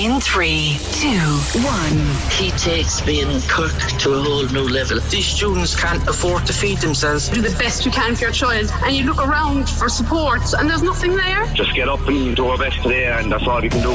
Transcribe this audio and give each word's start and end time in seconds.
In 0.00 0.18
three, 0.18 0.78
two, 0.92 1.08
one. 1.60 2.30
He 2.30 2.50
takes 2.52 3.02
being 3.02 3.38
Kirk 3.42 3.76
to 3.98 4.14
a 4.14 4.22
whole 4.22 4.46
new 4.46 4.66
level. 4.66 4.98
These 5.10 5.26
students 5.26 5.78
can't 5.78 6.02
afford 6.08 6.46
to 6.46 6.54
feed 6.54 6.78
themselves. 6.78 7.28
do 7.28 7.42
the 7.42 7.54
best 7.58 7.84
you 7.84 7.90
can 7.90 8.16
for 8.16 8.22
your 8.22 8.32
child 8.32 8.70
and 8.82 8.96
you 8.96 9.04
look 9.04 9.18
around 9.18 9.68
for 9.68 9.90
support 9.90 10.40
and 10.54 10.70
there's 10.70 10.82
nothing 10.82 11.16
there. 11.16 11.44
Just 11.52 11.74
get 11.74 11.90
up 11.90 12.00
and 12.08 12.34
do 12.34 12.46
our 12.46 12.56
best 12.56 12.82
today, 12.82 13.12
and 13.12 13.30
that's 13.30 13.46
all 13.46 13.62
you 13.62 13.68
can 13.68 13.82
do. 13.82 13.94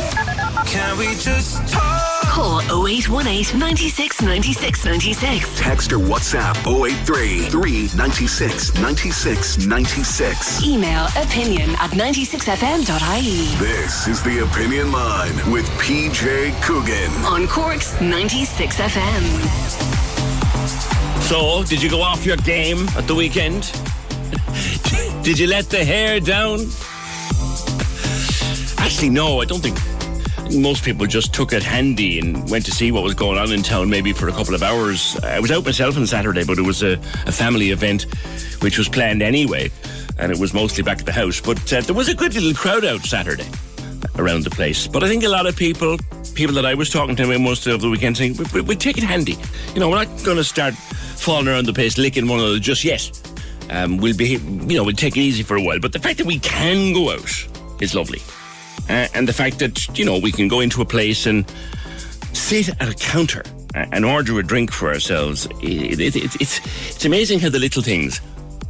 Can 0.67 0.95
we 1.00 1.08
just 1.16 1.67
talk? 1.73 1.94
Call 2.36 2.59
0818 2.86 3.58
96 3.58 4.22
96 4.22 4.83
96. 4.83 5.58
Text 5.58 5.94
or 5.94 6.00
WhatsApp 6.00 6.58
083 6.67 7.47
396 7.47 8.73
96 8.78 9.66
96. 9.66 10.63
Email 10.66 11.06
opinion 11.16 11.69
at 11.80 11.91
96fm.ie. 11.91 13.56
This 13.58 14.08
is 14.09 14.22
the 14.22 14.44
Opinion 14.44 14.91
Line 14.91 15.33
with 15.50 15.66
PJ 15.80 16.61
Coogan. 16.61 17.09
On 17.23 17.47
Cork's 17.47 17.94
96FM. 18.00 19.23
So, 21.22 21.63
did 21.63 21.81
you 21.81 21.89
go 21.89 22.02
off 22.02 22.25
your 22.25 22.36
game 22.36 22.86
at 22.97 23.08
the 23.08 23.16
weekend? 23.16 23.72
did 25.23 25.39
you 25.39 25.47
let 25.47 25.69
the 25.69 25.86
hair 25.86 26.19
down? 26.19 26.59
Actually, 28.78 29.11
no, 29.11 29.39
I 29.39 29.45
don't 29.45 29.61
think. 29.61 29.94
Most 30.53 30.83
people 30.83 31.05
just 31.05 31.33
took 31.33 31.53
it 31.53 31.63
handy 31.63 32.19
and 32.19 32.49
went 32.49 32.65
to 32.65 32.71
see 32.71 32.91
what 32.91 33.03
was 33.03 33.13
going 33.13 33.38
on 33.38 33.51
in 33.51 33.63
town, 33.63 33.89
maybe 33.89 34.13
for 34.13 34.29
a 34.29 34.31
couple 34.31 34.53
of 34.53 34.63
hours. 34.63 35.17
I 35.23 35.39
was 35.39 35.51
out 35.51 35.65
myself 35.65 35.97
on 35.97 36.05
Saturday, 36.05 36.45
but 36.45 36.57
it 36.57 36.61
was 36.61 36.83
a, 36.83 36.93
a 37.25 37.31
family 37.31 37.71
event 37.71 38.03
which 38.61 38.77
was 38.77 38.88
planned 38.88 39.21
anyway, 39.21 39.71
and 40.17 40.31
it 40.31 40.39
was 40.39 40.53
mostly 40.53 40.83
back 40.83 40.99
at 40.99 41.05
the 41.05 41.11
house. 41.11 41.41
But 41.41 41.73
uh, 41.73 41.81
there 41.81 41.95
was 41.95 42.09
a 42.09 42.16
good 42.16 42.33
little 42.35 42.53
crowd 42.53 42.85
out 42.85 43.01
Saturday 43.01 43.47
around 44.17 44.43
the 44.43 44.49
place. 44.49 44.88
But 44.88 45.03
I 45.03 45.07
think 45.07 45.23
a 45.23 45.29
lot 45.29 45.45
of 45.45 45.55
people, 45.55 45.97
people 46.35 46.55
that 46.55 46.66
I 46.66 46.73
was 46.73 46.89
talking 46.89 47.16
to 47.16 47.39
most 47.39 47.67
of 47.67 47.81
the 47.81 47.89
weekend, 47.89 48.17
saying, 48.17 48.38
we, 48.38 48.45
we, 48.53 48.61
we 48.61 48.75
take 48.75 48.97
it 48.97 49.03
handy. 49.03 49.38
You 49.73 49.79
know, 49.79 49.89
we're 49.89 50.03
not 50.03 50.23
going 50.23 50.38
to 50.38 50.44
start 50.44 50.73
falling 50.75 51.47
around 51.47 51.66
the 51.66 51.73
place, 51.73 51.97
licking 51.97 52.28
one 52.28 52.39
another 52.39 52.59
just 52.59 52.84
yet. 52.84 53.09
Um, 53.69 53.97
we'll 53.97 54.16
be, 54.16 54.38
you 54.38 54.78
know, 54.78 54.84
we'll 54.84 54.94
take 54.94 55.17
it 55.17 55.22
easy 55.22 55.44
for 55.44 55.57
a 55.57 55.61
while. 55.61 55.79
But 55.79 55.91
the 55.91 56.00
fact 56.00 56.19
that 56.19 56.28
we 56.28 56.39
can 56.39 56.94
go 56.94 57.11
out 57.11 57.47
is 57.81 57.95
lovely. 57.95 58.22
Uh, 58.90 59.08
and 59.13 59.28
the 59.28 59.34
fact 59.34 59.59
that, 59.59 59.97
you 59.97 60.06
know, 60.06 60.19
we 60.19 60.31
can 60.31 60.47
go 60.47 60.59
into 60.59 60.81
a 60.81 60.86
place 60.86 61.25
and 61.25 61.46
sit 62.34 62.69
at 62.81 62.90
a 62.90 62.94
counter 62.94 63.44
and 63.74 64.06
order 64.06 64.40
a 64.40 64.44
drink 64.44 64.72
for 64.72 64.90
ourselves. 64.90 65.47
It, 65.62 66.00
it, 66.00 66.16
it, 66.16 66.36
it's, 66.41 66.59
it's 66.90 67.06
amazing 67.06 67.40
how 67.40 67.50
the 67.50 67.59
little 67.59 67.81
things 67.81 68.22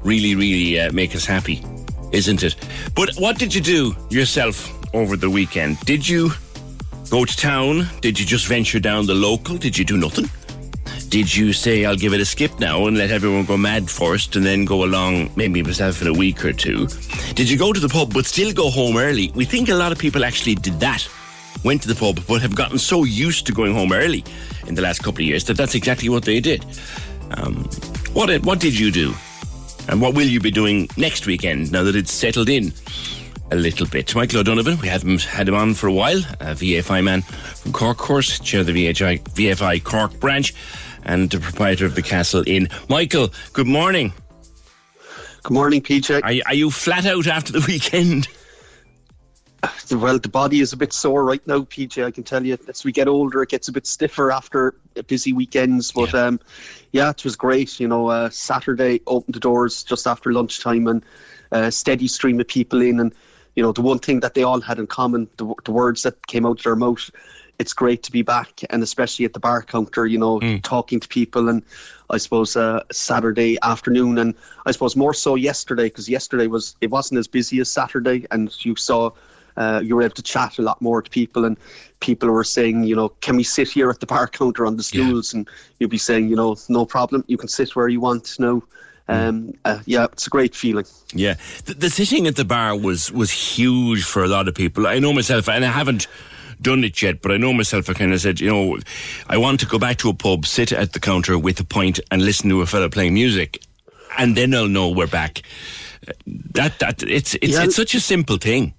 really, 0.04 0.36
really 0.36 0.80
uh, 0.80 0.92
make 0.92 1.16
us 1.16 1.26
happy, 1.26 1.64
isn't 2.12 2.44
it? 2.44 2.56
But 2.96 3.16
what 3.16 3.38
did 3.38 3.54
you 3.54 3.62
do 3.62 3.96
yourself 4.10 4.72
over 4.94 5.18
the 5.18 5.30
weekend? 5.30 5.80
Did 5.82 6.08
you 6.08 6.32
go 7.10 7.26
to 7.26 7.38
town? 7.38 7.88
Did 8.02 8.20
you 8.20 8.26
just 8.26 8.48
venture 8.48 8.80
down 8.80 9.06
the 9.06 9.16
local? 9.16 9.58
Did 9.58 9.78
you 9.78 9.86
do 9.86 9.98
nothing? 9.98 10.30
Did 11.10 11.34
you 11.34 11.54
say, 11.54 11.86
I'll 11.86 11.96
give 11.96 12.14
it 12.14 12.20
a 12.20 12.26
skip 12.26 12.60
now 12.60 12.88
and 12.88 12.98
let 12.98 13.12
everyone 13.12 13.46
go 13.46 13.58
mad 13.58 13.90
first 13.90 14.36
and 14.36 14.46
then 14.46 14.66
go 14.66 14.84
along 14.84 15.32
maybe 15.36 15.62
myself 15.64 16.02
in 16.02 16.08
a 16.08 16.14
week 16.14 16.44
or 16.44 16.54
two? 16.54 16.88
Did 17.36 17.50
you 17.50 17.58
go 17.58 17.72
to 17.72 17.80
the 17.80 17.90
pub 17.90 18.14
but 18.14 18.26
still 18.26 18.52
go 18.54 18.70
home 18.70 18.98
early? 18.98 19.32
We 19.36 19.46
think 19.46 19.70
a 19.70 19.76
lot 19.76 19.92
of 19.92 19.98
people 19.98 20.26
actually 20.26 20.56
did 20.56 20.80
that. 20.80 21.08
Went 21.64 21.82
to 21.84 21.88
the 21.88 21.96
pub 21.96 22.20
but 22.28 22.42
have 22.42 22.56
gotten 22.56 22.78
so 22.78 23.04
used 23.04 23.46
to 23.48 23.54
going 23.54 23.74
home 23.74 23.92
early 23.92 24.24
in 24.68 24.76
the 24.76 24.82
last 24.82 25.00
couple 25.00 25.22
of 25.22 25.28
years 25.28 25.46
that 25.46 25.58
that's 25.58 25.76
exactly 25.76 26.10
what 26.10 26.24
they 26.24 26.40
did. 26.40 26.66
Um, 27.32 27.64
what, 28.14 28.30
what 28.44 28.60
did 28.60 28.78
you 28.78 28.92
do? 28.92 29.14
And 29.88 30.02
what 30.02 30.16
will 30.16 30.28
you 30.28 30.40
be 30.40 30.52
doing 30.52 30.90
next 30.98 31.28
weekend 31.28 31.72
now 31.72 31.84
that 31.84 31.96
it's 31.96 32.12
settled 32.12 32.50
in? 32.50 32.74
a 33.52 33.56
little 33.56 33.86
bit. 33.88 34.16
Michael 34.16 34.40
O'Donovan, 34.40 34.80
we 34.80 34.88
haven't 34.88 35.24
had 35.24 35.48
him 35.48 35.56
on 35.56 35.74
for 35.74 35.88
a 35.88 35.94
while, 35.94 36.18
a 36.18 36.56
VFI 36.56 37.04
man 37.04 37.22
from 37.22 37.74
Cork 37.74 37.98
Course, 37.98 38.40
chair 38.40 38.62
of 38.62 38.68
the 38.68 38.74
VHI, 38.74 39.22
VFI 39.22 39.84
Cork 39.84 40.20
branch, 40.20 40.54
and 41.06 41.30
the 41.30 41.40
proprietor 41.40 41.86
of 41.86 41.96
the 41.96 42.02
Castle 42.02 42.44
Inn. 42.48 42.68
Michael, 42.90 43.32
good 43.54 43.68
morning. 43.68 44.14
Good 45.44 45.54
morning, 45.54 45.82
PJ. 45.82 46.22
Are, 46.24 46.32
you- 46.32 46.44
are 46.46 46.54
you 46.54 46.72
flat 46.72 47.06
out 47.06 47.28
after 47.28 47.54
the 47.54 47.60
weekend? 47.68 48.28
Well, 49.92 50.20
the 50.20 50.30
body 50.30 50.60
is 50.60 50.74
a 50.74 50.78
bit 50.78 50.94
sore 50.94 51.24
right 51.24 51.46
now, 51.48 51.60
PJ. 51.60 52.04
I 52.04 52.12
can 52.12 52.24
tell 52.24 52.46
you. 52.46 52.58
As 52.68 52.84
we 52.84 52.92
get 52.92 53.08
older, 53.08 53.42
it 53.42 53.50
gets 53.50 53.68
a 53.68 53.72
bit 53.72 53.88
stiffer 53.88 54.32
after 54.32 54.76
busy 55.08 55.34
weekends. 55.34 55.92
But 55.92 56.14
yeah, 56.14 56.26
um, 56.26 56.40
yeah 56.92 57.10
it 57.10 57.24
was 57.24 57.36
great. 57.36 57.80
You 57.80 57.88
know, 57.88 58.08
uh, 58.08 58.30
Saturday 58.30 59.02
opened 59.08 59.34
the 59.36 59.40
doors 59.40 59.84
just 59.84 60.06
after 60.06 60.32
lunchtime, 60.32 60.88
and 60.88 61.04
uh, 61.52 61.72
steady 61.72 62.08
stream 62.08 62.40
of 62.40 62.48
people 62.48 62.82
in. 62.82 63.00
And 63.00 63.14
you 63.56 63.64
know, 63.64 63.72
the 63.72 63.82
one 63.82 64.00
thing 64.00 64.20
that 64.20 64.34
they 64.36 64.44
all 64.44 64.62
had 64.62 64.78
in 64.78 64.86
common, 64.88 65.28
the, 65.38 65.54
the 65.64 65.72
words 65.72 66.04
that 66.04 66.28
came 66.28 66.46
out 66.46 66.60
of 66.60 66.64
their 66.64 66.76
mouth, 66.76 67.10
it's 67.60 67.74
great 67.74 68.04
to 68.04 68.12
be 68.12 68.22
back, 68.22 68.62
and 68.70 68.84
especially 68.84 69.26
at 69.26 69.34
the 69.34 69.40
bar 69.40 69.62
counter. 69.62 70.06
You 70.06 70.18
know, 70.18 70.40
talking 70.60 71.00
to 71.00 71.08
people, 71.08 71.50
and 71.50 71.64
I 72.10 72.18
suppose 72.18 72.56
uh, 72.56 72.84
Saturday 72.92 73.58
afternoon, 73.64 74.18
and 74.18 74.36
I 74.66 74.72
suppose 74.72 74.96
more 74.96 75.14
so 75.14 75.36
yesterday 75.36 75.86
because 75.86 76.10
yesterday 76.10 76.48
was 76.48 76.76
it 76.82 76.92
wasn't 76.92 77.20
as 77.20 77.28
busy 77.28 77.60
as 77.60 77.70
Saturday, 77.70 78.26
and 78.32 78.54
you 78.66 78.76
saw 78.76 79.12
uh, 79.58 79.82
you 79.84 79.96
were 79.96 80.02
able 80.02 80.16
to 80.16 80.24
chat 80.24 80.58
a 80.60 80.62
lot 80.62 80.82
more 80.82 81.02
to 81.02 81.10
people, 81.10 81.46
and 81.46 81.58
people 82.00 82.30
were 82.30 82.44
saying, 82.44 82.84
you 82.84 82.96
know, 82.96 83.10
can 83.10 83.36
we 83.36 83.44
sit 83.44 83.70
here 83.70 83.90
at 83.90 84.00
the 84.00 84.06
bar 84.06 84.28
counter 84.28 84.66
on 84.66 84.78
the 84.78 84.84
stools? 84.84 85.34
And 85.34 85.48
you'd 85.80 85.90
be 85.90 85.98
saying, 85.98 86.30
you 86.30 86.36
know, 86.36 86.56
no 86.70 86.86
problem, 86.86 87.24
you 87.28 87.38
can 87.38 87.48
sit 87.48 87.76
where 87.76 87.88
you 87.88 88.00
want 88.00 88.40
now. 88.40 88.62
Um, 89.08 89.54
uh, 89.66 89.80
yeah, 89.86 90.06
it's 90.06 90.26
a 90.26 90.32
great 90.32 90.56
feeling. 90.56 90.86
Yeah, 91.14 91.36
the, 91.66 91.76
the 91.76 91.90
sitting 91.92 92.26
at 92.26 92.36
the 92.36 92.46
bar 92.46 92.76
was 92.76 93.12
was 93.12 93.30
huge 93.30 94.04
for 94.04 94.24
a 94.24 94.28
lot 94.28 94.48
of 94.48 94.56
people. 94.56 94.88
I 94.88 94.98
know 95.00 95.14
myself, 95.14 95.48
and 95.48 95.64
I 95.64 95.72
haven't 95.72 96.08
done 96.62 96.84
it 96.84 97.02
yet, 97.02 97.22
but 97.22 97.32
I 97.32 97.38
know 97.38 97.54
myself. 97.54 97.90
I 97.90 97.94
kind 97.94 98.14
of 98.14 98.22
said, 98.22 98.40
you 98.40 98.50
know, 98.50 98.80
I 99.28 99.38
want 99.38 99.60
to 99.62 99.66
go 99.66 99.80
back 99.80 99.98
to 99.98 100.10
a 100.10 100.14
pub, 100.14 100.46
sit 100.46 100.72
at 100.72 100.94
the 100.94 101.00
counter 101.00 101.38
with 101.38 101.60
a 101.60 101.66
pint, 101.66 102.00
and 102.12 102.24
listen 102.24 102.50
to 102.50 102.62
a 102.62 102.66
fella 102.66 102.90
playing 102.90 103.14
music, 103.14 103.64
and 104.18 104.36
then 104.36 104.54
I'll 104.54 104.68
know 104.68 104.90
we're 104.90 105.08
back. 105.08 105.42
That 106.28 106.79
that 106.79 107.03
it's 107.03 107.35
it's 107.35 107.53
Yeah. 107.53 107.64
it's 107.64 107.76
such 107.76 107.96
a 107.96 108.00
simple 108.00 108.38
thing. 108.38 108.74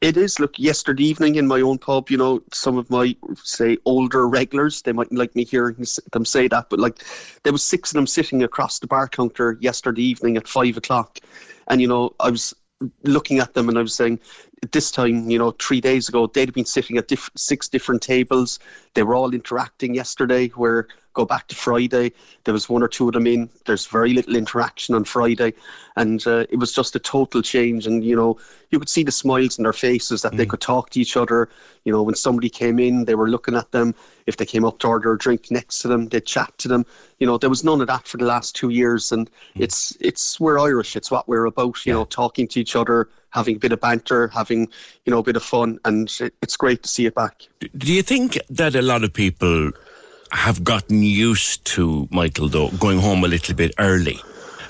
It 0.00 0.16
is. 0.18 0.38
Look, 0.38 0.58
yesterday 0.58 1.04
evening 1.04 1.36
in 1.36 1.46
my 1.46 1.62
own 1.62 1.78
pub, 1.78 2.10
you 2.10 2.18
know, 2.18 2.42
some 2.52 2.76
of 2.76 2.90
my 2.90 3.16
say 3.42 3.78
older 3.86 4.28
regulars, 4.28 4.82
they 4.82 4.92
mightn't 4.92 5.18
like 5.18 5.34
me 5.34 5.44
hearing 5.44 5.76
them 6.12 6.24
say 6.26 6.46
that, 6.48 6.68
but 6.68 6.78
like 6.78 7.02
there 7.42 7.52
was 7.52 7.62
six 7.62 7.90
of 7.90 7.94
them 7.94 8.06
sitting 8.06 8.42
across 8.42 8.78
the 8.78 8.86
bar 8.86 9.08
counter 9.08 9.56
yesterday 9.60 10.02
evening 10.02 10.36
at 10.36 10.46
five 10.46 10.76
o'clock, 10.76 11.20
and 11.68 11.80
you 11.80 11.88
know, 11.88 12.14
I 12.20 12.30
was 12.30 12.54
looking 13.02 13.38
at 13.38 13.54
them 13.54 13.68
and 13.68 13.78
I 13.78 13.82
was 13.82 13.94
saying, 13.94 14.20
this 14.72 14.90
time, 14.90 15.30
you 15.30 15.38
know, 15.38 15.52
three 15.52 15.80
days 15.80 16.08
ago, 16.08 16.26
they'd 16.26 16.52
been 16.52 16.64
sitting 16.64 16.96
at 16.96 17.08
diff- 17.08 17.30
six 17.36 17.68
different 17.68 18.02
tables. 18.02 18.58
They 18.94 19.02
were 19.02 19.14
all 19.14 19.34
interacting 19.34 19.94
yesterday, 19.94 20.48
where 20.48 20.88
go 21.14 21.24
back 21.24 21.48
to 21.48 21.54
Friday. 21.54 22.12
There 22.44 22.52
was 22.52 22.68
one 22.68 22.82
or 22.82 22.88
two 22.88 23.08
of 23.08 23.14
them 23.14 23.26
in. 23.26 23.48
There's 23.64 23.86
very 23.86 24.12
little 24.12 24.36
interaction 24.36 24.94
on 24.94 25.04
Friday, 25.04 25.54
and 25.96 26.24
uh, 26.26 26.44
it 26.50 26.56
was 26.56 26.72
just 26.72 26.94
a 26.96 26.98
total 26.98 27.40
change. 27.40 27.86
And 27.86 28.04
you 28.04 28.14
know, 28.14 28.38
you 28.70 28.78
could 28.78 28.88
see 28.88 29.04
the 29.04 29.12
smiles 29.12 29.56
in 29.56 29.62
their 29.62 29.72
faces 29.72 30.22
that 30.22 30.32
mm. 30.32 30.36
they 30.36 30.46
could 30.46 30.60
talk 30.60 30.90
to 30.90 31.00
each 31.00 31.16
other. 31.16 31.48
You 31.84 31.92
know, 31.92 32.02
when 32.02 32.14
somebody 32.14 32.50
came 32.50 32.78
in, 32.78 33.04
they 33.04 33.14
were 33.14 33.30
looking 33.30 33.54
at 33.54 33.70
them. 33.70 33.94
If 34.26 34.36
they 34.36 34.46
came 34.46 34.64
up 34.64 34.78
to 34.80 34.88
order 34.88 35.12
a 35.12 35.18
drink 35.18 35.50
next 35.50 35.78
to 35.80 35.88
them, 35.88 36.08
they'd 36.08 36.26
chat 36.26 36.52
to 36.58 36.68
them. 36.68 36.84
You 37.18 37.26
know, 37.26 37.38
there 37.38 37.50
was 37.50 37.64
none 37.64 37.80
of 37.80 37.86
that 37.86 38.06
for 38.06 38.16
the 38.16 38.24
last 38.24 38.56
two 38.56 38.70
years, 38.70 39.12
and 39.12 39.30
mm. 39.30 39.62
it's 39.62 39.96
it's 40.00 40.38
we're 40.38 40.58
Irish. 40.58 40.96
It's 40.96 41.10
what 41.10 41.28
we're 41.28 41.46
about. 41.46 41.86
You 41.86 41.92
yeah. 41.92 41.98
know, 42.00 42.04
talking 42.04 42.48
to 42.48 42.60
each 42.60 42.76
other, 42.76 43.08
having 43.30 43.56
a 43.56 43.58
bit 43.58 43.72
of 43.72 43.80
banter, 43.80 44.28
having 44.28 44.68
you 45.04 45.10
know 45.10 45.18
a 45.18 45.22
bit 45.22 45.36
of 45.36 45.42
fun, 45.42 45.78
and 45.84 46.10
it, 46.20 46.34
it's 46.42 46.56
great 46.56 46.82
to 46.82 46.88
see 46.88 47.06
it 47.06 47.14
back. 47.14 47.42
Do 47.76 47.92
you 47.92 48.02
think 48.02 48.38
that 48.50 48.74
a 48.74 48.82
lot 48.82 49.04
of 49.04 49.12
people 49.12 49.72
have 50.34 50.64
gotten 50.64 51.02
used 51.02 51.64
to 51.64 52.08
Michael 52.10 52.48
though 52.48 52.68
going 52.70 52.98
home 52.98 53.24
a 53.24 53.28
little 53.28 53.54
bit 53.54 53.72
early, 53.78 54.20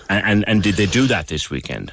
and 0.08 0.24
and, 0.24 0.48
and 0.48 0.62
did 0.62 0.76
they 0.76 0.86
do 0.86 1.06
that 1.06 1.28
this 1.28 1.50
weekend? 1.50 1.92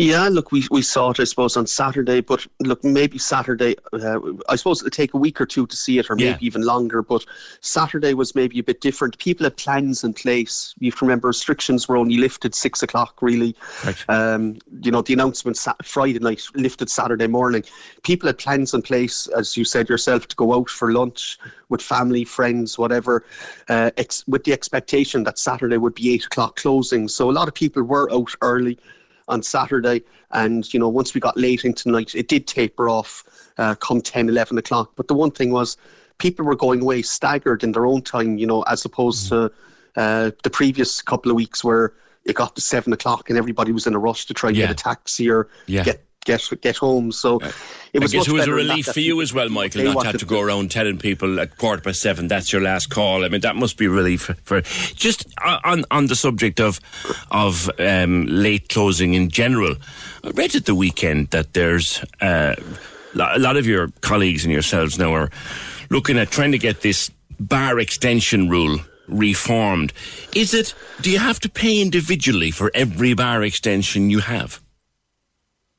Yeah, 0.00 0.28
look, 0.28 0.50
we, 0.50 0.66
we 0.70 0.80
saw 0.80 1.10
it, 1.10 1.20
I 1.20 1.24
suppose, 1.24 1.58
on 1.58 1.66
Saturday, 1.66 2.22
but 2.22 2.46
look, 2.60 2.82
maybe 2.82 3.18
Saturday, 3.18 3.76
uh, 3.92 4.18
I 4.48 4.56
suppose 4.56 4.80
it'll 4.80 4.90
take 4.90 5.12
a 5.12 5.18
week 5.18 5.40
or 5.40 5.46
two 5.46 5.66
to 5.66 5.76
see 5.76 5.98
it, 5.98 6.08
or 6.08 6.16
maybe 6.16 6.30
yeah. 6.30 6.38
even 6.40 6.62
longer, 6.62 7.02
but 7.02 7.26
Saturday 7.60 8.14
was 8.14 8.34
maybe 8.34 8.58
a 8.58 8.62
bit 8.62 8.80
different. 8.80 9.18
People 9.18 9.44
had 9.44 9.58
plans 9.58 10.02
in 10.02 10.14
place. 10.14 10.74
You 10.78 10.90
have 10.90 10.98
to 11.00 11.04
remember 11.04 11.28
restrictions 11.28 11.86
were 11.86 11.98
only 11.98 12.16
lifted 12.16 12.54
six 12.54 12.82
o'clock, 12.82 13.20
really. 13.20 13.54
Right. 13.84 14.04
Um, 14.08 14.56
you 14.80 14.90
know, 14.90 15.02
the 15.02 15.12
announcement 15.12 15.58
Friday 15.84 16.18
night, 16.18 16.42
lifted 16.54 16.88
Saturday 16.88 17.26
morning. 17.26 17.64
People 18.02 18.28
had 18.28 18.38
plans 18.38 18.72
in 18.72 18.80
place, 18.80 19.26
as 19.26 19.54
you 19.54 19.66
said 19.66 19.90
yourself, 19.90 20.28
to 20.28 20.36
go 20.36 20.54
out 20.54 20.70
for 20.70 20.92
lunch 20.92 21.38
with 21.68 21.82
family, 21.82 22.24
friends, 22.24 22.78
whatever, 22.78 23.24
uh, 23.68 23.90
ex- 23.98 24.24
with 24.26 24.44
the 24.44 24.52
expectation 24.54 25.24
that 25.24 25.38
Saturday 25.38 25.76
would 25.76 25.94
be 25.94 26.14
eight 26.14 26.24
o'clock 26.24 26.56
closing. 26.56 27.06
So 27.06 27.30
a 27.30 27.32
lot 27.32 27.48
of 27.48 27.54
people 27.54 27.82
were 27.82 28.10
out 28.12 28.34
early 28.40 28.78
on 29.30 29.42
Saturday. 29.42 30.02
And, 30.32 30.72
you 30.72 30.78
know, 30.78 30.88
once 30.88 31.14
we 31.14 31.20
got 31.20 31.36
late 31.36 31.64
into 31.64 31.84
the 31.84 31.92
night, 31.92 32.14
it 32.14 32.28
did 32.28 32.46
taper 32.46 32.88
off 32.88 33.24
uh, 33.58 33.74
come 33.76 34.00
10, 34.00 34.28
11 34.28 34.58
o'clock. 34.58 34.92
But 34.96 35.08
the 35.08 35.14
one 35.14 35.30
thing 35.30 35.50
was, 35.50 35.76
people 36.18 36.44
were 36.44 36.56
going 36.56 36.82
away 36.82 37.02
staggered 37.02 37.64
in 37.64 37.72
their 37.72 37.86
own 37.86 38.02
time, 38.02 38.38
you 38.38 38.46
know, 38.46 38.62
as 38.62 38.84
opposed 38.84 39.30
mm-hmm. 39.30 39.46
to 39.46 40.00
uh, 40.00 40.30
the 40.42 40.50
previous 40.50 41.00
couple 41.00 41.30
of 41.30 41.36
weeks 41.36 41.64
where 41.64 41.94
it 42.24 42.36
got 42.36 42.54
to 42.54 42.60
seven 42.60 42.92
o'clock 42.92 43.30
and 43.30 43.38
everybody 43.38 43.72
was 43.72 43.86
in 43.86 43.94
a 43.94 43.98
rush 43.98 44.26
to 44.26 44.34
try 44.34 44.50
and 44.50 44.56
yeah. 44.56 44.66
get 44.66 44.72
a 44.72 44.82
taxi 44.82 45.30
or 45.30 45.48
yeah. 45.66 45.82
get 45.82 46.04
get 46.38 46.60
get 46.60 46.76
home. 46.76 47.12
So 47.12 47.40
it 47.92 48.00
was. 48.00 48.14
I 48.14 48.18
guess 48.18 48.28
it 48.28 48.32
was 48.32 48.46
a 48.46 48.52
relief 48.52 48.86
for 48.86 49.00
you 49.00 49.20
as 49.20 49.32
well, 49.32 49.48
Michael, 49.48 49.84
not 49.84 50.00
to 50.00 50.06
have 50.06 50.18
to 50.18 50.26
go 50.26 50.40
around 50.40 50.70
telling 50.70 50.98
people 50.98 51.40
at 51.40 51.58
quarter 51.58 51.82
past 51.82 52.00
seven 52.00 52.28
that's 52.28 52.52
your 52.52 52.62
last 52.62 52.90
call. 52.90 53.24
I 53.24 53.28
mean, 53.28 53.40
that 53.40 53.56
must 53.56 53.76
be 53.76 53.88
relief 53.88 54.22
for, 54.22 54.34
for 54.34 54.60
just 54.94 55.26
on 55.64 55.84
on 55.90 56.06
the 56.06 56.16
subject 56.16 56.60
of 56.60 56.80
of 57.30 57.70
um, 57.78 58.26
late 58.26 58.68
closing 58.68 59.14
in 59.14 59.28
general. 59.30 59.76
I 60.24 60.30
read 60.30 60.54
at 60.54 60.66
the 60.66 60.74
weekend 60.74 61.30
that 61.30 61.54
there's 61.54 62.04
uh, 62.20 62.54
a 63.14 63.38
lot 63.38 63.56
of 63.56 63.66
your 63.66 63.88
colleagues 64.00 64.44
and 64.44 64.52
yourselves 64.52 64.98
now 64.98 65.12
are 65.12 65.30
looking 65.88 66.18
at 66.18 66.30
trying 66.30 66.52
to 66.52 66.58
get 66.58 66.82
this 66.82 67.10
bar 67.38 67.78
extension 67.78 68.48
rule 68.48 68.78
reformed. 69.08 69.92
Is 70.34 70.54
it? 70.54 70.74
Do 71.00 71.10
you 71.10 71.18
have 71.18 71.40
to 71.40 71.48
pay 71.48 71.80
individually 71.80 72.50
for 72.50 72.70
every 72.74 73.14
bar 73.14 73.42
extension 73.42 74.10
you 74.10 74.20
have? 74.20 74.60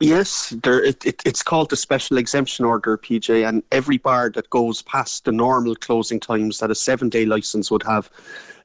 Yes, 0.02 0.50
there, 0.64 0.84
it, 0.84 1.06
it, 1.06 1.22
it's 1.28 1.44
called 1.44 1.70
the 1.70 1.76
special 1.76 2.18
exemption 2.18 2.66
order, 2.66 2.98
PJ, 2.98 3.48
and 3.48 3.62
every 3.72 4.00
bar 4.00 4.32
that 4.32 4.50
goes 4.50 4.82
past 4.82 5.26
the 5.26 5.32
normal 5.32 5.76
closing 5.76 6.20
times 6.20 6.58
that 6.58 6.72
a 6.72 6.76
seven-day 6.76 7.28
license 7.28 7.70
would 7.70 7.84
have, 7.84 8.10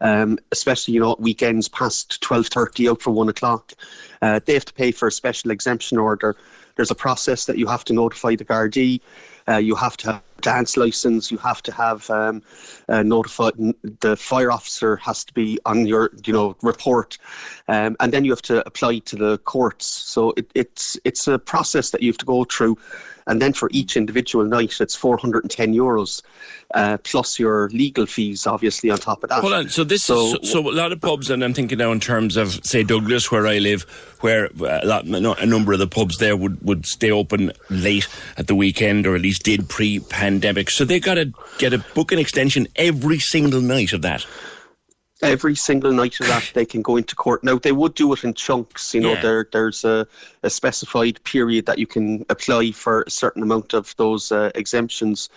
um, 0.01 0.39
especially 0.51 0.95
you 0.95 1.01
know 1.01 1.15
weekends 1.19 1.69
past 1.69 2.23
twelve 2.23 2.47
thirty 2.47 2.89
out 2.89 3.03
for 3.03 3.11
one 3.11 3.29
o'clock, 3.29 3.75
uh, 4.23 4.41
they 4.47 4.55
have 4.55 4.65
to 4.65 4.73
pay 4.73 4.91
for 4.91 5.09
a 5.09 5.13
special 5.13 5.51
exemption 5.51 5.99
order. 5.99 6.37
There's 6.77 6.91
a 6.91 6.95
process 6.95 7.45
that 7.45 7.59
you 7.59 7.67
have 7.67 7.85
to 7.85 7.93
notify 7.93 8.35
the 8.37 8.45
Gardaí. 8.47 9.03
Uh, 9.47 9.59
you 9.59 9.75
have 9.75 9.99
to 9.99 10.13
have 10.13 10.26
dance 10.41 10.77
license. 10.77 11.31
You 11.31 11.39
have 11.39 11.63
to 11.63 11.73
have 11.73 12.09
um, 12.11 12.43
uh, 12.89 13.03
notified. 13.03 13.55
The 14.01 14.17
fire 14.17 14.51
officer 14.51 14.97
has 14.97 15.25
to 15.25 15.33
be 15.35 15.59
on 15.65 15.87
your, 15.87 16.11
you 16.25 16.33
know, 16.33 16.57
report, 16.63 17.19
um, 17.69 17.97
and 18.01 18.13
then 18.13 18.25
you 18.25 18.31
have 18.33 18.43
to 18.43 18.67
apply 18.67 18.99
to 18.99 19.17
the 19.17 19.39
courts. 19.39 19.87
So 19.87 20.33
it, 20.37 20.51
it's 20.55 20.99
it's 21.05 21.29
a 21.29 21.39
process 21.39 21.91
that 21.91 22.03
you 22.03 22.11
have 22.11 22.19
to 22.19 22.27
go 22.27 22.45
through 22.45 22.77
and 23.27 23.43
then 23.43 23.53
for 23.53 23.69
each 23.73 23.97
individual 23.97 24.45
night, 24.45 24.81
it's 24.81 24.95
410 24.95 25.75
euros 25.75 26.23
uh, 26.75 26.99
plus 26.99 27.39
your 27.39 27.69
legal 27.71 28.07
fees, 28.07 28.47
obviously, 28.47 28.91
on 28.91 28.99
top 28.99 29.23
of 29.23 29.31
that. 29.31 29.41
Hold 29.41 29.53
on. 29.53 29.69
So 29.69 29.85
this 29.85 30.05
so, 30.05 30.27
is 30.27 30.51
so, 30.51 30.63
so, 30.63 30.71
a 30.71 30.73
lot 30.73 30.93
of 30.93 31.01
pubs, 31.01 31.31
and 31.31 31.43
I'm 31.43 31.55
thinking 31.55 31.79
now 31.79 31.93
in 31.93 32.01
terms 32.01 32.37
of 32.37 32.65
say 32.65 32.83
Douglas, 32.83 33.31
where 33.31 33.47
I 33.47 33.59
live, 33.59 33.83
where 34.21 34.47
uh, 34.61 34.81
a, 34.83 34.87
lot, 34.87 35.07
a 35.07 35.47
number 35.47 35.73
of 35.73 35.79
the 35.79 35.87
pubs 35.87 36.19
there 36.19 36.37
would 36.37 36.63
would 36.63 36.87
stay 36.87 37.11
open 37.11 37.53
late 37.71 38.09
at 38.37 38.47
the 38.47 38.55
weekend, 38.55 39.07
or 39.07 39.15
at 39.15 39.23
least 39.23 39.43
did 39.43 39.69
pre-pandemic. 39.69 40.71
So 40.71 40.85
they've 40.85 41.03
got 41.03 41.15
to 41.15 41.33
get 41.59 41.73
a 41.73 41.85
booking 41.95 42.19
extension 42.19 42.67
every 42.77 43.19
single 43.19 43.61
night 43.61 43.93
of 43.93 44.03
that 44.03 44.27
every 45.23 45.55
single 45.55 45.93
night 45.93 46.21
of 46.21 46.27
that 46.27 46.51
they 46.55 46.65
can 46.65 46.83
go 46.83 46.97
into 46.97 47.17
court. 47.17 47.43
Now 47.43 47.59
they 47.59 47.73
would 47.73 47.95
do 47.95 48.13
it 48.13 48.25
in 48.25 48.35
chunks. 48.35 48.95
You 48.95 49.01
know, 49.01 49.13
yeah. 49.15 49.23
there 49.23 49.49
there's 49.51 49.85
a, 49.85 50.07
a, 50.43 50.51
specified 50.51 51.23
period 51.25 51.67
that 51.67 51.79
you 51.79 51.87
can 51.87 52.27
apply 52.29 52.73
for 52.73 53.03
a 53.03 53.11
certain 53.11 53.43
amount 53.43 53.73
of 53.73 53.95
those 53.97 54.31
uh, 54.31 54.51
exemptions. 54.55 55.29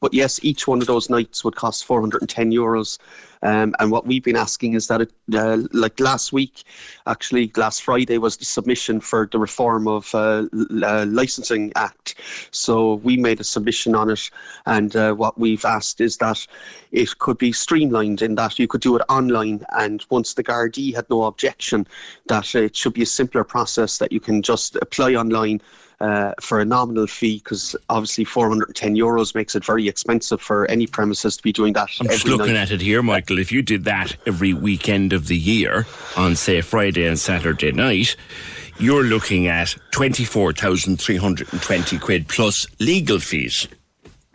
But 0.00 0.12
yes, 0.12 0.40
each 0.42 0.66
one 0.66 0.80
of 0.80 0.86
those 0.86 1.08
nights 1.08 1.44
would 1.44 1.56
cost 1.56 1.84
410 1.84 2.52
euros. 2.52 2.98
Um, 3.42 3.74
and 3.78 3.90
what 3.90 4.06
we've 4.06 4.22
been 4.22 4.36
asking 4.36 4.74
is 4.74 4.86
that, 4.86 5.00
it, 5.00 5.12
uh, 5.34 5.58
like 5.72 5.98
last 5.98 6.32
week, 6.32 6.64
actually 7.06 7.50
last 7.56 7.82
Friday 7.82 8.18
was 8.18 8.36
the 8.36 8.44
submission 8.44 9.00
for 9.00 9.28
the 9.30 9.38
reform 9.38 9.88
of 9.88 10.14
uh, 10.14 10.46
uh, 10.82 11.06
licensing 11.08 11.72
act. 11.74 12.14
So 12.50 12.94
we 12.94 13.16
made 13.16 13.40
a 13.40 13.44
submission 13.44 13.94
on 13.94 14.10
it, 14.10 14.30
and 14.66 14.94
uh, 14.94 15.14
what 15.14 15.38
we've 15.38 15.64
asked 15.64 16.00
is 16.00 16.16
that 16.18 16.46
it 16.92 17.18
could 17.18 17.38
be 17.38 17.52
streamlined 17.52 18.22
in 18.22 18.34
that 18.36 18.58
you 18.58 18.68
could 18.68 18.80
do 18.80 18.96
it 18.96 19.02
online, 19.08 19.64
and 19.70 20.04
once 20.10 20.34
the 20.34 20.44
Gardaí 20.44 20.94
had 20.94 21.08
no 21.10 21.24
objection, 21.24 21.86
that 22.28 22.54
it 22.54 22.76
should 22.76 22.94
be 22.94 23.02
a 23.02 23.06
simpler 23.06 23.44
process 23.44 23.98
that 23.98 24.12
you 24.12 24.20
can 24.20 24.42
just 24.42 24.76
apply 24.76 25.14
online 25.14 25.60
uh, 26.02 26.34
for 26.40 26.60
a 26.60 26.64
nominal 26.64 27.06
fee 27.06 27.38
because 27.38 27.76
obviously 27.88 28.24
410 28.24 28.96
euros 28.96 29.36
makes 29.36 29.54
it 29.54 29.64
very 29.64 29.86
expensive 29.86 30.40
for 30.40 30.68
any 30.68 30.88
premises 30.88 31.36
to 31.36 31.42
be 31.42 31.52
doing 31.52 31.74
that. 31.74 31.88
I'm 32.00 32.08
just 32.08 32.26
looking 32.26 32.54
night. 32.54 32.62
at 32.62 32.72
it 32.72 32.80
here, 32.80 33.02
Michael. 33.02 33.38
If 33.38 33.52
you 33.52 33.62
did 33.62 33.84
that 33.84 34.16
every 34.26 34.52
weekend 34.52 35.12
of 35.12 35.28
the 35.28 35.36
year 35.36 35.86
on, 36.16 36.34
say, 36.34 36.60
Friday 36.60 37.06
and 37.06 37.18
Saturday 37.18 37.70
night, 37.70 38.16
you're 38.78 39.04
looking 39.04 39.46
at 39.46 39.76
24,320 39.92 41.98
quid 41.98 42.26
plus 42.26 42.66
legal 42.80 43.20
fees 43.20 43.68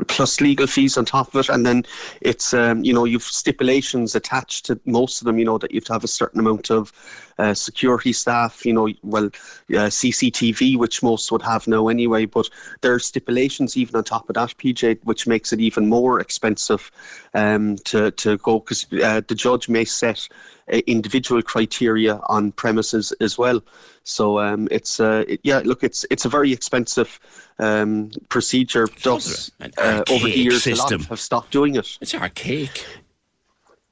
plus 0.08 0.40
legal 0.40 0.68
fees 0.68 0.96
on 0.96 1.06
top 1.06 1.34
of 1.34 1.40
it, 1.40 1.50
and 1.50 1.66
then 1.66 1.84
it's 2.22 2.54
um, 2.54 2.84
you 2.84 2.94
know 2.94 3.04
you've 3.04 3.24
stipulations 3.24 4.16
attached 4.16 4.66
to 4.66 4.80
most 4.86 5.22
of 5.22 5.26
them. 5.26 5.40
You 5.40 5.46
know 5.46 5.58
that 5.58 5.72
you 5.72 5.78
have 5.78 5.86
to 5.86 5.94
have 5.94 6.04
a 6.04 6.08
certain 6.08 6.40
amount 6.40 6.70
of 6.70 6.94
uh, 7.38 7.54
security 7.54 8.14
staff. 8.14 8.66
You 8.66 8.74
know, 8.74 8.90
well, 9.04 9.26
uh, 9.26 9.90
CCTV, 9.90 10.78
which 10.78 11.04
most 11.04 11.32
would 11.32 11.42
have 11.42 11.68
now 11.68 11.88
anyway. 11.88 12.26
But 12.26 12.50
there 12.82 12.94
are 12.94 13.00
stipulations 13.00 13.78
even 13.78 13.96
on 13.96 14.04
top 14.04 14.30
of 14.30 14.36
that, 14.36 14.56
PJ, 14.58 15.00
which 15.04 15.28
makes 15.28 15.54
it 15.54 15.60
even 15.60 15.88
more 15.88 16.20
expensive 16.20 16.92
um, 17.34 17.78
to 17.86 18.12
to 18.12 18.38
go 18.38 18.60
because 18.60 18.86
uh, 19.04 19.22
the 19.28 19.36
judge 19.36 19.70
may 19.70 19.86
set 19.86 20.28
uh, 20.72 20.82
individual 20.88 21.42
criteria 21.42 22.20
on 22.28 22.52
premises 22.52 23.14
as 23.22 23.38
well. 23.38 23.62
So 24.04 24.40
um, 24.40 24.68
it's 24.72 25.00
uh, 25.00 25.26
it, 25.28 25.40
yeah, 25.44 25.62
look, 25.64 25.84
it's 25.84 26.06
it's 26.10 26.26
a 26.26 26.30
very 26.30 26.52
expensive 26.52 27.20
um, 27.60 28.12
procedure. 28.30 28.88
Thus, 29.04 29.52
uh, 29.78 30.04
over 30.10 30.26
the 30.26 30.38
years, 30.38 30.64
system. 30.64 31.02
a 31.02 31.04
lot 31.04 31.10
have 31.10 31.20
stopped 31.20 31.52
doing 31.52 31.76
it. 31.76 31.98
It's 32.02 32.16
archaic. 32.16 32.86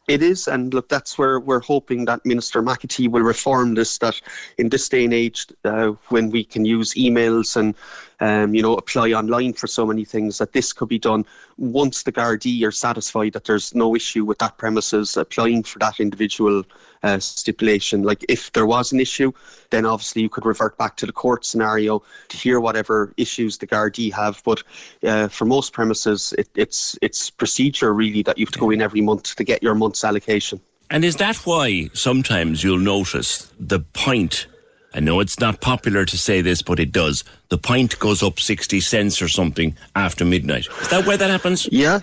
It 0.07 0.21
is, 0.21 0.47
and 0.47 0.71
look, 0.71 0.87
that's 0.87 1.17
where 1.17 1.39
we're 1.39 1.61
hoping 1.61 2.05
that 2.05 2.23
Minister 2.25 2.61
McEntee 2.61 3.09
will 3.09 3.23
reform 3.23 3.73
this. 3.73 3.97
That 3.97 4.21
in 4.57 4.69
this 4.69 4.87
day 4.87 5.05
and 5.05 5.13
age, 5.13 5.47
uh, 5.63 5.93
when 6.09 6.29
we 6.29 6.43
can 6.43 6.63
use 6.63 6.93
emails 6.93 7.55
and 7.55 7.73
um, 8.19 8.53
you 8.53 8.61
know 8.61 8.75
apply 8.75 9.11
online 9.11 9.53
for 9.53 9.67
so 9.67 9.85
many 9.85 10.05
things, 10.05 10.37
that 10.37 10.53
this 10.53 10.73
could 10.73 10.89
be 10.89 10.99
done 10.99 11.25
once 11.57 12.03
the 12.03 12.11
Gardaí 12.11 12.63
are 12.63 12.71
satisfied 12.71 13.33
that 13.33 13.45
there's 13.45 13.73
no 13.73 13.95
issue 13.95 14.25
with 14.25 14.39
that 14.39 14.57
premises 14.57 15.17
applying 15.17 15.63
for 15.63 15.79
that 15.79 15.99
individual 15.99 16.63
uh, 17.03 17.19
stipulation. 17.19 18.03
Like 18.03 18.25
if 18.27 18.51
there 18.53 18.65
was 18.65 18.91
an 18.91 18.99
issue, 18.99 19.31
then 19.69 19.85
obviously 19.85 20.23
you 20.23 20.29
could 20.29 20.45
revert 20.45 20.77
back 20.77 20.97
to 20.97 21.05
the 21.05 21.11
court 21.11 21.45
scenario 21.45 22.03
to 22.29 22.37
hear 22.37 22.59
whatever 22.59 23.13
issues 23.17 23.57
the 23.57 23.67
Gardaí 23.67 24.11
have. 24.11 24.41
But 24.43 24.63
uh, 25.03 25.27
for 25.27 25.45
most 25.45 25.73
premises, 25.73 26.33
it, 26.37 26.49
it's 26.55 26.97
it's 27.01 27.29
procedure 27.29 27.93
really 27.93 28.23
that 28.23 28.37
you 28.37 28.45
have 28.45 28.53
to 28.53 28.59
go 28.59 28.71
in 28.71 28.81
every 28.81 29.01
month 29.01 29.35
to 29.35 29.43
get 29.43 29.61
your 29.63 29.75
month's 29.75 30.03
allocation. 30.03 30.59
And 30.89 31.03
is 31.03 31.15
that 31.15 31.37
why 31.37 31.89
sometimes 31.93 32.63
you'll 32.63 32.77
notice 32.77 33.51
the 33.59 33.79
pint? 33.79 34.47
I 34.95 35.01
know 35.01 35.19
it's 35.19 35.39
not 35.39 35.59
popular 35.59 36.05
to 36.05 36.17
say 36.17 36.41
this, 36.41 36.61
but 36.61 36.79
it 36.79 36.91
does. 36.91 37.23
The 37.49 37.57
pint 37.57 37.99
goes 37.99 38.23
up 38.23 38.39
60 38.39 38.79
cents 38.79 39.21
or 39.21 39.27
something 39.27 39.75
after 39.95 40.23
midnight. 40.23 40.67
Is 40.81 40.87
that 40.87 41.05
where 41.05 41.17
that 41.17 41.29
happens? 41.29 41.67
Yeah, 41.71 41.99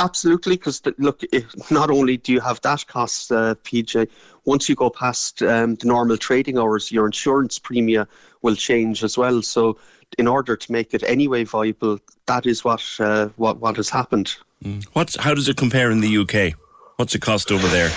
Absolutely, 0.00 0.56
because 0.56 0.80
look, 0.96 1.22
if, 1.30 1.70
not 1.70 1.90
only 1.90 2.16
do 2.16 2.32
you 2.32 2.40
have 2.40 2.58
that 2.62 2.86
cost, 2.86 3.30
uh, 3.30 3.54
PJ, 3.64 4.08
once 4.46 4.66
you 4.66 4.74
go 4.74 4.88
past 4.88 5.42
um, 5.42 5.74
the 5.74 5.86
normal 5.86 6.16
trading 6.16 6.56
hours, 6.56 6.90
your 6.90 7.04
insurance 7.04 7.58
premium 7.58 8.08
will 8.40 8.56
change 8.56 9.04
as 9.04 9.18
well. 9.18 9.42
So, 9.42 9.76
in 10.16 10.26
order 10.26 10.56
to 10.56 10.72
make 10.72 10.94
it 10.94 11.02
anyway 11.06 11.44
viable, 11.44 11.98
that 12.24 12.46
is 12.46 12.64
what 12.64 12.82
uh, 12.98 13.28
what 13.36 13.60
what 13.60 13.76
has 13.76 13.90
happened. 13.90 14.34
Mm. 14.64 14.86
What's 14.94 15.16
how 15.16 15.34
does 15.34 15.50
it 15.50 15.58
compare 15.58 15.90
in 15.90 16.00
the 16.00 16.16
UK? 16.16 16.54
What's 16.96 17.12
the 17.12 17.18
cost 17.18 17.52
over 17.52 17.68
there? 17.68 17.90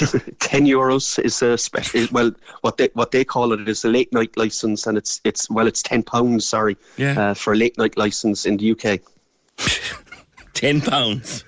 Ten 0.38 0.66
euros 0.66 1.22
is 1.22 1.42
a 1.42 1.58
special. 1.58 2.06
Well, 2.12 2.32
what 2.62 2.76
they 2.76 2.88
what 2.94 3.10
they 3.10 3.24
call 3.24 3.52
it 3.52 3.68
is 3.68 3.84
a 3.84 3.88
late 3.88 4.12
night 4.12 4.36
license, 4.36 4.86
and 4.86 4.96
it's 4.96 5.20
it's 5.24 5.50
well, 5.50 5.66
it's 5.66 5.82
ten 5.82 6.02
pounds. 6.02 6.48
Sorry, 6.48 6.76
yeah. 6.96 7.20
uh, 7.20 7.34
for 7.34 7.52
a 7.52 7.56
late 7.56 7.76
night 7.78 7.96
license 7.96 8.46
in 8.46 8.56
the 8.56 8.72
UK. 8.72 9.00
ten 10.54 10.80
pounds. 10.80 11.44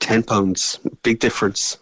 Ten 0.00 0.22
pounds, 0.22 0.78
big 1.02 1.18
difference. 1.18 1.76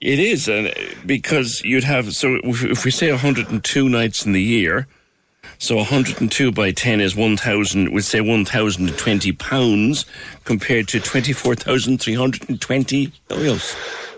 It 0.00 0.18
is, 0.18 0.48
uh, 0.48 0.72
because 1.04 1.62
you'd 1.62 1.84
have 1.84 2.14
so 2.14 2.40
if 2.42 2.84
we 2.84 2.90
say 2.90 3.10
102 3.10 3.88
nights 3.88 4.24
in 4.24 4.32
the 4.32 4.42
year, 4.42 4.88
so 5.58 5.76
102 5.76 6.52
by 6.52 6.72
10 6.72 7.02
is 7.02 7.14
1,000. 7.14 7.92
We'd 7.92 8.02
say 8.02 8.22
1,020 8.22 9.32
pounds 9.32 10.06
compared 10.44 10.88
to 10.88 11.00
24,320 11.00 13.12
euros. 13.28 14.09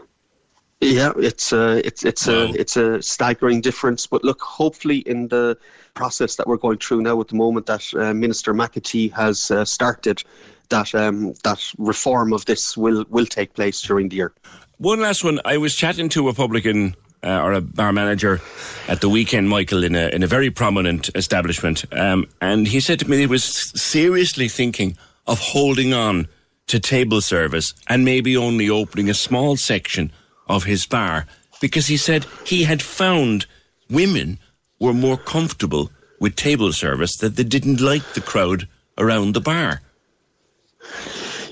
Yeah, 0.82 1.12
it's 1.16 1.52
a 1.52 1.86
it's 1.86 2.04
it's 2.04 2.26
wow. 2.26 2.34
a 2.34 2.52
it's 2.54 2.76
a 2.76 3.00
staggering 3.00 3.60
difference. 3.60 4.04
But 4.08 4.24
look, 4.24 4.40
hopefully, 4.40 4.98
in 4.98 5.28
the 5.28 5.56
process 5.94 6.34
that 6.36 6.48
we're 6.48 6.56
going 6.56 6.78
through 6.78 7.02
now 7.02 7.20
at 7.20 7.28
the 7.28 7.36
moment, 7.36 7.66
that 7.66 7.94
uh, 7.94 8.12
Minister 8.12 8.52
McEntee 8.52 9.12
has 9.12 9.52
uh, 9.52 9.64
started, 9.64 10.24
that 10.70 10.92
um, 10.92 11.34
that 11.44 11.60
reform 11.78 12.32
of 12.32 12.46
this 12.46 12.76
will 12.76 13.04
will 13.10 13.26
take 13.26 13.54
place 13.54 13.80
during 13.80 14.08
the 14.08 14.16
year. 14.16 14.32
One 14.78 15.00
last 15.00 15.22
one. 15.22 15.38
I 15.44 15.56
was 15.56 15.76
chatting 15.76 16.08
to 16.10 16.28
a 16.28 16.34
publican 16.34 16.96
uh, 17.22 17.40
or 17.40 17.52
a 17.52 17.60
bar 17.60 17.92
manager 17.92 18.40
at 18.88 19.00
the 19.00 19.08
weekend, 19.08 19.48
Michael, 19.48 19.84
in 19.84 19.94
a 19.94 20.08
in 20.08 20.24
a 20.24 20.26
very 20.26 20.50
prominent 20.50 21.10
establishment, 21.14 21.84
um, 21.92 22.26
and 22.40 22.66
he 22.66 22.80
said 22.80 22.98
to 22.98 23.08
me 23.08 23.18
he 23.18 23.26
was 23.26 23.44
seriously 23.80 24.48
thinking 24.48 24.96
of 25.28 25.38
holding 25.38 25.94
on 25.94 26.26
to 26.66 26.80
table 26.80 27.20
service 27.20 27.72
and 27.86 28.04
maybe 28.04 28.36
only 28.36 28.68
opening 28.68 29.08
a 29.08 29.14
small 29.14 29.56
section 29.56 30.10
of 30.52 30.64
his 30.64 30.86
bar 30.86 31.26
because 31.60 31.86
he 31.86 31.96
said 31.96 32.26
he 32.44 32.64
had 32.64 32.82
found 32.82 33.46
women 33.88 34.38
were 34.78 34.92
more 34.92 35.16
comfortable 35.16 35.90
with 36.20 36.36
table 36.36 36.72
service 36.72 37.16
that 37.16 37.36
they 37.36 37.44
didn't 37.44 37.80
like 37.80 38.12
the 38.12 38.20
crowd 38.20 38.68
around 38.98 39.34
the 39.34 39.40
bar. 39.40 39.80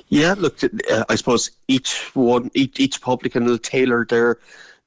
Yeah, 0.09 0.35
look, 0.37 0.63
uh, 0.63 1.05
I 1.09 1.15
suppose 1.15 1.51
each 1.69 2.15
one, 2.15 2.51
each, 2.55 2.79
each 2.81 3.01
publican 3.01 3.45
will 3.45 3.59
tailor 3.59 4.05
their 4.05 4.39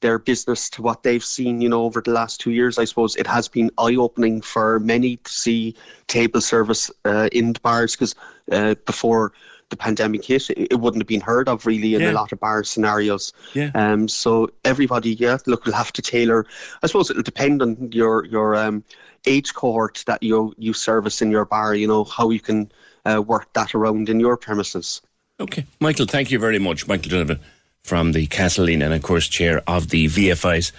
their 0.01 0.19
business 0.19 0.69
to 0.69 0.81
what 0.81 1.03
they've 1.03 1.23
seen, 1.23 1.61
you 1.61 1.69
know, 1.69 1.83
over 1.83 2.01
the 2.01 2.11
last 2.11 2.41
two 2.41 2.51
years. 2.51 2.77
I 2.77 2.83
suppose 2.83 3.15
it 3.15 3.25
has 3.25 3.47
been 3.47 3.71
eye 3.77 3.95
opening 3.95 4.41
for 4.41 4.81
many 4.81 5.15
to 5.15 5.31
see 5.31 5.75
table 6.07 6.41
service 6.41 6.91
uh, 7.05 7.29
in 7.31 7.53
bars 7.63 7.95
because 7.95 8.13
uh, 8.51 8.75
before 8.85 9.31
the 9.73 9.77
pandemic 9.77 10.23
hit, 10.23 10.49
it, 10.49 10.79
wouldn't 10.79 11.01
have 11.01 11.07
been 11.07 11.21
heard 11.21 11.49
of 11.49 11.65
really 11.65 11.95
in 11.95 12.01
yeah. 12.01 12.11
a 12.11 12.13
lot 12.13 12.31
of 12.31 12.39
bar 12.39 12.63
scenarios. 12.63 13.33
Yeah. 13.53 13.71
Um. 13.73 14.07
So 14.07 14.49
everybody, 14.63 15.15
yeah, 15.15 15.37
look, 15.45 15.65
will 15.65 15.73
have 15.73 15.91
to 15.93 16.01
tailor. 16.01 16.45
I 16.81 16.87
suppose 16.87 17.09
it'll 17.09 17.23
depend 17.23 17.61
on 17.61 17.91
your 17.91 18.25
your 18.25 18.55
um 18.55 18.83
age 19.25 19.53
cohort 19.53 20.03
that 20.07 20.21
you 20.21 20.53
you 20.57 20.73
service 20.73 21.21
in 21.21 21.31
your 21.31 21.45
bar. 21.45 21.75
You 21.75 21.87
know 21.87 22.03
how 22.03 22.29
you 22.29 22.39
can 22.39 22.71
uh, 23.05 23.21
work 23.21 23.51
that 23.53 23.73
around 23.75 24.09
in 24.09 24.19
your 24.19 24.37
premises. 24.37 25.01
Okay, 25.39 25.65
Michael, 25.79 26.05
thank 26.05 26.31
you 26.31 26.39
very 26.39 26.59
much, 26.59 26.87
Michael 26.87 27.09
Donovan 27.09 27.39
from 27.83 28.13
the 28.13 28.27
Castle 28.27 28.69
Inn 28.69 28.81
and 28.81 28.93
of 28.93 29.01
course 29.01 29.27
chair 29.27 29.61
of 29.67 29.89
the 29.89 30.07
VFI's 30.07 30.71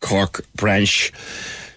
Cork 0.00 0.44
branch. 0.54 1.12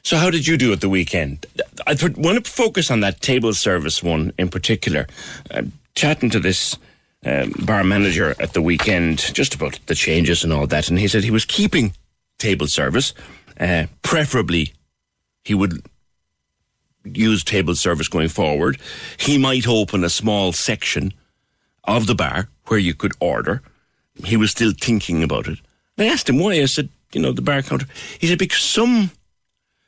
So, 0.04 0.18
how 0.18 0.30
did 0.30 0.46
you 0.46 0.58
do 0.58 0.72
at 0.72 0.82
the 0.82 0.90
weekend? 0.90 1.48
I 1.88 1.98
want 2.18 2.46
to 2.46 2.52
focus 2.52 2.92
on 2.92 3.00
that 3.00 3.22
table 3.22 3.54
service 3.54 4.04
one 4.04 4.34
in 4.38 4.50
particular. 4.50 5.08
Uh, 5.50 5.64
chatting 5.96 6.30
to 6.30 6.40
this 6.40 6.78
um, 7.26 7.54
bar 7.66 7.84
manager 7.84 8.36
at 8.40 8.54
the 8.54 8.62
weekend 8.62 9.20
just 9.34 9.56
about 9.56 9.80
the 9.88 9.96
changes 9.96 10.44
and 10.44 10.54
all 10.54 10.68
that, 10.68 10.90
and 10.90 11.00
he 11.00 11.08
said 11.08 11.24
he 11.24 11.32
was 11.32 11.46
keeping 11.46 11.94
table 12.38 12.68
service. 12.68 13.14
Uh, 13.60 13.86
preferably, 14.04 14.74
he 15.44 15.54
would 15.54 15.82
use 17.04 17.44
table 17.44 17.76
service 17.76 18.08
going 18.08 18.30
forward. 18.30 18.80
He 19.18 19.38
might 19.38 19.68
open 19.68 20.04
a 20.04 20.10
small 20.10 20.52
section 20.52 21.14
of 21.84 22.08
the 22.08 22.16
bar 22.16 22.50
where 22.66 22.80
you 22.80 22.94
could 22.94 23.14
order. 23.20 23.62
He 24.24 24.38
was 24.38 24.52
still 24.52 24.74
thinking 24.80 25.24
about 25.24 25.48
it. 25.48 25.60
I 25.98 26.06
asked 26.06 26.30
him 26.30 26.40
why. 26.40 26.54
I 26.54 26.66
said, 26.66 26.90
you 27.14 27.22
know, 27.22 27.32
the 27.32 27.42
bar 27.42 27.62
counter. 27.62 27.88
He 28.20 28.28
said, 28.28 28.40
because 28.40 28.62
some, 28.62 29.12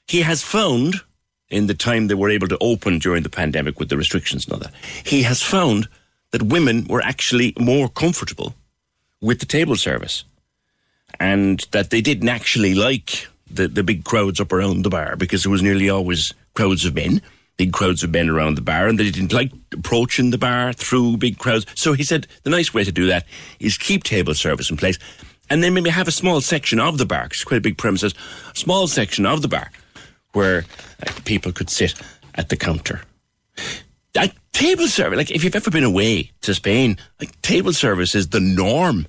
he 0.07 0.21
has 0.21 0.43
found 0.43 1.01
in 1.49 1.67
the 1.67 1.73
time 1.73 2.07
they 2.07 2.13
were 2.13 2.29
able 2.29 2.47
to 2.47 2.57
open 2.59 2.99
during 2.99 3.23
the 3.23 3.29
pandemic 3.29 3.79
with 3.79 3.89
the 3.89 3.97
restrictions 3.97 4.45
and 4.45 4.53
all 4.53 4.59
that, 4.59 4.73
he 5.05 5.23
has 5.23 5.41
found 5.41 5.87
that 6.31 6.43
women 6.43 6.85
were 6.89 7.01
actually 7.01 7.53
more 7.59 7.87
comfortable 7.87 8.53
with 9.21 9.39
the 9.39 9.45
table 9.45 9.75
service 9.75 10.23
and 11.19 11.65
that 11.71 11.89
they 11.89 12.01
didn't 12.01 12.29
actually 12.29 12.75
like 12.75 13.27
the, 13.49 13.67
the 13.67 13.83
big 13.83 14.03
crowds 14.03 14.39
up 14.39 14.51
around 14.51 14.83
the 14.83 14.89
bar 14.89 15.15
because 15.15 15.45
it 15.45 15.49
was 15.49 15.63
nearly 15.63 15.89
always 15.89 16.33
crowds 16.53 16.85
of 16.85 16.93
men, 16.93 17.21
big 17.55 17.71
crowds 17.71 18.03
of 18.03 18.11
men 18.11 18.29
around 18.29 18.55
the 18.55 18.61
bar, 18.61 18.87
and 18.87 18.99
they 18.99 19.09
didn't 19.09 19.33
like 19.33 19.51
approaching 19.73 20.31
the 20.31 20.37
bar 20.37 20.73
through 20.73 21.17
big 21.17 21.37
crowds. 21.37 21.65
So 21.75 21.93
he 21.93 22.03
said 22.03 22.27
the 22.43 22.49
nice 22.49 22.73
way 22.73 22.83
to 22.83 22.91
do 22.91 23.07
that 23.07 23.25
is 23.59 23.77
keep 23.77 24.03
table 24.03 24.33
service 24.33 24.69
in 24.69 24.77
place 24.77 24.99
and 25.49 25.63
then 25.63 25.73
maybe 25.73 25.89
have 25.89 26.09
a 26.09 26.11
small 26.11 26.41
section 26.41 26.77
of 26.79 26.97
the 26.97 27.05
bar, 27.05 27.23
because 27.23 27.37
it's 27.37 27.43
quite 27.45 27.59
a 27.59 27.61
big 27.61 27.77
premises, 27.77 28.13
small 28.53 28.87
section 28.87 29.25
of 29.25 29.41
the 29.41 29.47
bar 29.47 29.71
where 30.33 30.65
uh, 31.05 31.11
people 31.27 31.51
could 31.51 31.69
sit 31.69 31.93
at 32.35 32.49
the 32.49 32.57
counter. 32.57 33.01
Like 34.15 34.33
table 34.53 34.87
service, 34.87 35.17
like 35.17 35.29
if 35.29 35.43
you've 35.43 35.55
ever 35.55 35.69
been 35.69 35.83
away 35.83 36.31
to 36.41 36.55
Spain, 36.55 36.97
like 37.19 37.39
table 37.43 37.73
service 37.73 38.15
is 38.15 38.29
the 38.29 38.39
norm 38.39 39.05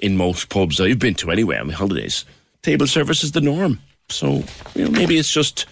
in 0.00 0.16
most 0.16 0.50
pubs 0.50 0.80
I've 0.80 0.98
been 0.98 1.14
to 1.14 1.30
anyway 1.30 1.56
on 1.56 1.70
holidays. 1.70 2.26
Table 2.62 2.86
service 2.86 3.24
is 3.24 3.32
the 3.32 3.40
norm. 3.40 3.78
So, 4.10 4.42
you 4.74 4.84
know, 4.84 4.90
maybe 4.90 5.16
it's 5.16 5.32
just 5.32 5.66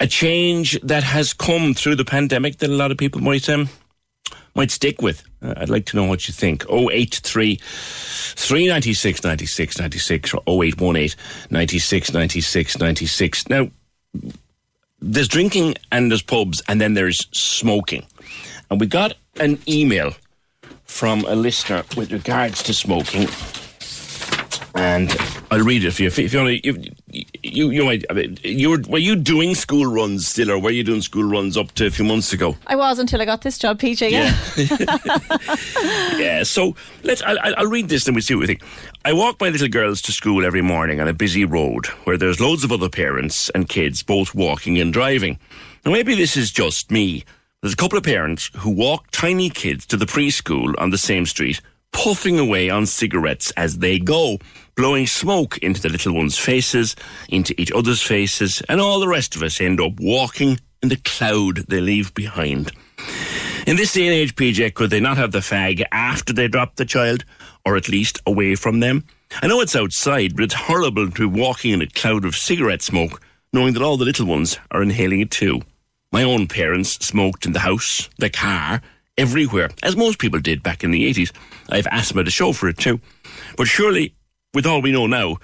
a 0.00 0.06
change 0.06 0.80
that 0.82 1.02
has 1.02 1.34
come 1.34 1.74
through 1.74 1.96
the 1.96 2.04
pandemic 2.04 2.58
that 2.58 2.70
a 2.70 2.74
lot 2.74 2.90
of 2.90 2.96
people 2.96 3.20
might 3.20 3.48
um, 3.48 3.68
might 4.54 4.70
stick 4.70 5.02
with. 5.02 5.22
Uh, 5.42 5.54
I'd 5.56 5.68
like 5.68 5.86
to 5.86 5.96
know 5.96 6.04
what 6.04 6.28
you 6.28 6.34
think. 6.34 6.64
083 6.70 7.56
396 7.56 9.24
96 9.24 9.78
96 9.78 10.34
or 10.34 10.42
0818 10.46 11.16
96 11.50 12.12
96 12.12 12.78
96. 12.78 13.48
Now, 13.48 13.70
there's 15.00 15.28
drinking 15.28 15.74
and 15.92 16.10
there's 16.10 16.22
pubs 16.22 16.62
and 16.68 16.80
then 16.80 16.94
there's 16.94 17.26
smoking. 17.32 18.04
And 18.70 18.80
we 18.80 18.86
got 18.86 19.14
an 19.40 19.58
email 19.68 20.14
from 20.84 21.24
a 21.26 21.34
listener 21.34 21.84
with 21.96 22.12
regards 22.12 22.62
to 22.64 22.74
smoking. 22.74 23.28
And 24.74 25.14
I'll 25.50 25.64
read 25.64 25.84
it 25.84 25.92
for 25.92 26.02
you. 26.02 26.08
If, 26.08 26.18
if 26.18 26.32
you 26.34 26.60
to, 26.60 26.94
you, 27.42 27.70
you, 27.70 27.84
might, 27.84 28.04
you 28.44 28.70
were, 28.70 28.82
were 28.88 28.98
you 28.98 29.16
doing 29.16 29.54
school 29.54 29.86
runs 29.86 30.26
still, 30.26 30.50
or 30.50 30.58
were 30.58 30.70
you 30.70 30.84
doing 30.84 31.00
school 31.00 31.24
runs 31.24 31.56
up 31.56 31.72
to 31.72 31.86
a 31.86 31.90
few 31.90 32.04
months 32.04 32.32
ago? 32.32 32.56
I 32.66 32.76
was 32.76 32.98
until 32.98 33.20
I 33.20 33.24
got 33.24 33.42
this 33.42 33.58
job, 33.58 33.78
PJ. 33.78 34.10
Yeah. 34.10 34.34
yeah. 36.18 36.42
So 36.42 36.74
let's. 37.02 37.22
I'll, 37.22 37.38
I'll 37.56 37.66
read 37.66 37.88
this 37.88 38.06
and 38.06 38.14
we 38.14 38.22
see 38.22 38.34
what 38.34 38.40
we 38.40 38.46
think. 38.46 38.62
I 39.04 39.12
walk 39.12 39.40
my 39.40 39.48
little 39.48 39.68
girls 39.68 40.02
to 40.02 40.12
school 40.12 40.44
every 40.44 40.62
morning 40.62 41.00
on 41.00 41.08
a 41.08 41.12
busy 41.12 41.44
road 41.44 41.86
where 42.04 42.16
there's 42.16 42.40
loads 42.40 42.64
of 42.64 42.72
other 42.72 42.88
parents 42.88 43.48
and 43.50 43.68
kids 43.68 44.02
both 44.02 44.34
walking 44.34 44.78
and 44.78 44.92
driving. 44.92 45.38
Now 45.84 45.92
maybe 45.92 46.14
this 46.14 46.36
is 46.36 46.50
just 46.50 46.90
me. 46.90 47.24
There's 47.62 47.72
a 47.72 47.76
couple 47.76 47.98
of 47.98 48.04
parents 48.04 48.50
who 48.56 48.70
walk 48.70 49.10
tiny 49.10 49.50
kids 49.50 49.86
to 49.86 49.96
the 49.96 50.06
preschool 50.06 50.74
on 50.78 50.90
the 50.90 50.98
same 50.98 51.26
street, 51.26 51.60
puffing 51.92 52.38
away 52.38 52.70
on 52.70 52.86
cigarettes 52.86 53.50
as 53.56 53.78
they 53.78 53.98
go 53.98 54.38
blowing 54.78 55.08
smoke 55.08 55.58
into 55.58 55.82
the 55.82 55.88
little 55.88 56.14
ones' 56.14 56.38
faces, 56.38 56.94
into 57.28 57.52
each 57.60 57.72
other's 57.72 58.00
faces, 58.00 58.62
and 58.68 58.80
all 58.80 59.00
the 59.00 59.08
rest 59.08 59.34
of 59.34 59.42
us 59.42 59.60
end 59.60 59.80
up 59.80 59.98
walking 59.98 60.56
in 60.80 60.88
the 60.88 60.96
cloud 61.04 61.56
they 61.66 61.80
leave 61.80 62.14
behind. 62.14 62.70
In 63.66 63.74
this 63.74 63.92
day 63.92 64.06
and 64.06 64.14
age, 64.14 64.36
PJ, 64.36 64.74
could 64.74 64.90
they 64.90 65.00
not 65.00 65.16
have 65.16 65.32
the 65.32 65.40
fag 65.40 65.84
after 65.90 66.32
they 66.32 66.46
drop 66.46 66.76
the 66.76 66.84
child, 66.84 67.24
or 67.66 67.76
at 67.76 67.88
least 67.88 68.20
away 68.24 68.54
from 68.54 68.78
them? 68.78 69.04
I 69.42 69.48
know 69.48 69.60
it's 69.60 69.74
outside, 69.74 70.36
but 70.36 70.44
it's 70.44 70.54
horrible 70.54 71.10
to 71.10 71.28
be 71.28 71.40
walking 71.40 71.72
in 71.72 71.82
a 71.82 71.88
cloud 71.88 72.24
of 72.24 72.36
cigarette 72.36 72.80
smoke, 72.80 73.20
knowing 73.52 73.74
that 73.74 73.82
all 73.82 73.96
the 73.96 74.04
little 74.04 74.26
ones 74.26 74.58
are 74.70 74.80
inhaling 74.80 75.20
it 75.20 75.32
too. 75.32 75.60
My 76.12 76.22
own 76.22 76.46
parents 76.46 77.04
smoked 77.04 77.46
in 77.46 77.52
the 77.52 77.58
house, 77.58 78.08
the 78.18 78.30
car, 78.30 78.80
everywhere, 79.18 79.70
as 79.82 79.96
most 79.96 80.20
people 80.20 80.38
did 80.38 80.62
back 80.62 80.84
in 80.84 80.92
the 80.92 81.12
80s. 81.12 81.32
I 81.68 81.76
have 81.76 81.88
asthma 81.90 82.22
to 82.22 82.30
show 82.30 82.52
for 82.52 82.68
it 82.68 82.78
too. 82.78 83.00
But 83.56 83.66
surely 83.66 84.14
with 84.54 84.66
all 84.66 84.82
we 84.82 84.92
know 84.92 85.06
now, 85.06 85.36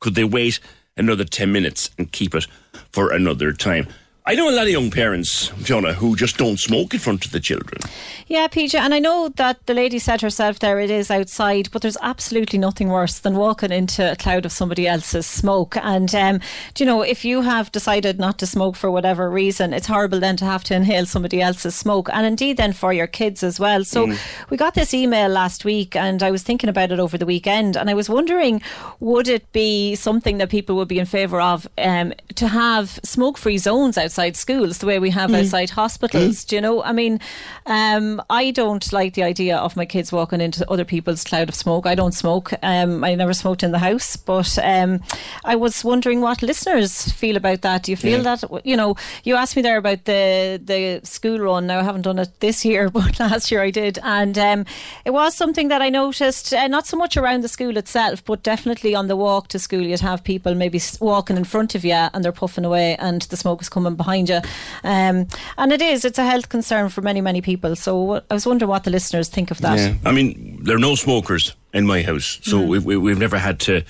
could 0.00 0.14
they 0.14 0.24
wait 0.24 0.60
another 0.96 1.24
10 1.24 1.50
minutes 1.50 1.90
and 1.98 2.12
keep 2.12 2.34
it 2.34 2.46
for 2.92 3.12
another 3.12 3.52
time? 3.52 3.86
I 4.26 4.34
know 4.34 4.50
a 4.50 4.52
lot 4.54 4.64
of 4.66 4.68
young 4.70 4.90
parents, 4.90 5.48
Fiona, 5.48 5.94
who 5.94 6.14
just 6.14 6.36
don't 6.36 6.60
smoke 6.60 6.92
in 6.92 7.00
front 7.00 7.24
of 7.24 7.32
the 7.32 7.40
children. 7.40 7.80
Yeah, 8.28 8.46
PJ, 8.48 8.78
and 8.78 8.92
I 8.94 8.98
know 8.98 9.30
that 9.36 9.66
the 9.66 9.72
lady 9.74 9.98
said 9.98 10.20
herself 10.20 10.58
there 10.58 10.78
it 10.78 10.90
is 10.90 11.10
outside, 11.10 11.68
but 11.72 11.80
there's 11.82 11.96
absolutely 12.02 12.58
nothing 12.58 12.90
worse 12.90 13.18
than 13.18 13.34
walking 13.34 13.72
into 13.72 14.12
a 14.12 14.14
cloud 14.16 14.44
of 14.44 14.52
somebody 14.52 14.86
else's 14.86 15.26
smoke. 15.26 15.76
And, 15.78 16.14
um, 16.14 16.40
you 16.78 16.84
know, 16.86 17.00
if 17.00 17.24
you 17.24 17.40
have 17.40 17.72
decided 17.72 18.20
not 18.20 18.38
to 18.38 18.46
smoke 18.46 18.76
for 18.76 18.90
whatever 18.90 19.28
reason, 19.30 19.72
it's 19.72 19.86
horrible 19.86 20.20
then 20.20 20.36
to 20.36 20.44
have 20.44 20.64
to 20.64 20.74
inhale 20.76 21.06
somebody 21.06 21.40
else's 21.40 21.74
smoke. 21.74 22.08
And 22.12 22.24
indeed, 22.26 22.58
then 22.58 22.74
for 22.74 22.92
your 22.92 23.06
kids 23.08 23.42
as 23.42 23.58
well. 23.58 23.84
So 23.84 24.06
Mm. 24.06 24.18
we 24.50 24.56
got 24.58 24.74
this 24.74 24.92
email 24.94 25.30
last 25.30 25.64
week, 25.64 25.96
and 25.96 26.22
I 26.22 26.30
was 26.30 26.42
thinking 26.42 26.68
about 26.70 26.92
it 26.92 27.00
over 27.00 27.16
the 27.18 27.26
weekend, 27.26 27.74
and 27.76 27.88
I 27.90 27.94
was 27.94 28.08
wondering 28.10 28.60
would 29.00 29.28
it 29.28 29.50
be 29.52 29.94
something 29.96 30.36
that 30.38 30.50
people 30.50 30.76
would 30.76 30.88
be 30.88 30.98
in 30.98 31.06
favour 31.06 31.40
of 31.40 31.66
um, 31.78 32.12
to 32.34 32.46
have 32.48 33.00
smoke 33.02 33.38
free 33.38 33.56
zones 33.58 33.96
outside 33.96 34.09
schools 34.36 34.78
the 34.78 34.86
way 34.86 34.98
we 34.98 35.10
have 35.10 35.30
Mm. 35.30 35.40
outside 35.40 35.70
hospitals? 35.70 36.44
Do 36.44 36.56
you 36.56 36.62
know? 36.62 36.82
I 36.82 36.92
mean, 36.92 37.20
um, 37.66 38.22
I 38.30 38.50
don't 38.50 38.92
like 38.92 39.14
the 39.14 39.22
idea 39.22 39.56
of 39.56 39.76
my 39.76 39.84
kids 39.84 40.12
walking 40.12 40.40
into 40.40 40.68
other 40.70 40.84
people's 40.84 41.24
cloud 41.24 41.48
of 41.48 41.54
smoke. 41.54 41.86
I 41.86 41.94
don't 41.94 42.12
smoke. 42.14 42.52
Um, 42.62 43.04
I 43.04 43.14
never 43.14 43.32
smoked 43.34 43.62
in 43.62 43.72
the 43.72 43.78
house, 43.78 44.16
but 44.16 44.58
um, 44.62 45.00
I 45.44 45.56
was 45.56 45.84
wondering 45.84 46.20
what 46.20 46.42
listeners 46.42 47.10
feel 47.12 47.36
about 47.36 47.62
that. 47.62 47.84
Do 47.84 47.92
you 47.92 47.96
feel 47.96 48.22
Yeah. 48.22 48.36
that 48.36 48.66
you 48.66 48.76
know? 48.76 48.96
You 49.24 49.36
asked 49.36 49.56
me 49.56 49.62
there 49.62 49.78
about 49.78 50.04
the 50.04 50.60
the 50.64 51.00
school 51.04 51.38
run. 51.38 51.66
Now 51.66 51.80
I 51.80 51.84
haven't 51.84 52.02
done 52.02 52.18
it 52.18 52.40
this 52.40 52.64
year, 52.70 52.90
but 52.90 53.18
last 53.20 53.50
year 53.50 53.62
I 53.62 53.70
did, 53.70 53.98
and 54.02 54.36
um, 54.38 54.64
it 55.04 55.10
was 55.10 55.34
something 55.34 55.68
that 55.68 55.82
I 55.82 55.88
noticed. 55.90 56.52
Uh, 56.52 56.66
not 56.68 56.86
so 56.86 56.96
much 56.96 57.16
around 57.16 57.42
the 57.42 57.48
school 57.48 57.76
itself, 57.76 58.24
but 58.24 58.42
definitely 58.42 58.94
on 58.94 59.06
the 59.08 59.16
walk 59.16 59.48
to 59.48 59.58
school, 59.58 59.80
you'd 59.82 60.00
have 60.00 60.24
people 60.24 60.54
maybe 60.54 60.80
walking 61.00 61.36
in 61.36 61.44
front 61.44 61.74
of 61.74 61.84
you 61.84 61.92
and 61.92 62.24
they're 62.24 62.32
puffing 62.32 62.64
away, 62.64 62.96
and 62.96 63.22
the 63.22 63.36
smoke 63.36 63.60
is 63.62 63.68
coming 63.68 63.94
behind 64.02 64.28
you. 64.28 64.40
Um, 64.82 65.26
and 65.58 65.72
it 65.72 65.82
is. 65.82 66.04
It's 66.04 66.18
a 66.18 66.24
health 66.24 66.48
concern 66.48 66.88
for 66.88 67.02
many 67.02 67.20
many 67.20 67.40
people. 67.42 67.76
So 67.76 68.22
I 68.30 68.34
was 68.34 68.46
wondering 68.46 68.70
what 68.70 68.84
the 68.84 68.90
listeners 68.90 69.28
think 69.28 69.50
of 69.50 69.58
that. 69.60 69.78
Yeah. 69.78 69.94
I 70.08 70.12
mean, 70.12 70.58
there 70.64 70.76
are 70.76 70.86
no 70.90 70.94
smokers 70.94 71.54
in 71.72 71.86
my 71.86 72.02
house, 72.02 72.38
so 72.42 72.60
we, 72.60 72.78
we, 72.78 72.96
we've 72.96 73.18
never 73.18 73.38
had 73.38 73.60
to 73.60 73.82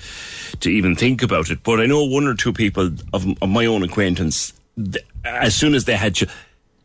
to 0.59 0.69
even 0.69 0.95
think 0.95 1.23
about 1.23 1.49
it. 1.49 1.63
But 1.63 1.79
I 1.79 1.85
know 1.85 2.03
one 2.03 2.27
or 2.27 2.35
two 2.35 2.53
people 2.53 2.91
of, 3.13 3.25
of 3.41 3.49
my 3.49 3.65
own 3.65 3.83
acquaintance. 3.83 4.53
As 5.23 5.55
soon 5.55 5.75
as 5.75 5.85
they 5.85 5.95
had, 5.95 6.15
ch- 6.15 6.29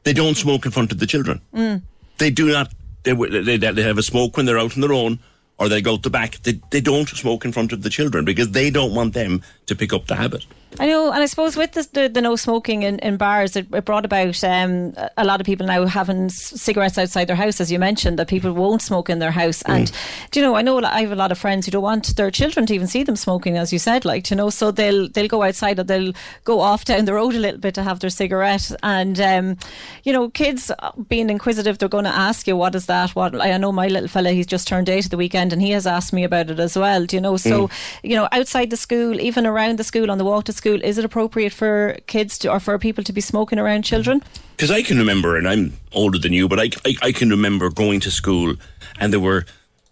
they 0.04 0.12
don't 0.12 0.36
smoke 0.36 0.66
in 0.66 0.72
front 0.72 0.92
of 0.92 0.98
the 0.98 1.06
children. 1.06 1.40
Mm. 1.54 1.82
They 2.18 2.30
do 2.30 2.46
not. 2.48 2.72
They, 3.02 3.12
they 3.14 3.56
they 3.56 3.82
have 3.82 3.98
a 3.98 4.02
smoke 4.02 4.36
when 4.36 4.46
they're 4.46 4.58
out 4.58 4.74
on 4.74 4.80
their 4.80 4.92
own, 4.92 5.18
or 5.58 5.68
they 5.68 5.80
go 5.82 5.96
to 5.96 6.02
the 6.02 6.10
back. 6.10 6.36
They 6.42 6.60
they 6.70 6.80
don't 6.80 7.08
smoke 7.08 7.44
in 7.44 7.52
front 7.52 7.72
of 7.72 7.82
the 7.82 7.90
children 7.90 8.24
because 8.24 8.50
they 8.50 8.70
don't 8.70 8.94
want 8.94 9.14
them 9.14 9.42
to 9.66 9.74
pick 9.74 9.92
up 9.92 10.06
the 10.06 10.16
habit. 10.16 10.44
I 10.78 10.86
know, 10.86 11.10
and 11.12 11.22
I 11.22 11.26
suppose 11.26 11.56
with 11.56 11.72
the, 11.72 11.88
the, 11.92 12.08
the 12.08 12.20
no 12.20 12.36
smoking 12.36 12.82
in, 12.82 12.98
in 12.98 13.16
bars, 13.16 13.56
it, 13.56 13.66
it 13.72 13.84
brought 13.84 14.04
about 14.04 14.42
um, 14.44 14.94
a 15.16 15.24
lot 15.24 15.40
of 15.40 15.46
people 15.46 15.66
now 15.66 15.86
having 15.86 16.28
cigarettes 16.28 16.98
outside 16.98 17.26
their 17.26 17.36
house, 17.36 17.60
as 17.60 17.72
you 17.72 17.78
mentioned, 17.78 18.18
that 18.18 18.28
people 18.28 18.52
won't 18.52 18.82
smoke 18.82 19.08
in 19.08 19.18
their 19.18 19.30
house. 19.30 19.62
And 19.62 19.90
do 20.30 20.40
you 20.40 20.46
know, 20.46 20.54
I 20.54 20.62
know 20.62 20.78
I 20.82 21.00
have 21.02 21.12
a 21.12 21.16
lot 21.16 21.32
of 21.32 21.38
friends 21.38 21.64
who 21.66 21.72
don't 21.72 21.82
want 21.82 22.14
their 22.16 22.30
children 22.30 22.66
to 22.66 22.74
even 22.74 22.86
see 22.86 23.02
them 23.02 23.16
smoking, 23.16 23.56
as 23.56 23.72
you 23.72 23.78
said, 23.78 24.04
like 24.04 24.30
you 24.30 24.36
know, 24.36 24.50
so 24.50 24.70
they'll 24.70 25.08
they'll 25.08 25.28
go 25.28 25.42
outside 25.42 25.78
or 25.78 25.84
they'll 25.84 26.12
go 26.44 26.60
off 26.60 26.84
down 26.84 27.04
the 27.06 27.14
road 27.14 27.34
a 27.34 27.38
little 27.38 27.60
bit 27.60 27.74
to 27.76 27.82
have 27.82 28.00
their 28.00 28.10
cigarette. 28.10 28.70
And 28.82 29.18
um, 29.20 29.56
you 30.04 30.12
know, 30.12 30.28
kids 30.30 30.70
uh, 30.78 30.92
being 31.08 31.30
inquisitive, 31.30 31.78
they're 31.78 31.88
going 31.88 32.04
to 32.04 32.10
ask 32.10 32.46
you, 32.46 32.56
"What 32.56 32.74
is 32.74 32.86
that?" 32.86 33.10
What 33.14 33.40
I 33.40 33.56
know, 33.56 33.72
my 33.72 33.88
little 33.88 34.08
fella, 34.08 34.30
he's 34.32 34.46
just 34.46 34.68
turned 34.68 34.88
eight 34.88 35.04
at 35.06 35.10
the 35.10 35.16
weekend, 35.16 35.52
and 35.52 35.62
he 35.62 35.70
has 35.70 35.86
asked 35.86 36.12
me 36.12 36.24
about 36.24 36.50
it 36.50 36.58
as 36.60 36.76
well. 36.76 37.06
Do 37.06 37.16
you 37.16 37.20
know? 37.22 37.36
So 37.36 37.68
Mm. 37.68 37.70
you 38.02 38.16
know, 38.16 38.28
outside 38.32 38.70
the 38.70 38.76
school, 38.76 39.20
even 39.20 39.46
around 39.46 39.78
the 39.78 39.84
school, 39.84 40.10
on 40.10 40.18
the 40.18 40.24
walk 40.24 40.44
to 40.44 40.52
school, 40.52 40.65
is 40.74 40.98
it 40.98 41.04
appropriate 41.04 41.52
for 41.52 41.96
kids 42.06 42.38
to, 42.38 42.50
or 42.50 42.60
for 42.60 42.78
people 42.78 43.04
to 43.04 43.12
be 43.12 43.20
smoking 43.20 43.58
around 43.58 43.82
children? 43.82 44.22
Because 44.56 44.70
I 44.70 44.82
can 44.82 44.98
remember, 44.98 45.36
and 45.36 45.48
I'm 45.48 45.74
older 45.92 46.18
than 46.18 46.32
you, 46.32 46.48
but 46.48 46.58
I, 46.58 46.70
I, 46.84 46.94
I 47.02 47.12
can 47.12 47.30
remember 47.30 47.70
going 47.70 48.00
to 48.00 48.10
school 48.10 48.54
and 48.98 49.12
there 49.12 49.20
were, 49.20 49.44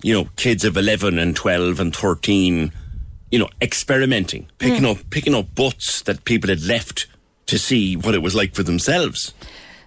you 0.02 0.14
know, 0.14 0.28
kids 0.36 0.64
of 0.64 0.76
11 0.76 1.18
and 1.18 1.36
12 1.36 1.80
and 1.80 1.94
13, 1.94 2.72
you 3.30 3.38
know, 3.38 3.48
experimenting, 3.60 4.46
picking 4.58 4.82
Mm. 4.82 4.96
up 4.96 5.10
picking 5.10 5.34
up 5.34 5.54
butts 5.54 6.02
that 6.02 6.24
people 6.24 6.48
had 6.50 6.62
left 6.62 7.06
to 7.46 7.58
see 7.58 7.94
what 7.96 8.14
it 8.14 8.22
was 8.22 8.34
like 8.34 8.54
for 8.54 8.62
themselves. 8.62 9.34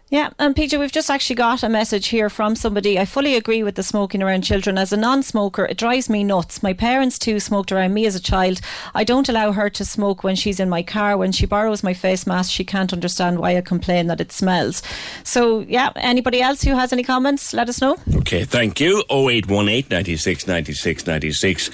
Yeah, 0.09 0.29
and 0.39 0.55
PJ, 0.55 0.79
we've 0.79 0.91
just 0.91 1.11
actually 1.11 1.35
got 1.35 1.63
a 1.63 1.69
message 1.69 2.07
here 2.07 2.29
from 2.29 2.55
somebody. 2.55 2.97
I 2.97 3.03
fully 3.03 3.35
agree 3.35 3.61
with 3.61 3.75
the 3.75 3.83
smoking 3.83 4.23
around 4.23 4.43
children. 4.43 4.77
As 4.77 4.93
a 4.93 4.97
non 4.97 5.21
smoker, 5.21 5.65
it 5.65 5.77
drives 5.77 6.09
me 6.09 6.23
nuts. 6.23 6.63
My 6.63 6.71
parents 6.71 7.19
too 7.19 7.41
smoked 7.41 7.73
around 7.73 7.93
me 7.93 8.05
as 8.05 8.15
a 8.15 8.21
child. 8.21 8.61
I 8.95 9.03
don't 9.03 9.27
allow 9.27 9.51
her 9.51 9.69
to 9.69 9.83
smoke 9.83 10.23
when 10.23 10.37
she's 10.37 10.61
in 10.61 10.69
my 10.69 10.81
car. 10.81 11.17
When 11.17 11.33
she 11.33 11.45
borrows 11.45 11.83
my 11.83 11.93
face 11.93 12.25
mask, 12.25 12.51
she 12.51 12.63
can't 12.63 12.93
understand 12.93 13.39
why 13.39 13.57
I 13.57 13.61
complain 13.61 14.07
that 14.07 14.21
it 14.21 14.31
smells. 14.31 14.81
So, 15.25 15.59
yeah, 15.59 15.91
anybody 15.97 16.41
else 16.41 16.61
who 16.61 16.73
has 16.73 16.93
any 16.93 17.03
comments, 17.03 17.53
let 17.53 17.67
us 17.67 17.81
know. 17.81 17.97
Okay, 18.15 18.45
thank 18.45 18.79
you. 18.79 19.03
0818 19.11 19.87
96 19.89 20.47
96 20.47 21.05
96 21.05 21.69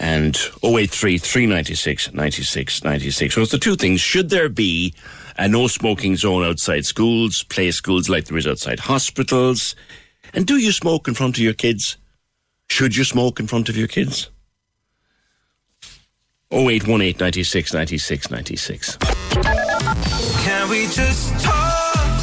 and 0.00 0.36
083 0.64 1.18
396 1.18 2.12
96 2.12 2.82
96. 2.82 3.34
So 3.36 3.42
it's 3.42 3.52
the 3.52 3.58
two 3.58 3.76
things. 3.76 4.00
Should 4.00 4.30
there 4.30 4.48
be 4.48 4.94
a 5.38 5.48
no 5.48 5.68
smoking 5.68 6.16
zone 6.16 6.44
outside 6.44 6.84
schools, 6.84 7.44
play 7.44 7.70
schools 7.70 8.08
like 8.08 8.24
there 8.24 8.36
is 8.36 8.46
outside 8.46 8.80
hospitals? 8.80 9.76
And 10.34 10.46
do 10.46 10.56
you 10.58 10.72
smoke 10.72 11.08
in 11.08 11.14
front 11.14 11.38
of 11.38 11.42
your 11.42 11.54
kids? 11.54 11.96
Should 12.68 12.96
you 12.96 13.04
smoke 13.04 13.40
in 13.40 13.46
front 13.46 13.68
of 13.68 13.76
your 13.76 13.88
kids? 13.88 14.30
0818 16.50 17.16
96 17.18 17.72
96 17.72 18.30
96. 18.30 18.96
Can 18.96 20.68
we 20.68 20.86
just 20.88 21.44
talk? 21.44 21.77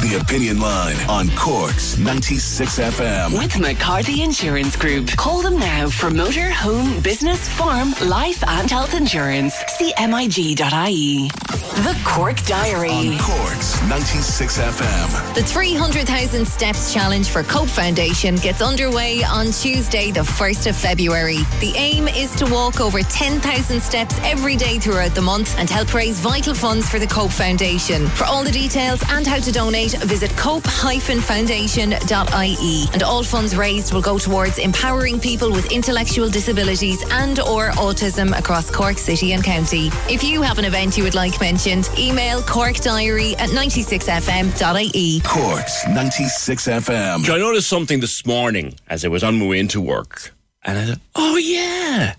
The 0.06 0.18
Opinion 0.20 0.60
Line 0.60 0.94
on 1.08 1.28
Corks 1.30 1.98
96 1.98 2.78
FM. 2.78 3.36
With 3.36 3.58
McCarthy 3.58 4.22
Insurance 4.22 4.76
Group. 4.76 5.08
Call 5.16 5.42
them 5.42 5.58
now 5.58 5.88
for 5.88 6.10
motor, 6.10 6.48
home, 6.48 7.00
business, 7.00 7.48
farm, 7.48 7.92
life, 8.04 8.40
and 8.46 8.70
health 8.70 8.94
insurance. 8.94 9.56
CMIG.ie. 9.80 11.28
The 11.76 12.00
Cork 12.04 12.40
Diary. 12.46 12.90
On 12.90 13.18
Corks 13.18 13.82
96 13.88 14.58
FM. 14.58 15.34
The 15.34 15.42
300,000 15.42 16.46
Steps 16.46 16.94
Challenge 16.94 17.28
for 17.28 17.42
Cope 17.42 17.68
Foundation 17.68 18.36
gets 18.36 18.62
underway 18.62 19.24
on 19.24 19.46
Tuesday, 19.46 20.12
the 20.12 20.20
1st 20.20 20.70
of 20.70 20.76
February. 20.76 21.38
The 21.58 21.72
aim 21.76 22.06
is 22.06 22.34
to 22.36 22.46
walk 22.46 22.80
over 22.80 23.02
10,000 23.02 23.82
steps 23.82 24.16
every 24.22 24.54
day 24.54 24.78
throughout 24.78 25.16
the 25.16 25.22
month 25.22 25.58
and 25.58 25.68
help 25.68 25.92
raise 25.94 26.20
vital 26.20 26.54
funds 26.54 26.88
for 26.88 27.00
the 27.00 27.06
Cope 27.08 27.32
Foundation. 27.32 28.06
For 28.06 28.24
all 28.24 28.44
the 28.44 28.52
details 28.52 29.02
and 29.10 29.26
how 29.26 29.40
to 29.40 29.50
donate, 29.50 29.95
visit 30.04 30.30
cope-foundation.ie. 30.36 32.88
And 32.92 33.02
all 33.02 33.22
funds 33.22 33.56
raised 33.56 33.92
will 33.92 34.02
go 34.02 34.18
towards 34.18 34.58
empowering 34.58 35.20
people 35.20 35.52
with 35.52 35.72
intellectual 35.72 36.28
disabilities 36.28 37.02
and 37.10 37.38
or 37.40 37.70
autism 37.72 38.36
across 38.38 38.70
Cork 38.70 38.98
City 38.98 39.32
and 39.32 39.42
County. 39.42 39.90
If 40.08 40.22
you 40.22 40.42
have 40.42 40.58
an 40.58 40.64
event 40.64 40.96
you 40.96 41.04
would 41.04 41.14
like 41.14 41.40
mentioned, 41.40 41.88
email 41.98 42.40
corkdiary 42.42 43.34
at 43.38 43.50
96fm.ie. 43.50 45.20
Corks 45.24 45.86
96 45.88 46.66
FM. 46.66 47.24
So 47.24 47.34
I 47.34 47.38
noticed 47.38 47.68
something 47.68 48.00
this 48.00 48.24
morning 48.26 48.74
as 48.88 49.04
I 49.04 49.08
was 49.08 49.24
on 49.24 49.38
my 49.38 49.46
way 49.46 49.58
into 49.58 49.80
work, 49.80 50.32
and 50.64 50.78
I 50.78 50.84
thought, 50.86 51.00
oh 51.14 51.36
yeah, 51.36 52.14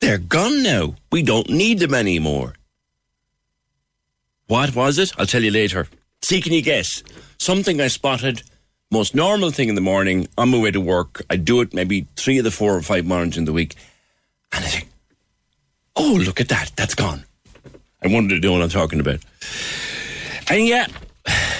they're 0.00 0.18
gone 0.18 0.62
now. 0.62 0.94
We 1.10 1.22
don't 1.22 1.48
need 1.48 1.78
them 1.78 1.94
anymore. 1.94 2.54
What 4.46 4.74
was 4.74 4.98
it? 4.98 5.12
I'll 5.18 5.26
tell 5.26 5.42
you 5.42 5.50
later. 5.50 5.88
See, 6.26 6.40
can 6.40 6.52
you 6.52 6.60
guess? 6.60 7.04
Something 7.38 7.80
I 7.80 7.86
spotted, 7.86 8.42
most 8.90 9.14
normal 9.14 9.52
thing 9.52 9.68
in 9.68 9.76
the 9.76 9.80
morning 9.80 10.26
on 10.36 10.48
my 10.48 10.58
way 10.58 10.72
to 10.72 10.80
work. 10.80 11.22
I 11.30 11.36
do 11.36 11.60
it 11.60 11.72
maybe 11.72 12.08
three 12.16 12.38
of 12.38 12.42
the 12.42 12.50
four 12.50 12.74
or 12.74 12.82
five 12.82 13.06
mornings 13.06 13.38
in 13.38 13.44
the 13.44 13.52
week, 13.52 13.76
and 14.50 14.64
I 14.64 14.66
think, 14.66 14.88
oh, 15.94 16.18
look 16.20 16.40
at 16.40 16.48
that, 16.48 16.72
that's 16.74 16.96
gone. 16.96 17.22
I 18.02 18.08
wonder 18.08 18.34
to 18.34 18.44
know 18.44 18.54
what 18.54 18.62
I'm 18.62 18.70
talking 18.70 18.98
about. 18.98 19.20
And 20.50 20.66
yet, 20.66 20.90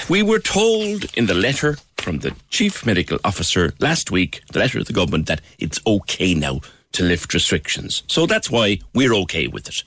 we 0.09 0.24
were 0.24 0.40
told 0.40 1.16
in 1.16 1.26
the 1.26 1.35
letter 1.35 1.79
from 1.98 2.18
the 2.18 2.35
chief 2.50 2.85
medical 2.85 3.20
officer 3.22 3.72
last 3.79 4.11
week, 4.11 4.42
the 4.50 4.59
letter 4.59 4.81
of 4.81 4.87
the 4.87 4.92
government, 4.92 5.29
that 5.29 5.42
it's 5.61 5.79
okay 5.87 6.35
now 6.35 6.61
to 6.90 7.05
lift 7.05 7.33
restrictions. 7.33 8.02
So 8.09 8.26
that's 8.26 8.50
why 8.50 8.81
we're 8.92 9.14
okay 9.14 9.46
with 9.46 9.68
it. 9.68 9.85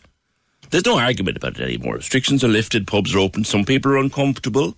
There's 0.69 0.85
no 0.85 0.99
argument 0.99 1.37
about 1.37 1.59
it 1.59 1.63
anymore. 1.63 1.95
Restrictions 1.95 2.43
are 2.43 2.49
lifted, 2.49 2.87
pubs 2.87 3.15
are 3.15 3.19
open, 3.19 3.43
some 3.43 3.65
people 3.65 3.91
are 3.91 3.97
uncomfortable, 3.97 4.75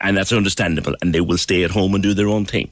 and 0.00 0.16
that's 0.16 0.32
understandable, 0.32 0.94
and 1.02 1.12
they 1.12 1.20
will 1.20 1.38
stay 1.38 1.64
at 1.64 1.72
home 1.72 1.94
and 1.94 2.02
do 2.02 2.14
their 2.14 2.28
own 2.28 2.44
thing. 2.44 2.70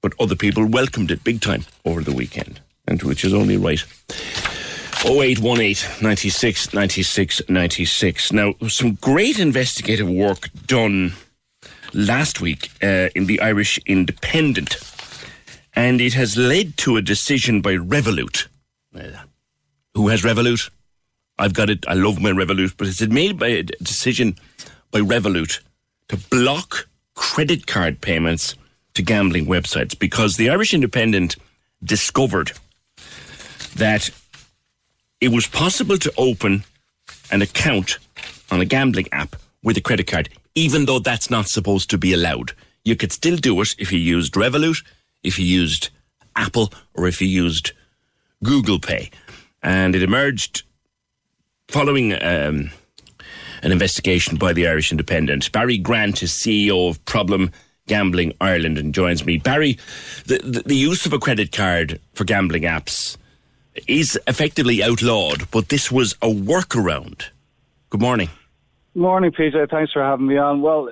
But 0.00 0.14
other 0.18 0.36
people 0.36 0.64
welcomed 0.64 1.10
it 1.10 1.24
big 1.24 1.40
time 1.40 1.64
over 1.84 2.02
the 2.02 2.12
weekend, 2.14 2.60
and 2.86 3.02
which 3.02 3.24
is 3.24 3.34
only 3.34 3.56
right. 3.56 3.84
0818 5.04 6.02
96 6.02 6.74
96 6.74 7.42
96. 7.48 8.32
Now, 8.32 8.54
some 8.66 8.94
great 8.94 9.38
investigative 9.38 10.08
work 10.08 10.48
done 10.66 11.12
last 11.92 12.40
week 12.40 12.70
uh, 12.82 13.08
in 13.14 13.26
the 13.26 13.40
Irish 13.40 13.78
Independent, 13.86 14.78
and 15.74 16.00
it 16.00 16.14
has 16.14 16.36
led 16.36 16.76
to 16.78 16.96
a 16.96 17.02
decision 17.02 17.60
by 17.60 17.74
Revolut. 17.74 18.46
Uh, 18.94 19.24
who 19.94 20.08
has 20.08 20.22
Revolut? 20.22 20.70
I've 21.38 21.54
got 21.54 21.70
it. 21.70 21.84
I 21.86 21.94
love 21.94 22.20
my 22.20 22.30
Revolut, 22.30 22.74
but 22.76 22.88
it's 22.88 23.00
made 23.06 23.38
by 23.38 23.48
a 23.48 23.62
decision 23.62 24.36
by 24.90 25.00
Revolut 25.00 25.60
to 26.08 26.16
block 26.16 26.88
credit 27.14 27.66
card 27.66 28.00
payments 28.00 28.54
to 28.94 29.02
gambling 29.02 29.46
websites 29.46 29.96
because 29.98 30.36
the 30.36 30.50
Irish 30.50 30.74
Independent 30.74 31.36
discovered 31.82 32.52
that 33.76 34.10
it 35.20 35.28
was 35.28 35.46
possible 35.46 35.98
to 35.98 36.12
open 36.16 36.64
an 37.30 37.42
account 37.42 37.98
on 38.50 38.60
a 38.60 38.64
gambling 38.64 39.06
app 39.12 39.36
with 39.62 39.76
a 39.76 39.80
credit 39.80 40.06
card, 40.06 40.28
even 40.54 40.86
though 40.86 40.98
that's 40.98 41.30
not 41.30 41.48
supposed 41.48 41.90
to 41.90 41.98
be 41.98 42.12
allowed. 42.12 42.52
You 42.84 42.96
could 42.96 43.12
still 43.12 43.36
do 43.36 43.60
it 43.60 43.74
if 43.78 43.92
you 43.92 43.98
used 43.98 44.34
Revolut, 44.34 44.84
if 45.22 45.38
you 45.38 45.44
used 45.44 45.90
Apple, 46.34 46.72
or 46.94 47.06
if 47.06 47.20
you 47.20 47.28
used 47.28 47.72
Google 48.42 48.78
Pay. 48.78 49.10
And 49.62 49.94
it 49.94 50.02
emerged 50.02 50.62
following 51.68 52.14
um, 52.14 52.70
an 53.62 53.72
investigation 53.72 54.38
by 54.38 54.52
the 54.52 54.66
Irish 54.66 54.90
Independent. 54.90 55.52
Barry 55.52 55.78
Grant 55.78 56.22
is 56.22 56.32
CEO 56.32 56.90
of 56.90 57.04
Problem 57.04 57.50
Gambling 57.86 58.32
Ireland 58.40 58.78
and 58.78 58.94
joins 58.94 59.24
me. 59.24 59.38
Barry, 59.38 59.78
the, 60.26 60.38
the, 60.38 60.62
the 60.64 60.76
use 60.76 61.06
of 61.06 61.12
a 61.12 61.18
credit 61.18 61.52
card 61.52 62.00
for 62.14 62.24
gambling 62.24 62.62
apps 62.62 63.16
is 63.86 64.18
effectively 64.26 64.82
outlawed, 64.82 65.50
but 65.50 65.68
this 65.68 65.92
was 65.92 66.14
a 66.22 66.28
workaround. 66.28 67.26
Good 67.90 68.00
morning. 68.00 68.28
Morning, 68.94 69.30
PJ. 69.30 69.70
Thanks 69.70 69.92
for 69.92 70.02
having 70.02 70.26
me 70.26 70.36
on. 70.36 70.60
Well, 70.60 70.90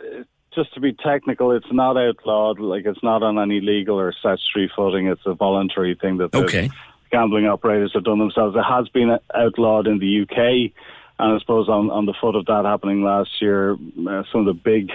just 0.55 0.73
to 0.75 0.81
be 0.81 0.93
technical, 0.93 1.53
it's 1.53 1.67
not 1.73 1.97
outlawed. 1.97 2.61
Like 2.61 2.87
it's 2.87 3.03
not 3.03 3.23
on 3.23 3.39
any 3.39 3.61
legal 3.61 3.99
or 3.99 4.13
statutory 4.13 4.71
footing. 4.75 5.09
It's 5.09 5.23
a 5.27 5.35
voluntary 5.35 5.97
thing 6.01 6.19
that 6.19 6.35
okay. 6.35 6.71
Gambling 7.17 7.47
operators 7.47 7.93
have 7.95 8.05
done 8.05 8.19
themselves. 8.19 8.55
It 8.55 8.63
has 8.63 8.89
been 8.91 9.17
outlawed 9.35 9.87
in 9.87 9.99
the 9.99 10.23
UK, 10.23 10.73
and 11.19 11.35
I 11.35 11.39
suppose 11.39 11.67
on 11.67 11.91
on 11.91 12.05
the 12.05 12.13
foot 12.21 12.37
of 12.37 12.45
that 12.45 12.67
happening 12.67 13.03
last 13.03 13.31
year, 13.41 13.73
uh, 13.73 14.23
some 14.31 14.43
of 14.43 14.47
the 14.47 14.53
big 14.53 14.91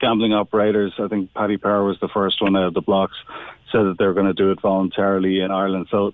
gambling 0.00 0.32
operators, 0.32 0.92
I 0.98 1.06
think 1.06 1.32
Paddy 1.34 1.56
Power 1.56 1.84
was 1.84 1.98
the 2.00 2.08
first 2.08 2.42
one 2.42 2.56
out 2.56 2.64
of 2.64 2.74
the 2.74 2.80
blocks, 2.80 3.16
said 3.70 3.84
that 3.84 3.94
they're 3.96 4.12
going 4.12 4.26
to 4.26 4.34
do 4.34 4.50
it 4.50 4.60
voluntarily 4.60 5.40
in 5.40 5.52
Ireland. 5.52 5.86
So 5.88 6.12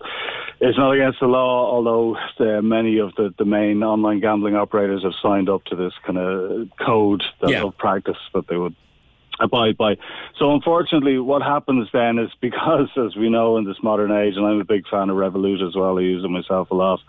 it's 0.60 0.78
not 0.78 0.92
against 0.92 1.20
the 1.20 1.26
law, 1.26 1.72
although 1.72 2.16
the, 2.38 2.60
many 2.62 2.98
of 2.98 3.14
the, 3.16 3.34
the 3.38 3.46
main 3.46 3.82
online 3.82 4.20
gambling 4.20 4.54
operators 4.54 5.02
have 5.02 5.14
signed 5.22 5.48
up 5.48 5.64
to 5.64 5.76
this 5.76 5.94
kind 6.06 6.18
of 6.18 6.68
code 6.78 7.24
that, 7.40 7.50
yeah. 7.50 7.62
of 7.62 7.76
practice 7.76 8.18
that 8.34 8.46
they 8.48 8.56
would 8.56 8.76
abide 9.40 9.76
by. 9.76 9.96
So 10.38 10.54
unfortunately, 10.54 11.18
what 11.18 11.42
happens 11.42 11.88
then 11.92 12.18
is 12.18 12.30
because, 12.40 12.88
as 12.96 13.16
we 13.16 13.28
know 13.28 13.56
in 13.56 13.64
this 13.64 13.82
modern 13.82 14.12
age, 14.12 14.34
and 14.36 14.46
I'm 14.46 14.60
a 14.60 14.64
big 14.64 14.86
fan 14.88 15.10
of 15.10 15.16
Revolut 15.16 15.66
as 15.66 15.74
well, 15.74 15.98
I 15.98 16.02
use 16.02 16.24
it 16.24 16.28
myself 16.28 16.70
a 16.70 16.74
lot, 16.74 17.00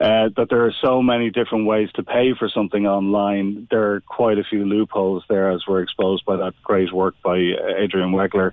uh, 0.00 0.28
that 0.36 0.48
there 0.50 0.66
are 0.66 0.74
so 0.82 1.02
many 1.02 1.30
different 1.30 1.66
ways 1.66 1.88
to 1.94 2.02
pay 2.02 2.34
for 2.38 2.48
something 2.48 2.86
online. 2.86 3.66
There 3.70 3.94
are 3.94 4.00
quite 4.00 4.38
a 4.38 4.44
few 4.44 4.64
loopholes 4.64 5.24
there, 5.28 5.50
as 5.50 5.62
we're 5.66 5.82
exposed 5.82 6.24
by 6.24 6.36
that 6.36 6.54
great 6.62 6.92
work 6.92 7.14
by 7.24 7.36
Adrian 7.36 8.12
Weckler. 8.12 8.52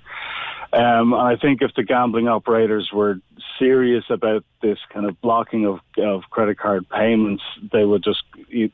Um, 0.72 1.14
I 1.14 1.36
think 1.36 1.62
if 1.62 1.72
the 1.76 1.84
gambling 1.84 2.28
operators 2.28 2.90
were 2.92 3.20
serious 3.60 4.06
about 4.10 4.44
this 4.62 4.80
kind 4.92 5.06
of 5.06 5.22
blocking 5.22 5.66
of, 5.68 5.80
of 6.00 6.24
credit 6.32 6.58
card 6.58 6.90
payments, 6.90 7.44
they 7.72 7.86
would 7.86 8.04
just 8.04 8.24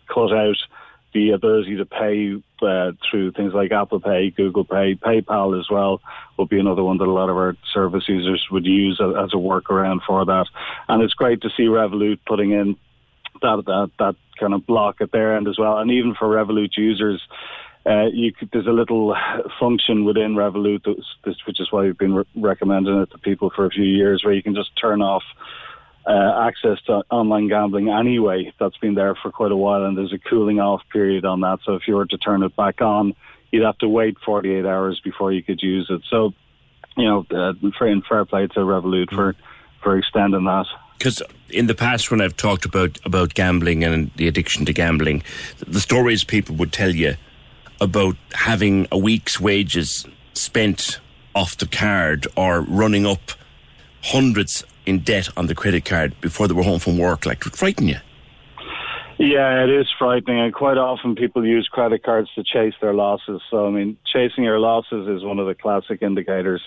cut 0.08 0.32
out 0.32 0.56
the 1.14 1.32
ability 1.32 1.78
to 1.78 1.86
pay 1.86 2.36
uh, 2.62 2.92
through 3.10 3.32
things 3.32 3.54
like 3.54 3.72
Apple 3.72 4.00
Pay, 4.00 4.32
Google 4.32 4.64
Pay, 4.64 4.96
PayPal 4.96 5.60
as 5.60 5.70
well 5.70 6.02
would 6.38 6.50
be 6.50 6.60
another 6.60 6.84
one 6.84 6.98
that 6.98 7.08
a 7.08 7.12
lot 7.12 7.30
of 7.30 7.38
our 7.38 7.56
service 7.74 8.04
users 8.08 8.46
would 8.52 8.66
use 8.66 9.02
as, 9.02 9.32
a 9.34 9.38
workaround 9.38 10.00
for 10.06 10.26
that. 10.26 10.46
And 10.88 11.02
it's 11.02 11.14
great 11.14 11.42
to 11.42 11.50
see 11.56 11.64
Revolut 11.64 12.20
putting 12.28 12.52
in 12.52 12.78
that 13.42 13.64
that 13.66 13.92
that 14.00 14.16
kind 14.40 14.54
of 14.54 14.66
block 14.66 15.02
at 15.02 15.12
their 15.12 15.36
end 15.36 15.48
as 15.48 15.58
well. 15.58 15.78
And 15.78 15.92
even 15.92 16.16
for 16.16 16.28
Revolut 16.28 16.78
users, 16.78 17.22
uh, 17.86 18.06
could, 18.38 18.50
there's 18.52 18.68
a 18.68 18.72
little 18.72 19.16
function 19.60 20.06
within 20.06 20.36
Revolut, 20.36 20.86
which 20.86 21.60
is 21.60 21.72
why 21.72 21.84
we've 21.84 21.98
been 21.98 22.16
re- 22.16 22.26
recommending 22.36 23.02
it 23.02 23.12
to 23.12 23.18
people 23.18 23.52
for 23.56 23.66
a 23.66 23.70
few 23.70 23.84
years, 23.84 24.24
where 24.24 24.34
you 24.34 24.44
can 24.44 24.56
just 24.56 24.70
turn 24.80 25.02
off 25.02 25.24
uh, 26.10 26.48
access 26.48 26.82
to 26.88 27.04
online 27.12 27.48
gambling 27.48 27.90
anyway. 27.90 28.52
That's 28.60 28.78
been 28.78 28.96
there 28.96 29.16
for 29.16 29.32
quite 29.32 29.52
a 29.52 29.56
while, 29.56 29.86
and 29.86 29.96
there's 29.96 30.12
a 30.12 30.18
cooling 30.18 30.60
off 30.60 30.82
period 30.92 31.24
on 31.24 31.42
that. 31.42 31.60
So 31.64 31.76
if 31.76 31.84
you 31.88 31.96
were 31.96 32.08
to 32.08 32.18
turn 32.18 32.42
it 32.42 32.56
back 32.56 32.82
on, 32.82 33.14
you'd 33.52 33.64
have 33.64 33.78
to 33.78 33.88
wait 33.88 34.18
48 34.26 34.66
hours 34.66 35.00
before 35.04 35.32
you 35.32 35.44
could 35.44 35.62
use 35.62 35.88
it. 35.92 36.02
So, 36.10 36.34
you 36.98 37.06
know, 37.06 37.26
uh, 37.32 37.54
in 37.62 38.02
fair 38.02 38.26
play 38.26 38.48
to 38.48 38.60
Revolut 38.60 39.12
for 39.12 39.36
for 39.84 39.98
extending 39.98 40.46
that. 40.46 40.66
Because 40.98 41.22
in 41.50 41.68
the 41.68 41.76
past, 41.76 42.12
when 42.12 42.22
I've 42.22 42.36
talked 42.36 42.66
about 42.66 42.98
about 43.06 43.36
gambling 43.36 43.84
and 43.84 44.10
the 44.16 44.28
addiction 44.28 44.66
to 44.66 44.74
gambling, 44.74 45.22
the 45.60 45.80
stories 45.80 46.24
people 46.24 46.56
would 46.56 46.74
tell 46.74 46.94
you 46.94 47.16
about 47.80 48.18
having 48.34 48.88
a 48.92 48.98
week's 48.98 49.40
wages 49.40 50.06
spent 50.34 51.00
off 51.36 51.56
the 51.56 51.68
card 51.68 52.28
or 52.36 52.62
running 52.62 53.06
up 53.06 53.32
hundreds 54.04 54.64
in 54.90 55.00
debt 55.00 55.30
on 55.38 55.48
the 55.48 55.56
credit 55.56 55.86
card 55.86 56.20
before 56.22 56.48
they 56.48 56.54
were 56.54 56.64
home 56.64 56.80
from 56.80 56.98
work, 56.98 57.26
like, 57.26 57.44
would 57.46 57.56
frighten 57.56 57.88
you. 57.88 57.98
Yeah, 59.20 59.66
it 59.66 59.70
is 59.70 59.86
frightening, 60.00 60.40
and 60.40 60.54
quite 60.54 60.78
often 60.78 61.14
people 61.14 61.46
use 61.46 61.68
credit 61.70 62.04
cards 62.04 62.30
to 62.36 62.44
chase 62.44 62.74
their 62.80 62.94
losses. 62.94 63.42
So, 63.52 63.68
I 63.68 63.70
mean, 63.70 63.98
chasing 64.06 64.46
your 64.46 64.60
losses 64.60 65.10
is 65.10 65.26
one 65.26 65.40
of 65.40 65.46
the 65.46 65.54
classic 65.54 66.02
indicators 66.02 66.62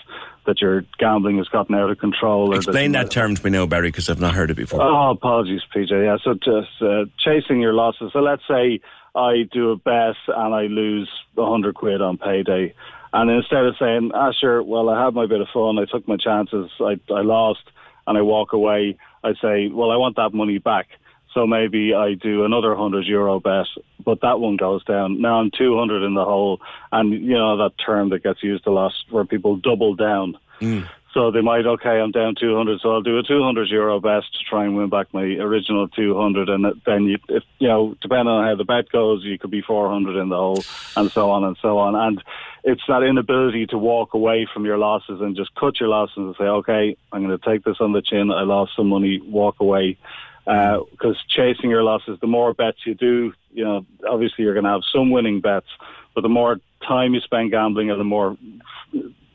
that 0.45 0.61
your 0.61 0.85
gambling 0.99 1.39
has 1.39 1.47
gotten 1.47 1.73
out 1.73 1.89
of 1.89 1.97
control. 1.97 2.55
Explain 2.55 2.91
that, 2.91 3.05
that 3.05 3.11
term 3.11 3.33
to 3.33 3.43
me 3.43 3.49
now, 3.49 3.65
Barry, 3.65 3.87
because 3.87 4.07
I've 4.07 4.19
not 4.19 4.35
heard 4.35 4.51
it 4.51 4.53
before. 4.53 4.83
Oh, 4.83 5.09
apologies, 5.09 5.61
PJ. 5.75 5.89
Yeah, 5.89 6.17
so 6.23 6.35
just 6.35 6.79
uh, 6.79 7.05
chasing 7.17 7.59
your 7.59 7.73
losses. 7.73 8.11
So, 8.13 8.19
let's 8.19 8.43
say 8.47 8.81
I 9.15 9.49
do 9.51 9.71
a 9.71 9.75
bet 9.75 10.15
and 10.27 10.53
I 10.53 10.67
lose 10.67 11.09
a 11.35 11.45
hundred 11.49 11.73
quid 11.73 12.01
on 12.03 12.19
payday. 12.19 12.75
And 13.13 13.31
instead 13.31 13.65
of 13.65 13.75
saying, 13.79 14.11
ah, 14.13 14.31
sure, 14.31 14.61
well, 14.61 14.89
I 14.89 15.05
had 15.05 15.15
my 15.15 15.27
bit 15.27 15.41
of 15.41 15.47
fun, 15.53 15.77
I 15.77 15.85
took 15.85 16.07
my 16.07 16.17
chances, 16.17 16.71
I, 16.79 16.99
I 17.11 17.21
lost, 17.21 17.63
and 18.07 18.17
I 18.17 18.21
walk 18.21 18.53
away, 18.53 18.97
I 19.23 19.33
say, 19.41 19.69
well, 19.69 19.91
I 19.91 19.97
want 19.97 20.15
that 20.17 20.33
money 20.33 20.57
back. 20.57 20.87
So 21.33 21.47
maybe 21.47 21.93
I 21.95 22.13
do 22.13 22.45
another 22.45 22.69
100 22.69 23.05
euro 23.05 23.39
bet, 23.39 23.65
but 24.03 24.21
that 24.21 24.39
one 24.39 24.55
goes 24.55 24.83
down. 24.85 25.19
Now 25.19 25.39
I'm 25.39 25.49
200 25.57 26.05
in 26.05 26.13
the 26.13 26.25
hole. 26.25 26.61
And, 26.91 27.11
you 27.11 27.33
know, 27.33 27.57
that 27.57 27.71
term 27.83 28.09
that 28.09 28.23
gets 28.23 28.43
used 28.43 28.67
a 28.67 28.71
lot 28.71 28.93
where 29.09 29.25
people 29.25 29.55
double 29.55 29.95
down. 29.95 30.37
Mm. 30.61 30.87
So 31.13 31.29
they 31.29 31.41
might, 31.41 31.67
okay, 31.67 32.01
I'm 32.01 32.09
down 32.09 32.33
200, 32.39 32.81
so 32.81 32.91
I'll 32.91 33.01
do 33.03 33.19
a 33.19 33.23
200 33.23 33.69
euro 33.69 33.99
bet 33.99 34.23
to 34.23 34.43
try 34.49 34.65
and 34.65 34.75
win 34.75 34.89
back 34.89 35.13
my 35.13 35.21
original 35.21 35.87
200. 35.87 36.49
And 36.49 36.81
then, 36.87 37.03
you, 37.03 37.19
if, 37.29 37.43
you 37.59 37.67
know, 37.67 37.95
depending 38.01 38.29
on 38.29 38.47
how 38.47 38.55
the 38.55 38.63
bet 38.63 38.89
goes, 38.89 39.23
you 39.23 39.37
could 39.37 39.51
be 39.51 39.61
400 39.61 40.19
in 40.19 40.29
the 40.29 40.35
hole 40.35 40.63
and 40.97 41.11
so 41.11 41.29
on 41.29 41.43
and 41.43 41.55
so 41.61 41.77
on. 41.77 41.95
And 41.95 42.23
it's 42.63 42.81
that 42.87 43.03
inability 43.03 43.67
to 43.67 43.77
walk 43.77 44.15
away 44.15 44.47
from 44.51 44.65
your 44.65 44.79
losses 44.79 45.21
and 45.21 45.35
just 45.35 45.53
cut 45.53 45.79
your 45.79 45.89
losses 45.89 46.17
and 46.17 46.35
say, 46.35 46.45
okay, 46.45 46.97
I'm 47.11 47.23
going 47.23 47.37
to 47.37 47.45
take 47.45 47.63
this 47.63 47.77
on 47.79 47.91
the 47.91 48.01
chin. 48.01 48.31
I 48.31 48.41
lost 48.41 48.71
some 48.75 48.87
money, 48.87 49.21
walk 49.23 49.59
away. 49.59 49.97
Because 50.45 51.15
uh, 51.15 51.29
chasing 51.29 51.69
your 51.69 51.83
losses, 51.83 52.17
the 52.21 52.27
more 52.27 52.55
bets 52.55 52.79
you 52.85 52.95
do, 52.95 53.33
you 53.53 53.63
know, 53.63 53.85
obviously 54.09 54.43
you're 54.43 54.53
going 54.53 54.65
to 54.65 54.71
have 54.71 54.81
some 54.91 55.11
winning 55.11 55.41
bets, 55.41 55.67
but 56.15 56.21
the 56.21 56.29
more 56.29 56.59
time 56.85 57.13
you 57.13 57.21
spend 57.21 57.51
gambling 57.51 57.91
and 57.91 57.99
the 57.99 58.03
more 58.03 58.35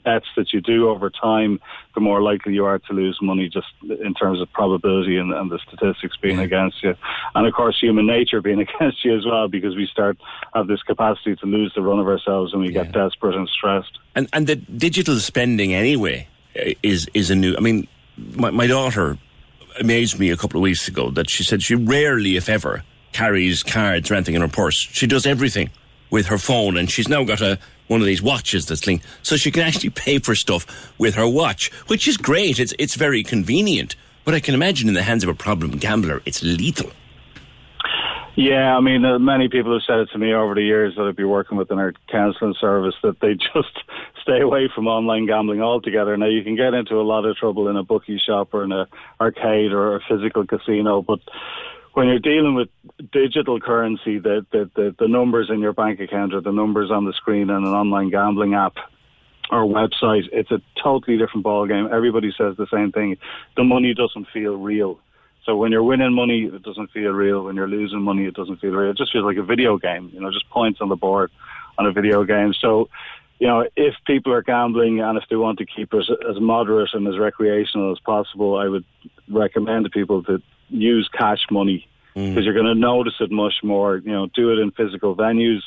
bets 0.09 0.27
that 0.37 0.55
you 0.55 0.61
do 0.63 0.89
over 0.89 1.11
time, 1.11 1.61
the 1.95 2.01
more 2.01 2.23
likely 2.23 2.55
you 2.55 2.65
are 2.65 2.79
to 2.79 2.93
lose 2.95 3.19
money 3.21 3.47
just 3.49 3.67
in 3.83 4.15
terms 4.15 4.41
of 4.41 4.51
probability 4.53 5.19
and, 5.19 5.35
and 5.35 5.51
the 5.51 5.59
statistics 5.67 6.17
being 6.17 6.39
against 6.39 6.83
you. 6.83 6.95
And 7.35 7.47
of 7.47 7.53
course, 7.53 7.79
human 7.79 8.07
nature 8.07 8.41
being 8.41 8.61
against 8.69 9.05
you 9.05 9.15
as 9.19 9.27
well, 9.27 9.49
because 9.49 9.77
we 9.77 9.87
start 9.87 10.17
have 10.55 10.67
this 10.67 10.83
capacity 10.83 11.37
to 11.37 11.47
lose 11.47 11.73
the 11.75 11.83
run 11.83 11.99
of 11.99 12.07
ourselves 12.07 12.55
and 12.55 12.63
we 12.63 12.73
yeah. 12.73 12.85
get 12.85 12.93
desperate 12.93 13.35
and 13.35 13.49
stressed. 13.49 13.99
And, 14.15 14.29
and 14.33 14.47
the 14.47 14.57
digital 14.57 15.17
spending 15.17 15.75
anyway 15.75 16.27
is, 16.83 17.07
is 17.13 17.31
a 17.31 17.35
new, 17.35 17.55
I 17.55 17.61
mean, 17.61 17.87
my, 18.17 18.51
my 18.51 18.67
daughter 18.67 19.19
amazed 19.79 20.19
me 20.19 20.31
a 20.31 20.37
couple 20.39 20.59
of 20.59 20.63
weeks 20.63 20.89
ago 20.89 21.11
that 21.11 21.29
she 21.29 21.45
said 21.45 21.63
she 21.63 21.75
rarely, 21.75 22.37
if 22.37 22.49
ever, 22.49 22.83
carries 23.13 23.63
cards 23.63 24.11
or 24.11 24.15
anything 24.15 24.35
in 24.35 24.41
her 24.41 24.49
purse. 24.49 24.77
She 24.91 25.07
does 25.07 25.27
everything 25.27 25.71
with 26.11 26.27
her 26.27 26.39
phone, 26.39 26.77
and 26.77 26.91
she's 26.91 27.09
now 27.09 27.25
got 27.25 27.41
a 27.41 27.59
one 27.87 28.01
of 28.01 28.07
these 28.07 28.23
watches 28.23 28.67
that's 28.67 28.87
linked, 28.87 29.05
so 29.23 29.37
she 29.37 29.51
can 29.51 29.63
actually 29.63 29.91
pay 29.91 30.19
for 30.19 30.35
stuff 30.35 30.93
with 30.99 31.15
her 31.15 31.27
watch, 31.27 31.73
which 31.87 32.07
is 32.07 32.17
great. 32.17 32.59
It's 32.59 32.75
it's 32.79 32.95
very 32.95 33.23
convenient, 33.23 33.97
but 34.25 34.35
I 34.35 34.41
can 34.41 34.55
imagine 34.55 34.89
in 34.89 34.95
the 34.95 35.03
hands 35.03 35.23
of 35.23 35.31
a 35.31 35.35
problem 35.35 35.73
gambler, 35.73 36.23
it's 36.25 36.43
lethal. 36.43 36.91
Yeah, 38.41 38.77
I 38.77 38.81
mean, 38.81 39.05
uh, 39.05 39.19
many 39.19 39.49
people 39.49 39.73
have 39.73 39.83
said 39.85 39.99
it 39.99 40.11
to 40.13 40.19
me 40.19 40.33
over 40.33 40.55
the 40.55 40.63
years 40.63 40.95
that 40.95 41.03
I'd 41.03 41.17
be 41.17 41.25
working 41.25 41.59
with 41.59 41.73
in 41.73 41.81
our 41.81 41.93
counselling 42.09 42.55
service 42.61 42.95
that 43.03 43.19
they 43.19 43.35
just 43.55 43.83
stay 44.23 44.41
away 44.41 44.71
from 44.73 44.87
online 44.87 45.27
gambling 45.27 45.61
altogether. 45.61 46.17
Now, 46.17 46.27
you 46.27 46.45
can 46.45 46.55
get 46.55 46.73
into 46.73 47.01
a 47.01 47.03
lot 47.03 47.25
of 47.25 47.37
trouble 47.37 47.67
in 47.67 47.75
a 47.75 47.83
bookie 47.83 48.21
shop 48.25 48.51
or 48.55 48.63
in 48.63 48.71
a 48.71 48.87
arcade 49.21 49.73
or 49.73 49.97
a 49.97 50.01
physical 50.09 50.47
casino, 50.47 51.03
but 51.03 51.19
when 51.99 52.07
you're 52.07 52.21
dealing 52.21 52.55
with 52.55 52.69
digital 53.11 53.59
currency, 53.59 54.21
the, 54.21 54.47
the, 54.53 54.71
the, 54.77 54.95
the 55.01 55.09
numbers 55.09 55.51
in 55.51 55.59
your 55.59 55.73
bank 55.73 55.99
account 55.99 56.33
or 56.33 56.41
the 56.41 56.53
numbers 56.53 56.93
on 56.93 57.05
the 57.05 57.13
screen 57.13 57.51
in 57.51 57.57
an 57.57 57.65
online 57.65 58.09
gambling 58.09 58.55
app 58.55 58.77
or 59.51 59.65
website, 59.65 60.23
it's 60.31 60.53
a 60.53 60.63
totally 60.81 61.19
different 61.19 61.45
ballgame. 61.45 61.91
Everybody 61.91 62.33
says 62.39 62.57
the 62.57 62.69
same 62.73 62.93
thing. 62.93 63.17
The 63.57 63.65
money 63.65 63.95
doesn't 63.95 64.29
feel 64.33 64.55
real. 64.55 65.01
So 65.45 65.57
when 65.57 65.73
you're 65.73 65.83
winning 65.83 66.13
money, 66.15 66.45
it 66.45 66.63
doesn't 66.63 66.93
feel 66.93 67.11
real. 67.11 67.43
When 67.43 67.57
you're 67.57 67.67
losing 67.67 68.03
money, 68.03 68.27
it 68.27 68.35
doesn't 68.35 68.61
feel 68.61 68.71
real. 68.71 68.93
It 68.93 68.97
just 68.97 69.11
feels 69.11 69.25
like 69.25 69.37
a 69.37 69.43
video 69.43 69.77
game, 69.77 70.09
you 70.13 70.21
know, 70.21 70.31
just 70.31 70.49
points 70.51 70.81
on 70.81 70.91
the 70.91 70.95
board 70.95 71.33
on 71.79 71.87
a 71.87 71.91
video 71.91 72.23
game. 72.23 72.55
So, 72.61 72.89
you 73.41 73.49
know, 73.49 73.67
if 73.75 73.95
people 74.07 74.33
are 74.33 74.43
gambling 74.43 75.01
and 75.01 75.19
if 75.19 75.25
they 75.29 75.35
want 75.37 75.59
to 75.59 75.67
keep 75.67 75.93
it 75.93 76.05
as 76.31 76.39
moderate 76.39 76.91
and 76.93 77.09
as 77.09 77.19
recreational 77.19 77.91
as 77.91 77.99
possible, 77.99 78.57
I 78.57 78.69
would 78.69 78.85
recommend 79.29 79.87
to 79.87 79.91
people 79.91 80.23
to 80.23 80.41
use 80.71 81.09
cash 81.17 81.41
money 81.51 81.87
because 82.15 82.45
you're 82.45 82.55
going 82.55 82.67
to 82.67 82.75
notice 82.75 83.15
it 83.21 83.31
much 83.31 83.55
more. 83.63 83.99
You 83.99 84.11
know, 84.13 84.27
do 84.35 84.51
it 84.53 84.59
in 84.59 84.71
physical 84.73 85.15
venues. 85.15 85.61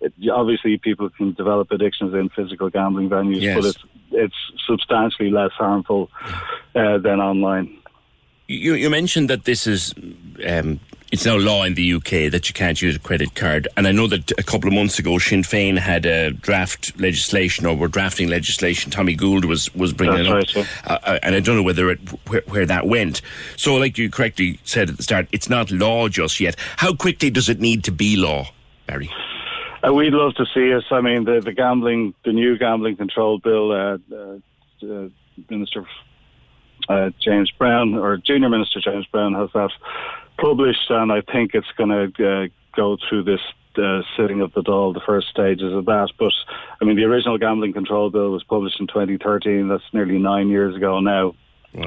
It, 0.00 0.12
obviously, 0.30 0.76
people 0.76 1.08
can 1.08 1.32
develop 1.32 1.70
addictions 1.70 2.12
in 2.14 2.28
physical 2.28 2.68
gambling 2.68 3.08
venues, 3.08 3.40
Yes. 3.40 3.56
but 3.56 3.64
it's 3.64 3.78
it's 4.12 4.34
substantially 4.66 5.30
less 5.30 5.52
harmful 5.52 6.10
uh, 6.74 6.98
than 6.98 7.20
online. 7.20 7.78
You, 8.48 8.74
you 8.74 8.90
mentioned 8.90 9.30
that 9.30 9.44
this 9.44 9.66
is 9.66 9.94
um, 10.46 10.78
it's 11.12 11.24
now 11.24 11.36
law 11.36 11.64
in 11.64 11.74
the 11.74 11.94
UK 11.94 12.30
that 12.32 12.48
you 12.48 12.54
can't 12.54 12.80
use 12.80 12.96
a 12.96 12.98
credit 12.98 13.34
card, 13.34 13.68
and 13.76 13.86
I 13.86 13.92
know 13.92 14.06
that 14.08 14.30
a 14.32 14.42
couple 14.42 14.68
of 14.68 14.74
months 14.74 14.98
ago 14.98 15.18
Sinn 15.18 15.42
Féin 15.42 15.78
had 15.78 16.06
a 16.06 16.30
draft 16.30 16.98
legislation 16.98 17.66
or 17.66 17.76
were 17.76 17.88
drafting 17.88 18.28
legislation. 18.28 18.90
Tommy 18.90 19.14
Gould 19.14 19.44
was 19.44 19.74
was 19.74 19.92
bringing 19.92 20.24
That's 20.24 20.54
it 20.54 20.58
up, 20.58 20.66
right, 20.86 20.90
uh, 20.90 20.98
uh, 21.04 21.18
and 21.22 21.34
I 21.34 21.40
don't 21.40 21.56
know 21.56 21.62
whether 21.62 21.90
it 21.90 22.00
where, 22.28 22.42
where 22.46 22.66
that 22.66 22.86
went. 22.86 23.20
So, 23.56 23.76
like 23.76 23.98
you 23.98 24.10
correctly 24.10 24.58
said 24.64 24.90
at 24.90 24.96
the 24.96 25.02
start, 25.02 25.28
it's 25.32 25.48
not 25.48 25.70
law 25.70 26.08
just 26.08 26.40
yet. 26.40 26.56
How 26.78 26.94
quickly 26.94 27.30
does 27.30 27.48
it 27.48 27.60
need 27.60 27.84
to 27.84 27.92
be 27.92 28.16
law, 28.16 28.48
Barry? 28.86 29.10
Uh, 29.86 29.92
we'd 29.92 30.14
love 30.14 30.34
to 30.36 30.46
see 30.54 30.72
us. 30.72 30.84
I 30.90 31.00
mean, 31.00 31.24
the, 31.24 31.40
the 31.40 31.52
gambling, 31.52 32.14
the 32.24 32.32
new 32.32 32.56
gambling 32.56 32.96
control 32.96 33.38
bill, 33.38 33.70
uh, 33.70 33.98
uh, 34.10 34.38
uh, 34.82 35.08
Minister 35.50 35.86
uh, 36.88 37.10
James 37.20 37.50
Browne 37.50 37.94
or 37.94 38.16
Junior 38.16 38.48
Minister 38.48 38.80
James 38.80 39.06
Browne 39.06 39.34
has 39.34 39.50
that 39.54 39.70
published, 40.38 40.90
and 40.90 41.12
I 41.12 41.20
think 41.20 41.52
it's 41.54 41.70
going 41.76 41.90
to 41.90 42.44
uh, 42.44 42.46
go 42.76 42.96
through 43.08 43.24
this 43.24 43.40
uh, 43.76 44.02
sitting 44.16 44.40
of 44.40 44.52
the 44.52 44.62
Dáil, 44.62 44.94
the 44.94 45.00
first 45.04 45.28
stages 45.28 45.72
of 45.72 45.86
that. 45.86 46.10
But 46.18 46.32
I 46.80 46.84
mean, 46.84 46.96
the 46.96 47.04
original 47.04 47.38
gambling 47.38 47.72
control 47.72 48.10
bill 48.10 48.30
was 48.30 48.44
published 48.44 48.80
in 48.80 48.86
2013. 48.86 49.68
That's 49.68 49.82
nearly 49.92 50.18
nine 50.18 50.48
years 50.48 50.76
ago 50.76 51.00
now. 51.00 51.34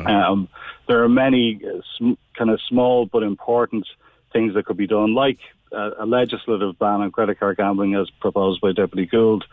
Um, 0.05 0.49
there 0.87 1.03
are 1.03 1.09
many 1.09 1.61
uh, 1.65 1.79
sm- 1.97 2.19
kind 2.37 2.49
of 2.49 2.59
small 2.67 3.05
but 3.05 3.23
important 3.23 3.87
things 4.33 4.53
that 4.53 4.65
could 4.65 4.77
be 4.77 4.87
done, 4.87 5.13
like 5.13 5.39
a 5.71 6.05
legislative 6.05 6.77
ban 6.79 7.01
on 7.01 7.11
credit 7.11 7.39
card 7.39 7.57
gambling 7.57 7.95
as 7.95 8.09
proposed 8.19 8.61
by 8.61 8.71
Deputy 8.71 9.05
Gould. 9.05 9.43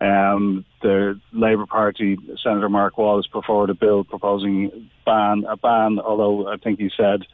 Um, 0.00 0.64
the 0.80 1.20
Labour 1.32 1.66
Party 1.66 2.16
Senator 2.42 2.68
Mark 2.68 2.96
Wallace 2.98 3.26
put 3.26 3.44
forward 3.44 3.70
a 3.70 3.74
bill 3.74 4.04
proposing 4.04 4.90
ban 5.04 5.44
a 5.48 5.56
ban, 5.56 5.98
although 5.98 6.46
I 6.46 6.56
think 6.56 6.78
he 6.78 6.90
said 6.96 7.26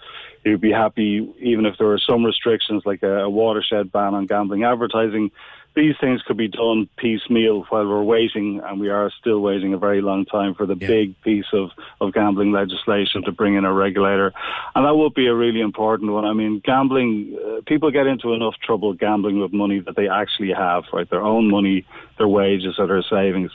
he 0.44 0.50
would 0.50 0.60
be 0.60 0.72
happy 0.72 1.28
even 1.40 1.66
if 1.66 1.76
there 1.78 1.88
were 1.88 1.98
some 1.98 2.24
restrictions 2.24 2.82
like 2.86 3.02
a, 3.02 3.24
a 3.24 3.30
watershed 3.30 3.92
ban 3.92 4.14
on 4.14 4.26
gambling 4.26 4.64
advertising. 4.64 5.30
These 5.74 5.96
things 6.00 6.22
could 6.22 6.36
be 6.36 6.46
done 6.46 6.88
piecemeal 6.98 7.64
while 7.64 7.88
we're 7.88 8.02
waiting, 8.02 8.60
and 8.64 8.78
we 8.78 8.90
are 8.90 9.10
still 9.18 9.40
waiting 9.40 9.74
a 9.74 9.78
very 9.78 10.00
long 10.00 10.24
time 10.24 10.54
for 10.54 10.66
the 10.66 10.76
big 10.76 11.20
piece 11.22 11.46
of, 11.52 11.70
of 12.00 12.12
gambling 12.12 12.52
legislation 12.52 13.24
to 13.24 13.32
bring 13.32 13.56
in 13.56 13.64
a 13.64 13.72
regulator. 13.72 14.32
And 14.76 14.86
that 14.86 14.94
would 14.94 15.14
be 15.14 15.26
a 15.26 15.34
really 15.34 15.60
important 15.60 16.12
one. 16.12 16.24
I 16.24 16.32
mean, 16.32 16.60
gambling, 16.64 17.36
uh, 17.44 17.60
people 17.66 17.90
get 17.90 18.06
into 18.06 18.34
enough 18.34 18.54
trouble 18.62 18.92
gambling 18.92 19.40
with 19.40 19.52
money 19.52 19.80
that 19.80 19.96
they 19.96 20.08
actually 20.08 20.52
have, 20.52 20.84
right? 20.92 21.10
Their 21.10 21.22
own 21.22 21.50
money, 21.50 21.84
their 22.18 22.28
wages, 22.28 22.76
or 22.78 22.86
their 22.86 23.02
savings. 23.02 23.50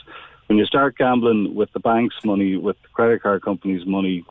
When 0.46 0.58
you 0.58 0.66
start 0.66 0.98
gambling 0.98 1.54
with 1.54 1.72
the 1.72 1.80
bank's 1.80 2.16
money, 2.22 2.56
with 2.56 2.76
the 2.82 2.88
credit 2.88 3.22
card 3.22 3.40
company's 3.40 3.86
money, 3.86 4.26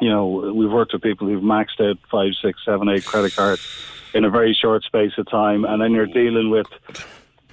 you 0.00 0.08
know, 0.08 0.52
we've 0.52 0.70
worked 0.70 0.94
with 0.94 1.02
people 1.02 1.28
who've 1.28 1.42
maxed 1.42 1.80
out 1.80 1.98
five, 2.10 2.32
six, 2.42 2.58
seven, 2.64 2.88
eight 2.88 3.04
credit 3.04 3.36
cards 3.36 3.62
in 4.14 4.24
a 4.24 4.30
very 4.30 4.54
short 4.54 4.82
space 4.82 5.12
of 5.18 5.30
time, 5.30 5.64
and 5.64 5.80
then 5.80 5.92
you're 5.92 6.06
dealing 6.06 6.50
with 6.50 6.66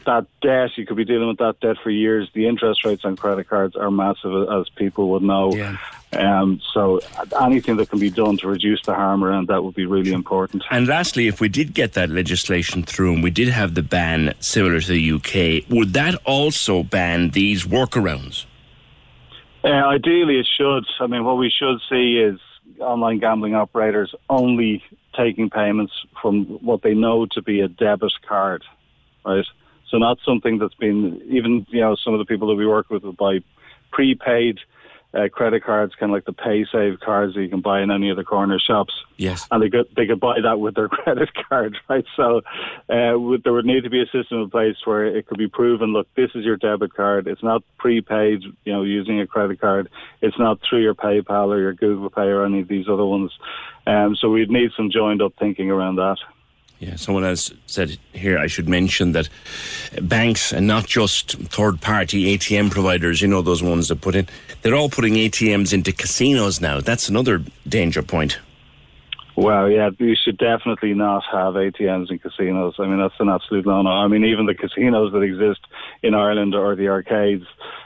that 0.07 0.25
debt. 0.41 0.71
You 0.75 0.85
could 0.85 0.97
be 0.97 1.05
dealing 1.05 1.27
with 1.27 1.37
that 1.37 1.59
debt 1.59 1.77
for 1.83 1.91
years. 1.91 2.27
The 2.33 2.47
interest 2.47 2.83
rates 2.83 3.05
on 3.05 3.15
credit 3.15 3.47
cards 3.47 3.75
are 3.75 3.91
massive, 3.91 4.49
as 4.49 4.67
people 4.69 5.09
would 5.11 5.21
know. 5.21 5.53
Yeah. 5.53 5.77
Um, 6.13 6.61
so 6.73 6.99
anything 7.39 7.75
that 7.77 7.89
can 7.89 7.99
be 7.99 8.09
done 8.09 8.37
to 8.37 8.47
reduce 8.47 8.81
the 8.83 8.95
harm 8.95 9.23
around 9.23 9.49
that 9.49 9.63
would 9.63 9.75
be 9.75 9.85
really 9.85 10.13
important. 10.13 10.63
And 10.71 10.87
lastly, 10.87 11.27
if 11.27 11.39
we 11.39 11.49
did 11.49 11.73
get 11.73 11.93
that 11.93 12.09
legislation 12.09 12.83
through 12.83 13.13
and 13.13 13.23
we 13.23 13.29
did 13.29 13.49
have 13.49 13.75
the 13.75 13.83
ban 13.83 14.33
similar 14.39 14.79
to 14.79 14.87
the 14.87 15.11
UK, 15.11 15.69
would 15.69 15.93
that 15.93 16.15
also 16.25 16.81
ban 16.83 17.31
these 17.31 17.65
workarounds? 17.65 18.45
Uh, 19.63 19.67
ideally, 19.67 20.39
it 20.39 20.47
should. 20.57 20.85
I 20.99 21.07
mean, 21.07 21.25
what 21.25 21.37
we 21.37 21.51
should 21.51 21.79
see 21.89 22.17
is 22.17 22.39
online 22.79 23.19
gambling 23.19 23.55
operators 23.55 24.13
only 24.29 24.83
taking 25.15 25.49
payments 25.49 25.93
from 26.21 26.45
what 26.45 26.83
they 26.83 26.93
know 26.93 27.25
to 27.31 27.41
be 27.41 27.59
a 27.61 27.67
debit 27.67 28.13
card, 28.27 28.63
right? 29.25 29.45
So 29.89 29.97
not 29.97 30.17
something 30.25 30.57
that's 30.57 30.75
been 30.75 31.21
even 31.29 31.65
you 31.69 31.81
know 31.81 31.95
some 31.95 32.13
of 32.13 32.19
the 32.19 32.25
people 32.25 32.47
that 32.49 32.55
we 32.55 32.67
work 32.67 32.89
with 32.89 33.03
will 33.03 33.13
buy 33.13 33.39
prepaid 33.91 34.59
uh, 35.13 35.29
credit 35.29 35.63
cards, 35.63 35.93
kind 35.95 36.11
of 36.11 36.13
like 36.13 36.25
the 36.25 36.33
Paysafe 36.33 36.99
cards 36.99 37.33
that 37.33 37.41
you 37.41 37.49
can 37.49 37.61
buy 37.61 37.81
in 37.81 37.89
any 37.89 38.09
of 38.09 38.17
the 38.17 38.23
corner 38.23 38.59
shops. 38.59 38.93
Yes. 39.15 39.47
And 39.51 39.63
they 39.63 39.69
could 39.69 39.87
they 39.95 40.05
could 40.05 40.19
buy 40.19 40.39
that 40.41 40.59
with 40.59 40.75
their 40.75 40.87
credit 40.89 41.29
card, 41.47 41.77
right? 41.89 42.05
So 42.15 42.41
uh, 42.89 43.17
would, 43.17 43.43
there 43.43 43.53
would 43.53 43.65
need 43.65 43.83
to 43.83 43.89
be 43.89 44.01
a 44.01 44.05
system 44.05 44.41
in 44.41 44.49
place 44.49 44.75
where 44.85 45.05
it 45.05 45.27
could 45.27 45.37
be 45.37 45.47
proven. 45.47 45.93
Look, 45.93 46.07
this 46.15 46.31
is 46.35 46.43
your 46.43 46.57
debit 46.57 46.93
card. 46.93 47.27
It's 47.27 47.43
not 47.43 47.63
prepaid, 47.77 48.43
you 48.65 48.73
know, 48.73 48.83
using 48.83 49.19
a 49.19 49.27
credit 49.27 49.61
card. 49.61 49.89
It's 50.21 50.37
not 50.37 50.59
through 50.67 50.81
your 50.81 50.95
PayPal 50.95 51.47
or 51.47 51.59
your 51.59 51.73
Google 51.73 52.09
Pay 52.09 52.21
or 52.21 52.45
any 52.45 52.61
of 52.61 52.67
these 52.67 52.87
other 52.89 53.05
ones. 53.05 53.31
Um, 53.85 54.15
so 54.15 54.29
we'd 54.29 54.51
need 54.51 54.71
some 54.75 54.91
joined 54.91 55.21
up 55.21 55.33
thinking 55.39 55.71
around 55.71 55.95
that. 55.95 56.17
Yeah, 56.79 56.95
someone 56.95 57.23
else 57.23 57.51
said 57.65 57.97
here 58.13 58.37
I 58.37 58.45
should 58.45 58.69
mention 58.69 59.13
that 59.13 59.29
banks 59.99 60.53
and 60.53 60.67
not 60.67 60.85
just 60.85 61.33
third 61.33 61.81
party 61.81 62.37
ATM 62.37 62.69
providers, 62.69 63.19
you 63.21 63.27
know, 63.27 63.41
those 63.41 63.63
ones 63.63 63.87
that 63.87 64.01
put 64.01 64.15
in, 64.15 64.27
they're 64.61 64.75
all 64.75 64.89
putting 64.89 65.15
ATMs 65.15 65.73
into 65.73 65.91
casinos 65.91 66.61
now. 66.61 66.79
That's 66.79 67.09
another 67.09 67.41
danger 67.67 68.03
point. 68.03 68.37
Well, 69.37 69.69
yeah, 69.69 69.91
you 69.99 70.15
should 70.15 70.39
definitely 70.39 70.95
not 70.95 71.23
have 71.31 71.53
ATMs 71.53 72.09
in 72.09 72.17
casinos. 72.17 72.73
I 72.79 72.87
mean, 72.87 72.97
that's 72.97 73.13
an 73.19 73.29
absolute 73.29 73.67
no-no. 73.67 73.87
I 73.87 74.07
mean, 74.07 74.25
even 74.25 74.47
the 74.47 74.55
casinos 74.55 75.13
that 75.13 75.21
exist 75.21 75.59
in 76.01 76.15
Ireland 76.15 76.55
or 76.55 76.75
the 76.75 76.87
arcades 76.87 77.45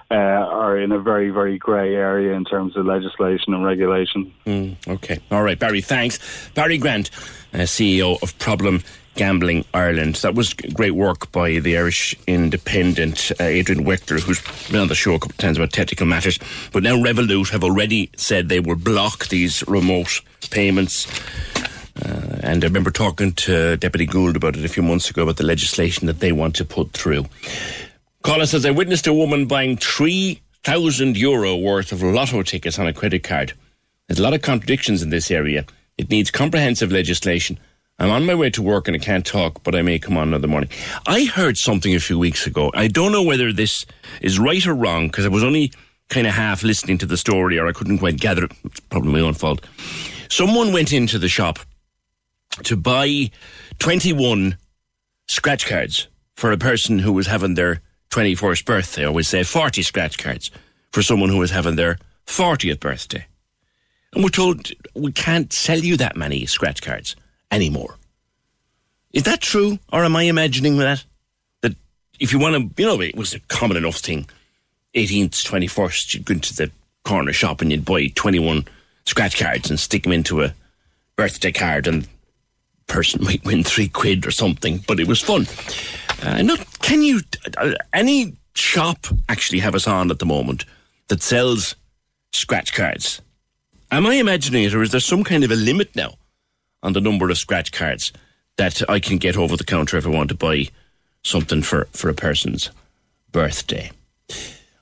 uh, 0.09 0.13
are 0.13 0.77
in 0.77 0.93
a 0.93 0.99
very, 0.99 1.29
very 1.29 1.57
grey 1.57 1.93
area 1.93 2.33
in 2.35 2.45
terms 2.45 2.77
of 2.77 2.85
legislation 2.85 3.53
and 3.53 3.65
regulation. 3.65 4.33
Mm, 4.45 4.87
okay. 4.87 5.19
All 5.29 5.43
right, 5.43 5.59
Barry, 5.59 5.81
thanks. 5.81 6.19
Barry 6.53 6.77
Grant, 6.77 7.09
uh, 7.53 7.59
CEO 7.59 8.21
of 8.23 8.37
Problem 8.39 8.81
Gambling 9.15 9.65
Ireland. 9.73 10.15
That 10.15 10.35
was 10.35 10.53
great 10.53 10.95
work 10.95 11.31
by 11.31 11.59
the 11.59 11.77
Irish 11.77 12.15
Independent, 12.27 13.31
uh, 13.39 13.43
Adrian 13.43 13.85
Weckler, 13.85 14.19
who's 14.21 14.41
been 14.69 14.81
on 14.81 14.87
the 14.87 14.95
show 14.95 15.13
a 15.13 15.19
couple 15.19 15.33
of 15.33 15.37
times 15.37 15.57
about 15.57 15.71
technical 15.71 16.05
matters. 16.05 16.39
But 16.71 16.83
now 16.83 16.95
Revolut 16.95 17.49
have 17.49 17.63
already 17.63 18.09
said 18.15 18.49
they 18.49 18.59
will 18.59 18.75
block 18.75 19.27
these 19.27 19.67
remote 19.67 20.21
payments. 20.49 21.07
Uh, 22.03 22.39
and 22.41 22.63
I 22.63 22.67
remember 22.67 22.89
talking 22.89 23.33
to 23.33 23.77
Deputy 23.77 24.05
Gould 24.05 24.35
about 24.35 24.55
it 24.55 24.65
a 24.65 24.69
few 24.69 24.83
months 24.83 25.09
ago 25.09 25.23
about 25.23 25.37
the 25.37 25.45
legislation 25.45 26.07
that 26.07 26.19
they 26.19 26.31
want 26.31 26.55
to 26.55 26.65
put 26.65 26.91
through. 26.91 27.25
Colin 28.23 28.47
says, 28.47 28.65
I 28.65 28.71
witnessed 28.71 29.07
a 29.07 29.13
woman 29.13 29.45
buying 29.45 29.77
3,000 29.77 31.17
euro 31.17 31.57
worth 31.57 31.91
of 31.91 32.01
lotto 32.01 32.43
tickets 32.43 32.79
on 32.79 32.87
a 32.87 32.93
credit 32.93 33.23
card. 33.23 33.53
There's 34.07 34.19
a 34.19 34.23
lot 34.23 34.33
of 34.33 34.41
contradictions 34.41 35.01
in 35.01 35.09
this 35.09 35.31
area. 35.31 35.65
It 35.97 36.09
needs 36.09 36.31
comprehensive 36.31 36.91
legislation. 36.91 37.59
I'm 38.01 38.09
on 38.09 38.25
my 38.25 38.33
way 38.33 38.49
to 38.49 38.63
work 38.63 38.87
and 38.87 38.95
I 38.95 38.99
can't 38.99 39.23
talk, 39.23 39.61
but 39.61 39.75
I 39.75 39.83
may 39.83 39.99
come 39.99 40.17
on 40.17 40.29
another 40.29 40.47
morning. 40.47 40.71
I 41.05 41.25
heard 41.25 41.55
something 41.55 41.93
a 41.93 41.99
few 41.99 42.17
weeks 42.17 42.47
ago. 42.47 42.71
I 42.73 42.87
don't 42.87 43.11
know 43.11 43.21
whether 43.21 43.53
this 43.53 43.85
is 44.21 44.39
right 44.39 44.65
or 44.65 44.73
wrong 44.73 45.05
because 45.05 45.23
I 45.23 45.29
was 45.29 45.43
only 45.43 45.71
kind 46.09 46.25
of 46.25 46.33
half 46.33 46.63
listening 46.63 46.97
to 46.97 47.05
the 47.05 47.15
story 47.15 47.59
or 47.59 47.67
I 47.67 47.73
couldn't 47.73 47.99
quite 47.99 48.19
gather 48.19 48.45
it. 48.45 48.53
It's 48.65 48.79
probably 48.79 49.11
my 49.11 49.19
own 49.19 49.35
fault. 49.35 49.63
Someone 50.29 50.73
went 50.73 50.91
into 50.91 51.19
the 51.19 51.29
shop 51.29 51.59
to 52.63 52.75
buy 52.75 53.29
21 53.77 54.57
scratch 55.27 55.67
cards 55.67 56.07
for 56.35 56.51
a 56.51 56.57
person 56.57 56.97
who 56.97 57.13
was 57.13 57.27
having 57.27 57.53
their 57.53 57.81
21st 58.09 58.65
birthday, 58.65 59.05
or 59.05 59.11
we 59.11 59.21
say 59.21 59.43
40 59.43 59.83
scratch 59.83 60.17
cards 60.17 60.49
for 60.91 61.03
someone 61.03 61.29
who 61.29 61.37
was 61.37 61.51
having 61.51 61.75
their 61.75 61.99
40th 62.25 62.79
birthday. 62.79 63.27
And 64.13 64.23
we're 64.23 64.29
told 64.29 64.71
we 64.95 65.11
can't 65.11 65.53
sell 65.53 65.77
you 65.77 65.97
that 65.97 66.17
many 66.17 66.47
scratch 66.47 66.81
cards 66.81 67.15
anymore. 67.51 67.97
Is 69.13 69.23
that 69.23 69.41
true, 69.41 69.77
or 69.91 70.05
am 70.05 70.15
I 70.15 70.23
imagining 70.23 70.77
that? 70.77 71.03
That 71.61 71.75
if 72.19 72.31
you 72.31 72.39
want 72.39 72.55
to, 72.55 72.81
you 72.81 72.87
know, 72.87 73.01
it 73.01 73.15
was 73.15 73.33
a 73.33 73.39
common 73.41 73.77
enough 73.77 73.97
thing. 73.97 74.27
18th, 74.95 75.45
21st, 75.45 76.13
you'd 76.13 76.25
go 76.25 76.33
into 76.33 76.53
the 76.53 76.71
corner 77.03 77.33
shop 77.33 77.61
and 77.61 77.71
you'd 77.71 77.85
buy 77.85 78.07
21 78.07 78.65
scratch 79.05 79.39
cards 79.39 79.69
and 79.69 79.79
stick 79.79 80.03
them 80.03 80.11
into 80.11 80.43
a 80.43 80.53
birthday 81.15 81.51
card, 81.51 81.87
and 81.87 82.07
person 82.87 83.23
might 83.25 83.43
win 83.43 83.63
three 83.63 83.87
quid 83.87 84.25
or 84.25 84.31
something, 84.31 84.83
but 84.87 84.99
it 84.99 85.07
was 85.07 85.21
fun. 85.21 85.45
Uh, 86.23 86.41
not, 86.41 86.65
can 86.81 87.01
you, 87.01 87.19
uh, 87.57 87.73
any 87.93 88.33
shop 88.53 89.07
actually 89.27 89.59
have 89.59 89.75
us 89.75 89.87
on 89.87 90.11
at 90.11 90.19
the 90.19 90.25
moment 90.25 90.65
that 91.07 91.21
sells 91.21 91.75
scratch 92.31 92.73
cards? 92.73 93.21
Am 93.91 94.05
I 94.05 94.15
imagining 94.15 94.63
it, 94.63 94.73
or 94.73 94.81
is 94.81 94.91
there 94.91 95.01
some 95.01 95.23
kind 95.23 95.43
of 95.43 95.51
a 95.51 95.55
limit 95.55 95.93
now 95.95 96.13
on 96.83 96.93
the 96.93 97.01
number 97.01 97.29
of 97.29 97.37
scratch 97.37 97.71
cards 97.71 98.11
that 98.57 98.81
I 98.89 98.99
can 98.99 99.17
get 99.17 99.37
over 99.37 99.57
the 99.57 99.63
counter 99.63 99.97
if 99.97 100.05
I 100.05 100.09
want 100.09 100.29
to 100.29 100.35
buy 100.35 100.67
something 101.23 101.61
for, 101.61 101.87
for 101.91 102.09
a 102.09 102.13
person's 102.13 102.69
birthday. 103.31 103.91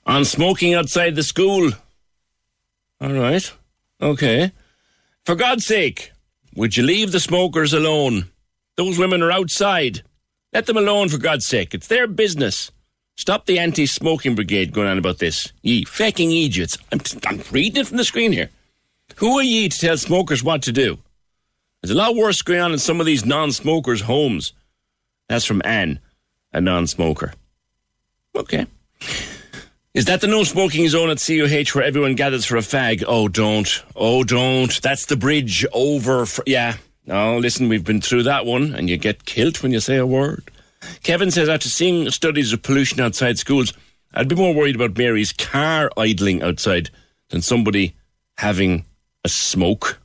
On 0.05 0.25
smoking 0.25 0.73
outside 0.73 1.15
the 1.15 1.23
school. 1.23 1.71
All 2.99 3.13
right. 3.13 3.51
Okay. 4.01 4.51
For 5.25 5.35
God's 5.35 5.65
sake, 5.65 6.11
would 6.55 6.75
you 6.75 6.83
leave 6.83 7.11
the 7.11 7.19
smokers 7.19 7.73
alone? 7.73 8.25
Those 8.75 8.97
women 8.97 9.21
are 9.21 9.31
outside. 9.31 10.01
Let 10.51 10.65
them 10.65 10.77
alone, 10.77 11.09
for 11.09 11.19
God's 11.19 11.45
sake. 11.45 11.73
It's 11.73 11.87
their 11.87 12.07
business. 12.07 12.71
Stop 13.15 13.45
the 13.45 13.59
anti 13.59 13.85
smoking 13.85 14.33
brigade 14.33 14.73
going 14.73 14.87
on 14.87 14.97
about 14.97 15.19
this. 15.19 15.51
Ye 15.61 15.83
fucking 15.83 16.31
idiots. 16.31 16.77
I'm, 16.91 17.01
I'm 17.27 17.43
reading 17.51 17.81
it 17.81 17.87
from 17.87 17.97
the 17.97 18.05
screen 18.05 18.31
here. 18.31 18.49
Who 19.17 19.37
are 19.37 19.43
ye 19.43 19.69
to 19.69 19.77
tell 19.77 19.97
smokers 19.97 20.43
what 20.43 20.63
to 20.63 20.71
do? 20.71 20.97
There's 21.81 21.91
a 21.91 21.97
lot 21.97 22.15
worse 22.15 22.41
going 22.41 22.59
on 22.59 22.73
in 22.73 22.79
some 22.79 22.99
of 22.99 23.05
these 23.05 23.25
non 23.25 23.51
smokers' 23.51 24.01
homes. 24.01 24.53
That's 25.27 25.45
from 25.45 25.61
Anne, 25.63 25.99
a 26.53 26.61
non 26.61 26.87
smoker. 26.87 27.33
Okay. 28.35 28.65
Is 29.93 30.05
that 30.05 30.21
the 30.21 30.27
no 30.27 30.43
smoking 30.43 30.87
zone 30.87 31.09
at 31.09 31.17
CUH 31.17 31.75
where 31.75 31.83
everyone 31.83 32.15
gathers 32.15 32.45
for 32.45 32.57
a 32.57 32.61
fag? 32.61 33.03
Oh, 33.07 33.27
don't. 33.27 33.83
Oh, 33.95 34.23
don't. 34.23 34.81
That's 34.81 35.05
the 35.07 35.17
bridge 35.17 35.65
over. 35.73 36.25
For, 36.25 36.43
yeah. 36.45 36.77
No, 37.05 37.39
listen, 37.39 37.69
we've 37.69 37.83
been 37.83 38.01
through 38.01 38.23
that 38.23 38.45
one, 38.45 38.75
and 38.75 38.89
you 38.89 38.97
get 38.97 39.25
killed 39.25 39.57
when 39.63 39.71
you 39.71 39.79
say 39.79 39.97
a 39.97 40.05
word. 40.05 40.51
Kevin 41.03 41.31
says 41.31 41.49
after 41.49 41.67
seeing 41.67 42.09
studies 42.11 42.53
of 42.53 42.61
pollution 42.61 43.01
outside 43.01 43.39
schools, 43.39 43.73
I'd 44.13 44.27
be 44.27 44.35
more 44.35 44.53
worried 44.53 44.75
about 44.75 44.97
Mary's 44.97 45.33
car 45.33 45.89
idling 45.97 46.43
outside 46.43 46.89
than 47.29 47.41
somebody 47.41 47.95
having 48.37 48.85
a 49.25 49.29
smoke. 49.29 49.99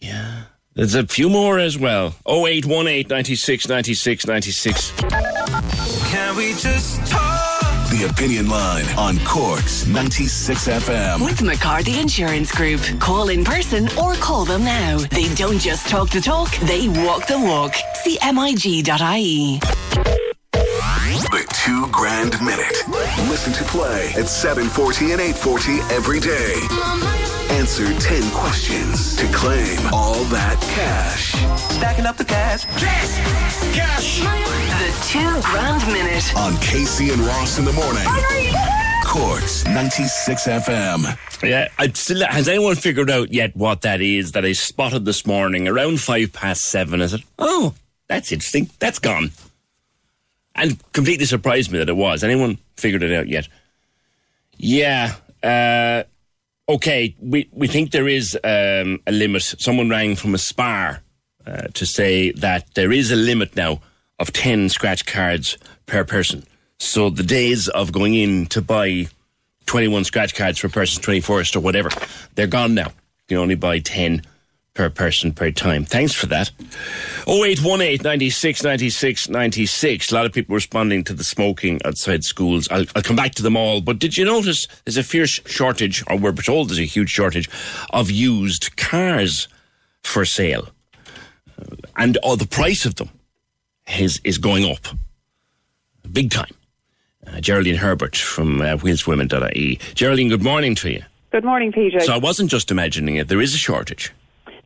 Yeah. 0.00 0.42
There's 0.74 0.94
a 0.94 1.06
few 1.06 1.28
more 1.28 1.58
as 1.58 1.76
well. 1.76 2.14
0818 2.28 3.08
96 3.08 3.68
96 3.68 4.26
96. 4.26 4.92
Can 4.92 6.36
we 6.36 6.52
just 6.54 7.04
talk? 7.10 7.34
The 7.90 8.06
Opinion 8.10 8.48
Line 8.50 8.84
on 8.98 9.18
Cork's 9.24 9.86
96 9.86 10.68
FM. 10.68 11.24
With 11.24 11.42
McCarthy 11.42 11.98
Insurance 11.98 12.52
Group. 12.54 12.80
Call 13.00 13.30
in 13.30 13.44
person 13.44 13.88
or 13.98 14.14
call 14.14 14.44
them 14.44 14.62
now. 14.62 14.98
They 14.98 15.32
don't 15.34 15.58
just 15.58 15.88
talk 15.88 16.10
the 16.10 16.20
talk, 16.20 16.54
they 16.58 16.88
walk 16.88 17.26
the 17.26 17.38
walk. 17.40 17.72
CMIG.ie. 18.04 19.58
The 21.30 21.46
two 21.64 21.86
grand 21.90 22.40
minute. 22.42 22.76
Listen 23.28 23.52
to 23.54 23.64
play 23.64 24.12
at 24.16 24.28
740 24.28 25.12
and 25.12 25.20
840 25.20 25.80
every 25.94 26.20
day. 26.20 27.27
Answer 27.50 27.86
10 27.98 28.30
questions 28.32 29.16
to 29.16 29.26
claim 29.32 29.78
all 29.92 30.22
that 30.24 30.60
cash. 30.74 31.32
Stacking 31.74 32.04
up 32.06 32.16
the 32.16 32.24
cash. 32.24 32.64
Cash! 32.64 33.74
Cash! 33.74 34.20
The 34.20 35.08
two 35.08 35.42
grand 35.48 35.86
minute. 35.92 36.36
On 36.36 36.56
Casey 36.58 37.10
and 37.10 37.20
Ross 37.20 37.58
in 37.58 37.64
the 37.64 37.72
morning. 37.72 38.04
Cork's 39.04 39.64
96 39.64 40.46
FM. 40.46 41.42
Yeah, 41.48 41.68
I 41.78 41.88
still, 41.92 42.24
has 42.26 42.48
anyone 42.48 42.76
figured 42.76 43.10
out 43.10 43.32
yet 43.32 43.56
what 43.56 43.80
that 43.82 44.00
is 44.02 44.32
that 44.32 44.44
I 44.44 44.52
spotted 44.52 45.04
this 45.06 45.26
morning 45.26 45.66
around 45.66 46.00
five 46.00 46.32
past 46.32 46.66
seven? 46.66 47.00
Is 47.00 47.14
it? 47.14 47.22
Oh, 47.38 47.74
that's 48.08 48.30
interesting. 48.30 48.68
That's 48.78 48.98
gone. 48.98 49.30
And 50.54 50.78
completely 50.92 51.24
surprised 51.26 51.72
me 51.72 51.78
that 51.78 51.88
it 51.88 51.96
was. 51.96 52.22
Anyone 52.22 52.58
figured 52.76 53.02
it 53.02 53.14
out 53.14 53.28
yet? 53.28 53.48
Yeah. 54.58 55.14
Uh, 55.42 56.02
okay, 56.68 57.16
we, 57.20 57.48
we 57.52 57.66
think 57.66 57.90
there 57.90 58.08
is 58.08 58.34
um, 58.44 59.00
a 59.06 59.12
limit. 59.12 59.42
Someone 59.42 59.88
rang 59.88 60.16
from 60.16 60.34
a 60.34 60.38
spar 60.38 61.02
uh, 61.46 61.68
to 61.74 61.86
say 61.86 62.30
that 62.32 62.74
there 62.74 62.92
is 62.92 63.10
a 63.10 63.16
limit 63.16 63.56
now 63.56 63.80
of 64.18 64.32
10 64.32 64.68
scratch 64.68 65.06
cards 65.06 65.56
per 65.86 66.04
person. 66.04 66.44
So 66.78 67.10
the 67.10 67.22
days 67.22 67.68
of 67.68 67.92
going 67.92 68.14
in 68.14 68.46
to 68.46 68.60
buy 68.60 69.08
21 69.66 70.04
scratch 70.04 70.34
cards 70.34 70.58
for 70.58 70.68
person's 70.68 71.04
21st 71.04 71.56
or 71.56 71.60
whatever, 71.60 71.90
they're 72.34 72.46
gone 72.46 72.74
now. 72.74 72.88
You 72.88 73.36
can 73.36 73.36
only 73.38 73.54
buy 73.54 73.80
10 73.80 74.22
per 74.78 74.88
person 74.88 75.32
per 75.32 75.50
time. 75.50 75.84
Thanks 75.84 76.14
for 76.14 76.26
that. 76.26 76.52
0818 77.26 78.00
96 78.00 78.62
96 78.62 79.28
96. 79.28 80.12
A 80.12 80.14
lot 80.14 80.24
of 80.24 80.32
people 80.32 80.54
responding 80.54 81.02
to 81.02 81.14
the 81.14 81.24
smoking 81.24 81.80
outside 81.84 82.22
schools. 82.22 82.68
I'll, 82.70 82.84
I'll 82.94 83.02
come 83.02 83.16
back 83.16 83.34
to 83.34 83.42
them 83.42 83.56
all. 83.56 83.80
But 83.80 83.98
did 83.98 84.16
you 84.16 84.24
notice 84.24 84.68
there's 84.84 84.96
a 84.96 85.02
fierce 85.02 85.40
shortage, 85.46 86.04
or 86.06 86.16
we're 86.16 86.30
told 86.30 86.68
there's 86.68 86.78
a 86.78 86.84
huge 86.84 87.10
shortage, 87.10 87.50
of 87.92 88.08
used 88.08 88.76
cars 88.76 89.48
for 90.04 90.24
sale? 90.24 90.68
And 91.96 92.16
oh, 92.22 92.36
the 92.36 92.46
price 92.46 92.86
of 92.86 92.94
them 92.94 93.10
is, 93.98 94.20
is 94.22 94.38
going 94.38 94.64
up 94.64 94.86
big 96.12 96.30
time. 96.30 96.54
Uh, 97.26 97.40
Geraldine 97.40 97.74
Herbert 97.74 98.16
from 98.16 98.60
uh, 98.60 98.76
wheelswomen.ie. 98.76 99.80
Geraldine, 99.94 100.28
good 100.28 100.44
morning 100.44 100.76
to 100.76 100.90
you. 100.92 101.02
Good 101.32 101.44
morning, 101.44 101.72
PJ. 101.72 102.02
So 102.02 102.14
I 102.14 102.18
wasn't 102.18 102.48
just 102.48 102.70
imagining 102.70 103.16
it, 103.16 103.26
there 103.26 103.40
is 103.40 103.54
a 103.54 103.58
shortage. 103.58 104.12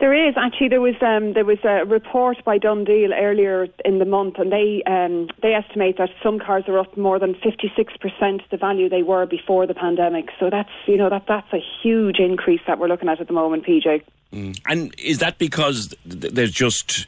There 0.03 0.29
is 0.29 0.35
actually 0.37 0.67
there 0.67 0.81
was 0.81 0.97
um, 1.01 1.35
there 1.35 1.45
was 1.45 1.61
a 1.63 1.85
report 1.85 2.45
by 2.45 2.59
DoneDeal 2.59 3.13
earlier 3.17 3.69
in 3.85 4.01
the 4.01 4.05
month, 4.05 4.35
and 4.37 4.51
they 4.51 4.83
um, 4.85 5.29
they 5.43 5.55
estimate 5.55 5.97
that 5.99 6.11
some 6.25 6.41
cars 6.41 6.65
are 6.67 6.77
up 6.77 6.97
more 6.97 7.21
than 7.21 7.35
fifty 7.35 7.71
six 7.77 7.97
percent 7.99 8.43
the 8.51 8.57
value 8.57 8.89
they 8.89 9.05
were 9.05 9.27
before 9.27 9.65
the 9.65 9.75
pandemic. 9.75 10.31
So 10.41 10.51
that's 10.51 10.73
you 10.89 10.97
know 10.97 11.09
that 11.09 11.27
that's 11.29 11.47
a 11.53 11.63
huge 11.81 12.19
increase 12.19 12.63
that 12.67 12.81
we're 12.81 12.89
looking 12.89 13.09
at 13.09 13.21
at 13.21 13.29
the 13.29 13.33
moment, 13.33 13.65
PJ. 13.65 14.03
Mm. 14.33 14.61
And 14.67 14.93
is 14.99 15.19
that 15.19 15.39
because 15.39 15.95
th- 16.03 16.35
there's 16.35 16.51
just 16.51 17.07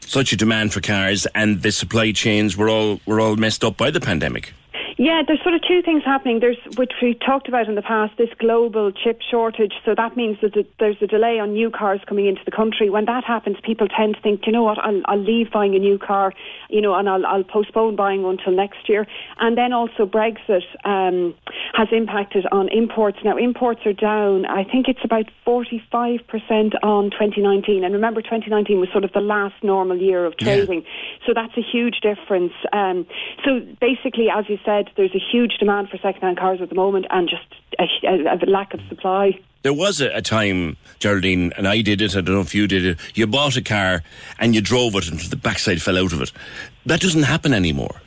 such 0.00 0.34
a 0.34 0.36
demand 0.36 0.74
for 0.74 0.82
cars, 0.82 1.26
and 1.34 1.62
the 1.62 1.72
supply 1.72 2.12
chains 2.12 2.54
were 2.54 2.68
all 2.68 3.00
were 3.06 3.18
all 3.18 3.36
messed 3.36 3.64
up 3.64 3.78
by 3.78 3.90
the 3.90 3.98
pandemic? 3.98 4.52
Yeah, 5.00 5.22
there's 5.26 5.42
sort 5.42 5.54
of 5.54 5.62
two 5.66 5.80
things 5.80 6.02
happening. 6.04 6.40
There's, 6.40 6.58
which 6.76 6.92
we 7.00 7.14
talked 7.14 7.48
about 7.48 7.68
in 7.68 7.74
the 7.74 7.80
past, 7.80 8.18
this 8.18 8.28
global 8.38 8.92
chip 8.92 9.22
shortage. 9.22 9.72
So 9.82 9.94
that 9.96 10.14
means 10.14 10.36
that 10.42 10.52
there's 10.78 11.00
a 11.00 11.06
delay 11.06 11.40
on 11.40 11.54
new 11.54 11.70
cars 11.70 12.02
coming 12.06 12.26
into 12.26 12.42
the 12.44 12.50
country. 12.50 12.90
When 12.90 13.06
that 13.06 13.24
happens, 13.24 13.56
people 13.64 13.88
tend 13.88 14.16
to 14.16 14.20
think, 14.20 14.42
you 14.44 14.52
know 14.52 14.62
what, 14.62 14.76
I'll, 14.78 15.00
I'll 15.06 15.18
leave 15.18 15.50
buying 15.52 15.74
a 15.74 15.78
new 15.78 15.96
car, 15.96 16.34
you 16.68 16.82
know, 16.82 16.94
and 16.96 17.08
I'll, 17.08 17.24
I'll 17.24 17.44
postpone 17.44 17.96
buying 17.96 18.24
one 18.24 18.36
until 18.36 18.52
next 18.52 18.90
year. 18.90 19.06
And 19.38 19.56
then 19.56 19.72
also 19.72 20.04
Brexit 20.04 20.64
um, 20.84 21.32
has 21.72 21.88
impacted 21.92 22.44
on 22.52 22.68
imports. 22.68 23.20
Now, 23.24 23.38
imports 23.38 23.80
are 23.86 23.94
down. 23.94 24.44
I 24.44 24.64
think 24.64 24.86
it's 24.86 25.00
about 25.02 25.30
45% 25.46 26.20
on 26.82 27.10
2019. 27.10 27.84
And 27.84 27.94
remember, 27.94 28.20
2019 28.20 28.78
was 28.78 28.90
sort 28.92 29.04
of 29.04 29.12
the 29.14 29.20
last 29.20 29.54
normal 29.62 29.96
year 29.96 30.26
of 30.26 30.36
trading. 30.36 30.82
Yeah. 30.82 31.26
So 31.26 31.32
that's 31.34 31.56
a 31.56 31.62
huge 31.62 32.00
difference. 32.02 32.52
Um, 32.74 33.06
so 33.46 33.60
basically, 33.80 34.28
as 34.28 34.44
you 34.46 34.58
said, 34.62 34.89
there's 34.96 35.14
a 35.14 35.20
huge 35.32 35.58
demand 35.58 35.88
for 35.88 35.98
second-hand 35.98 36.38
cars 36.38 36.60
at 36.60 36.68
the 36.68 36.74
moment, 36.74 37.06
and 37.10 37.28
just 37.28 37.46
a, 37.78 37.86
a, 38.06 38.36
a 38.36 38.46
lack 38.46 38.74
of 38.74 38.80
supply. 38.88 39.38
There 39.62 39.74
was 39.74 40.00
a, 40.00 40.08
a, 40.16 40.22
time, 40.22 40.76
Geraldine, 40.98 41.52
and 41.56 41.68
I 41.68 41.82
did 41.82 42.00
it. 42.00 42.16
I 42.16 42.22
don't 42.22 42.34
know 42.34 42.40
if 42.40 42.54
you 42.54 42.66
did 42.66 42.84
it. 42.84 42.98
You 43.14 43.26
bought 43.26 43.56
a 43.56 43.62
car 43.62 44.02
and 44.38 44.54
you 44.54 44.60
drove 44.60 44.94
it, 44.94 45.08
and 45.08 45.20
the 45.20 45.36
backside 45.36 45.82
fell 45.82 45.98
out 45.98 46.12
of 46.12 46.22
it. 46.22 46.32
That 46.86 47.00
doesn't 47.00 47.24
happen 47.24 47.52
anymore. 47.52 48.00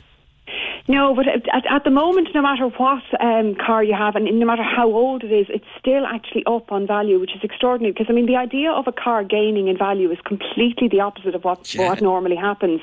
No, 0.86 1.14
but 1.14 1.26
at, 1.26 1.64
at 1.70 1.84
the 1.84 1.90
moment, 1.90 2.28
no 2.34 2.42
matter 2.42 2.66
what 2.68 3.02
um, 3.18 3.54
car 3.54 3.82
you 3.82 3.94
have 3.94 4.16
and 4.16 4.26
no 4.38 4.44
matter 4.44 4.62
how 4.62 4.86
old 4.86 5.24
it 5.24 5.32
is, 5.32 5.46
it's 5.48 5.64
still 5.78 6.04
actually 6.04 6.44
up 6.44 6.70
on 6.70 6.86
value, 6.86 7.18
which 7.18 7.34
is 7.34 7.42
extraordinary. 7.42 7.92
Because 7.92 8.06
I 8.10 8.12
mean, 8.12 8.26
the 8.26 8.36
idea 8.36 8.70
of 8.70 8.86
a 8.86 8.92
car 8.92 9.24
gaining 9.24 9.68
in 9.68 9.78
value 9.78 10.10
is 10.10 10.18
completely 10.26 10.88
the 10.88 11.00
opposite 11.00 11.34
of 11.34 11.42
what 11.42 11.74
yeah. 11.74 11.88
what 11.88 12.02
normally 12.02 12.36
happens. 12.36 12.82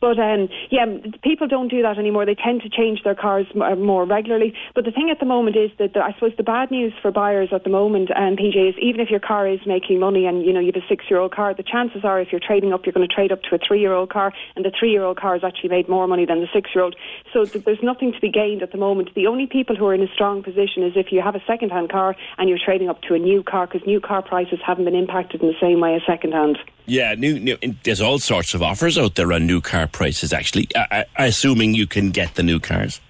But 0.00 0.18
um, 0.18 0.48
yeah, 0.70 0.84
people 1.22 1.48
don't 1.48 1.68
do 1.68 1.82
that 1.82 1.98
anymore. 1.98 2.26
They 2.26 2.34
tend 2.34 2.62
to 2.62 2.68
change 2.68 3.02
their 3.02 3.14
cars 3.14 3.46
uh, 3.60 3.74
more 3.76 4.04
regularly. 4.04 4.54
But 4.74 4.84
the 4.84 4.90
thing 4.90 5.10
at 5.10 5.20
the 5.20 5.26
moment 5.26 5.56
is 5.56 5.70
that 5.78 5.94
the, 5.94 6.00
I 6.00 6.12
suppose 6.12 6.32
the 6.36 6.42
bad 6.42 6.70
news 6.70 6.92
for 7.00 7.10
buyers 7.10 7.48
at 7.52 7.64
the 7.64 7.70
moment, 7.70 8.10
um, 8.14 8.36
PJ, 8.36 8.70
is 8.70 8.74
even 8.80 9.00
if 9.00 9.10
your 9.10 9.20
car 9.20 9.48
is 9.48 9.60
making 9.66 9.98
money 9.98 10.26
and 10.26 10.44
you 10.44 10.52
know 10.52 10.60
you 10.60 10.72
have 10.74 10.82
a 10.82 10.86
six-year-old 10.86 11.34
car, 11.34 11.54
the 11.54 11.62
chances 11.62 12.04
are 12.04 12.20
if 12.20 12.30
you're 12.30 12.40
trading 12.40 12.72
up, 12.72 12.84
you're 12.84 12.92
going 12.92 13.06
to 13.06 13.14
trade 13.14 13.32
up 13.32 13.42
to 13.44 13.54
a 13.54 13.58
three-year-old 13.58 14.10
car, 14.10 14.32
and 14.54 14.64
the 14.64 14.72
three-year-old 14.78 15.18
car 15.18 15.32
has 15.32 15.44
actually 15.44 15.70
made 15.70 15.88
more 15.88 16.06
money 16.06 16.26
than 16.26 16.40
the 16.40 16.48
six-year-old. 16.52 16.94
So 17.32 17.44
th- 17.44 17.64
there's 17.64 17.82
nothing 17.82 18.12
to 18.12 18.20
be 18.20 18.30
gained 18.30 18.62
at 18.62 18.72
the 18.72 18.78
moment. 18.78 19.14
The 19.14 19.26
only 19.26 19.46
people 19.46 19.76
who 19.76 19.86
are 19.86 19.94
in 19.94 20.02
a 20.02 20.12
strong 20.12 20.42
position 20.42 20.82
is 20.82 20.92
if 20.96 21.10
you 21.10 21.22
have 21.22 21.34
a 21.34 21.42
second-hand 21.46 21.90
car 21.90 22.14
and 22.38 22.48
you're 22.48 22.58
trading 22.62 22.88
up 22.88 23.00
to 23.02 23.14
a 23.14 23.18
new 23.18 23.42
car 23.42 23.66
because 23.66 23.86
new 23.86 24.00
car 24.00 24.22
prices 24.22 24.58
haven't 24.64 24.84
been 24.84 24.94
impacted 24.94 25.42
in 25.42 25.48
the 25.48 25.58
same 25.60 25.80
way 25.80 25.94
as 25.94 26.02
second-hand. 26.06 26.58
Yeah, 26.88 27.14
new, 27.14 27.40
new, 27.40 27.56
there's 27.82 28.00
all 28.00 28.20
sorts 28.20 28.54
of 28.54 28.62
offers 28.62 28.96
out 28.96 29.16
there 29.16 29.32
on 29.32 29.44
new 29.44 29.60
car 29.60 29.88
prices. 29.96 30.32
Actually, 30.32 30.68
I, 30.76 31.06
assuming 31.16 31.74
you 31.74 31.86
can 31.86 32.10
get 32.10 32.34
the 32.34 32.42
new 32.42 32.60
cars. 32.60 33.00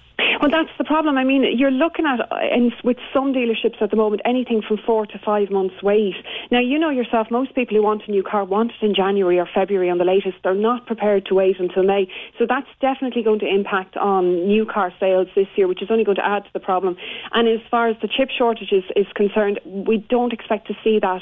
Well, 0.41 0.51
that's 0.51 0.75
the 0.77 0.83
problem. 0.83 1.17
I 1.17 1.23
mean, 1.23 1.43
you're 1.57 1.71
looking 1.71 2.05
at, 2.05 2.19
uh, 2.19 2.35
and 2.39 2.71
with 2.83 2.97
some 3.13 3.33
dealerships 3.33 3.81
at 3.81 3.89
the 3.89 3.97
moment, 3.97 4.21
anything 4.23 4.61
from 4.65 4.77
four 4.77 5.05
to 5.07 5.19
five 5.19 5.49
months 5.49 5.75
wait. 5.81 6.15
Now, 6.51 6.59
you 6.59 6.77
know 6.77 6.89
yourself, 6.89 7.27
most 7.31 7.55
people 7.55 7.75
who 7.75 7.83
want 7.83 8.03
a 8.07 8.11
new 8.11 8.23
car 8.23 8.45
want 8.45 8.71
it 8.71 8.85
in 8.85 8.93
January 8.93 9.39
or 9.39 9.47
February 9.51 9.89
on 9.89 9.97
the 9.97 10.05
latest. 10.05 10.37
They're 10.43 10.53
not 10.53 10.85
prepared 10.85 11.25
to 11.25 11.35
wait 11.35 11.59
until 11.59 11.83
May. 11.83 12.07
So 12.37 12.45
that's 12.47 12.67
definitely 12.81 13.23
going 13.23 13.39
to 13.39 13.47
impact 13.47 13.97
on 13.97 14.47
new 14.47 14.65
car 14.65 14.93
sales 14.99 15.27
this 15.35 15.47
year, 15.55 15.67
which 15.67 15.81
is 15.81 15.89
only 15.89 16.03
going 16.03 16.17
to 16.17 16.25
add 16.25 16.45
to 16.45 16.49
the 16.53 16.59
problem. 16.59 16.97
And 17.33 17.47
as 17.47 17.59
far 17.69 17.89
as 17.89 17.97
the 18.01 18.07
chip 18.07 18.29
shortage 18.29 18.71
is, 18.71 18.83
is 18.95 19.07
concerned, 19.15 19.59
we 19.65 19.97
don't 19.97 20.33
expect 20.33 20.67
to 20.67 20.75
see 20.83 20.99
that 20.99 21.21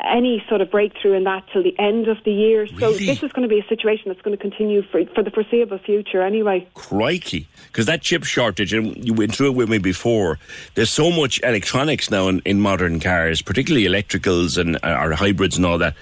any 0.00 0.44
sort 0.48 0.60
of 0.60 0.70
breakthrough 0.70 1.12
in 1.14 1.24
that 1.24 1.44
till 1.52 1.62
the 1.62 1.78
end 1.78 2.08
of 2.08 2.18
the 2.24 2.32
year. 2.32 2.66
So 2.78 2.92
this 2.92 3.22
is 3.22 3.32
going 3.32 3.42
to 3.42 3.48
be 3.48 3.58
a 3.60 3.66
situation 3.68 4.04
that's 4.06 4.20
going 4.22 4.36
to 4.36 4.40
continue 4.40 4.82
for, 4.82 5.04
for 5.14 5.22
the 5.22 5.30
foreseeable 5.30 5.78
future 5.78 6.22
anyway. 6.22 6.66
Crikey. 6.74 7.46
Because 7.68 7.86
that 7.86 8.02
chip 8.02 8.24
shortage, 8.24 8.72
and 8.72 9.04
you 9.04 9.14
went 9.14 9.34
through 9.34 9.48
it 9.48 9.56
with 9.56 9.68
me 9.68 9.78
before, 9.78 10.38
there's 10.74 10.90
so 10.90 11.10
much 11.10 11.40
electronics 11.42 12.10
now 12.10 12.28
in, 12.28 12.40
in 12.44 12.60
modern 12.60 13.00
cars, 13.00 13.42
particularly 13.42 13.86
electricals 13.86 14.58
and 14.58 14.76
uh, 14.82 14.98
or 15.00 15.12
hybrids 15.12 15.56
and 15.56 15.64
all 15.64 15.78
that. 15.78 15.94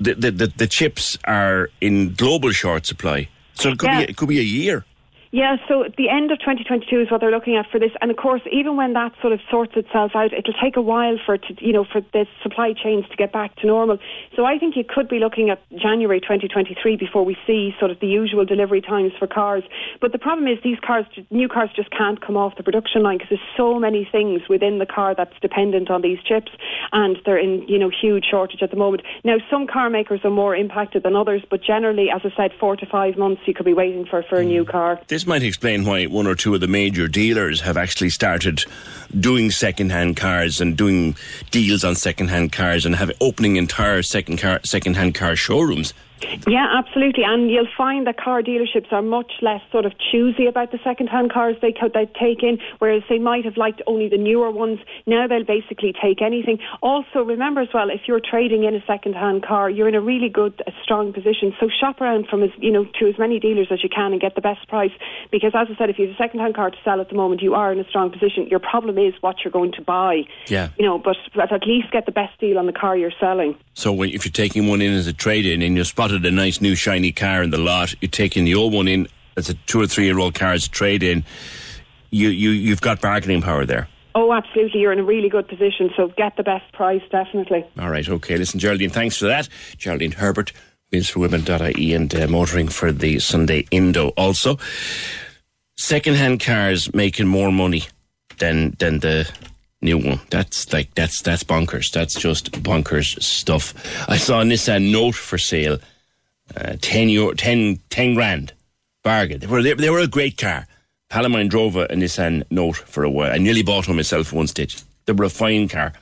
The, 0.00 0.14
the, 0.14 0.30
the, 0.32 0.46
the 0.56 0.66
chips 0.66 1.16
are 1.24 1.70
in 1.80 2.14
global 2.14 2.50
short 2.50 2.86
supply. 2.86 3.28
So 3.54 3.70
it 3.70 3.78
could, 3.78 3.90
Yeah. 3.90 3.98
be, 4.06 4.10
it 4.10 4.16
could 4.16 4.28
be 4.28 4.40
a 4.40 4.42
year. 4.42 4.84
Yeah, 5.32 5.56
so 5.66 5.84
the 5.96 6.10
end 6.10 6.30
of 6.30 6.40
2022 6.40 7.00
is 7.00 7.10
what 7.10 7.22
they're 7.22 7.30
looking 7.30 7.56
at 7.56 7.64
for 7.72 7.80
this. 7.80 7.90
And 8.02 8.10
of 8.10 8.18
course, 8.18 8.42
even 8.52 8.76
when 8.76 8.92
that 8.92 9.12
sort 9.22 9.32
of 9.32 9.40
sorts 9.50 9.72
itself 9.76 10.12
out, 10.14 10.34
it'll 10.34 10.52
take 10.62 10.76
a 10.76 10.82
while 10.82 11.16
for 11.24 11.38
to, 11.38 11.54
you 11.58 11.72
know, 11.72 11.86
for 11.90 12.02
the 12.12 12.26
supply 12.42 12.74
chains 12.74 13.08
to 13.08 13.16
get 13.16 13.32
back 13.32 13.56
to 13.56 13.66
normal. 13.66 13.96
So 14.36 14.44
I 14.44 14.58
think 14.58 14.76
you 14.76 14.84
could 14.86 15.08
be 15.08 15.18
looking 15.18 15.48
at 15.48 15.58
January 15.70 16.20
2023 16.20 16.96
before 16.96 17.24
we 17.24 17.38
see 17.46 17.74
sort 17.78 17.90
of 17.90 17.98
the 18.00 18.08
usual 18.08 18.44
delivery 18.44 18.82
times 18.82 19.12
for 19.18 19.26
cars. 19.26 19.62
But 20.02 20.12
the 20.12 20.18
problem 20.18 20.46
is 20.48 20.58
these 20.62 20.76
cars, 20.84 21.06
new 21.30 21.48
cars 21.48 21.70
just 21.74 21.90
can't 21.92 22.20
come 22.20 22.36
off 22.36 22.58
the 22.58 22.62
production 22.62 23.02
line 23.02 23.16
because 23.16 23.30
there's 23.30 23.56
so 23.56 23.80
many 23.80 24.06
things 24.12 24.42
within 24.50 24.80
the 24.80 24.86
car 24.86 25.14
that's 25.14 25.32
dependent 25.40 25.90
on 25.90 26.02
these 26.02 26.18
chips 26.28 26.52
and 26.92 27.16
they're 27.24 27.38
in, 27.38 27.66
you 27.68 27.78
know, 27.78 27.88
huge 27.88 28.26
shortage 28.30 28.60
at 28.60 28.70
the 28.70 28.76
moment. 28.76 29.02
Now, 29.24 29.36
some 29.50 29.66
car 29.66 29.88
makers 29.88 30.20
are 30.24 30.30
more 30.30 30.54
impacted 30.54 31.04
than 31.04 31.16
others, 31.16 31.42
but 31.48 31.62
generally, 31.64 32.08
as 32.14 32.20
I 32.22 32.36
said, 32.36 32.50
four 32.60 32.76
to 32.76 32.84
five 32.84 33.16
months 33.16 33.40
you 33.46 33.54
could 33.54 33.64
be 33.64 33.72
waiting 33.72 34.04
for, 34.04 34.22
for 34.22 34.38
a 34.38 34.44
new 34.44 34.66
mm. 34.66 34.70
car. 34.70 35.00
This 35.08 35.21
might 35.26 35.42
explain 35.42 35.84
why 35.84 36.04
one 36.06 36.26
or 36.26 36.34
two 36.34 36.54
of 36.54 36.60
the 36.60 36.66
major 36.66 37.08
dealers 37.08 37.60
have 37.60 37.76
actually 37.76 38.10
started 38.10 38.64
doing 39.18 39.50
second-hand 39.50 40.16
cars 40.16 40.60
and 40.60 40.76
doing 40.76 41.16
deals 41.50 41.84
on 41.84 41.94
second-hand 41.94 42.52
cars 42.52 42.86
and 42.86 42.96
have 42.96 43.10
opening 43.20 43.56
entire 43.56 44.02
second 44.02 44.38
car 44.38 44.60
second-hand 44.64 45.14
car 45.14 45.36
showrooms. 45.36 45.92
Yeah, 46.46 46.66
absolutely. 46.76 47.24
And 47.24 47.50
you'll 47.50 47.68
find 47.76 48.06
that 48.06 48.18
car 48.18 48.42
dealerships 48.42 48.92
are 48.92 49.02
much 49.02 49.32
less 49.42 49.60
sort 49.70 49.84
of 49.84 49.92
choosy 50.10 50.46
about 50.46 50.72
the 50.72 50.78
second-hand 50.84 51.32
cars 51.32 51.56
they, 51.62 51.74
they 51.94 52.06
take 52.18 52.42
in, 52.42 52.58
whereas 52.78 53.02
they 53.08 53.18
might 53.18 53.44
have 53.44 53.56
liked 53.56 53.82
only 53.86 54.08
the 54.08 54.18
newer 54.18 54.50
ones. 54.50 54.80
Now 55.06 55.26
they'll 55.26 55.44
basically 55.44 55.92
take 56.00 56.22
anything. 56.22 56.58
Also, 56.82 57.22
remember 57.22 57.60
as 57.60 57.68
well, 57.72 57.90
if 57.90 58.02
you're 58.06 58.20
trading 58.20 58.64
in 58.64 58.74
a 58.74 58.84
second-hand 58.86 59.44
car, 59.44 59.70
you're 59.70 59.88
in 59.88 59.94
a 59.94 60.00
really 60.00 60.28
good, 60.28 60.62
strong 60.82 61.12
position. 61.12 61.54
So 61.60 61.68
shop 61.68 62.00
around 62.00 62.26
from 62.28 62.42
as 62.42 62.50
you 62.58 62.70
know 62.70 62.84
to 63.00 63.08
as 63.08 63.18
many 63.18 63.38
dealers 63.38 63.68
as 63.70 63.82
you 63.82 63.88
can 63.88 64.12
and 64.12 64.20
get 64.20 64.34
the 64.34 64.40
best 64.40 64.68
price. 64.68 64.92
Because 65.30 65.52
as 65.54 65.68
I 65.70 65.76
said, 65.78 65.90
if 65.90 65.98
you 65.98 66.06
have 66.06 66.14
a 66.14 66.18
second-hand 66.18 66.54
car 66.54 66.70
to 66.70 66.76
sell 66.84 67.00
at 67.00 67.08
the 67.08 67.14
moment, 67.14 67.42
you 67.42 67.54
are 67.54 67.72
in 67.72 67.78
a 67.78 67.88
strong 67.88 68.10
position. 68.10 68.46
Your 68.48 68.60
problem 68.60 68.98
is 68.98 69.14
what 69.20 69.36
you're 69.44 69.52
going 69.52 69.72
to 69.72 69.82
buy. 69.82 70.22
Yeah. 70.48 70.68
You 70.78 70.86
know, 70.86 70.98
but 70.98 71.16
at 71.50 71.66
least 71.66 71.90
get 71.92 72.06
the 72.06 72.12
best 72.12 72.38
deal 72.40 72.58
on 72.58 72.66
the 72.66 72.72
car 72.72 72.96
you're 72.96 73.12
selling. 73.18 73.56
So 73.74 73.92
when, 73.92 74.10
if 74.10 74.24
you're 74.24 74.32
taking 74.32 74.66
one 74.66 74.80
in 74.82 74.92
as 74.92 75.06
a 75.06 75.12
trade-in 75.12 75.62
and 75.62 75.76
you 75.76 75.84
spotted 75.84 76.11
a 76.12 76.30
nice 76.30 76.60
new 76.60 76.74
shiny 76.74 77.12
car 77.12 77.42
in 77.42 77.50
the 77.50 77.58
lot, 77.58 77.94
you're 78.00 78.10
taking 78.10 78.44
the 78.44 78.54
old 78.54 78.72
one 78.72 78.88
in 78.88 79.08
as 79.36 79.48
a 79.48 79.54
two 79.54 79.80
or 79.80 79.86
three-year-old 79.86 80.34
car 80.34 80.52
as 80.52 80.66
a 80.66 80.70
trade-in. 80.70 81.24
You 82.10 82.28
you 82.28 82.50
you've 82.50 82.80
got 82.80 83.00
bargaining 83.00 83.42
power 83.42 83.64
there. 83.64 83.88
Oh, 84.14 84.32
absolutely. 84.32 84.80
You're 84.80 84.92
in 84.92 84.98
a 84.98 85.04
really 85.04 85.28
good 85.28 85.48
position. 85.48 85.90
So 85.96 86.08
get 86.08 86.36
the 86.36 86.42
best 86.42 86.70
price, 86.72 87.02
definitely. 87.10 87.64
All 87.78 87.88
right, 87.88 88.06
okay. 88.06 88.36
Listen, 88.36 88.60
Geraldine, 88.60 88.90
thanks 88.90 89.16
for 89.16 89.24
that. 89.26 89.48
Geraldine 89.78 90.12
Herbert, 90.12 90.52
wheelsforwomen.ie 90.92 91.94
and 91.94 92.14
uh, 92.14 92.26
motoring 92.28 92.68
for 92.68 92.92
the 92.92 93.18
Sunday 93.20 93.66
Indo 93.70 94.08
also. 94.10 94.58
Second-hand 95.78 96.40
cars 96.40 96.92
making 96.92 97.26
more 97.26 97.50
money 97.50 97.84
than 98.38 98.76
than 98.78 98.98
the 99.00 99.30
new 99.80 99.98
one. 99.98 100.20
That's 100.30 100.72
like 100.72 100.94
that's 100.94 101.22
that's 101.22 101.44
bonkers. 101.44 101.90
That's 101.90 102.14
just 102.14 102.52
bonkers 102.62 103.20
stuff. 103.22 103.74
I 104.08 104.16
saw 104.16 104.40
a 104.40 104.44
Nissan 104.44 104.92
Note 104.92 105.14
for 105.14 105.38
sale, 105.38 105.78
uh, 106.56 106.76
10, 106.80 107.08
euro, 107.08 107.34
10, 107.34 107.80
10 107.90 108.14
grand 108.14 108.52
bargain. 109.02 109.40
They 109.40 109.46
were 109.46 109.62
they, 109.62 109.74
they 109.74 109.90
were 109.90 110.00
a 110.00 110.06
great 110.06 110.38
car. 110.38 110.66
Pal 111.08 111.26
of 111.26 111.32
mine 111.32 111.48
drove 111.48 111.76
a, 111.76 111.84
a 111.84 111.94
Nissan 111.94 112.44
Note 112.50 112.76
for 112.76 113.04
a 113.04 113.10
while. 113.10 113.32
I 113.32 113.38
nearly 113.38 113.62
bought 113.62 113.86
one 113.88 113.96
myself 113.96 114.28
at 114.28 114.32
one 114.32 114.46
stage. 114.46 114.82
They 115.04 115.12
were 115.12 115.24
a 115.24 115.30
fine 115.30 115.68
car. 115.68 115.92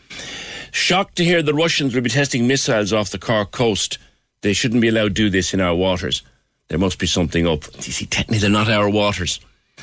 Shocked 0.73 1.17
to 1.17 1.25
hear 1.25 1.43
the 1.43 1.55
Russians 1.55 1.95
will 1.95 2.03
be 2.03 2.11
testing 2.11 2.47
missiles 2.47 2.93
off 2.93 3.11
the 3.11 3.19
Cork 3.19 3.51
coast. 3.51 3.99
They 4.43 4.53
shouldn't 4.53 4.81
be 4.81 4.89
allowed 4.89 5.09
to 5.09 5.11
do 5.11 5.31
this 5.31 5.53
in 5.53 5.61
our 5.61 5.75
waters. 5.75 6.23
There 6.69 6.79
must 6.79 6.99
be 6.99 7.07
something 7.07 7.47
up. 7.47 7.65
You 7.85 7.93
see, 7.93 8.07
technically, 8.07 8.39
they're 8.39 8.51
not 8.51 8.71
our 8.71 8.89
waters. 8.89 9.41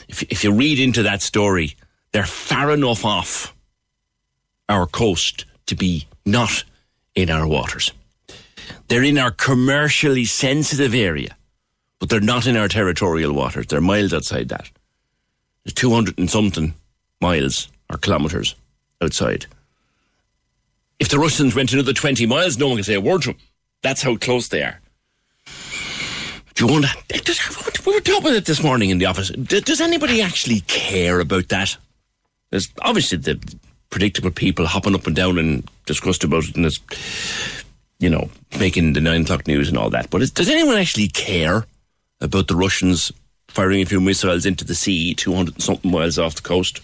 If, 0.07 0.23
if 0.23 0.43
you 0.43 0.53
read 0.53 0.79
into 0.79 1.03
that 1.03 1.21
story, 1.21 1.75
they're 2.13 2.25
far 2.25 2.71
enough 2.71 3.03
off 3.03 3.53
our 4.69 4.85
coast 4.85 5.45
to 5.65 5.75
be 5.75 6.07
not 6.25 6.63
in 7.15 7.29
our 7.29 7.47
waters. 7.47 7.91
They're 8.87 9.03
in 9.03 9.17
our 9.17 9.31
commercially 9.31 10.25
sensitive 10.25 10.93
area, 10.93 11.35
but 11.99 12.09
they're 12.09 12.19
not 12.19 12.47
in 12.47 12.55
our 12.55 12.67
territorial 12.67 13.33
waters. 13.33 13.67
They're 13.67 13.81
miles 13.81 14.13
outside 14.13 14.49
that. 14.49 14.69
There's 15.63 15.73
200 15.73 16.17
and 16.17 16.29
something 16.29 16.73
miles 17.19 17.67
or 17.89 17.97
kilometres 17.97 18.55
outside. 19.01 19.45
If 20.99 21.09
the 21.09 21.19
Russians 21.19 21.53
went 21.53 21.73
another 21.73 21.93
20 21.93 22.25
miles, 22.25 22.57
no 22.57 22.67
one 22.67 22.77
can 22.77 22.83
say 22.83 22.95
a 22.95 23.01
word 23.01 23.23
to 23.23 23.33
them. 23.33 23.37
That's 23.81 24.01
how 24.01 24.15
close 24.15 24.47
they 24.47 24.63
are. 24.63 24.79
Do 26.55 26.65
you 26.65 26.71
wonder? 26.71 26.87
We 27.85 27.93
were 27.93 27.99
talking 27.99 28.21
about 28.21 28.33
it 28.33 28.45
this 28.45 28.63
morning 28.63 28.89
in 28.89 28.97
the 28.97 29.05
office. 29.05 29.29
Does 29.29 29.79
anybody 29.79 30.21
actually 30.21 30.61
care 30.61 31.19
about 31.19 31.49
that? 31.49 31.77
There's 32.49 32.69
obviously 32.81 33.19
the 33.19 33.39
predictable 33.89 34.31
people 34.31 34.65
hopping 34.65 34.95
up 34.95 35.05
and 35.05 35.15
down 35.15 35.37
and 35.37 35.69
discussed 35.85 36.23
about 36.23 36.45
it, 36.45 36.55
and 36.55 36.65
there's, 36.65 36.79
you 37.99 38.09
know, 38.09 38.29
making 38.59 38.93
the 38.93 39.01
nine 39.01 39.21
o'clock 39.21 39.47
news 39.47 39.69
and 39.69 39.77
all 39.77 39.89
that. 39.89 40.09
But 40.09 40.21
is, 40.21 40.31
does 40.31 40.49
anyone 40.49 40.77
actually 40.77 41.07
care 41.07 41.65
about 42.21 42.47
the 42.47 42.55
Russians 42.55 43.11
firing 43.47 43.81
a 43.81 43.85
few 43.85 44.01
missiles 44.01 44.45
into 44.45 44.63
the 44.65 44.75
sea, 44.75 45.13
200 45.13 45.55
and 45.55 45.63
something 45.63 45.91
miles 45.91 46.19
off 46.19 46.35
the 46.35 46.41
coast? 46.41 46.81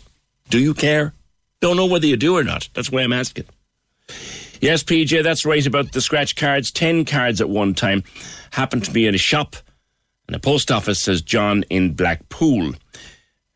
Do 0.50 0.60
you 0.60 0.74
care? 0.74 1.14
Don't 1.62 1.78
know 1.78 1.86
whether 1.86 2.06
you 2.06 2.18
do 2.18 2.38
or 2.38 2.44
not. 2.44 2.68
That's 2.74 2.92
why 2.92 3.02
I'm 3.02 3.14
asking. 3.14 3.46
Yes, 4.60 4.84
PJ, 4.84 5.24
that's 5.24 5.46
right 5.46 5.66
about 5.66 5.92
the 5.92 6.02
scratch 6.02 6.36
cards. 6.36 6.72
Ten 6.72 7.06
cards 7.06 7.42
at 7.42 7.50
one 7.50 7.74
time. 7.74 8.04
Happened 8.52 8.86
to 8.86 8.92
be 8.92 9.08
in 9.08 9.16
a 9.16 9.18
shop 9.18 9.56
and 10.28 10.36
a 10.36 10.40
post 10.40 10.72
office, 10.72 11.02
says 11.02 11.22
John 11.22 11.64
in 11.70 11.94
Blackpool. 11.94 12.74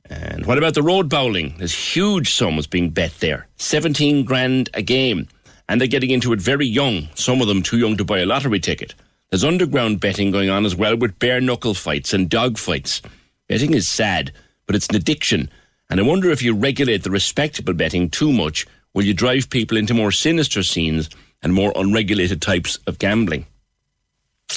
And 0.09 0.45
what 0.45 0.57
about 0.57 0.73
the 0.73 0.83
road 0.83 1.09
bowling? 1.09 1.55
There's 1.57 1.73
huge 1.73 2.33
sums 2.33 2.67
being 2.67 2.89
bet 2.89 3.13
there. 3.19 3.47
17 3.57 4.23
grand 4.25 4.69
a 4.73 4.81
game. 4.81 5.27
And 5.69 5.79
they're 5.79 5.87
getting 5.87 6.11
into 6.11 6.33
it 6.33 6.39
very 6.39 6.65
young. 6.65 7.09
Some 7.15 7.41
of 7.41 7.47
them 7.47 7.61
too 7.61 7.77
young 7.77 7.97
to 7.97 8.05
buy 8.05 8.19
a 8.19 8.25
lottery 8.25 8.59
ticket. 8.59 8.95
There's 9.29 9.43
underground 9.43 9.99
betting 9.99 10.31
going 10.31 10.49
on 10.49 10.65
as 10.65 10.75
well 10.75 10.95
with 10.95 11.19
bare 11.19 11.41
knuckle 11.41 11.73
fights 11.73 12.13
and 12.13 12.29
dog 12.29 12.57
fights. 12.57 13.01
Betting 13.49 13.73
is 13.73 13.89
sad, 13.89 14.31
but 14.65 14.75
it's 14.75 14.87
an 14.87 14.95
addiction. 14.95 15.49
And 15.89 15.99
I 15.99 16.03
wonder 16.03 16.31
if 16.31 16.41
you 16.41 16.53
regulate 16.53 17.03
the 17.03 17.11
respectable 17.11 17.73
betting 17.73 18.09
too 18.09 18.31
much, 18.31 18.65
will 18.93 19.03
you 19.03 19.13
drive 19.13 19.49
people 19.49 19.77
into 19.77 19.93
more 19.93 20.11
sinister 20.11 20.63
scenes 20.63 21.09
and 21.41 21.53
more 21.53 21.73
unregulated 21.75 22.41
types 22.41 22.77
of 22.87 22.99
gambling? 22.99 23.45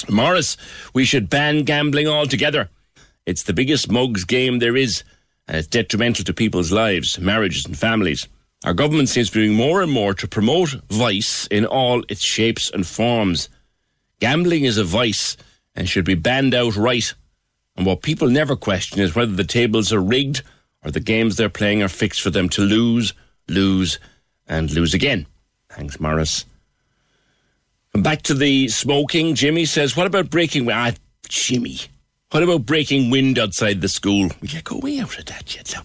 Morris, 0.09 0.55
we 0.93 1.03
should 1.03 1.29
ban 1.29 1.63
gambling 1.63 2.07
altogether. 2.07 2.69
It's 3.25 3.43
the 3.43 3.53
biggest 3.53 3.91
mugs 3.91 4.23
game 4.23 4.59
there 4.59 4.75
is, 4.75 5.03
and 5.47 5.57
it's 5.57 5.67
detrimental 5.67 6.25
to 6.25 6.33
people's 6.33 6.71
lives, 6.71 7.19
marriages, 7.19 7.65
and 7.65 7.77
families. 7.77 8.27
Our 8.63 8.73
government 8.73 9.09
seems 9.09 9.29
to 9.29 9.39
be 9.39 9.47
doing 9.47 9.57
more 9.57 9.81
and 9.81 9.91
more 9.91 10.13
to 10.13 10.27
promote 10.27 10.69
vice 10.89 11.47
in 11.47 11.65
all 11.65 12.03
its 12.09 12.21
shapes 12.21 12.69
and 12.69 12.85
forms. 12.85 13.49
Gambling 14.19 14.65
is 14.65 14.77
a 14.77 14.83
vice 14.83 15.35
and 15.73 15.89
should 15.89 16.05
be 16.05 16.13
banned 16.13 16.53
outright. 16.53 17.15
And 17.75 17.85
what 17.85 18.03
people 18.03 18.29
never 18.29 18.55
question 18.55 19.01
is 19.01 19.15
whether 19.15 19.31
the 19.31 19.43
tables 19.43 19.91
are 19.91 20.01
rigged 20.01 20.43
or 20.83 20.91
the 20.91 20.99
games 20.99 21.35
they're 21.37 21.49
playing 21.49 21.81
are 21.81 21.87
fixed 21.87 22.21
for 22.21 22.29
them 22.29 22.49
to 22.49 22.61
lose, 22.61 23.13
lose, 23.47 23.99
and 24.47 24.71
lose 24.71 24.93
again. 24.93 25.25
Thanks, 25.69 25.99
Morris. 25.99 26.45
Back 27.93 28.21
to 28.23 28.33
the 28.33 28.67
smoking. 28.67 29.35
Jimmy 29.35 29.65
says, 29.65 29.97
What 29.97 30.07
about 30.07 30.29
breaking? 30.29 30.69
Ah, 30.71 30.91
Jimmy. 31.27 31.79
What 32.31 32.43
about 32.43 32.65
breaking 32.65 33.09
wind 33.09 33.37
outside 33.37 33.81
the 33.81 33.89
school? 33.89 34.29
We 34.41 34.47
go 34.63 34.79
way 34.79 34.99
out 34.99 35.19
of 35.19 35.25
that 35.25 35.53
yet. 35.53 35.67
So. 35.67 35.81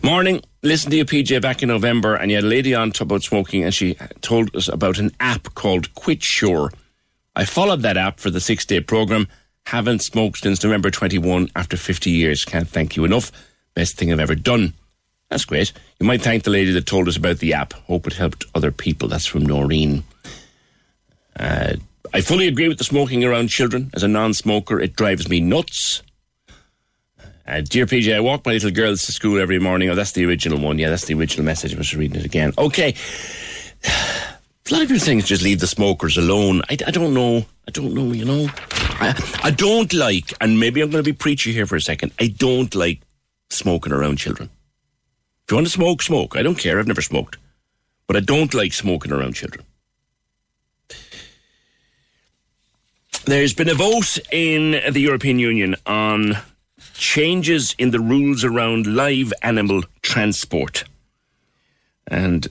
Morning. 0.00 0.40
Listen 0.62 0.92
to 0.92 0.96
your 0.96 1.06
PJ, 1.06 1.42
back 1.42 1.60
in 1.60 1.68
November, 1.68 2.14
and 2.14 2.30
you 2.30 2.36
had 2.36 2.44
a 2.44 2.48
lady 2.48 2.72
on 2.72 2.92
talk 2.92 3.06
about 3.06 3.24
smoking, 3.24 3.64
and 3.64 3.74
she 3.74 3.96
told 4.20 4.54
us 4.54 4.68
about 4.68 4.98
an 4.98 5.10
app 5.18 5.54
called 5.54 5.92
QuitSure. 5.94 6.72
I 7.34 7.44
followed 7.44 7.82
that 7.82 7.96
app 7.96 8.20
for 8.20 8.30
the 8.30 8.40
six 8.40 8.64
day 8.64 8.80
program. 8.80 9.26
Haven't 9.66 10.02
smoked 10.02 10.38
since 10.38 10.62
November 10.62 10.90
21 10.90 11.50
after 11.56 11.76
50 11.76 12.10
years. 12.10 12.44
Can't 12.44 12.68
thank 12.68 12.94
you 12.94 13.04
enough. 13.04 13.32
Best 13.74 13.96
thing 13.96 14.12
I've 14.12 14.20
ever 14.20 14.36
done. 14.36 14.74
That's 15.30 15.44
great. 15.44 15.72
You 15.98 16.06
might 16.06 16.22
thank 16.22 16.44
the 16.44 16.50
lady 16.50 16.72
that 16.72 16.86
told 16.86 17.08
us 17.08 17.16
about 17.16 17.38
the 17.38 17.54
app. 17.54 17.72
Hope 17.72 18.06
it 18.06 18.12
helped 18.14 18.44
other 18.54 18.70
people. 18.70 19.08
That's 19.08 19.26
from 19.26 19.44
Noreen. 19.44 20.04
Uh, 21.38 21.74
I 22.12 22.20
fully 22.20 22.48
agree 22.48 22.68
with 22.68 22.78
the 22.78 22.84
smoking 22.84 23.24
around 23.24 23.48
children. 23.48 23.90
As 23.94 24.02
a 24.02 24.08
non 24.08 24.34
smoker, 24.34 24.80
it 24.80 24.96
drives 24.96 25.28
me 25.28 25.40
nuts. 25.40 26.02
Uh, 27.46 27.62
dear 27.62 27.86
PJ, 27.86 28.14
I 28.14 28.20
walk 28.20 28.44
my 28.44 28.52
little 28.52 28.70
girls 28.70 29.02
to 29.06 29.12
school 29.12 29.40
every 29.40 29.58
morning. 29.58 29.88
Oh, 29.88 29.94
that's 29.94 30.12
the 30.12 30.26
original 30.26 30.60
one. 30.60 30.78
Yeah, 30.78 30.90
that's 30.90 31.06
the 31.06 31.14
original 31.14 31.46
message. 31.46 31.74
I 31.74 31.78
was 31.78 31.94
reading 31.94 32.20
it 32.20 32.26
again. 32.26 32.52
Okay. 32.58 32.94
A 33.84 34.74
lot 34.74 34.82
of 34.82 34.88
people 34.88 35.00
saying 35.00 35.22
just 35.22 35.42
leave 35.42 35.60
the 35.60 35.66
smokers 35.66 36.18
alone. 36.18 36.60
I, 36.68 36.76
I 36.86 36.90
don't 36.90 37.14
know. 37.14 37.46
I 37.66 37.70
don't 37.70 37.94
know, 37.94 38.12
you 38.12 38.26
know. 38.26 38.48
I, 39.00 39.40
I 39.42 39.50
don't 39.50 39.94
like, 39.94 40.34
and 40.42 40.60
maybe 40.60 40.82
I'm 40.82 40.90
going 40.90 41.02
to 41.02 41.10
be 41.10 41.16
preachy 41.16 41.54
here 41.54 41.64
for 41.64 41.76
a 41.76 41.80
second, 41.80 42.12
I 42.20 42.26
don't 42.26 42.74
like 42.74 43.00
smoking 43.48 43.94
around 43.94 44.18
children. 44.18 44.50
If 45.44 45.52
you 45.52 45.56
want 45.56 45.66
to 45.68 45.72
smoke, 45.72 46.02
smoke. 46.02 46.36
I 46.36 46.42
don't 46.42 46.58
care. 46.58 46.78
I've 46.78 46.86
never 46.86 47.00
smoked. 47.00 47.38
But 48.06 48.16
I 48.16 48.20
don't 48.20 48.52
like 48.52 48.74
smoking 48.74 49.10
around 49.10 49.34
children. 49.34 49.64
There's 53.28 53.52
been 53.52 53.68
a 53.68 53.74
vote 53.74 54.18
in 54.32 54.70
the 54.90 55.00
European 55.00 55.38
Union 55.38 55.76
on 55.84 56.38
changes 56.94 57.74
in 57.76 57.90
the 57.90 58.00
rules 58.00 58.42
around 58.42 58.86
live 58.86 59.34
animal 59.42 59.82
transport. 60.00 60.84
And 62.06 62.48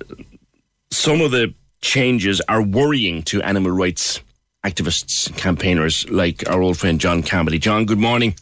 some 0.92 1.22
of 1.22 1.32
the 1.32 1.56
changes 1.82 2.42
are 2.48 2.62
worrying 2.62 3.24
to 3.24 3.42
animal 3.42 3.72
rights 3.72 4.22
activists, 4.64 5.36
campaigners 5.36 6.08
like 6.12 6.48
our 6.48 6.62
old 6.62 6.78
friend 6.78 7.02
John 7.02 7.24
Carmody. 7.24 7.58
John, 7.58 7.88
good 7.88 7.98
morning. 7.98 8.36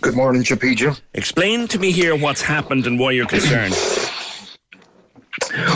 Good 0.00 0.14
morning, 0.14 0.42
Chapija. 0.42 0.98
Explain 1.12 1.68
to 1.68 1.78
me 1.78 1.92
here 1.92 2.16
what's 2.16 2.40
happened 2.40 2.86
and 2.86 2.98
why 2.98 3.10
you're 3.10 3.26
concerned. 3.26 3.74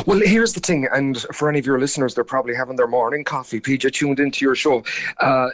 Well, 0.06 0.20
here's 0.20 0.54
the 0.54 0.60
thing, 0.60 0.88
and 0.92 1.18
for 1.34 1.48
any 1.48 1.58
of 1.58 1.66
your 1.66 1.78
listeners, 1.78 2.14
they're 2.14 2.24
probably 2.24 2.54
having 2.54 2.76
their 2.76 2.86
morning 2.86 3.24
coffee. 3.24 3.60
PJ 3.60 3.92
tuned 3.92 4.18
into 4.18 4.44
your 4.44 4.54
show. 4.54 4.82
Uh, 5.18 5.50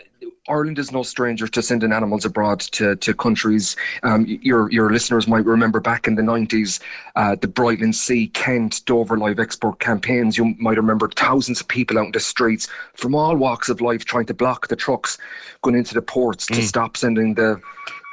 Ireland 0.48 0.78
is 0.78 0.92
no 0.92 1.02
stranger 1.02 1.48
to 1.48 1.62
sending 1.62 1.92
animals 1.92 2.24
abroad 2.24 2.60
to, 2.60 2.96
to 2.96 3.14
countries. 3.14 3.76
Um, 4.02 4.24
your 4.26 4.70
your 4.70 4.92
listeners 4.92 5.26
might 5.26 5.44
remember 5.44 5.80
back 5.80 6.06
in 6.06 6.14
the 6.14 6.22
90s, 6.22 6.80
uh, 7.16 7.34
the 7.34 7.48
Brightlingsea, 7.48 7.94
Sea, 7.94 8.28
Kent, 8.28 8.84
Dover 8.86 9.18
live 9.18 9.40
export 9.40 9.80
campaigns. 9.80 10.38
You 10.38 10.54
might 10.58 10.76
remember 10.76 11.08
thousands 11.08 11.60
of 11.60 11.68
people 11.68 11.98
out 11.98 12.06
in 12.06 12.12
the 12.12 12.20
streets 12.20 12.68
from 12.94 13.14
all 13.14 13.36
walks 13.36 13.68
of 13.68 13.80
life 13.80 14.04
trying 14.04 14.26
to 14.26 14.34
block 14.34 14.68
the 14.68 14.76
trucks 14.76 15.18
going 15.62 15.76
into 15.76 15.94
the 15.94 16.02
ports 16.02 16.46
mm. 16.46 16.54
to 16.56 16.62
stop 16.62 16.96
sending 16.96 17.34
the 17.34 17.60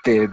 the 0.05 0.27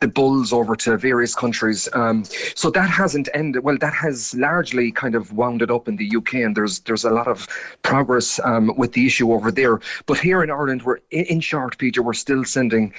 the 0.00 0.08
bulls 0.08 0.52
over 0.52 0.76
to 0.76 0.96
various 0.96 1.34
countries. 1.34 1.88
Um, 1.92 2.24
so 2.54 2.70
that 2.70 2.88
hasn't 2.88 3.28
ended. 3.34 3.64
Well, 3.64 3.78
that 3.78 3.94
has 3.94 4.34
largely 4.34 4.92
kind 4.92 5.14
of 5.14 5.32
wounded 5.32 5.70
up 5.70 5.88
in 5.88 5.96
the 5.96 6.16
UK, 6.16 6.34
and 6.34 6.56
there's 6.56 6.80
there's 6.80 7.04
a 7.04 7.10
lot 7.10 7.28
of 7.28 7.46
progress 7.82 8.40
um, 8.44 8.72
with 8.76 8.92
the 8.92 9.06
issue 9.06 9.32
over 9.32 9.50
there. 9.50 9.80
But 10.06 10.18
here 10.18 10.42
in 10.42 10.50
Ireland, 10.50 10.82
we're 10.82 11.00
in 11.10 11.40
short, 11.40 11.78
Peter, 11.78 12.02
we're 12.02 12.14
still 12.14 12.44
sending 12.44 12.92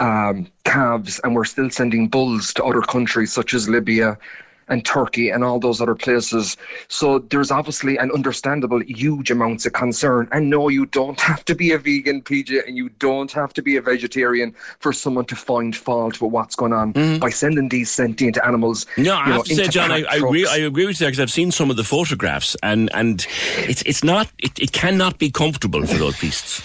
um, 0.00 0.46
calves 0.64 1.20
and 1.22 1.34
we're 1.34 1.44
still 1.44 1.70
sending 1.70 2.08
bulls 2.08 2.54
to 2.54 2.64
other 2.64 2.80
countries 2.80 3.32
such 3.32 3.54
as 3.54 3.68
Libya 3.68 4.18
and 4.70 4.84
Turkey 4.84 5.28
and 5.30 5.44
all 5.44 5.60
those 5.60 5.80
other 5.80 5.94
places. 5.94 6.56
So 6.88 7.18
there's 7.18 7.50
obviously 7.50 7.98
an 7.98 8.10
understandable 8.12 8.80
huge 8.80 9.30
amounts 9.30 9.66
of 9.66 9.72
concern. 9.72 10.28
And 10.32 10.48
no, 10.48 10.68
you 10.68 10.86
don't 10.86 11.20
have 11.20 11.44
to 11.46 11.54
be 11.54 11.72
a 11.72 11.78
vegan, 11.78 12.22
PJ, 12.22 12.66
and 12.66 12.76
you 12.76 12.88
don't 13.00 13.30
have 13.32 13.52
to 13.54 13.62
be 13.62 13.76
a 13.76 13.82
vegetarian 13.82 14.54
for 14.78 14.92
someone 14.92 15.26
to 15.26 15.36
find 15.36 15.76
fault 15.76 16.20
with 16.20 16.32
what's 16.32 16.56
going 16.56 16.72
on 16.72 16.92
mm-hmm. 16.92 17.18
by 17.18 17.30
sending 17.30 17.68
these 17.68 17.90
sentient 17.90 18.38
animals. 18.44 18.86
No, 18.96 19.16
I 19.16 19.24
have 19.24 19.36
know, 19.36 19.42
to 19.42 19.54
say, 19.54 19.68
John, 19.68 19.90
I, 19.90 20.04
I, 20.04 20.16
agree. 20.16 20.46
I 20.46 20.56
agree 20.56 20.86
with 20.86 21.00
you 21.00 21.06
because 21.06 21.20
I've 21.20 21.30
seen 21.30 21.50
some 21.50 21.70
of 21.70 21.76
the 21.76 21.84
photographs, 21.84 22.56
and 22.62 22.90
and 22.94 23.26
it's 23.56 23.82
it's 23.82 24.04
not 24.04 24.30
it, 24.38 24.58
it 24.58 24.72
cannot 24.72 25.18
be 25.18 25.30
comfortable 25.30 25.84
for 25.86 25.98
those 25.98 26.18
beasts. 26.20 26.62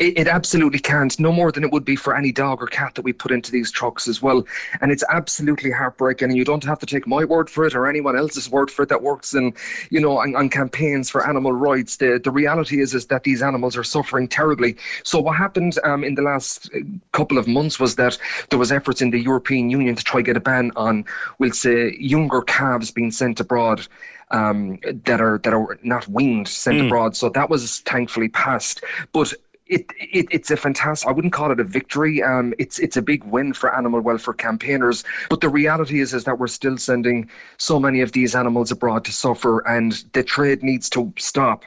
It, 0.00 0.18
it, 0.18 0.28
absolutely 0.28 0.78
can't, 0.78 1.18
no 1.18 1.32
more 1.32 1.50
than 1.50 1.64
it 1.64 1.72
would 1.72 1.84
be 1.84 1.96
for 1.96 2.16
any 2.16 2.30
dog 2.30 2.62
or 2.62 2.66
cat 2.66 2.94
that 2.94 3.02
we 3.02 3.12
put 3.12 3.32
into 3.32 3.50
these 3.50 3.70
trucks 3.70 4.06
as 4.06 4.22
well. 4.22 4.46
And 4.80 4.92
it's 4.92 5.02
absolutely 5.10 5.70
heartbreaking. 5.70 6.28
And 6.28 6.36
you 6.36 6.44
don't 6.44 6.64
have 6.64 6.78
to 6.80 6.86
take 6.86 7.06
my 7.06 7.24
word 7.24 7.50
for 7.50 7.66
it 7.66 7.74
or 7.74 7.86
anyone 7.86 8.16
else's 8.16 8.48
word 8.48 8.70
for 8.70 8.82
it 8.82 8.88
that 8.90 9.02
works 9.02 9.34
in, 9.34 9.54
you 9.90 10.00
know, 10.00 10.18
on, 10.18 10.36
on 10.36 10.48
campaigns 10.48 11.10
for 11.10 11.26
animal 11.26 11.52
rights. 11.52 11.96
The 11.96 12.20
the 12.22 12.30
reality 12.30 12.80
is 12.80 12.94
is 12.94 13.06
that 13.06 13.24
these 13.24 13.42
animals 13.42 13.76
are 13.76 13.84
suffering 13.84 14.28
terribly. 14.28 14.76
So 15.02 15.20
what 15.20 15.36
happened 15.36 15.78
um, 15.84 16.04
in 16.04 16.14
the 16.14 16.22
last 16.22 16.70
uh, 16.74 16.78
couple 17.10 17.38
of 17.38 17.48
months 17.48 17.80
was 17.80 17.96
that 17.96 18.18
there 18.50 18.58
was 18.58 18.70
efforts 18.70 19.02
in 19.02 19.10
the 19.10 19.20
European 19.20 19.68
Union 19.68 19.96
to 19.96 20.04
try 20.04 20.22
get 20.22 20.36
a 20.36 20.40
ban 20.40 20.70
on, 20.76 21.04
we'll 21.38 21.52
say, 21.52 21.96
younger 21.98 22.42
calves 22.42 22.90
being 22.90 23.10
sent 23.10 23.40
abroad. 23.40 23.86
Um, 24.30 24.78
that 25.04 25.20
are 25.20 25.36
that 25.44 25.52
are 25.52 25.78
not 25.82 26.08
weaned 26.08 26.48
sent 26.48 26.78
mm. 26.78 26.86
abroad. 26.86 27.14
So 27.14 27.28
that 27.28 27.50
was 27.50 27.80
thankfully 27.80 28.30
passed. 28.30 28.82
But 29.12 29.34
it, 29.72 29.86
it, 29.98 30.26
it's 30.30 30.50
a 30.50 30.56
fantastic. 30.56 31.08
I 31.08 31.12
wouldn't 31.12 31.32
call 31.32 31.50
it 31.50 31.58
a 31.58 31.64
victory. 31.64 32.22
Um, 32.22 32.52
it's 32.58 32.78
it's 32.78 32.98
a 32.98 33.02
big 33.02 33.24
win 33.24 33.54
for 33.54 33.74
animal 33.74 34.02
welfare 34.02 34.34
campaigners. 34.34 35.02
But 35.30 35.40
the 35.40 35.48
reality 35.48 36.00
is 36.00 36.12
is 36.12 36.24
that 36.24 36.38
we're 36.38 36.46
still 36.48 36.76
sending 36.76 37.30
so 37.56 37.80
many 37.80 38.02
of 38.02 38.12
these 38.12 38.34
animals 38.34 38.70
abroad 38.70 39.04
to 39.06 39.12
suffer, 39.12 39.66
and 39.66 39.92
the 40.12 40.22
trade 40.22 40.62
needs 40.62 40.90
to 40.90 41.10
stop. 41.16 41.64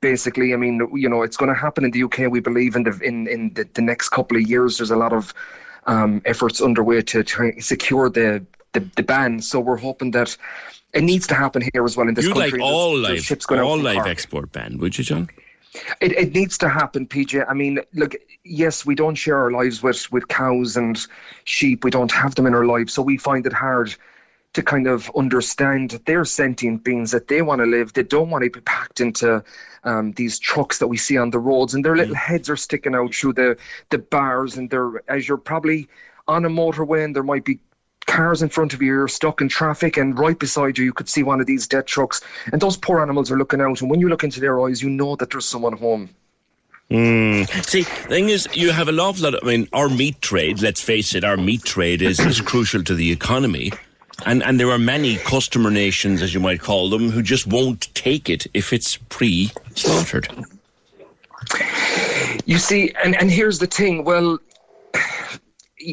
Basically, 0.00 0.54
I 0.54 0.56
mean, 0.56 0.88
you 0.94 1.08
know, 1.08 1.22
it's 1.22 1.36
going 1.36 1.52
to 1.52 1.58
happen 1.58 1.84
in 1.84 1.90
the 1.90 2.04
UK. 2.04 2.30
We 2.30 2.38
believe 2.38 2.76
in 2.76 2.84
the 2.84 2.96
in 3.02 3.26
in 3.26 3.52
the, 3.54 3.68
the 3.74 3.82
next 3.82 4.10
couple 4.10 4.36
of 4.36 4.44
years. 4.44 4.78
There's 4.78 4.92
a 4.92 4.96
lot 4.96 5.12
of 5.12 5.34
um, 5.86 6.22
efforts 6.26 6.60
underway 6.60 7.02
to 7.02 7.24
try 7.24 7.58
secure 7.58 8.08
the, 8.08 8.46
the 8.72 8.88
the 8.94 9.02
ban. 9.02 9.40
So 9.40 9.58
we're 9.58 9.78
hoping 9.78 10.12
that 10.12 10.36
it 10.94 11.02
needs 11.02 11.26
to 11.26 11.34
happen 11.34 11.62
here 11.72 11.84
as 11.84 11.96
well 11.96 12.06
in 12.06 12.14
this 12.14 12.24
you 12.24 12.32
country. 12.34 12.60
like 12.60 12.70
all 12.70 12.96
live, 12.96 13.26
all 13.50 13.78
live 13.78 14.06
export 14.06 14.52
ban, 14.52 14.78
would 14.78 14.96
you, 14.96 15.02
John? 15.02 15.28
It, 16.00 16.12
it 16.12 16.32
needs 16.32 16.58
to 16.58 16.68
happen, 16.68 17.06
PJ. 17.06 17.44
I 17.48 17.54
mean, 17.54 17.80
look, 17.94 18.14
yes, 18.44 18.86
we 18.86 18.94
don't 18.94 19.14
share 19.14 19.38
our 19.38 19.50
lives 19.50 19.82
with, 19.82 20.10
with 20.12 20.28
cows 20.28 20.76
and 20.76 20.98
sheep. 21.44 21.84
We 21.84 21.90
don't 21.90 22.12
have 22.12 22.34
them 22.34 22.46
in 22.46 22.54
our 22.54 22.66
lives. 22.66 22.94
So 22.94 23.02
we 23.02 23.16
find 23.16 23.46
it 23.46 23.52
hard 23.52 23.94
to 24.54 24.62
kind 24.62 24.86
of 24.86 25.10
understand 25.14 25.90
that 25.90 26.06
they're 26.06 26.24
sentient 26.24 26.82
beings, 26.82 27.10
that 27.10 27.28
they 27.28 27.42
want 27.42 27.60
to 27.60 27.66
live. 27.66 27.92
They 27.92 28.02
don't 28.02 28.30
want 28.30 28.44
to 28.44 28.50
be 28.50 28.60
packed 28.60 29.00
into 29.00 29.42
um, 29.84 30.12
these 30.12 30.38
trucks 30.38 30.78
that 30.78 30.88
we 30.88 30.96
see 30.96 31.18
on 31.18 31.30
the 31.30 31.38
roads, 31.38 31.74
and 31.74 31.84
their 31.84 31.96
little 31.96 32.14
mm. 32.14 32.18
heads 32.18 32.48
are 32.48 32.56
sticking 32.56 32.94
out 32.94 33.14
through 33.14 33.34
the, 33.34 33.56
the 33.90 33.98
bars. 33.98 34.56
And 34.56 34.70
they're, 34.70 35.02
as 35.08 35.28
you're 35.28 35.36
probably 35.36 35.88
on 36.26 36.44
a 36.44 36.50
motorway, 36.50 37.04
and 37.04 37.14
there 37.14 37.22
might 37.22 37.44
be 37.44 37.60
cars 38.08 38.42
in 38.42 38.48
front 38.48 38.74
of 38.74 38.82
you, 38.82 38.88
you're 38.88 39.08
stuck 39.08 39.40
in 39.40 39.48
traffic, 39.48 39.96
and 39.96 40.18
right 40.18 40.38
beside 40.38 40.76
you, 40.76 40.84
you 40.84 40.92
could 40.92 41.08
see 41.08 41.22
one 41.22 41.40
of 41.40 41.46
these 41.46 41.68
dead 41.68 41.86
trucks. 41.86 42.20
And 42.50 42.60
those 42.60 42.76
poor 42.76 43.00
animals 43.00 43.30
are 43.30 43.38
looking 43.38 43.60
out, 43.60 43.80
and 43.80 43.90
when 43.90 44.00
you 44.00 44.08
look 44.08 44.24
into 44.24 44.40
their 44.40 44.60
eyes, 44.60 44.82
you 44.82 44.90
know 44.90 45.14
that 45.16 45.30
there's 45.30 45.46
someone 45.46 45.74
home. 45.74 46.08
Mm. 46.90 47.46
See, 47.64 47.82
the 47.82 48.08
thing 48.08 48.30
is, 48.30 48.48
you 48.54 48.72
have 48.72 48.88
a 48.88 48.92
lot. 48.92 49.22
Of, 49.22 49.40
I 49.42 49.46
mean, 49.46 49.68
our 49.74 49.90
meat 49.90 50.20
trade. 50.22 50.62
Let's 50.62 50.82
face 50.82 51.14
it, 51.14 51.22
our 51.22 51.36
meat 51.36 51.62
trade 51.62 52.00
is, 52.00 52.18
is 52.18 52.40
crucial 52.40 52.82
to 52.84 52.94
the 52.94 53.12
economy, 53.12 53.72
and 54.24 54.42
and 54.42 54.58
there 54.58 54.70
are 54.70 54.78
many 54.78 55.16
customer 55.16 55.70
nations, 55.70 56.22
as 56.22 56.32
you 56.32 56.40
might 56.40 56.60
call 56.60 56.88
them, 56.88 57.10
who 57.10 57.22
just 57.22 57.46
won't 57.46 57.94
take 57.94 58.30
it 58.30 58.46
if 58.54 58.72
it's 58.72 58.96
pre-slaughtered. 59.10 60.28
You 62.46 62.56
see, 62.56 62.94
and 63.04 63.14
and 63.16 63.30
here's 63.30 63.58
the 63.58 63.66
thing. 63.66 64.04
Well, 64.04 64.38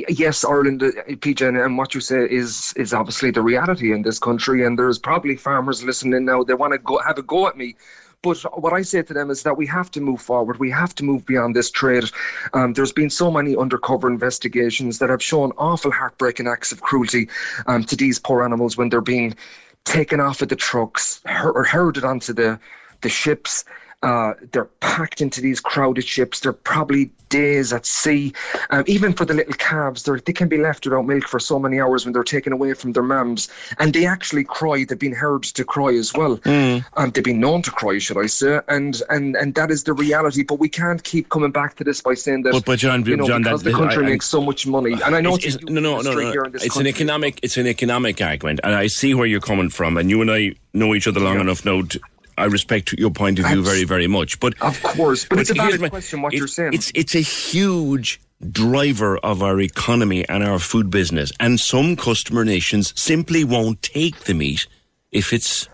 yes, 0.10 0.44
Ireland, 0.44 0.84
uh, 0.84 0.92
PJ, 1.08 1.66
and 1.66 1.78
what 1.78 1.96
you 1.96 2.02
say 2.02 2.28
is 2.30 2.74
is 2.76 2.94
obviously 2.94 3.32
the 3.32 3.42
reality 3.42 3.94
in 3.94 4.02
this 4.02 4.20
country. 4.20 4.66
And 4.66 4.78
there's 4.78 5.00
probably 5.00 5.36
farmers 5.36 5.84
listening 5.84 6.26
now. 6.26 6.44
They 6.44 6.54
want 6.54 6.74
to 6.74 6.80
go 6.80 7.00
have 7.00 7.18
a 7.18 7.24
go 7.24 7.48
at 7.48 7.58
me. 7.58 7.76
But 8.22 8.38
what 8.60 8.74
I 8.74 8.82
say 8.82 9.04
to 9.04 9.14
them 9.14 9.30
is 9.30 9.44
that 9.44 9.56
we 9.56 9.68
have 9.68 9.92
to 9.92 10.02
move 10.02 10.20
forward. 10.20 10.60
We 10.60 10.72
have 10.72 10.96
to 10.96 11.04
move 11.04 11.26
beyond 11.28 11.56
this 11.56 11.70
trade. 11.70 12.06
Um, 12.54 12.74
there's 12.74 12.92
been 12.92 13.12
so 13.12 13.30
many 13.30 13.56
undercover 13.56 14.08
investigations 14.08 14.98
that 14.98 15.12
have 15.12 15.22
shown 15.22 15.52
awful 15.58 15.92
heartbreaking 15.92 16.48
acts 16.48 16.72
of 16.72 16.82
cruelty 16.82 17.30
um, 17.68 17.84
to 17.84 17.96
these 17.96 18.18
poor 18.18 18.44
animals 18.44 18.78
when 18.78 18.90
they're 18.90 19.02
being 19.02 19.36
taken 19.84 20.20
off 20.20 20.42
of 20.42 20.50
the 20.50 20.56
trucks 20.56 21.22
or 21.44 21.64
herded 21.64 22.04
onto 22.04 22.34
the 22.34 22.60
the 23.02 23.10
ships. 23.10 23.64
Uh, 24.06 24.36
they're 24.52 24.66
packed 24.82 25.20
into 25.20 25.42
these 25.42 25.60
crowded 25.60 26.06
ships. 26.06 26.42
They're 26.42 26.54
probably 26.54 27.10
days 27.30 27.74
at 27.74 27.88
sea. 27.88 28.34
Um, 28.70 28.84
even 28.86 29.14
for 29.14 29.26
the 29.26 29.34
little 29.34 29.56
calves, 29.56 30.04
they 30.04 30.32
can 30.32 30.48
be 30.48 30.58
left 30.58 30.86
without 30.86 31.08
milk 31.08 31.28
for 31.28 31.40
so 31.40 31.58
many 31.58 31.82
hours 31.82 32.06
when 32.06 32.14
they're 32.14 32.24
taken 32.24 32.54
away 32.54 32.76
from 32.76 32.94
their 32.94 33.02
mums. 33.02 33.50
And 33.80 33.96
they 33.96 34.06
actually 34.06 34.44
cry. 34.44 34.86
They've 34.88 35.00
been 35.00 35.12
heard 35.12 35.42
to 35.44 35.66
cry 35.66 35.96
as 35.96 36.14
well. 36.14 36.38
Mm. 36.38 36.86
Um, 36.98 37.10
they've 37.10 37.24
been 37.24 37.40
known 37.40 37.64
to 37.64 37.72
cry, 37.72 37.98
should 37.98 38.20
I 38.20 38.28
say? 38.28 38.60
And 38.68 39.02
and 39.10 39.36
and 39.36 39.56
that 39.56 39.72
is 39.72 39.86
the 39.86 39.94
reality. 39.94 40.44
But 40.44 40.60
we 40.60 40.70
can't 40.70 41.04
keep 41.04 41.30
coming 41.30 41.52
back 41.52 41.76
to 41.78 41.84
this 41.84 42.00
by 42.00 42.14
saying 42.14 42.44
that. 42.44 42.54
But, 42.54 42.66
but 42.66 42.78
John, 42.78 43.04
you 43.06 43.18
know, 43.18 43.28
John, 43.28 43.42
because 43.42 43.64
that, 43.64 43.72
the 43.72 43.76
country 43.76 44.04
I, 44.04 44.08
I, 44.08 44.10
makes 44.12 44.28
so 44.28 44.40
much 44.40 44.68
money, 44.68 44.94
and 44.94 45.16
I 45.16 45.22
know 45.22 45.34
it's, 45.34 45.56
it's, 45.56 45.64
no, 45.64 45.82
no, 45.82 46.02
no, 46.02 46.14
no. 46.14 46.30
It's 46.54 46.66
country. 46.66 46.82
an 46.82 46.88
economic. 46.88 47.40
It's 47.42 47.58
an 47.58 47.66
economic 47.66 48.22
argument, 48.22 48.60
and 48.64 48.76
I 48.76 48.86
see 48.86 49.16
where 49.16 49.26
you're 49.26 49.42
coming 49.42 49.70
from. 49.70 49.98
And 49.98 50.12
you 50.12 50.22
and 50.22 50.32
I 50.32 50.54
know 50.74 50.94
each 50.94 51.08
other 51.08 51.20
long 51.20 51.36
yeah. 51.36 51.42
enough 51.42 51.66
now. 51.66 51.82
To, 51.82 52.00
I 52.38 52.46
respect 52.46 52.94
your 52.94 53.12
point 53.12 53.40
of 53.40 53.46
view 53.46 53.64
very, 53.64 53.84
very 53.84 54.08
much. 54.08 54.40
But 54.40 54.62
of 54.62 54.82
course, 54.84 55.26
but, 55.26 55.36
but 55.36 55.42
it's 55.42 55.50
a 55.52 55.54
valid 55.54 55.82
my, 55.82 55.90
question. 55.90 56.22
What 56.22 56.34
it, 56.34 56.38
you're 56.38 56.48
saying, 56.48 56.74
it's 56.74 56.92
it's 56.96 57.16
a 57.16 57.22
huge 57.22 58.20
driver 58.52 59.18
of 59.18 59.42
our 59.42 59.60
economy 59.62 60.28
and 60.28 60.44
our 60.44 60.60
food 60.60 60.90
business, 60.90 61.32
and 61.40 61.60
some 61.60 61.96
customer 61.96 62.44
nations 62.44 62.94
simply 63.00 63.44
won't 63.44 63.82
take 63.82 64.22
the 64.22 64.34
meat 64.34 64.68
if 65.12 65.32
it's 65.32 65.70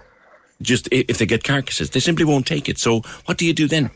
just 0.62 0.88
if 0.92 1.18
they 1.18 1.26
get 1.26 1.44
carcasses. 1.44 1.90
They 1.90 2.00
simply 2.00 2.26
won't 2.26 2.46
take 2.46 2.70
it. 2.70 2.78
So 2.78 3.02
what 3.26 3.38
do 3.38 3.46
you 3.46 3.54
do 3.54 3.68
then? 3.68 3.90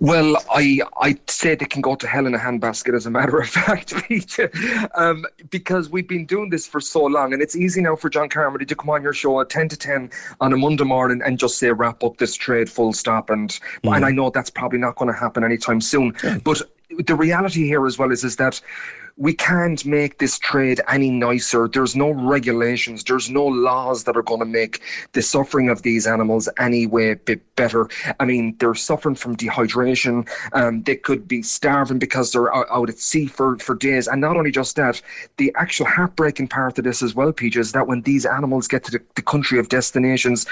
Well, 0.00 0.36
I 0.50 0.80
I'd 1.00 1.30
say 1.30 1.54
they 1.54 1.66
can 1.66 1.82
go 1.82 1.94
to 1.94 2.06
hell 2.06 2.26
in 2.26 2.34
a 2.34 2.38
handbasket, 2.38 2.94
as 2.94 3.06
a 3.06 3.10
matter 3.10 3.38
of 3.38 3.48
fact, 3.60 3.94
Peter, 4.08 4.50
um, 4.94 5.24
because 5.50 5.88
we've 5.88 6.08
been 6.08 6.26
doing 6.26 6.50
this 6.50 6.66
for 6.66 6.80
so 6.80 7.04
long, 7.04 7.32
and 7.32 7.40
it's 7.40 7.54
easy 7.54 7.80
now 7.80 7.94
for 7.94 8.10
John 8.10 8.28
Carmody 8.28 8.64
to 8.66 8.74
come 8.74 8.90
on 8.90 9.02
your 9.02 9.12
show 9.12 9.40
at 9.40 9.50
ten 9.50 9.68
to 9.68 9.76
ten 9.76 10.10
on 10.40 10.52
a 10.52 10.56
Monday 10.56 10.84
morning 10.84 11.22
and 11.24 11.38
just 11.38 11.58
say 11.58 11.70
wrap 11.70 12.02
up 12.02 12.18
this 12.18 12.34
trade, 12.34 12.68
full 12.68 12.92
stop, 12.92 13.30
and 13.30 13.50
mm. 13.84 13.94
and 13.94 14.04
I 14.04 14.10
know 14.10 14.30
that's 14.30 14.50
probably 14.50 14.78
not 14.78 14.96
going 14.96 15.12
to 15.12 15.18
happen 15.18 15.44
anytime 15.44 15.80
soon. 15.80 16.14
Yeah. 16.24 16.38
But 16.42 16.62
the 16.98 17.14
reality 17.14 17.66
here 17.66 17.86
as 17.86 17.98
well 17.98 18.10
is 18.10 18.24
is 18.24 18.36
that 18.36 18.60
we 19.16 19.34
can't 19.34 19.84
make 19.84 20.18
this 20.18 20.38
trade 20.38 20.80
any 20.88 21.10
nicer. 21.10 21.68
There's 21.68 21.94
no 21.94 22.10
regulations, 22.10 23.04
there's 23.04 23.30
no 23.30 23.44
laws 23.44 24.04
that 24.04 24.16
are 24.16 24.22
going 24.22 24.40
to 24.40 24.46
make 24.46 24.80
the 25.12 25.22
suffering 25.22 25.68
of 25.68 25.82
these 25.82 26.06
animals 26.06 26.48
any 26.58 26.86
way 26.86 27.14
bit 27.14 27.42
better. 27.56 27.88
I 28.20 28.24
mean, 28.24 28.56
they're 28.58 28.74
suffering 28.74 29.14
from 29.14 29.36
dehydration. 29.36 30.28
Um, 30.52 30.82
they 30.82 30.96
could 30.96 31.28
be 31.28 31.42
starving 31.42 31.98
because 31.98 32.32
they're 32.32 32.54
out, 32.54 32.66
out, 32.70 32.88
at 32.88 32.98
sea 32.98 33.26
for, 33.26 33.58
for 33.58 33.74
days. 33.74 34.08
And 34.08 34.20
not 34.20 34.36
only 34.36 34.50
just 34.50 34.76
that, 34.76 35.00
the 35.36 35.52
actual 35.56 35.86
heartbreaking 35.86 36.48
part 36.48 36.78
of 36.78 36.84
this 36.84 37.02
as 37.02 37.14
well, 37.14 37.32
Peach, 37.32 37.56
is 37.56 37.72
that 37.72 37.86
when 37.86 38.02
these 38.02 38.26
animals 38.26 38.68
get 38.68 38.84
to 38.84 38.90
the, 38.90 39.02
the 39.14 39.22
country 39.22 39.58
of 39.58 39.68
destinations, 39.68 40.46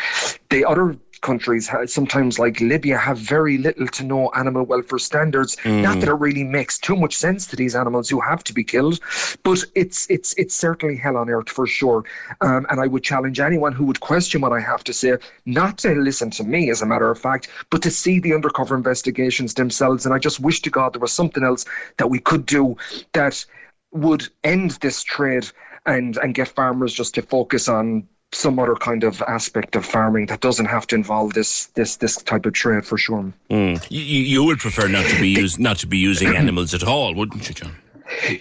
the 0.51 0.65
other 0.65 0.97
countries, 1.21 1.71
sometimes 1.87 2.39
like 2.39 2.61
Libya, 2.61 2.97
have 2.97 3.19
very 3.19 3.59
little 3.59 3.87
to 3.87 4.05
no 4.05 4.31
animal 4.31 4.65
welfare 4.65 4.99
standards. 4.99 5.57
Mm. 5.57 5.83
Not 5.83 6.01
that 6.01 6.09
it 6.09 6.15
really 6.15 6.45
makes 6.45 6.79
too 6.79 6.97
much 6.97 7.17
sense 7.17 7.47
to 7.49 7.57
these 7.57 7.75
animals 7.77 8.09
who 8.09 8.21
have 8.21 8.43
to 8.45 8.55
be 8.55 8.60
killed, 8.65 9.01
but 9.43 9.65
it's 9.75 10.09
it's 10.11 10.33
it's 10.35 10.55
certainly 10.55 10.97
hell 10.97 11.17
on 11.17 11.31
earth 11.31 11.49
for 11.49 11.67
sure. 11.67 12.05
Um, 12.41 12.67
and 12.71 12.81
I 12.81 12.87
would 12.87 13.03
challenge 13.03 13.41
anyone 13.41 13.73
who 13.73 13.85
would 13.85 14.01
question 14.01 14.41
what 14.41 14.53
I 14.53 14.61
have 14.61 14.85
to 14.85 14.93
say 14.93 15.17
not 15.47 15.79
to 15.79 15.95
listen 15.95 16.31
to 16.33 16.45
me, 16.45 16.71
as 16.71 16.83
a 16.83 16.87
matter 16.87 17.11
of 17.11 17.19
fact, 17.19 17.49
but 17.71 17.83
to 17.83 17.91
see 17.91 18.21
the 18.21 18.35
undercover 18.35 18.75
investigations 18.75 19.55
themselves. 19.55 20.05
And 20.05 20.15
I 20.15 20.19
just 20.19 20.41
wish 20.41 20.63
to 20.63 20.71
God 20.71 20.95
there 20.95 21.01
was 21.01 21.13
something 21.13 21.45
else 21.45 21.65
that 21.99 22.11
we 22.11 22.19
could 22.19 22.47
do 22.47 22.77
that 23.13 23.45
would 23.93 24.29
end 24.45 24.73
this 24.83 25.03
trade 25.03 25.47
and 25.87 26.17
and 26.19 26.35
get 26.35 26.49
farmers 26.49 26.93
just 26.93 27.15
to 27.15 27.23
focus 27.23 27.69
on 27.69 28.07
some 28.33 28.59
other 28.59 28.77
kind 28.77 29.03
of 29.03 29.21
aspect 29.23 29.75
of 29.75 29.85
farming 29.85 30.27
that 30.27 30.41
doesn't 30.41 30.67
have 30.67 30.87
to 30.87 30.95
involve 30.95 31.35
this 31.35 31.67
this 31.69 31.97
this 31.97 32.17
type 32.17 32.47
of 32.47 32.53
trade 32.53 32.85
for 32.85 32.97
sure. 32.97 33.33
Mm. 33.51 33.85
You, 33.91 34.01
you 34.01 34.45
would 34.45 34.59
prefer 34.59 34.89
not 34.89 35.07
to 35.07 35.21
be 35.21 35.29
use, 35.29 35.59
not 35.59 35.79
to 35.79 35.87
be 35.87 35.99
using 35.99 36.37
animals 36.37 36.75
at 36.75 36.85
all, 36.85 37.15
wouldn't 37.15 37.49
you, 37.49 37.55
John? 37.55 37.77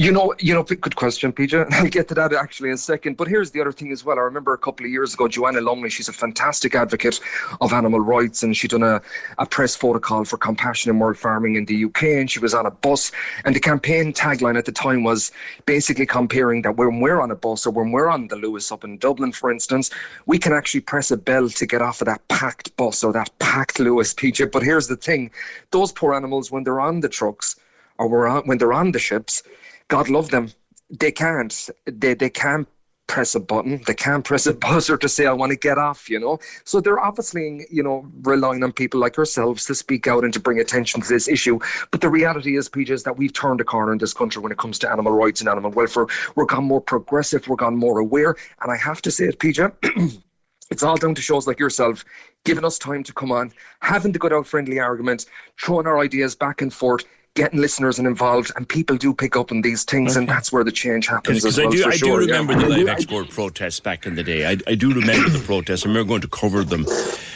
You 0.00 0.12
know, 0.12 0.32
you 0.38 0.54
know, 0.54 0.62
good 0.62 0.96
question, 0.96 1.30
PJ. 1.30 1.72
I'll 1.72 1.86
get 1.86 2.08
to 2.08 2.14
that 2.14 2.32
actually 2.32 2.70
in 2.70 2.76
a 2.76 2.78
second. 2.78 3.18
But 3.18 3.28
here's 3.28 3.50
the 3.50 3.60
other 3.60 3.70
thing 3.70 3.92
as 3.92 4.02
well. 4.02 4.18
I 4.18 4.22
remember 4.22 4.54
a 4.54 4.58
couple 4.58 4.86
of 4.86 4.90
years 4.90 5.12
ago, 5.12 5.28
Joanna 5.28 5.60
Lumley, 5.60 5.90
she's 5.90 6.08
a 6.08 6.12
fantastic 6.14 6.74
advocate 6.74 7.20
of 7.60 7.74
animal 7.74 8.00
rights, 8.00 8.42
and 8.42 8.56
she 8.56 8.66
done 8.66 8.82
a, 8.82 9.02
a 9.36 9.44
press 9.44 9.76
photo 9.76 9.98
call 9.98 10.24
for 10.24 10.38
Compassion 10.38 10.90
in 10.90 10.98
World 10.98 11.18
Farming 11.18 11.56
in 11.56 11.66
the 11.66 11.84
UK, 11.84 12.04
and 12.04 12.30
she 12.30 12.38
was 12.38 12.54
on 12.54 12.64
a 12.64 12.70
bus. 12.70 13.12
And 13.44 13.54
the 13.54 13.60
campaign 13.60 14.14
tagline 14.14 14.56
at 14.56 14.64
the 14.64 14.72
time 14.72 15.04
was 15.04 15.32
basically 15.66 16.06
comparing 16.06 16.62
that 16.62 16.78
when 16.78 17.00
we're 17.00 17.20
on 17.20 17.30
a 17.30 17.36
bus 17.36 17.66
or 17.66 17.70
when 17.70 17.92
we're 17.92 18.08
on 18.08 18.28
the 18.28 18.36
Luas 18.36 18.72
up 18.72 18.84
in 18.84 18.96
Dublin, 18.96 19.32
for 19.32 19.50
instance, 19.50 19.90
we 20.24 20.38
can 20.38 20.54
actually 20.54 20.80
press 20.80 21.10
a 21.10 21.16
bell 21.18 21.50
to 21.50 21.66
get 21.66 21.82
off 21.82 22.00
of 22.00 22.06
that 22.06 22.26
packed 22.28 22.74
bus 22.78 23.04
or 23.04 23.12
that 23.12 23.38
packed 23.38 23.76
Luas, 23.76 24.14
PJ. 24.14 24.50
But 24.50 24.62
here's 24.62 24.88
the 24.88 24.96
thing: 24.96 25.30
those 25.72 25.92
poor 25.92 26.14
animals, 26.14 26.50
when 26.50 26.64
they're 26.64 26.80
on 26.80 27.00
the 27.00 27.08
trucks 27.10 27.56
or 27.98 28.40
when 28.46 28.56
they're 28.56 28.72
on 28.72 28.92
the 28.92 28.98
ships 28.98 29.42
God 29.90 30.08
love 30.08 30.30
them. 30.30 30.50
They 30.88 31.12
can't. 31.12 31.68
They 31.84 32.14
they 32.14 32.30
can't 32.30 32.66
press 33.08 33.34
a 33.34 33.40
button. 33.40 33.82
They 33.88 33.94
can't 33.94 34.24
press 34.24 34.46
a 34.46 34.54
buzzer 34.54 34.96
to 34.96 35.08
say 35.08 35.26
I 35.26 35.32
want 35.32 35.50
to 35.50 35.56
get 35.56 35.78
off. 35.78 36.08
You 36.08 36.20
know. 36.20 36.38
So 36.64 36.80
they're 36.80 37.00
obviously 37.00 37.66
you 37.70 37.82
know 37.82 38.06
relying 38.22 38.62
on 38.62 38.72
people 38.72 39.00
like 39.00 39.18
ourselves 39.18 39.66
to 39.66 39.74
speak 39.74 40.06
out 40.06 40.22
and 40.24 40.32
to 40.32 40.40
bring 40.40 40.60
attention 40.60 41.00
to 41.02 41.08
this 41.08 41.26
issue. 41.28 41.58
But 41.90 42.00
the 42.00 42.08
reality 42.08 42.56
is, 42.56 42.68
PJ, 42.68 42.90
is 42.90 43.02
that 43.02 43.18
we've 43.18 43.32
turned 43.32 43.60
a 43.60 43.64
corner 43.64 43.92
in 43.92 43.98
this 43.98 44.14
country 44.14 44.40
when 44.40 44.52
it 44.52 44.58
comes 44.58 44.78
to 44.78 44.90
animal 44.90 45.12
rights 45.12 45.40
and 45.40 45.48
animal 45.50 45.72
welfare. 45.72 46.06
We're 46.36 46.46
gone 46.46 46.64
more 46.64 46.80
progressive. 46.80 47.48
We're 47.48 47.56
gone 47.56 47.76
more 47.76 47.98
aware. 47.98 48.36
And 48.62 48.70
I 48.70 48.76
have 48.76 49.02
to 49.02 49.10
say 49.10 49.24
it, 49.26 49.38
PJ. 49.38 50.20
It's 50.70 50.84
all 50.84 50.96
down 50.96 51.16
to 51.16 51.20
shows 51.20 51.48
like 51.48 51.58
yourself 51.58 52.04
giving 52.44 52.64
us 52.64 52.78
time 52.78 53.02
to 53.02 53.12
come 53.12 53.32
on, 53.32 53.52
having 53.80 54.12
the 54.12 54.20
good 54.20 54.32
old 54.32 54.46
friendly 54.46 54.78
argument, 54.78 55.26
throwing 55.60 55.88
our 55.88 55.98
ideas 55.98 56.36
back 56.36 56.62
and 56.62 56.72
forth, 56.72 57.04
getting 57.36 57.60
listeners 57.60 57.98
and 57.98 58.08
involved, 58.08 58.50
and 58.56 58.68
people 58.68 58.96
do 58.96 59.14
pick 59.14 59.36
up 59.36 59.52
on 59.52 59.62
these 59.62 59.84
things, 59.84 60.12
okay. 60.12 60.20
and 60.20 60.28
that's 60.28 60.52
where 60.52 60.64
the 60.64 60.72
change 60.72 61.06
happens. 61.06 61.44
As 61.44 61.56
well, 61.56 61.68
I 61.68 61.70
do, 61.70 61.84
I 61.84 61.96
sure, 61.96 62.20
do 62.20 62.26
remember 62.26 62.54
yeah. 62.54 62.58
the 62.58 62.68
live 62.68 62.88
export 62.88 63.30
protests 63.30 63.80
back 63.80 64.06
in 64.06 64.16
the 64.16 64.24
day. 64.24 64.46
I, 64.46 64.56
I 64.66 64.74
do 64.74 64.92
remember 64.92 65.28
the 65.30 65.38
protests. 65.44 65.84
I 65.84 65.88
remember 65.88 66.08
going 66.08 66.20
to 66.22 66.28
cover 66.28 66.64
them. 66.64 66.84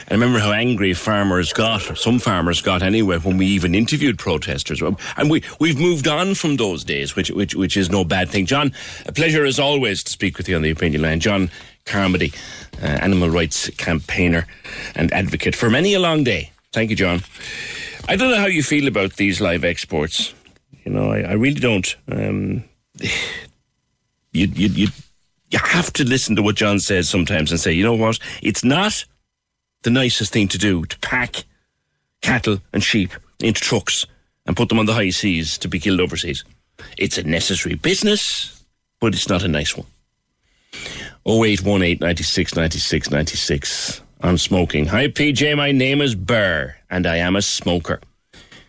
And 0.07 0.11
I 0.11 0.14
remember 0.14 0.38
how 0.38 0.53
angry 0.53 0.92
farmers 0.92 1.53
got, 1.53 1.97
some 1.97 2.18
farmers 2.18 2.61
got 2.61 2.82
anyway, 2.82 3.18
when 3.18 3.38
we 3.38 3.47
even 3.47 3.74
interviewed 3.74 4.18
protesters. 4.18 4.82
And 4.82 5.30
we, 5.30 5.42
we've 5.61 5.78
moved 5.78 6.07
on 6.09 6.34
from 6.34 6.57
those 6.57 6.84
days, 6.84 7.16
which, 7.16 7.30
which, 7.30 7.55
which 7.55 7.76
is 7.76 7.88
no 7.88 8.05
bad 8.05 8.28
thing. 8.28 8.45
John, 8.47 8.72
a 9.07 9.12
pleasure 9.12 9.45
as 9.45 9.59
always 9.59 10.03
to 10.05 10.12
speak 10.12 10.36
with 10.36 10.49
you 10.49 10.57
on 10.57 10.62
the 10.62 10.70
opinion 10.70 11.03
line. 11.03 11.20
John 11.20 11.51
Carmody, 11.86 12.32
uh, 12.82 12.86
animal 12.86 13.30
rights 13.30 13.70
campaigner 13.70 14.47
and 14.95 15.12
advocate 15.12 15.55
for 15.55 15.70
many 15.70 15.95
a 15.95 16.01
long 16.01 16.24
day. 16.24 16.51
Thank 16.72 16.90
you, 16.90 16.97
John. 16.97 17.22
I 18.07 18.16
don't 18.16 18.30
know 18.30 18.38
how 18.38 18.46
you 18.46 18.62
feel 18.62 18.86
about 18.86 19.14
these 19.14 19.40
live 19.40 19.64
exports. 19.64 20.34
You 20.84 20.92
know, 20.92 21.11
I, 21.11 21.20
I 21.20 21.32
really 21.32 21.61
don't. 21.61 21.96
Um, 22.11 22.64
you, 23.00 24.46
you, 24.46 24.68
you, 24.68 24.88
you 25.50 25.59
have 25.59 25.92
to 25.94 26.05
listen 26.05 26.36
to 26.36 26.42
what 26.42 26.57
John 26.57 26.80
says 26.80 27.09
sometimes 27.09 27.50
and 27.50 27.59
say, 27.59 27.72
you 27.72 27.82
know 27.82 27.94
what? 27.94 28.18
It's 28.42 28.62
not 28.62 29.05
the 29.82 29.90
nicest 29.90 30.32
thing 30.32 30.48
to 30.48 30.59
do 30.59 30.84
to 30.84 30.98
pack 30.98 31.44
cattle 32.20 32.59
and 32.72 32.82
sheep 32.82 33.11
into 33.40 33.61
trucks 33.61 34.07
and 34.46 34.57
put 34.57 34.68
them 34.68 34.78
on 34.78 34.86
the 34.86 34.94
high 34.94 35.11
seas 35.11 35.57
to 35.59 35.68
be 35.68 35.78
killed 35.78 36.00
overseas. 36.00 36.44
It's 36.98 37.16
a 37.16 37.22
necessary 37.22 37.74
business, 37.74 38.64
but 39.00 39.14
it's 39.14 39.28
not 39.28 39.42
a 39.42 39.48
nice 39.48 39.76
one. 39.76 39.86
0818 41.26 41.98
96 42.00 42.55
96 42.55 43.11
96 43.11 44.02
on 44.25 44.39
smoking. 44.39 44.87
Hi, 44.87 45.09
PJ. 45.09 45.55
My 45.55 45.70
name 45.70 46.01
is 46.01 46.14
Burr, 46.14 46.75
and 46.89 47.07
I 47.07 47.16
am 47.16 47.37
a 47.37 47.43
smoker. 47.43 48.01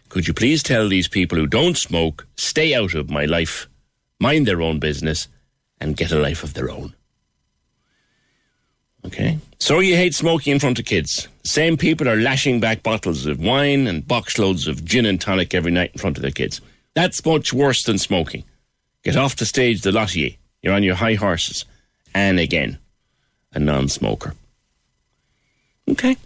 Could 0.10 0.28
you 0.28 0.34
please 0.34 0.62
tell 0.62 0.90
these 0.90 1.08
people 1.08 1.38
who 1.38 1.48
don't 1.48 1.78
smoke, 1.78 2.28
stay 2.36 2.76
out 2.76 2.94
of 2.94 3.10
my 3.10 3.24
life, 3.24 3.68
mind 4.20 4.46
their 4.46 4.62
own 4.62 4.80
business, 4.80 5.30
and 5.80 5.96
get 5.96 6.12
a 6.12 6.20
life 6.20 6.44
of 6.44 6.56
their 6.56 6.70
own? 6.70 6.94
Okay. 9.06 9.40
So 9.60 9.80
you 9.80 9.96
hate 9.96 10.14
smoking 10.14 10.52
in 10.52 10.60
front 10.60 10.78
of 10.78 10.86
kids. 10.86 11.30
Same 11.44 11.78
people 11.78 12.10
are 12.10 12.18
lashing 12.18 12.60
back 12.60 12.84
bottles 12.84 13.26
of 13.26 13.40
wine 13.40 13.88
and 13.88 14.06
box 14.06 14.38
loads 14.38 14.68
of 14.68 14.84
gin 14.84 15.06
and 15.06 15.22
tonic 15.22 15.54
every 15.54 15.72
night 15.72 15.92
in 15.94 16.00
front 16.00 16.18
of 16.18 16.22
their 16.22 16.32
kids. 16.32 16.60
That's 16.96 17.26
much 17.26 17.54
worse 17.54 17.84
than 17.84 17.98
smoking. 17.98 18.44
Get 19.04 19.16
off 19.16 19.38
the 19.38 19.46
stage, 19.46 19.84
the 19.84 19.94
lot 19.94 20.10
of 20.10 20.16
ye. 20.18 20.38
You're 20.62 20.74
on 20.74 20.84
your 20.84 20.96
high 20.96 21.14
horses. 21.14 21.64
And 22.14 22.40
again, 22.42 22.78
a 23.54 23.60
non 23.60 23.88
smoker. 23.88 24.34
Okay. 25.90 26.18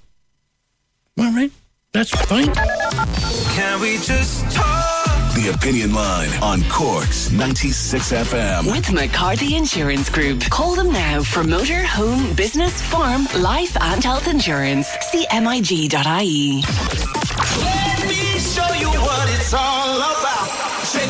All 1.20 1.32
right. 1.34 1.51
That's 1.91 2.12
fine. 2.12 2.53
Can 2.53 3.82
we 3.82 3.97
just 3.97 4.49
talk? 4.51 4.95
The 5.36 5.51
Opinion 5.53 5.93
Line 5.93 6.30
on 6.41 6.64
Cork's 6.70 7.32
96 7.32 8.12
FM. 8.12 8.72
With 8.72 8.91
McCarthy 8.91 9.55
Insurance 9.55 10.10
Group. 10.10 10.41
Call 10.49 10.76
them 10.76 10.91
now 10.91 11.24
for 11.24 11.43
motor, 11.43 11.84
home, 11.84 12.34
business, 12.36 12.82
farm, 12.82 13.26
life, 13.38 13.76
and 13.82 14.03
health 14.03 14.28
insurance. 14.28 14.88
CMIG.ie. 15.14 16.62
Let 16.62 18.07
me 18.07 18.39
show 18.39 18.74
you 18.76 18.89
what 18.89 19.30
it's 19.39 19.53
all 19.53 19.97
about. 19.97 20.39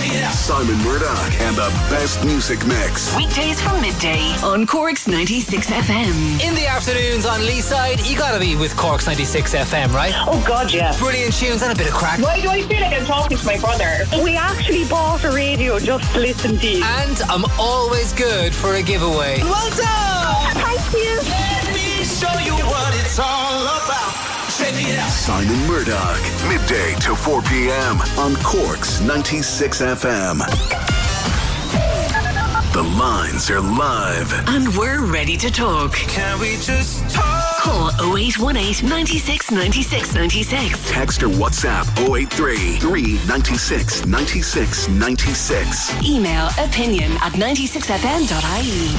Simon 0.10 0.78
Murdoch 0.84 1.40
and 1.42 1.56
the 1.56 1.70
best 1.88 2.26
music 2.26 2.66
mix. 2.66 3.16
Weekdays 3.16 3.62
from 3.62 3.80
midday 3.80 4.34
on 4.44 4.66
Cork's 4.66 5.08
96 5.08 5.70
FM. 5.70 6.44
In 6.44 6.56
the 6.56 6.66
afternoons 6.66 7.28
on 7.28 7.46
Lee 7.46 7.62
side, 7.62 8.00
you 8.08 8.18
gotta 8.18 8.40
be 8.40 8.56
with 8.56 8.76
Cork's 8.76 9.06
96 9.06 9.54
FM, 9.54 9.94
right? 9.94 10.12
Oh, 10.28 10.44
God, 10.48 10.74
yeah. 10.74 10.98
Brilliant 10.98 11.34
tunes 11.34 11.62
and 11.62 11.72
a 11.72 11.76
bit 11.76 11.88
of 11.88 11.94
crack. 11.94 12.20
Why 12.22 12.42
do 12.42 12.50
I 12.50 12.64
feel 12.64 12.82
like 12.82 12.94
I'm 12.94 13.06
talking 13.06 13.38
to 13.38 13.46
my 13.46 13.60
brother? 13.60 14.04
We 14.24 14.36
actually 14.36 14.86
bought 14.86 15.24
a 15.26 15.32
radio 15.32 15.78
just 15.78 16.12
to 16.14 16.20
listen 16.20 16.58
to 16.58 16.68
you. 16.68 16.84
And 16.84 17.22
I'm 17.30 17.46
always 17.60 18.12
good 18.14 18.54
for 18.56 18.74
a 18.76 18.82
giveaway. 18.82 19.42
Well 19.44 19.70
done! 19.78 20.56
Thank 20.56 20.92
you. 20.94 21.18
Let 21.22 21.68
me 21.72 22.04
show 22.04 22.34
you 22.40 22.56
what 22.66 22.96
it's 22.96 23.20
all 23.20 23.62
about. 23.64 24.09
Simon 25.30 25.68
Murdoch, 25.68 26.20
midday 26.48 26.96
to 27.02 27.16
4 27.16 27.44
p.m. 27.44 28.02
on 28.18 28.36
Cork's 28.38 29.00
96 29.00 29.80
FM. 29.80 30.40
The 32.74 32.82
lines 32.82 33.52
are 33.52 33.62
live. 33.62 34.34
And 34.48 34.76
we're 34.76 35.06
ready 35.06 35.38
to 35.38 35.52
talk. 35.52 35.94
Can 35.94 36.40
we 36.40 36.56
just 36.58 37.08
talk? 37.12 37.60
Call 37.60 37.90
0818 38.18 38.90
96 38.90 39.52
96 39.52 40.16
96. 40.16 40.90
Text 40.90 41.22
or 41.22 41.28
WhatsApp 41.30 41.86
083 42.12 42.78
396 42.78 44.08
96 44.08 44.88
96. 44.90 46.04
Email 46.04 46.48
opinion 46.58 47.12
at 47.22 47.34
96fm.ie. 47.34 48.90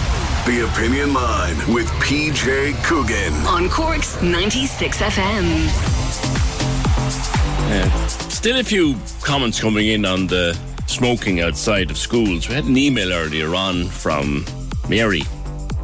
The 0.47 0.65
Opinion 0.73 1.13
Line 1.13 1.57
with 1.75 1.89
PJ 1.99 2.85
Coogan. 2.85 3.35
On 3.49 3.69
Cork's 3.69 4.23
96 4.23 5.03
Uh, 7.19 8.07
still 8.09 8.59
a 8.59 8.65
few 8.65 8.97
comments 9.23 9.61
coming 9.61 9.89
in 9.89 10.05
on 10.05 10.27
the 10.27 10.59
smoking 10.87 11.41
outside 11.41 11.91
of 11.91 11.99
schools. 11.99 12.49
We 12.49 12.55
had 12.55 12.65
an 12.65 12.77
email 12.77 13.13
earlier 13.13 13.55
on 13.55 13.87
from 13.87 14.45
Mary 14.89 15.23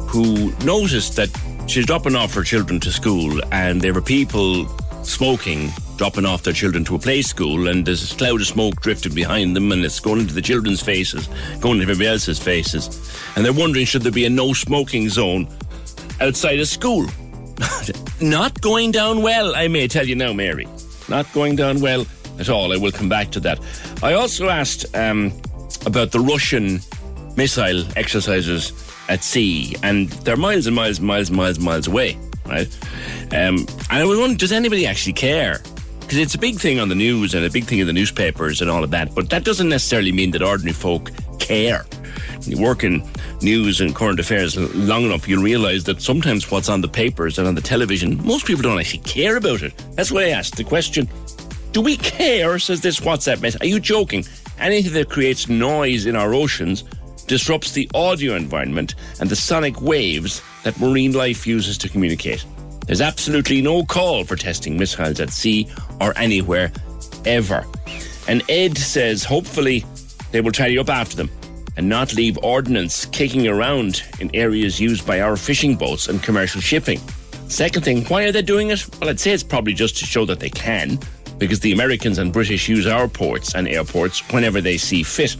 who 0.07 0.51
noticed 0.63 1.15
that 1.15 1.29
she's 1.67 1.85
dropping 1.85 2.15
off 2.15 2.33
her 2.33 2.43
children 2.43 2.79
to 2.79 2.91
school 2.91 3.41
and 3.51 3.81
there 3.81 3.93
were 3.93 4.01
people 4.01 4.67
smoking 5.03 5.69
dropping 5.97 6.25
off 6.25 6.43
their 6.43 6.53
children 6.53 6.85
to 6.85 6.95
a 6.95 6.99
play 6.99 7.21
school 7.21 7.67
and 7.67 7.85
there's 7.85 8.11
a 8.11 8.15
cloud 8.15 8.39
of 8.39 8.47
smoke 8.47 8.79
drifting 8.81 9.13
behind 9.13 9.55
them 9.55 9.71
and 9.71 9.83
it's 9.83 9.99
going 9.99 10.19
into 10.19 10.33
the 10.33 10.41
children's 10.41 10.81
faces, 10.81 11.27
going 11.59 11.79
into 11.79 11.83
everybody 11.83 12.07
else's 12.07 12.39
faces. 12.39 13.11
And 13.35 13.43
they're 13.43 13.53
wondering 13.53 13.85
should 13.85 14.03
there 14.03 14.11
be 14.11 14.25
a 14.25 14.29
no 14.29 14.53
smoking 14.53 15.09
zone 15.09 15.47
outside 16.21 16.59
of 16.59 16.67
school? 16.67 17.05
Not 18.21 18.61
going 18.61 18.91
down 18.91 19.21
well, 19.21 19.55
I 19.55 19.67
may 19.67 19.87
tell 19.87 20.05
you 20.05 20.15
now, 20.15 20.33
Mary. 20.33 20.67
Not 21.09 21.31
going 21.33 21.55
down 21.55 21.81
well 21.81 22.05
at 22.39 22.49
all. 22.49 22.73
I 22.73 22.77
will 22.77 22.91
come 22.91 23.09
back 23.09 23.31
to 23.31 23.39
that. 23.41 23.59
I 24.03 24.13
also 24.13 24.49
asked 24.49 24.85
um, 24.95 25.31
about 25.85 26.11
the 26.11 26.19
Russian 26.19 26.79
missile 27.35 27.83
exercises 27.95 28.71
at 29.09 29.23
sea, 29.23 29.75
and 29.83 30.09
they're 30.09 30.35
miles 30.35 30.67
and 30.67 30.75
miles 30.75 30.97
and 30.97 31.07
miles 31.07 31.29
and 31.29 31.37
miles 31.37 31.57
and 31.57 31.65
miles 31.65 31.87
away, 31.87 32.17
right? 32.45 32.67
Um, 33.31 33.65
and 33.89 33.89
I 33.89 34.05
was 34.05 34.17
wondering, 34.17 34.37
does 34.37 34.51
anybody 34.51 34.85
actually 34.85 35.13
care? 35.13 35.61
Because 36.01 36.17
it's 36.17 36.35
a 36.35 36.39
big 36.39 36.55
thing 36.55 36.79
on 36.79 36.89
the 36.89 36.95
news 36.95 37.33
and 37.33 37.45
a 37.45 37.49
big 37.49 37.65
thing 37.65 37.79
in 37.79 37.87
the 37.87 37.93
newspapers 37.93 38.61
and 38.61 38.69
all 38.69 38.83
of 38.83 38.91
that, 38.91 39.13
but 39.13 39.29
that 39.29 39.43
doesn't 39.43 39.69
necessarily 39.69 40.11
mean 40.11 40.31
that 40.31 40.41
ordinary 40.41 40.73
folk 40.73 41.11
care. 41.39 41.85
You 42.41 42.61
work 42.61 42.83
in 42.83 43.03
news 43.41 43.81
and 43.81 43.93
current 43.93 44.19
affairs 44.19 44.57
long 44.75 45.03
enough, 45.03 45.27
you'll 45.27 45.43
realise 45.43 45.83
that 45.83 46.01
sometimes 46.01 46.49
what's 46.49 46.69
on 46.69 46.81
the 46.81 46.87
papers 46.87 47.37
and 47.37 47.47
on 47.47 47.55
the 47.55 47.61
television, 47.61 48.25
most 48.25 48.45
people 48.45 48.63
don't 48.63 48.79
actually 48.79 48.99
care 48.99 49.37
about 49.37 49.61
it. 49.61 49.73
That's 49.95 50.11
why 50.11 50.25
I 50.25 50.29
asked 50.29 50.55
the 50.55 50.63
question 50.63 51.09
Do 51.71 51.81
we 51.81 51.97
care? 51.97 52.57
Says 52.59 52.81
this 52.81 52.99
WhatsApp 52.99 53.41
message. 53.41 53.61
Are 53.61 53.67
you 53.67 53.79
joking? 53.79 54.25
Anything 54.59 54.93
that 54.93 55.09
creates 55.09 55.49
noise 55.49 56.05
in 56.05 56.15
our 56.15 56.33
oceans 56.33 56.83
disrupts 57.27 57.73
the 57.73 57.89
audio 57.93 58.35
environment 58.35 58.95
and 59.19 59.29
the 59.29 59.35
sonic 59.35 59.81
waves 59.81 60.41
that 60.63 60.79
marine 60.79 61.11
life 61.11 61.45
uses 61.45 61.77
to 61.77 61.89
communicate. 61.89 62.45
There's 62.85 63.01
absolutely 63.01 63.61
no 63.61 63.83
call 63.83 64.23
for 64.23 64.37
testing 64.37 64.77
missiles 64.77 65.19
at 65.19 65.31
sea 65.31 65.67
or 65.99 66.17
anywhere 66.17 66.71
ever. 67.25 67.65
And 68.27 68.43
Ed 68.49 68.77
says 68.77 69.23
hopefully 69.23 69.85
they 70.31 70.41
will 70.41 70.51
tidy 70.51 70.77
up 70.77 70.89
after 70.89 71.15
them 71.15 71.29
and 71.77 71.87
not 71.87 72.13
leave 72.13 72.37
ordnance 72.43 73.05
kicking 73.05 73.47
around 73.47 74.03
in 74.19 74.29
areas 74.33 74.79
used 74.79 75.05
by 75.05 75.21
our 75.21 75.37
fishing 75.37 75.75
boats 75.75 76.07
and 76.07 76.23
commercial 76.23 76.59
shipping. 76.59 76.99
Second 77.47 77.83
thing, 77.83 78.03
why 78.05 78.23
are 78.23 78.31
they 78.31 78.41
doing 78.41 78.71
it? 78.71 78.85
Well, 78.99 79.09
I'd 79.09 79.19
say 79.19 79.31
it's 79.31 79.43
probably 79.43 79.73
just 79.73 79.97
to 79.99 80.05
show 80.05 80.25
that 80.25 80.39
they 80.39 80.49
can, 80.49 80.99
because 81.37 81.59
the 81.59 81.71
Americans 81.71 82.17
and 82.17 82.33
British 82.33 82.67
use 82.67 82.87
our 82.87 83.07
ports 83.07 83.55
and 83.55 83.67
airports 83.67 84.19
whenever 84.31 84.59
they 84.59 84.77
see 84.77 85.03
fit. 85.03 85.37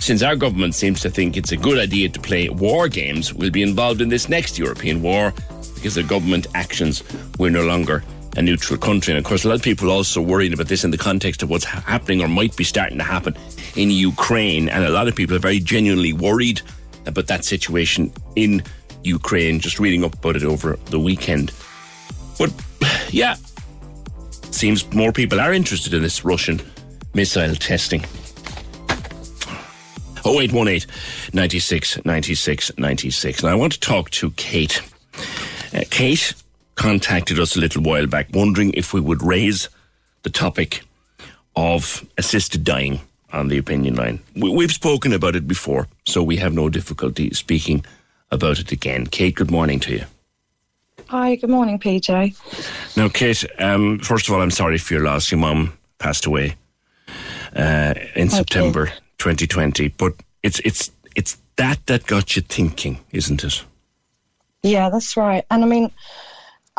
Since 0.00 0.22
our 0.22 0.36
government 0.36 0.74
seems 0.74 1.00
to 1.00 1.10
think 1.10 1.36
it's 1.36 1.52
a 1.52 1.56
good 1.56 1.78
idea 1.78 2.08
to 2.08 2.20
play 2.20 2.48
war 2.48 2.88
games, 2.88 3.34
we'll 3.34 3.50
be 3.50 3.62
involved 3.62 4.00
in 4.00 4.08
this 4.08 4.28
next 4.28 4.58
European 4.58 5.02
war 5.02 5.32
because 5.74 5.96
of 5.96 6.08
government 6.08 6.46
actions. 6.54 7.02
We're 7.38 7.50
no 7.50 7.64
longer 7.64 8.04
a 8.36 8.42
neutral 8.42 8.78
country. 8.78 9.12
And 9.12 9.18
of 9.18 9.24
course, 9.24 9.44
a 9.44 9.48
lot 9.48 9.56
of 9.56 9.62
people 9.62 9.90
also 9.90 10.20
worrying 10.20 10.52
about 10.52 10.68
this 10.68 10.84
in 10.84 10.90
the 10.90 10.98
context 10.98 11.42
of 11.42 11.50
what's 11.50 11.64
happening 11.64 12.20
or 12.20 12.28
might 12.28 12.56
be 12.56 12.64
starting 12.64 12.98
to 12.98 13.04
happen 13.04 13.36
in 13.76 13.90
Ukraine. 13.90 14.68
And 14.68 14.84
a 14.84 14.90
lot 14.90 15.08
of 15.08 15.14
people 15.14 15.36
are 15.36 15.40
very 15.40 15.58
genuinely 15.58 16.12
worried 16.12 16.60
about 17.06 17.26
that 17.26 17.44
situation 17.44 18.12
in 18.36 18.62
Ukraine, 19.02 19.60
just 19.60 19.80
reading 19.80 20.04
up 20.04 20.14
about 20.14 20.36
it 20.36 20.44
over 20.44 20.78
the 20.86 21.00
weekend. 21.00 21.52
But 22.38 22.52
yeah, 23.10 23.36
seems 24.50 24.90
more 24.92 25.12
people 25.12 25.40
are 25.40 25.52
interested 25.52 25.94
in 25.94 26.02
this 26.02 26.24
Russian 26.24 26.60
missile 27.14 27.54
testing. 27.54 28.04
0818 30.24 30.88
96 31.32 32.04
96 32.04 32.72
96. 32.78 33.42
Now, 33.42 33.48
I 33.48 33.54
want 33.54 33.72
to 33.72 33.80
talk 33.80 34.10
to 34.10 34.30
Kate. 34.32 34.82
Uh, 35.74 35.84
Kate 35.90 36.34
contacted 36.80 37.38
us 37.38 37.56
a 37.56 37.60
little 37.60 37.82
while 37.82 38.06
back 38.06 38.26
wondering 38.32 38.72
if 38.72 38.94
we 38.94 39.00
would 39.02 39.22
raise 39.22 39.68
the 40.22 40.30
topic 40.30 40.80
of 41.54 42.08
assisted 42.16 42.64
dying 42.64 42.98
on 43.34 43.48
the 43.48 43.58
opinion 43.58 43.94
line. 43.94 44.18
We, 44.34 44.64
have 44.64 44.72
spoken 44.72 45.12
about 45.12 45.36
it 45.36 45.46
before, 45.46 45.88
so 46.06 46.22
we 46.22 46.38
have 46.38 46.54
no 46.54 46.70
difficulty 46.70 47.34
speaking 47.34 47.84
about 48.30 48.60
it 48.60 48.72
again. 48.72 49.06
Kate, 49.06 49.34
good 49.34 49.50
morning 49.50 49.78
to 49.80 49.92
you. 49.92 50.04
Hi, 51.08 51.36
good 51.36 51.50
morning, 51.50 51.78
PJ. 51.78 52.96
Now, 52.96 53.10
Kate, 53.10 53.44
um, 53.58 53.98
first 53.98 54.26
of 54.26 54.34
all, 54.34 54.40
I'm 54.40 54.50
sorry 54.50 54.78
for 54.78 54.94
your 54.94 55.04
loss. 55.04 55.30
Your 55.30 55.38
mum 55.38 55.74
passed 55.98 56.24
away 56.24 56.56
uh, 57.54 57.92
in 58.14 58.30
Thank 58.30 58.30
September 58.30 58.86
you. 58.86 58.92
2020, 59.18 59.88
but 59.88 60.14
it's 60.42 60.60
it's 60.60 60.90
it's 61.14 61.36
that 61.56 61.84
that 61.86 62.06
got 62.06 62.36
you 62.36 62.42
thinking, 62.42 63.00
isn't 63.12 63.44
it? 63.44 63.64
Yeah, 64.62 64.88
that's 64.88 65.16
right. 65.16 65.44
And 65.50 65.62
I 65.62 65.66
mean, 65.66 65.90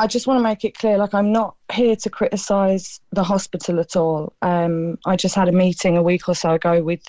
I 0.02 0.08
just 0.08 0.26
want 0.26 0.40
to 0.40 0.44
make 0.44 0.66
it 0.66 0.76
clear 0.76 0.98
like, 0.98 1.14
I'm 1.14 1.32
not 1.32 1.56
here 1.72 1.96
to 1.96 2.10
criticise 2.10 3.00
the 3.12 3.24
hospital 3.24 3.80
at 3.80 3.96
all. 3.96 4.34
Um, 4.42 4.98
I 5.06 5.16
just 5.16 5.36
had 5.36 5.48
a 5.48 5.52
meeting 5.52 5.96
a 5.96 6.02
week 6.02 6.28
or 6.28 6.34
so 6.34 6.54
ago 6.54 6.82
with 6.82 7.04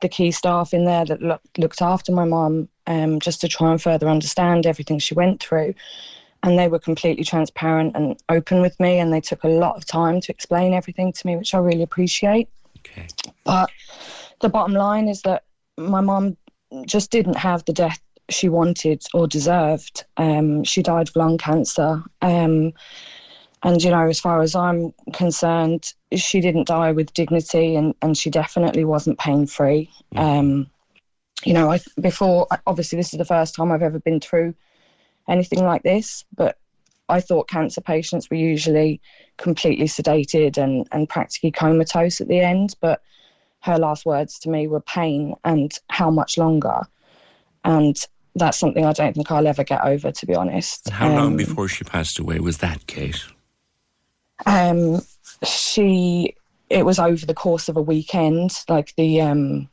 the 0.00 0.08
key 0.08 0.30
staff 0.30 0.72
in 0.72 0.86
there 0.86 1.04
that 1.04 1.20
look, 1.20 1.42
looked 1.58 1.82
after 1.82 2.10
my 2.10 2.24
mum 2.24 2.70
um, 2.86 3.20
just 3.20 3.42
to 3.42 3.48
try 3.48 3.70
and 3.70 3.82
further 3.82 4.08
understand 4.08 4.64
everything 4.64 4.98
she 4.98 5.12
went 5.12 5.42
through. 5.42 5.74
And 6.42 6.58
they 6.58 6.68
were 6.68 6.78
completely 6.78 7.22
transparent 7.22 7.94
and 7.94 8.18
open 8.30 8.62
with 8.62 8.80
me, 8.80 8.98
and 8.98 9.12
they 9.12 9.20
took 9.20 9.44
a 9.44 9.48
lot 9.48 9.76
of 9.76 9.84
time 9.84 10.22
to 10.22 10.32
explain 10.32 10.72
everything 10.72 11.12
to 11.12 11.26
me, 11.26 11.36
which 11.36 11.52
I 11.52 11.58
really 11.58 11.82
appreciate. 11.82 12.48
Okay. 12.78 13.08
But 13.44 13.70
the 14.40 14.48
bottom 14.48 14.72
line 14.74 15.06
is 15.06 15.20
that 15.22 15.44
my 15.76 16.00
mum 16.00 16.38
just 16.86 17.10
didn't 17.10 17.36
have 17.36 17.62
the 17.66 17.74
death 17.74 18.00
she 18.28 18.48
wanted 18.48 19.04
or 19.14 19.26
deserved. 19.26 20.04
Um, 20.16 20.64
she 20.64 20.82
died 20.82 21.08
of 21.08 21.16
lung 21.16 21.38
cancer. 21.38 22.02
Um, 22.20 22.72
and, 23.62 23.82
you 23.82 23.90
know, 23.90 24.08
as 24.08 24.18
far 24.18 24.40
as 24.42 24.56
I'm 24.56 24.92
concerned, 25.12 25.92
she 26.14 26.40
didn't 26.40 26.66
die 26.66 26.92
with 26.92 27.14
dignity 27.14 27.76
and, 27.76 27.94
and 28.02 28.16
she 28.16 28.30
definitely 28.30 28.84
wasn't 28.84 29.18
pain 29.18 29.46
free. 29.46 29.90
Mm. 30.14 30.18
Um, 30.18 30.70
you 31.44 31.54
know, 31.54 31.70
I, 31.70 31.80
before, 32.00 32.46
obviously, 32.66 32.96
this 32.96 33.12
is 33.12 33.18
the 33.18 33.24
first 33.24 33.54
time 33.54 33.70
I've 33.70 33.82
ever 33.82 33.98
been 33.98 34.20
through 34.20 34.54
anything 35.28 35.64
like 35.64 35.82
this, 35.82 36.24
but 36.36 36.58
I 37.08 37.20
thought 37.20 37.48
cancer 37.48 37.80
patients 37.80 38.30
were 38.30 38.36
usually 38.36 39.00
completely 39.36 39.86
sedated 39.86 40.56
and, 40.56 40.88
and 40.92 41.08
practically 41.08 41.50
comatose 41.50 42.20
at 42.20 42.28
the 42.28 42.40
end. 42.40 42.74
But 42.80 43.02
her 43.60 43.78
last 43.78 44.06
words 44.06 44.38
to 44.40 44.50
me 44.50 44.66
were 44.66 44.80
pain 44.80 45.34
and 45.44 45.72
how 45.88 46.10
much 46.10 46.36
longer. 46.38 46.82
And 47.64 47.96
that's 48.34 48.58
something 48.58 48.84
I 48.84 48.92
don't 48.92 49.14
think 49.14 49.30
I'll 49.30 49.46
ever 49.46 49.64
get 49.64 49.84
over, 49.84 50.10
to 50.10 50.26
be 50.26 50.34
honest. 50.34 50.88
How 50.90 51.08
um, 51.08 51.16
long 51.16 51.36
before 51.36 51.68
she 51.68 51.84
passed 51.84 52.18
away 52.18 52.38
was 52.40 52.58
that, 52.58 52.86
Kate? 52.86 53.24
Um, 54.46 55.02
she, 55.44 56.34
it 56.70 56.84
was 56.84 56.98
over 56.98 57.26
the 57.26 57.34
course 57.34 57.68
of 57.68 57.76
a 57.76 57.82
weekend. 57.82 58.52
Like 58.68 58.94
the, 58.96 59.20
um, 59.20 59.68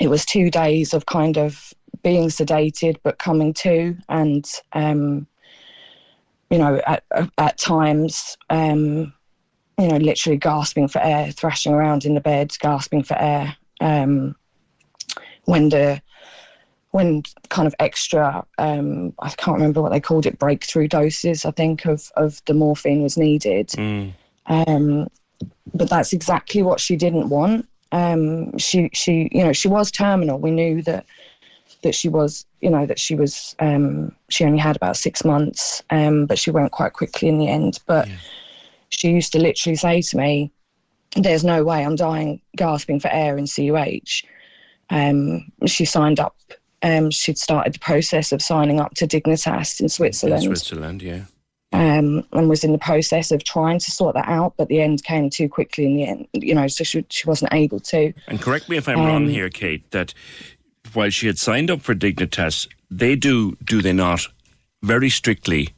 it 0.00 0.08
was 0.08 0.24
two 0.24 0.50
days 0.50 0.94
of 0.94 1.06
kind 1.06 1.36
of 1.36 1.72
being 2.02 2.28
sedated 2.28 2.96
but 3.02 3.18
coming 3.18 3.52
to, 3.54 3.96
and 4.08 4.48
um, 4.72 5.26
you 6.50 6.58
know, 6.58 6.80
at 6.86 7.04
at 7.38 7.58
times, 7.58 8.36
um, 8.50 9.12
you 9.78 9.88
know, 9.88 9.96
literally 9.96 10.36
gasping 10.36 10.88
for 10.88 11.00
air, 11.00 11.30
thrashing 11.30 11.72
around 11.72 12.04
in 12.04 12.14
the 12.14 12.20
bed, 12.20 12.52
gasping 12.60 13.02
for 13.02 13.18
air. 13.18 13.56
Um, 13.80 14.36
when 15.44 15.70
the 15.70 16.00
when 16.92 17.22
kind 17.48 17.66
of 17.66 17.74
extra, 17.80 18.44
um, 18.58 19.14
I 19.18 19.30
can't 19.30 19.56
remember 19.56 19.82
what 19.82 19.92
they 19.92 20.00
called 20.00 20.26
it, 20.26 20.38
breakthrough 20.38 20.88
doses, 20.88 21.44
I 21.44 21.50
think, 21.50 21.86
of, 21.86 22.12
of 22.16 22.42
the 22.44 22.54
morphine 22.54 23.02
was 23.02 23.16
needed. 23.16 23.68
Mm. 23.68 24.12
Um, 24.46 25.08
but 25.74 25.88
that's 25.88 26.12
exactly 26.12 26.62
what 26.62 26.80
she 26.80 26.96
didn't 26.96 27.30
want. 27.30 27.66
Um, 27.92 28.56
she, 28.58 28.90
she, 28.92 29.30
you 29.32 29.42
know, 29.42 29.54
she 29.54 29.68
was 29.68 29.90
terminal. 29.90 30.38
We 30.38 30.50
knew 30.50 30.82
that 30.82 31.06
that 31.82 31.94
she 31.96 32.08
was, 32.08 32.46
you 32.60 32.70
know, 32.70 32.86
that 32.86 33.00
she 33.00 33.16
was, 33.16 33.56
um, 33.58 34.14
she 34.28 34.44
only 34.44 34.58
had 34.58 34.76
about 34.76 34.96
six 34.96 35.24
months, 35.24 35.82
um, 35.90 36.26
but 36.26 36.38
she 36.38 36.50
went 36.50 36.70
quite 36.70 36.92
quickly 36.92 37.28
in 37.28 37.38
the 37.38 37.48
end. 37.48 37.80
But 37.86 38.06
yeah. 38.06 38.14
she 38.90 39.10
used 39.10 39.32
to 39.32 39.40
literally 39.40 39.76
say 39.76 40.00
to 40.00 40.16
me, 40.16 40.52
"There's 41.16 41.42
no 41.42 41.64
way 41.64 41.84
I'm 41.84 41.96
dying 41.96 42.40
gasping 42.56 43.00
for 43.00 43.08
air 43.08 43.36
in 43.36 43.46
CUH." 43.46 44.22
Um, 44.90 45.50
she 45.66 45.84
signed 45.84 46.20
up 46.20 46.36
um, 46.82 47.10
she'd 47.10 47.38
started 47.38 47.74
the 47.74 47.78
process 47.78 48.32
of 48.32 48.42
signing 48.42 48.80
up 48.80 48.94
to 48.94 49.06
Dignitas 49.06 49.80
in 49.80 49.88
Switzerland. 49.88 50.44
In 50.44 50.48
Switzerland, 50.48 51.02
yeah. 51.02 51.24
Um, 51.74 52.26
and 52.32 52.50
was 52.50 52.64
in 52.64 52.72
the 52.72 52.78
process 52.78 53.30
of 53.32 53.44
trying 53.44 53.78
to 53.78 53.90
sort 53.90 54.14
that 54.14 54.28
out, 54.28 54.54
but 54.58 54.68
the 54.68 54.82
end 54.82 55.02
came 55.04 55.30
too 55.30 55.48
quickly 55.48 55.86
in 55.86 55.96
the 55.96 56.06
end, 56.06 56.28
you 56.34 56.54
know, 56.54 56.66
so 56.66 56.84
she, 56.84 57.04
she 57.08 57.26
wasn't 57.26 57.54
able 57.54 57.80
to. 57.80 58.12
And 58.28 58.40
correct 58.40 58.68
me 58.68 58.76
if 58.76 58.88
I'm 58.88 59.00
um, 59.00 59.06
wrong 59.06 59.26
here, 59.26 59.48
Kate, 59.48 59.90
that 59.90 60.12
while 60.92 61.08
she 61.08 61.28
had 61.28 61.38
signed 61.38 61.70
up 61.70 61.80
for 61.80 61.94
Dignitas, 61.94 62.68
they 62.90 63.16
do, 63.16 63.56
do 63.64 63.80
they 63.80 63.94
not, 63.94 64.26
very 64.82 65.08
strictly, 65.08 65.70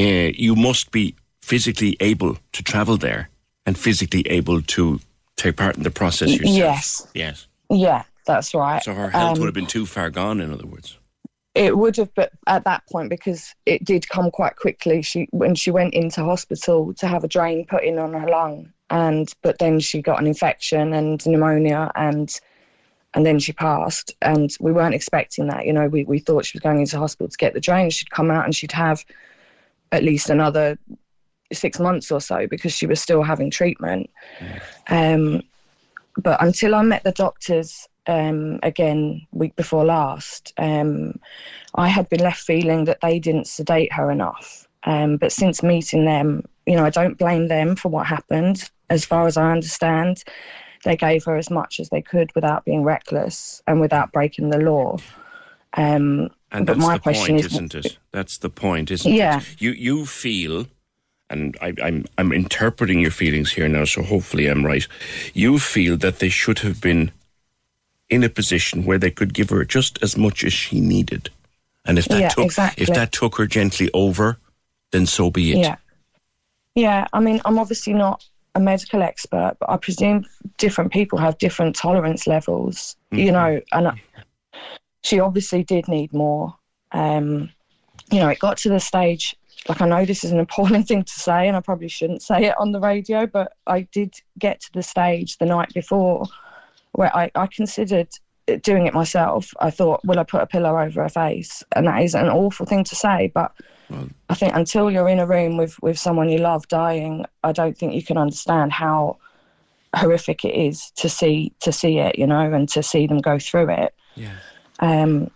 uh, 0.00 0.32
you 0.34 0.56
must 0.56 0.90
be 0.90 1.14
physically 1.42 1.96
able 2.00 2.38
to 2.52 2.62
travel 2.64 2.96
there 2.96 3.28
and 3.66 3.78
physically 3.78 4.26
able 4.26 4.62
to 4.62 4.98
take 5.36 5.56
part 5.56 5.76
in 5.76 5.84
the 5.84 5.90
process 5.90 6.30
yourself. 6.30 6.56
Yes. 6.56 7.06
Yes. 7.14 7.46
Yeah, 7.70 8.02
that's 8.24 8.54
right. 8.54 8.82
So 8.82 8.94
her 8.94 9.10
health 9.10 9.36
Um, 9.36 9.40
would 9.40 9.46
have 9.46 9.54
been 9.54 9.66
too 9.66 9.86
far 9.86 10.10
gone, 10.10 10.40
in 10.40 10.52
other 10.52 10.66
words. 10.66 10.98
It 11.54 11.78
would 11.78 11.96
have, 11.98 12.12
but 12.14 12.32
at 12.48 12.64
that 12.64 12.82
point, 12.90 13.10
because 13.10 13.54
it 13.64 13.84
did 13.84 14.08
come 14.08 14.30
quite 14.30 14.56
quickly. 14.56 15.02
She 15.02 15.28
when 15.30 15.54
she 15.54 15.70
went 15.70 15.94
into 15.94 16.24
hospital 16.24 16.92
to 16.94 17.06
have 17.06 17.22
a 17.22 17.28
drain 17.28 17.64
put 17.66 17.84
in 17.84 17.98
on 17.98 18.12
her 18.12 18.28
lung, 18.28 18.72
and 18.90 19.32
but 19.42 19.58
then 19.58 19.78
she 19.78 20.02
got 20.02 20.20
an 20.20 20.26
infection 20.26 20.92
and 20.92 21.24
pneumonia, 21.24 21.92
and 21.94 22.28
and 23.14 23.24
then 23.24 23.38
she 23.38 23.52
passed. 23.52 24.16
And 24.20 24.50
we 24.58 24.72
weren't 24.72 24.96
expecting 24.96 25.46
that. 25.46 25.64
You 25.64 25.72
know, 25.72 25.86
we 25.86 26.02
we 26.04 26.18
thought 26.18 26.44
she 26.44 26.56
was 26.58 26.62
going 26.62 26.80
into 26.80 26.98
hospital 26.98 27.28
to 27.28 27.36
get 27.36 27.54
the 27.54 27.60
drain. 27.60 27.88
She'd 27.90 28.10
come 28.10 28.32
out 28.32 28.44
and 28.44 28.54
she'd 28.54 28.72
have 28.72 29.04
at 29.92 30.02
least 30.02 30.30
another 30.30 30.76
six 31.52 31.78
months 31.78 32.10
or 32.10 32.20
so 32.20 32.48
because 32.48 32.72
she 32.72 32.86
was 32.86 33.00
still 33.00 33.22
having 33.22 33.48
treatment. 33.48 34.10
Um, 34.88 35.42
but 36.16 36.42
until 36.42 36.74
I 36.74 36.82
met 36.82 37.04
the 37.04 37.12
doctors 37.12 37.86
um, 38.06 38.60
again 38.62 39.26
week 39.32 39.56
before 39.56 39.84
last, 39.84 40.52
um, 40.58 41.18
I 41.74 41.88
had 41.88 42.08
been 42.08 42.20
left 42.20 42.40
feeling 42.40 42.84
that 42.84 43.00
they 43.00 43.18
didn't 43.18 43.46
sedate 43.46 43.92
her 43.92 44.10
enough. 44.10 44.66
Um, 44.84 45.16
but 45.16 45.32
since 45.32 45.62
meeting 45.62 46.04
them, 46.04 46.44
you 46.66 46.76
know, 46.76 46.84
I 46.84 46.90
don't 46.90 47.18
blame 47.18 47.48
them 47.48 47.74
for 47.76 47.88
what 47.88 48.06
happened. 48.06 48.68
As 48.90 49.04
far 49.04 49.26
as 49.26 49.36
I 49.36 49.50
understand, 49.50 50.22
they 50.84 50.96
gave 50.96 51.24
her 51.24 51.36
as 51.36 51.50
much 51.50 51.80
as 51.80 51.88
they 51.88 52.02
could 52.02 52.30
without 52.34 52.64
being 52.64 52.82
reckless 52.84 53.62
and 53.66 53.80
without 53.80 54.12
breaking 54.12 54.50
the 54.50 54.58
law. 54.58 54.98
Um, 55.76 56.30
And 56.52 56.66
but 56.66 56.76
that's 56.76 56.80
my 56.80 56.94
the 56.94 57.00
question 57.00 57.34
point, 57.36 57.46
is, 57.46 57.52
isn't 57.52 57.74
it? 57.74 57.98
That's 58.12 58.38
the 58.38 58.50
point, 58.50 58.90
isn't 58.90 59.12
Yeah. 59.12 59.40
it? 59.40 59.56
You 59.58 59.70
you 59.72 60.06
feel, 60.06 60.66
and 61.30 61.56
I, 61.60 61.72
I'm 61.82 62.04
I'm 62.18 62.32
interpreting 62.32 63.00
your 63.00 63.10
feelings 63.10 63.52
here 63.52 63.68
now, 63.68 63.84
so 63.86 64.02
hopefully 64.02 64.46
I'm 64.46 64.64
right. 64.64 64.86
You 65.32 65.58
feel 65.58 65.96
that 65.96 66.18
they 66.18 66.28
should 66.28 66.58
have 66.60 66.80
been 66.80 67.10
in 68.10 68.22
a 68.22 68.28
position 68.28 68.84
where 68.84 68.98
they 68.98 69.10
could 69.10 69.34
give 69.34 69.50
her 69.50 69.64
just 69.64 70.02
as 70.02 70.16
much 70.16 70.44
as 70.44 70.52
she 70.52 70.80
needed, 70.80 71.30
and 71.84 71.98
if 71.98 72.06
that 72.06 72.20
Yeah, 72.20 72.28
took 72.28 72.44
exactly. 72.44 72.82
if 72.82 72.88
that 72.94 73.12
took 73.12 73.36
her 73.36 73.46
gently 73.46 73.90
over, 73.94 74.38
then 74.92 75.06
so 75.06 75.30
be 75.30 75.52
it. 75.52 75.58
Yeah. 75.58 75.76
Yeah, 76.74 77.06
I 77.12 77.20
mean, 77.20 77.40
I'm 77.44 77.58
obviously 77.58 77.92
not 77.92 78.24
a 78.56 78.60
medical 78.60 79.02
expert, 79.02 79.56
but 79.60 79.70
I 79.70 79.76
presume 79.76 80.26
different 80.58 80.92
people 80.92 81.18
have 81.18 81.38
different 81.38 81.76
tolerance 81.76 82.26
levels, 82.26 82.96
you 83.12 83.30
know, 83.32 83.60
and 83.72 83.88
I, 83.88 84.02
she 85.02 85.20
obviously 85.20 85.62
did 85.62 85.88
need 85.88 86.12
more. 86.12 86.54
Um, 86.92 87.50
you 88.10 88.18
know, 88.20 88.28
it 88.28 88.38
got 88.38 88.56
to 88.58 88.68
the 88.68 88.80
stage, 88.80 89.36
like, 89.68 89.80
I 89.80 89.86
know 89.86 90.04
this 90.04 90.24
is 90.24 90.32
an 90.32 90.40
appalling 90.46 90.84
thing 90.84 91.04
to 91.04 91.12
say, 91.12 91.46
and 91.46 91.56
I 91.56 91.60
probably 91.60 91.88
shouldn't 91.88 92.22
say 92.22 92.46
it 92.46 92.54
on 92.58 92.72
the 92.72 92.80
radio, 92.80 93.26
but 93.26 93.52
I 93.66 93.82
did 93.92 94.14
get 94.38 94.60
to 94.62 94.72
the 94.72 94.82
stage 94.82 95.38
the 95.38 95.46
night 95.46 95.72
before 95.74 96.26
where 96.94 97.14
I, 97.16 97.30
I 97.34 97.46
considered 97.46 98.08
doing 98.62 98.86
it 98.86 98.94
myself. 98.94 99.52
I 99.60 99.70
thought, 99.70 100.04
will 100.04 100.18
I 100.18 100.24
put 100.24 100.42
a 100.42 100.46
pillow 100.46 100.78
over 100.78 101.02
her 101.02 101.08
face? 101.08 101.62
And 101.74 101.86
that 101.86 102.02
is 102.02 102.14
an 102.14 102.28
awful 102.28 102.66
thing 102.66 102.84
to 102.84 102.94
say, 102.94 103.30
but 103.34 103.52
I 104.28 104.34
think 104.34 104.54
until 104.54 104.90
you're 104.90 105.08
in 105.08 105.18
a 105.18 105.26
room 105.26 105.56
with, 105.56 105.80
with 105.82 105.98
someone 105.98 106.28
you 106.28 106.38
love 106.38 106.66
dying, 106.68 107.24
I 107.42 107.52
don't 107.52 107.76
think 107.76 107.94
you 107.94 108.02
can 108.02 108.16
understand 108.16 108.72
how 108.72 109.18
horrific 109.94 110.44
it 110.44 110.54
is 110.54 110.90
to 110.96 111.08
see 111.08 111.52
to 111.60 111.70
see 111.70 111.98
it, 111.98 112.18
you 112.18 112.26
know, 112.26 112.52
and 112.52 112.68
to 112.70 112.82
see 112.82 113.06
them 113.06 113.18
go 113.18 113.38
through 113.38 113.70
it. 113.70 113.94
Yeah. 114.16 114.36
Um, 114.80 115.30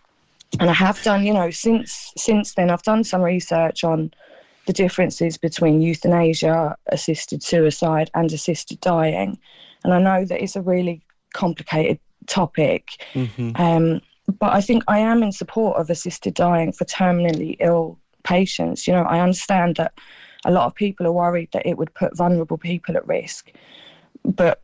and 0.58 0.70
I 0.70 0.72
have 0.72 1.00
done, 1.02 1.24
you 1.24 1.32
know, 1.32 1.50
since 1.50 2.12
since 2.16 2.54
then, 2.54 2.70
I've 2.70 2.82
done 2.82 3.04
some 3.04 3.22
research 3.22 3.84
on 3.84 4.10
the 4.66 4.72
differences 4.72 5.38
between 5.38 5.80
euthanasia, 5.80 6.76
assisted 6.86 7.42
suicide, 7.42 8.10
and 8.14 8.32
assisted 8.32 8.80
dying, 8.80 9.38
and 9.84 9.94
I 9.94 10.00
know 10.00 10.24
that 10.24 10.42
it's 10.42 10.56
a 10.56 10.62
really 10.62 11.02
complicated 11.32 11.98
topic. 12.26 13.02
Um, 13.56 14.00
but 14.38 14.52
I 14.52 14.60
think 14.60 14.84
I 14.88 14.98
am 14.98 15.22
in 15.22 15.32
support 15.32 15.78
of 15.78 15.88
assisted 15.90 16.34
dying 16.34 16.72
for 16.72 16.84
terminally 16.84 17.56
ill 17.60 17.98
patients. 18.24 18.86
You 18.86 18.92
know, 18.92 19.02
I 19.02 19.20
understand 19.20 19.76
that 19.76 19.92
a 20.44 20.50
lot 20.50 20.66
of 20.66 20.74
people 20.74 21.06
are 21.06 21.12
worried 21.12 21.48
that 21.52 21.66
it 21.66 21.78
would 21.78 21.92
put 21.94 22.16
vulnerable 22.16 22.58
people 22.58 22.96
at 22.96 23.06
risk. 23.06 23.50
But 24.24 24.60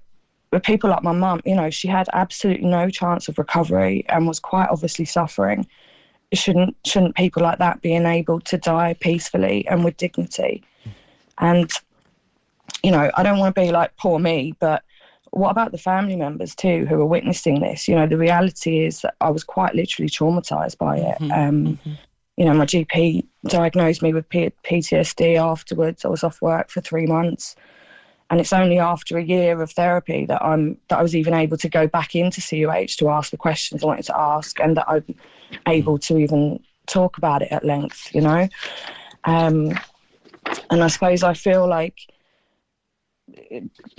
with 0.50 0.62
people 0.62 0.90
like 0.90 1.02
my 1.02 1.12
mum, 1.12 1.40
you 1.44 1.54
know, 1.54 1.70
she 1.70 1.88
had 1.88 2.08
absolutely 2.12 2.68
no 2.68 2.90
chance 2.90 3.28
of 3.28 3.38
recovery 3.38 4.04
and 4.08 4.26
was 4.26 4.38
quite 4.38 4.68
obviously 4.70 5.04
suffering. 5.04 5.66
Shouldn't 6.32 6.76
shouldn't 6.84 7.16
people 7.16 7.42
like 7.42 7.58
that 7.58 7.80
be 7.80 7.94
enabled 7.94 8.44
to 8.46 8.58
die 8.58 8.94
peacefully 9.00 9.66
and 9.68 9.84
with 9.84 9.96
dignity? 9.96 10.62
And 11.38 11.70
you 12.82 12.90
know, 12.90 13.10
I 13.14 13.22
don't 13.22 13.38
want 13.38 13.54
to 13.54 13.60
be 13.60 13.72
like 13.72 13.96
poor 13.96 14.18
me, 14.18 14.54
but 14.58 14.84
what 15.34 15.50
about 15.50 15.72
the 15.72 15.78
family 15.78 16.16
members 16.16 16.54
too 16.54 16.86
who 16.86 17.00
are 17.00 17.06
witnessing 17.06 17.60
this? 17.60 17.88
You 17.88 17.96
know, 17.96 18.06
the 18.06 18.16
reality 18.16 18.84
is 18.84 19.00
that 19.02 19.14
I 19.20 19.30
was 19.30 19.44
quite 19.44 19.74
literally 19.74 20.08
traumatized 20.08 20.78
by 20.78 20.96
it. 20.98 21.18
Um, 21.32 21.78
You 22.36 22.44
know, 22.44 22.54
my 22.54 22.66
GP 22.66 23.24
diagnosed 23.46 24.02
me 24.02 24.12
with 24.12 24.28
P- 24.28 24.50
PTSD 24.64 25.36
afterwards. 25.36 26.04
I 26.04 26.08
was 26.08 26.24
off 26.24 26.42
work 26.42 26.68
for 26.68 26.80
three 26.80 27.06
months, 27.06 27.54
and 28.28 28.40
it's 28.40 28.52
only 28.52 28.78
after 28.80 29.16
a 29.18 29.22
year 29.22 29.62
of 29.62 29.70
therapy 29.70 30.26
that 30.26 30.42
I'm 30.42 30.76
that 30.88 30.98
I 30.98 31.02
was 31.02 31.14
even 31.14 31.32
able 31.34 31.56
to 31.58 31.68
go 31.68 31.86
back 31.86 32.16
into 32.16 32.40
CUH 32.40 32.96
to 32.98 33.08
ask 33.08 33.30
the 33.30 33.36
questions 33.36 33.84
I 33.84 33.86
wanted 33.86 34.06
to 34.06 34.18
ask, 34.18 34.58
and 34.58 34.76
that 34.76 34.86
I'm 34.88 35.14
able 35.68 35.96
to 35.98 36.18
even 36.18 36.58
talk 36.86 37.18
about 37.18 37.42
it 37.42 37.52
at 37.52 37.64
length. 37.64 38.12
You 38.14 38.22
know, 38.22 38.48
um, 39.24 39.78
and 40.70 40.82
I 40.82 40.88
suppose 40.88 41.22
I 41.22 41.34
feel 41.34 41.68
like 41.68 41.98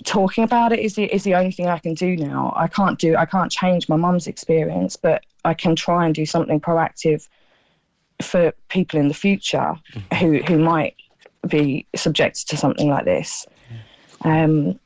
talking 0.04 0.43
about 0.43 0.74
it 0.74 0.80
is 0.80 0.96
the 0.96 1.04
is 1.14 1.24
the 1.24 1.36
only 1.36 1.52
thing 1.52 1.68
I 1.68 1.80
can 1.80 1.93
do 1.93 2.16
now. 2.16 2.54
I 2.56 2.68
can't 2.68 3.00
do 3.00 3.16
I 3.16 3.26
can't 3.26 3.52
change 3.52 3.88
my 3.89 3.96
mum's 3.96 4.28
experience, 4.28 4.96
but 4.96 5.24
I 5.43 5.54
can 5.54 5.76
try 5.76 6.06
and 6.06 6.14
do 6.16 6.26
something 6.26 6.60
proactive 6.60 7.28
for 8.22 8.54
people 8.70 9.00
in 9.00 9.08
the 9.08 9.14
future 9.14 9.76
who 10.20 10.39
who 10.43 10.58
might 10.58 10.96
be 11.48 11.86
subjected 11.96 12.48
to 12.50 12.58
something 12.58 12.89
like 12.89 13.06
this. 13.06 13.46
Um, 14.22 14.80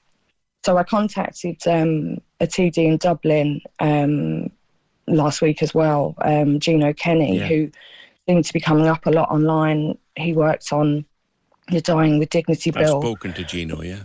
so 0.66 0.78
I 0.78 0.84
contacted 0.84 1.66
um, 1.68 2.20
a 2.42 2.48
TD 2.48 2.78
in 2.80 2.98
Dublin 2.98 3.62
um, 3.80 4.52
last 5.08 5.42
week 5.42 5.64
as 5.64 5.74
well, 5.74 6.16
um, 6.22 6.60
Gino 6.60 6.92
Kenny, 6.92 7.38
Yeah. 7.38 7.48
who 7.48 7.72
seemed 8.28 8.44
to 8.46 8.54
be 8.54 8.60
coming 8.60 8.88
up 8.88 9.06
a 9.06 9.12
lot 9.12 9.32
online. 9.32 9.98
He 10.18 10.34
worked 10.34 10.74
on 10.74 11.06
the 11.70 11.80
Dying 11.80 12.20
with 12.20 12.30
Dignity 12.30 12.72
Bill. 12.72 12.98
I've 12.98 13.04
spoken 13.04 13.34
to 13.34 13.44
Gino. 13.46 13.82
Yeah, 13.82 14.04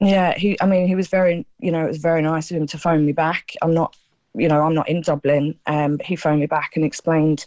yeah. 0.00 0.34
He. 0.36 0.60
I 0.60 0.66
mean, 0.66 0.86
he 0.86 0.94
was 0.94 1.08
very. 1.08 1.46
You 1.58 1.72
know, 1.72 1.84
it 1.84 1.88
was 1.88 1.98
very 1.98 2.22
nice 2.22 2.50
of 2.50 2.56
him 2.56 2.66
to 2.68 2.78
phone 2.78 3.06
me 3.06 3.12
back. 3.12 3.52
I'm 3.62 3.74
not. 3.74 3.96
You 4.34 4.48
know, 4.48 4.62
I'm 4.62 4.74
not 4.74 4.88
in 4.88 5.00
Dublin. 5.00 5.58
Um, 5.66 5.98
he 6.04 6.16
phoned 6.16 6.40
me 6.40 6.46
back 6.46 6.72
and 6.76 6.84
explained 6.84 7.46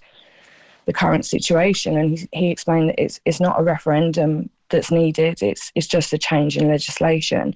the 0.85 0.93
current 0.93 1.25
situation, 1.25 1.97
and 1.97 2.17
he, 2.17 2.27
he 2.31 2.49
explained 2.49 2.89
that 2.89 2.99
it's 3.01 3.19
it's 3.25 3.39
not 3.39 3.59
a 3.59 3.63
referendum 3.63 4.49
that's 4.69 4.91
needed. 4.91 5.41
It's 5.43 5.71
it's 5.75 5.87
just 5.87 6.13
a 6.13 6.17
change 6.17 6.57
in 6.57 6.67
legislation. 6.67 7.55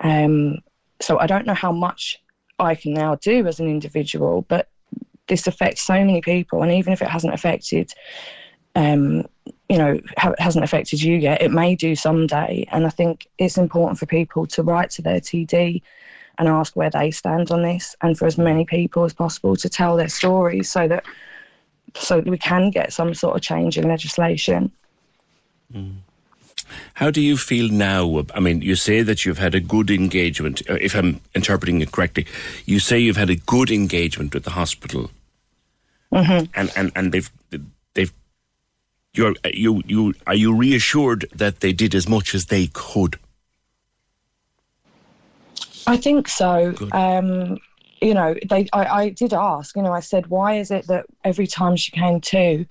Um, 0.00 0.58
so 1.00 1.18
I 1.18 1.26
don't 1.26 1.46
know 1.46 1.54
how 1.54 1.72
much 1.72 2.20
I 2.58 2.74
can 2.74 2.92
now 2.92 3.14
do 3.16 3.46
as 3.46 3.60
an 3.60 3.68
individual, 3.68 4.42
but 4.48 4.68
this 5.28 5.46
affects 5.46 5.82
so 5.82 5.94
many 5.94 6.20
people, 6.20 6.62
and 6.62 6.72
even 6.72 6.92
if 6.92 7.02
it 7.02 7.08
hasn't 7.08 7.34
affected 7.34 7.92
um, 8.78 9.26
you 9.68 9.76
know, 9.76 10.00
ha- 10.16 10.34
hasn't 10.38 10.64
affected 10.64 11.02
you 11.02 11.16
yet, 11.16 11.42
it 11.42 11.50
may 11.50 11.74
do 11.74 11.96
someday. 11.96 12.64
And 12.70 12.86
I 12.86 12.90
think 12.90 13.26
it's 13.38 13.58
important 13.58 13.98
for 13.98 14.06
people 14.06 14.46
to 14.46 14.62
write 14.62 14.90
to 14.90 15.02
their 15.02 15.20
TD 15.20 15.82
and 16.38 16.48
ask 16.48 16.76
where 16.76 16.90
they 16.90 17.10
stand 17.10 17.50
on 17.50 17.62
this, 17.62 17.96
and 18.00 18.16
for 18.16 18.26
as 18.26 18.38
many 18.38 18.64
people 18.64 19.02
as 19.04 19.12
possible 19.12 19.56
to 19.56 19.68
tell 19.68 19.96
their 19.96 20.08
stories, 20.08 20.70
so 20.70 20.86
that 20.86 21.04
so 21.94 22.20
that 22.20 22.30
we 22.30 22.38
can 22.38 22.70
get 22.70 22.92
some 22.92 23.14
sort 23.14 23.34
of 23.34 23.42
change 23.42 23.76
in 23.76 23.88
legislation. 23.88 24.70
How 26.94 27.10
do 27.10 27.20
you 27.20 27.36
feel 27.36 27.68
now? 27.72 28.24
I 28.34 28.40
mean, 28.40 28.62
you 28.62 28.76
say 28.76 29.02
that 29.02 29.24
you've 29.24 29.38
had 29.38 29.54
a 29.54 29.60
good 29.60 29.90
engagement. 29.90 30.62
uh, 30.70 30.78
If 30.80 30.94
I'm 30.94 31.20
interpreting 31.34 31.80
it 31.80 31.90
correctly, 31.90 32.26
you 32.66 32.78
say 32.78 33.00
you've 33.00 33.16
had 33.16 33.30
a 33.30 33.36
good 33.46 33.70
engagement 33.70 34.34
with 34.34 34.44
the 34.44 34.50
hospital, 34.50 35.10
hmm 36.12 36.44
and 36.54 36.70
and 36.76 36.92
and 36.94 37.12
they've 37.12 37.30
you're 39.18 39.34
you 39.52 39.82
you 39.86 40.14
are 40.26 40.34
you 40.34 40.54
reassured 40.54 41.26
that 41.34 41.60
they 41.60 41.72
did 41.72 41.94
as 41.94 42.08
much 42.08 42.34
as 42.34 42.46
they 42.46 42.68
could? 42.72 43.18
I 45.86 45.96
think 45.96 46.28
so. 46.28 46.74
Um, 46.92 47.58
you 48.00 48.14
know, 48.14 48.34
they. 48.48 48.68
I, 48.72 48.84
I 48.84 49.08
did 49.10 49.32
ask. 49.32 49.76
You 49.76 49.82
know, 49.82 49.92
I 49.92 50.00
said, 50.00 50.28
why 50.28 50.54
is 50.54 50.70
it 50.70 50.86
that 50.86 51.06
every 51.24 51.46
time 51.46 51.76
she 51.76 51.90
came 51.92 52.20
to, 52.20 52.64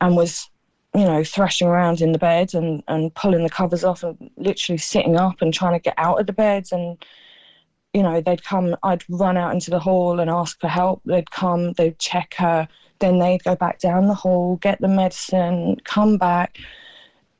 and 0.00 0.16
was, 0.16 0.48
you 0.94 1.04
know, 1.04 1.22
thrashing 1.22 1.68
around 1.68 2.00
in 2.00 2.12
the 2.12 2.18
bed 2.18 2.54
and 2.54 2.82
and 2.88 3.14
pulling 3.14 3.44
the 3.44 3.50
covers 3.50 3.84
off 3.84 4.02
and 4.02 4.30
literally 4.36 4.78
sitting 4.78 5.16
up 5.16 5.40
and 5.42 5.54
trying 5.54 5.74
to 5.74 5.82
get 5.82 5.94
out 5.96 6.20
of 6.20 6.26
the 6.26 6.32
beds 6.32 6.72
and. 6.72 6.98
You 7.94 8.02
know, 8.02 8.20
they'd 8.20 8.44
come. 8.44 8.76
I'd 8.82 9.02
run 9.08 9.38
out 9.38 9.54
into 9.54 9.70
the 9.70 9.80
hall 9.80 10.20
and 10.20 10.28
ask 10.30 10.60
for 10.60 10.68
help. 10.68 11.00
They'd 11.06 11.30
come. 11.30 11.72
They'd 11.72 11.98
check 11.98 12.34
her. 12.34 12.68
Then 13.00 13.18
they'd 13.18 13.44
go 13.44 13.54
back 13.54 13.78
down 13.78 14.08
the 14.08 14.14
hall, 14.14 14.56
get 14.56 14.80
the 14.80 14.88
medicine, 14.88 15.76
come 15.84 16.18
back. 16.18 16.58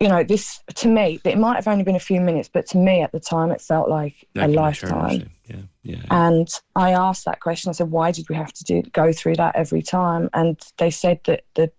you 0.00 0.08
know, 0.08 0.22
this 0.22 0.60
to 0.76 0.88
me, 0.88 1.20
it 1.24 1.38
might 1.38 1.56
have 1.56 1.66
only 1.66 1.82
been 1.82 1.96
a 1.96 2.00
few 2.00 2.20
minutes, 2.20 2.48
but 2.52 2.66
to 2.66 2.78
me 2.78 3.02
at 3.02 3.10
the 3.10 3.18
time, 3.18 3.50
it 3.50 3.60
felt 3.60 3.88
like 3.88 4.14
a 4.36 4.46
Like 4.46 4.56
lifetime. 4.56 5.30
Yeah, 5.46 5.56
yeah. 5.82 6.02
And 6.10 6.48
I 6.76 6.92
asked 6.92 7.24
that 7.24 7.40
question. 7.40 7.70
I 7.70 7.72
said, 7.72 7.90
"Why 7.90 8.12
did 8.12 8.28
we 8.28 8.36
have 8.36 8.52
to 8.52 8.64
do 8.64 8.82
go 8.92 9.12
through 9.12 9.36
that 9.36 9.56
every 9.56 9.82
time?" 9.82 10.30
And 10.34 10.60
they 10.76 10.90
said 10.90 11.20
that 11.24 11.44
the 11.54 11.70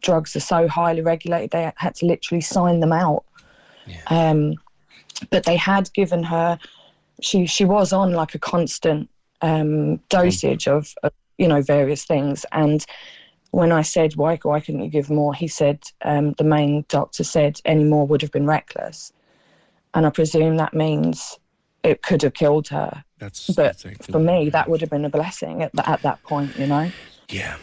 drugs 0.00 0.34
are 0.34 0.40
so 0.40 0.66
highly 0.68 1.02
regulated, 1.02 1.50
they 1.50 1.70
had 1.76 1.94
to 1.96 2.06
literally 2.06 2.40
sign 2.40 2.80
them 2.80 2.92
out. 2.92 3.24
Um, 4.08 4.54
but 5.30 5.44
they 5.44 5.56
had 5.56 5.92
given 5.92 6.22
her. 6.24 6.58
She 7.20 7.46
she 7.46 7.64
was 7.64 7.92
on 7.92 8.12
like 8.12 8.34
a 8.34 8.38
constant 8.38 9.08
um, 9.42 9.98
dosage 10.08 10.66
of, 10.66 10.92
of 11.04 11.12
you 11.38 11.48
know 11.48 11.62
various 11.62 12.04
things. 12.04 12.44
And 12.52 12.84
when 13.50 13.72
I 13.72 13.82
said, 13.82 14.16
"Why 14.16 14.38
why 14.42 14.60
couldn't 14.60 14.82
you 14.82 14.90
give 14.90 15.10
more?" 15.10 15.34
He 15.34 15.48
said, 15.48 15.82
um, 16.04 16.32
"The 16.32 16.44
main 16.44 16.84
doctor 16.88 17.24
said 17.24 17.60
any 17.64 17.84
more 17.84 18.06
would 18.06 18.22
have 18.22 18.32
been 18.32 18.46
reckless." 18.46 19.12
And 19.94 20.06
I 20.06 20.10
presume 20.10 20.56
that 20.56 20.72
means 20.74 21.38
it 21.82 22.02
could 22.02 22.22
have 22.22 22.34
killed 22.34 22.68
her. 22.68 23.04
That's 23.18 23.50
but 23.54 23.84
for 24.10 24.18
me, 24.18 24.50
that 24.50 24.68
would 24.68 24.80
have 24.80 24.90
been 24.90 25.04
a 25.04 25.10
blessing 25.10 25.62
at, 25.62 25.72
the, 25.72 25.88
at 25.88 26.02
that 26.02 26.22
point, 26.22 26.58
you 26.58 26.66
know. 26.66 26.90
Yeah. 27.28 27.56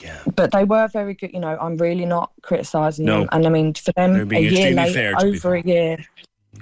Yeah. 0.00 0.20
But 0.34 0.50
they 0.52 0.64
were 0.64 0.88
very 0.88 1.14
good. 1.14 1.32
You 1.32 1.40
know, 1.40 1.56
I'm 1.60 1.76
really 1.76 2.06
not 2.06 2.32
criticising 2.42 3.06
No. 3.06 3.20
them. 3.20 3.28
And 3.32 3.46
I 3.46 3.50
mean, 3.50 3.74
for 3.74 3.92
them, 3.92 4.30
a 4.32 4.40
year 4.40 4.70
later, 4.72 4.92
fair, 4.92 5.14
to 5.14 5.30
be 5.30 5.38
over 5.38 5.54
a 5.54 5.62
year, 5.62 5.98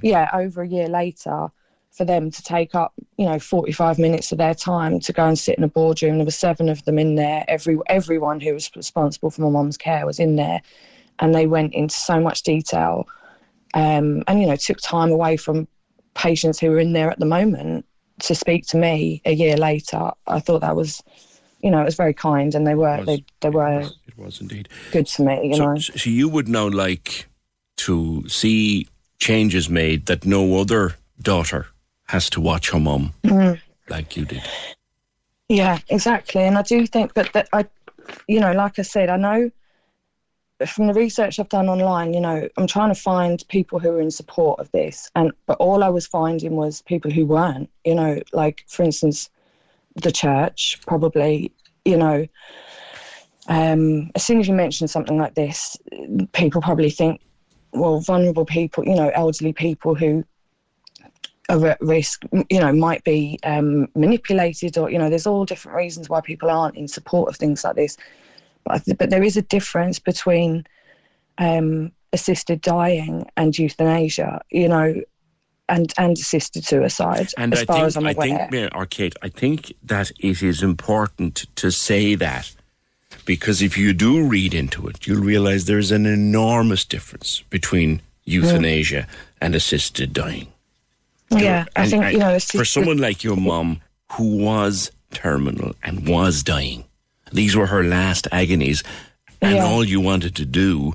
yeah, 0.02 0.30
over 0.32 0.62
a 0.62 0.68
year 0.68 0.88
later, 0.88 1.48
for 1.90 2.04
them 2.04 2.30
to 2.30 2.42
take 2.42 2.74
up, 2.74 2.92
you 3.16 3.26
know, 3.26 3.38
45 3.38 3.98
minutes 3.98 4.32
of 4.32 4.38
their 4.38 4.54
time 4.54 5.00
to 5.00 5.12
go 5.12 5.26
and 5.26 5.38
sit 5.38 5.58
in 5.58 5.64
a 5.64 5.68
boardroom. 5.68 6.16
There 6.16 6.24
were 6.24 6.30
seven 6.30 6.68
of 6.68 6.84
them 6.84 6.98
in 6.98 7.16
there. 7.16 7.44
Every 7.48 7.78
everyone 7.88 8.40
who 8.40 8.54
was 8.54 8.70
responsible 8.76 9.30
for 9.30 9.42
my 9.42 9.50
mum's 9.50 9.76
care 9.76 10.06
was 10.06 10.20
in 10.20 10.36
there, 10.36 10.62
and 11.18 11.34
they 11.34 11.46
went 11.46 11.74
into 11.74 11.94
so 11.94 12.20
much 12.20 12.42
detail, 12.42 13.08
um, 13.74 14.22
and 14.28 14.40
you 14.40 14.46
know, 14.46 14.56
took 14.56 14.78
time 14.80 15.10
away 15.10 15.36
from 15.36 15.66
patients 16.14 16.58
who 16.58 16.70
were 16.70 16.78
in 16.78 16.92
there 16.92 17.10
at 17.10 17.18
the 17.18 17.26
moment 17.26 17.84
to 18.20 18.34
speak 18.34 18.66
to 18.68 18.76
me 18.76 19.20
a 19.24 19.32
year 19.32 19.56
later. 19.56 20.10
I 20.26 20.40
thought 20.40 20.60
that 20.60 20.76
was, 20.76 21.02
you 21.62 21.70
know, 21.70 21.80
it 21.80 21.86
was 21.86 21.96
very 21.96 22.14
kind, 22.14 22.54
and 22.54 22.66
they 22.66 22.76
were 22.76 23.04
they 23.04 23.24
they 23.40 23.50
were 23.50 23.80
It 24.06 24.16
was 24.16 24.40
indeed. 24.40 24.68
good 24.92 25.08
to 25.08 25.22
me, 25.22 25.48
you 25.48 25.54
so, 25.56 25.64
know. 25.66 25.76
so 25.76 26.08
you 26.08 26.28
would 26.28 26.48
now 26.48 26.68
like 26.68 27.26
to 27.78 28.28
see 28.28 28.86
changes 29.18 29.68
made 29.68 30.06
that 30.06 30.24
no 30.24 30.60
other 30.60 30.94
daughter 31.20 31.66
has 32.10 32.28
to 32.30 32.40
watch 32.40 32.70
her 32.70 32.80
mum 32.80 33.12
Mm. 33.22 33.60
like 33.88 34.16
you 34.16 34.24
did. 34.24 34.42
Yeah, 35.48 35.78
exactly. 35.88 36.42
And 36.42 36.58
I 36.58 36.62
do 36.62 36.86
think 36.86 37.14
that, 37.14 37.32
that 37.32 37.48
I, 37.52 37.66
you 38.26 38.40
know, 38.40 38.52
like 38.52 38.78
I 38.78 38.82
said, 38.82 39.10
I 39.10 39.16
know 39.16 39.50
from 40.66 40.88
the 40.88 40.94
research 40.94 41.38
I've 41.38 41.48
done 41.48 41.68
online, 41.68 42.12
you 42.12 42.20
know, 42.20 42.48
I'm 42.56 42.66
trying 42.66 42.92
to 42.92 43.00
find 43.00 43.42
people 43.48 43.78
who 43.78 43.90
are 43.90 44.00
in 44.00 44.10
support 44.10 44.58
of 44.58 44.70
this. 44.72 45.10
And, 45.14 45.32
but 45.46 45.56
all 45.58 45.84
I 45.84 45.88
was 45.88 46.06
finding 46.06 46.56
was 46.56 46.82
people 46.82 47.10
who 47.10 47.26
weren't, 47.26 47.70
you 47.84 47.94
know, 47.94 48.20
like, 48.32 48.64
for 48.66 48.82
instance, 48.82 49.30
the 50.02 50.12
church, 50.12 50.80
probably, 50.86 51.52
you 51.84 51.96
know, 51.96 52.26
um, 53.48 54.10
as 54.14 54.24
soon 54.24 54.40
as 54.40 54.48
you 54.48 54.54
mention 54.54 54.86
something 54.88 55.16
like 55.16 55.34
this, 55.34 55.76
people 56.32 56.60
probably 56.60 56.90
think, 56.90 57.20
well, 57.72 58.00
vulnerable 58.00 58.44
people, 58.44 58.84
you 58.84 58.96
know, 58.96 59.10
elderly 59.14 59.52
people 59.52 59.94
who 59.94 60.24
are 61.50 61.66
at 61.66 61.80
risk, 61.80 62.22
you 62.48 62.60
know, 62.60 62.72
might 62.72 63.04
be 63.04 63.38
um, 63.44 63.88
manipulated, 63.94 64.78
or 64.78 64.90
you 64.90 64.98
know, 64.98 65.10
there's 65.10 65.26
all 65.26 65.44
different 65.44 65.76
reasons 65.76 66.08
why 66.08 66.20
people 66.20 66.50
aren't 66.50 66.76
in 66.76 66.88
support 66.88 67.28
of 67.28 67.36
things 67.36 67.64
like 67.64 67.76
this. 67.76 67.96
But 68.64 68.74
I 68.74 68.78
th- 68.78 68.98
but 68.98 69.10
there 69.10 69.22
is 69.22 69.36
a 69.36 69.42
difference 69.42 69.98
between 69.98 70.66
um, 71.38 71.92
assisted 72.12 72.60
dying 72.60 73.26
and 73.36 73.58
euthanasia, 73.58 74.40
you 74.50 74.68
know, 74.68 74.94
and 75.68 75.92
and 75.98 76.16
assisted 76.16 76.64
suicide. 76.64 77.28
And 77.36 77.52
as 77.52 77.62
I 77.62 77.64
far 77.64 77.76
think, 77.76 77.86
as 77.86 77.96
I'm 77.96 78.06
aware. 78.06 78.34
I 78.34 78.38
think, 78.38 78.50
Mayor 78.50 78.68
Arcade, 78.72 79.16
I 79.22 79.28
think 79.28 79.72
that 79.82 80.10
it 80.18 80.42
is 80.42 80.62
important 80.62 81.46
to 81.56 81.70
say 81.70 82.14
that 82.16 82.54
because 83.24 83.62
if 83.62 83.76
you 83.76 83.92
do 83.92 84.26
read 84.26 84.54
into 84.54 84.86
it, 84.88 85.06
you'll 85.06 85.22
realize 85.22 85.64
there's 85.64 85.90
an 85.90 86.06
enormous 86.06 86.84
difference 86.84 87.42
between 87.50 88.02
euthanasia 88.24 89.06
and 89.40 89.54
assisted 89.54 90.12
dying. 90.12 90.48
Yeah, 91.30 91.64
I 91.76 91.88
think 91.88 92.04
and 92.04 92.12
you 92.12 92.18
know, 92.18 92.38
for 92.38 92.64
someone 92.64 92.98
like 92.98 93.22
your 93.24 93.36
mum 93.36 93.80
who 94.12 94.38
was 94.38 94.90
terminal 95.12 95.74
and 95.82 96.08
was 96.08 96.42
dying, 96.42 96.84
these 97.32 97.54
were 97.56 97.66
her 97.66 97.84
last 97.84 98.26
agonies, 98.32 98.82
and 99.40 99.56
Yeah. 99.56 99.64
all 99.64 99.84
you 99.84 100.00
wanted 100.00 100.34
to 100.36 100.44
do, 100.44 100.94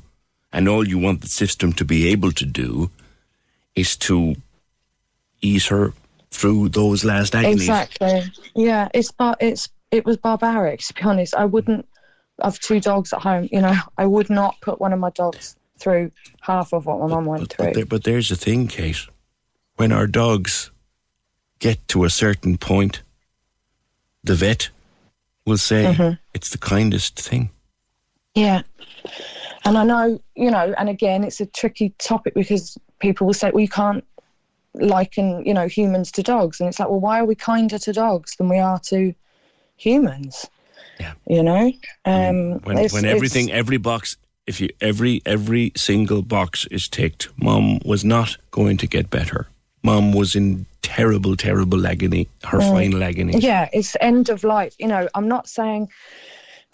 and 0.51 0.67
all 0.67 0.87
you 0.87 0.97
want 0.97 1.21
the 1.21 1.27
system 1.27 1.73
to 1.73 1.85
be 1.85 2.07
able 2.09 2.31
to 2.33 2.45
do, 2.45 2.89
is 3.75 3.95
to 3.97 4.35
ease 5.41 5.67
her 5.67 5.93
through 6.31 6.69
those 6.69 7.03
last 7.05 7.33
agonies. 7.35 7.61
Exactly. 7.61 8.23
Yeah, 8.55 8.89
it's 8.93 9.11
bar- 9.11 9.37
it's 9.39 9.69
it 9.91 10.05
was 10.05 10.17
barbaric 10.17 10.81
to 10.81 10.93
be 10.93 11.01
honest. 11.03 11.35
I 11.35 11.45
wouldn't. 11.45 11.87
I've 12.41 12.59
two 12.59 12.81
dogs 12.81 13.13
at 13.13 13.21
home. 13.21 13.47
You 13.51 13.61
know, 13.61 13.75
I 13.97 14.05
would 14.05 14.29
not 14.29 14.59
put 14.61 14.81
one 14.81 14.91
of 14.91 14.99
my 14.99 15.09
dogs 15.11 15.55
through 15.79 16.11
half 16.41 16.73
of 16.73 16.85
what 16.85 16.99
my 16.99 17.07
mum 17.07 17.25
went 17.25 17.53
through. 17.53 17.65
But, 17.67 17.73
there, 17.75 17.85
but 17.85 18.03
there's 18.03 18.27
the 18.29 18.35
thing, 18.35 18.67
Kate. 18.67 19.05
When 19.77 19.91
our 19.91 20.07
dogs 20.07 20.71
get 21.59 21.85
to 21.89 22.03
a 22.03 22.09
certain 22.09 22.57
point, 22.57 23.01
the 24.23 24.35
vet 24.35 24.69
will 25.45 25.57
say 25.57 25.93
Mhm. 25.93 26.17
it's 26.33 26.49
the 26.49 26.57
kindest 26.57 27.19
thing. 27.19 27.49
Yeah. 28.33 28.61
And 29.65 29.77
I 29.77 29.83
know, 29.83 30.19
you 30.35 30.51
know, 30.51 30.73
and 30.77 30.89
again, 30.89 31.23
it's 31.23 31.41
a 31.41 31.45
tricky 31.45 31.89
topic 31.97 32.33
because 32.33 32.77
people 32.99 33.27
will 33.27 33.33
say, 33.33 33.51
well, 33.51 33.61
you 33.61 33.67
can't 33.69 34.03
liken, 34.73 35.45
you 35.45 35.53
know, 35.53 35.67
humans 35.67 36.11
to 36.13 36.23
dogs. 36.23 36.59
And 36.59 36.67
it's 36.69 36.79
like, 36.79 36.89
well, 36.89 36.99
why 36.99 37.19
are 37.19 37.25
we 37.25 37.35
kinder 37.35 37.79
to 37.79 37.93
dogs 37.93 38.35
than 38.35 38.49
we 38.49 38.59
are 38.59 38.79
to 38.79 39.13
humans? 39.77 40.45
Yeah. 40.99 41.13
You 41.27 41.43
know? 41.43 41.71
Um, 42.05 42.59
When, 42.63 42.77
it's- 42.77 42.93
when 42.93 43.05
everything, 43.05 43.51
every 43.51 43.77
box, 43.77 44.17
if 44.47 44.61
you 44.61 44.69
every 44.79 45.21
every 45.25 45.71
single 45.75 46.21
box 46.21 46.65
is 46.71 46.87
ticked, 46.87 47.29
Mom 47.37 47.79
was 47.83 48.05
not 48.05 48.37
going 48.51 48.77
to 48.77 48.87
get 48.87 49.09
better. 49.09 49.47
Mom 49.85 50.11
was 50.11 50.35
in 50.35 50.65
terrible, 50.81 51.35
terrible 51.35 51.85
agony. 51.87 52.27
Her 52.43 52.59
Mm. 52.59 52.71
final 52.71 53.03
agony. 53.03 53.37
Yeah, 53.39 53.69
it's 53.71 53.95
end 54.01 54.29
of 54.29 54.43
life. 54.43 54.73
You 54.79 54.87
know, 54.87 55.07
I'm 55.15 55.27
not 55.27 55.47
saying 55.47 55.89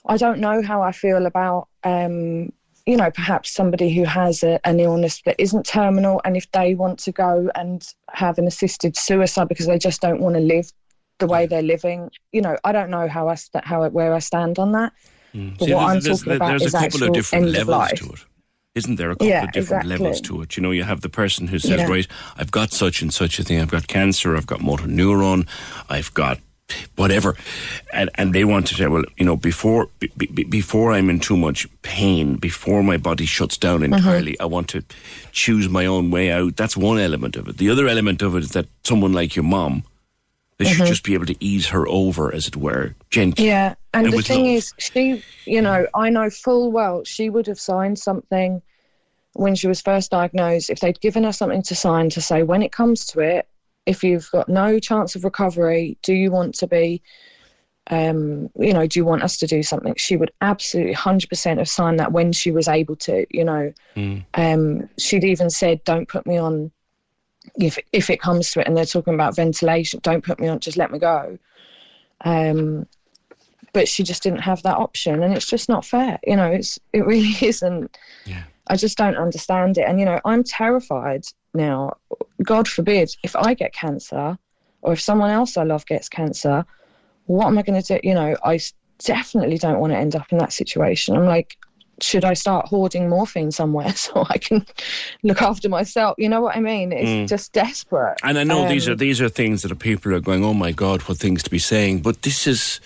I 0.07 0.17
don't 0.17 0.39
know 0.39 0.63
how 0.63 0.81
I 0.81 0.91
feel 0.91 1.25
about 1.25 1.67
um, 1.83 2.51
you 2.87 2.97
know, 2.97 3.11
perhaps 3.11 3.51
somebody 3.53 3.93
who 3.93 4.03
has 4.05 4.41
a, 4.41 4.59
an 4.65 4.79
illness 4.79 5.21
that 5.25 5.35
isn't 5.37 5.65
terminal 5.67 6.19
and 6.25 6.35
if 6.35 6.51
they 6.51 6.73
want 6.73 6.97
to 6.99 7.11
go 7.11 7.49
and 7.53 7.87
have 8.09 8.39
an 8.39 8.47
assisted 8.47 8.97
suicide 8.97 9.47
because 9.47 9.67
they 9.67 9.77
just 9.77 10.01
don't 10.01 10.19
want 10.19 10.33
to 10.35 10.41
live 10.41 10.71
the 11.19 11.27
way 11.27 11.45
they're 11.45 11.61
living, 11.61 12.09
you 12.31 12.41
know, 12.41 12.57
I 12.63 12.71
don't 12.71 12.89
know 12.89 13.07
how 13.07 13.27
I 13.29 13.35
st- 13.35 13.63
how 13.65 13.87
where 13.89 14.13
I 14.15 14.19
stand 14.19 14.57
on 14.57 14.71
that. 14.71 14.91
But 15.33 15.39
Mm. 15.39 15.59
See, 15.65 15.73
what 15.75 15.83
I'm 15.89 15.99
there's, 16.01 16.19
talking 16.19 16.33
about 16.33 16.49
there's 16.49 16.63
is 16.63 16.73
a 16.73 16.77
couple 16.77 16.85
actual 16.87 17.07
of 17.09 17.13
different 17.13 17.45
end 17.45 17.55
of 17.55 17.67
levels 17.67 17.79
life. 17.91 17.99
to 17.99 18.05
it. 18.13 18.25
Isn't 18.73 18.95
there 18.95 19.11
a 19.11 19.15
couple 19.15 19.27
Yeah, 19.27 19.43
of 19.43 19.51
different 19.51 19.83
exactly. 19.83 20.05
levels 20.05 20.21
to 20.21 20.41
it? 20.43 20.55
You 20.55 20.63
know, 20.63 20.71
you 20.71 20.83
have 20.83 21.01
the 21.01 21.09
person 21.09 21.47
who 21.47 21.59
says, 21.59 21.79
Yeah. 21.81 21.87
right, 21.87 22.07
I've 22.37 22.51
got 22.51 22.71
such 22.71 23.01
and 23.01 23.13
such 23.13 23.37
a 23.39 23.43
thing. 23.43 23.59
I've 23.59 23.69
got 23.71 23.87
cancer. 23.87 24.35
I've 24.37 24.47
got 24.47 24.61
motor 24.61 24.85
neuron. 24.87 25.45
I've 25.89 26.13
got 26.13 26.39
whatever. 26.95 27.35
And, 27.91 28.09
and 28.15 28.33
they 28.33 28.45
want 28.45 28.67
to 28.67 28.75
say, 28.75 28.87
well, 28.87 29.03
you 29.17 29.25
know, 29.25 29.35
before, 29.35 29.89
be, 29.99 30.07
be, 30.15 30.45
before 30.45 30.93
I'm 30.93 31.09
in 31.09 31.19
too 31.19 31.35
much 31.35 31.67
pain, 31.81 32.37
before 32.37 32.81
my 32.81 32.95
body 32.95 33.25
shuts 33.25 33.57
down 33.57 33.81
Mm-hmm. 33.81 33.93
entirely, 33.93 34.39
I 34.39 34.45
want 34.45 34.69
to 34.69 34.83
choose 35.33 35.67
my 35.67 35.85
own 35.85 36.09
way 36.11 36.31
out. 36.31 36.55
That's 36.55 36.77
one 36.77 36.97
element 36.97 37.35
of 37.35 37.49
it. 37.49 37.57
The 37.57 37.69
other 37.69 37.89
element 37.89 38.21
of 38.21 38.37
it 38.37 38.43
is 38.43 38.51
that 38.51 38.67
someone 38.85 39.11
like 39.11 39.35
your 39.35 39.43
mom, 39.43 39.83
they 40.59 40.65
should 40.65 40.83
Mhm. 40.85 40.87
just 40.87 41.03
be 41.03 41.13
able 41.13 41.25
to 41.25 41.35
ease 41.43 41.67
her 41.69 41.85
over, 41.89 42.33
as 42.33 42.47
it 42.47 42.55
were, 42.55 42.95
gently. 43.09 43.47
Yeah, 43.47 43.73
and, 43.93 44.11
the 44.11 44.21
thing 44.21 44.45
love. 44.45 44.55
is, 44.55 44.73
she, 44.77 45.23
you 45.45 45.61
know, 45.61 45.85
I 45.93 46.09
know 46.09 46.29
full 46.29 46.71
well 46.71 47.03
she 47.03 47.29
would 47.29 47.47
have 47.47 47.59
signed 47.59 47.99
something 47.99 48.61
when 49.33 49.55
she 49.55 49.67
was 49.67 49.81
first 49.81 50.11
diagnosed. 50.11 50.69
If 50.69 50.79
they'd 50.79 50.99
given 50.99 51.23
her 51.23 51.33
something 51.33 51.61
to 51.63 51.75
sign 51.75 52.09
to 52.11 52.21
say, 52.21 52.43
when 52.43 52.61
it 52.61 52.71
comes 52.71 53.05
to 53.07 53.19
it, 53.19 53.47
if 53.85 54.03
you've 54.03 54.29
got 54.31 54.47
no 54.47 54.79
chance 54.79 55.15
of 55.15 55.23
recovery, 55.23 55.97
do 56.03 56.13
you 56.13 56.31
want 56.31 56.55
to 56.55 56.67
be, 56.67 57.01
um, 57.87 58.49
you 58.57 58.73
know, 58.73 58.85
do 58.85 58.99
you 58.99 59.05
want 59.05 59.23
us 59.23 59.37
to 59.37 59.47
do 59.47 59.63
something? 59.63 59.95
She 59.97 60.15
would 60.15 60.31
absolutely 60.41 60.93
100% 60.93 61.57
have 61.57 61.69
signed 61.69 61.99
that 61.99 62.11
when 62.11 62.31
she 62.31 62.51
was 62.51 62.67
able 62.67 62.95
to, 62.97 63.25
you 63.29 63.43
know. 63.43 63.73
Mm. 63.95 64.23
Um, 64.35 64.89
she'd 64.97 65.23
even 65.23 65.49
said, 65.49 65.83
"Don't 65.83 66.07
put 66.07 66.25
me 66.25 66.37
on 66.37 66.71
if 67.59 67.79
if 67.91 68.09
it 68.09 68.21
comes 68.21 68.51
to 68.51 68.59
it." 68.61 68.67
And 68.67 68.77
they're 68.77 68.85
talking 68.85 69.15
about 69.15 69.35
ventilation. 69.35 69.99
Don't 70.03 70.23
put 70.23 70.39
me 70.39 70.47
on. 70.47 70.59
Just 70.59 70.77
let 70.77 70.91
me 70.91 70.99
go. 70.99 71.39
Um, 72.23 72.85
but 73.73 73.87
she 73.87 74.03
just 74.03 74.23
didn't 74.23 74.39
have 74.41 74.61
that 74.63 74.77
option, 74.77 75.23
and 75.23 75.33
it's 75.33 75.45
just 75.45 75.69
not 75.69 75.85
fair. 75.85 76.19
You 76.25 76.35
know, 76.35 76.47
it's 76.47 76.79
it 76.93 77.05
really 77.05 77.33
isn't. 77.45 77.97
I 78.67 78.75
just 78.75 78.97
don't 78.97 79.17
understand 79.17 79.77
it, 79.77 79.85
and 79.87 79.99
you 79.99 80.05
know, 80.05 80.19
I'm 80.25 80.43
terrified 80.43 81.23
now. 81.53 81.93
God 82.43 82.67
forbid 82.67 83.15
if 83.23 83.35
I 83.35 83.53
get 83.53 83.73
cancer, 83.73 84.37
or 84.81 84.93
if 84.93 85.01
someone 85.01 85.29
else 85.31 85.57
I 85.57 85.63
love 85.63 85.85
gets 85.85 86.09
cancer, 86.09 86.65
what 87.25 87.47
am 87.47 87.57
I 87.57 87.63
going 87.63 87.81
to 87.81 87.99
do? 87.99 88.07
You 88.07 88.13
know, 88.13 88.35
i 88.43 88.59
definitely 89.03 89.57
don't 89.57 89.79
want 89.79 89.91
to 89.91 89.97
end 89.97 90.15
up 90.15 90.31
in 90.31 90.37
that 90.37 90.53
situation. 90.53 91.15
I'm 91.15 91.25
like 91.25 91.57
should 92.01 92.25
I 92.25 92.33
start 92.33 92.67
hoarding 92.67 93.09
morphine 93.09 93.51
somewhere 93.51 93.91
so 93.95 94.25
I 94.29 94.37
can 94.37 94.65
look 95.23 95.41
after 95.41 95.69
myself? 95.69 96.15
You 96.17 96.29
know 96.29 96.41
what 96.41 96.55
I 96.55 96.59
mean? 96.59 96.91
It's 96.91 97.11
Mm. 97.11 97.27
just 97.27 97.53
desperate. 97.53 98.17
And 98.23 98.37
I 98.37 98.43
know 98.43 98.67
these 98.67 98.87
Um, 98.87 98.93
are 98.93 98.95
these 98.95 99.21
are 99.21 99.29
things 99.29 99.61
that 99.61 99.77
people 99.79 100.13
are 100.13 100.19
going, 100.19 100.43
oh 100.43 100.53
my 100.53 100.71
god, 100.71 101.01
what 101.03 101.17
things 101.17 101.43
to 101.43 101.49
be 101.49 101.59
saying. 101.59 101.99
But 102.01 102.21
this 102.23 102.47
is 102.47 102.79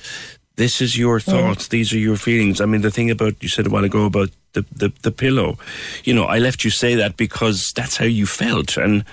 this 0.55 0.81
is 0.81 0.97
your 0.97 1.19
Mm. 1.19 1.23
thoughts. 1.23 1.67
These 1.67 1.93
are 1.93 1.99
your 1.99 2.17
feelings. 2.17 2.59
I 2.61 2.65
mean, 2.65 2.81
the 2.81 2.91
thing 2.91 3.11
about 3.11 3.33
you 3.41 3.49
said 3.49 3.67
a 3.67 3.69
while 3.69 3.83
ago 3.85 4.05
about 4.05 4.29
the, 4.53 4.63
the 4.77 4.91
the 5.01 5.11
pillow. 5.11 5.57
You 6.03 6.13
know, 6.13 6.25
I 6.25 6.39
left 6.39 6.63
you 6.63 6.71
say 6.71 6.95
that 6.95 7.17
because 7.17 7.71
that's 7.75 7.97
how 7.97 8.05
you 8.05 8.25
felt, 8.25 8.77
and 8.77 9.03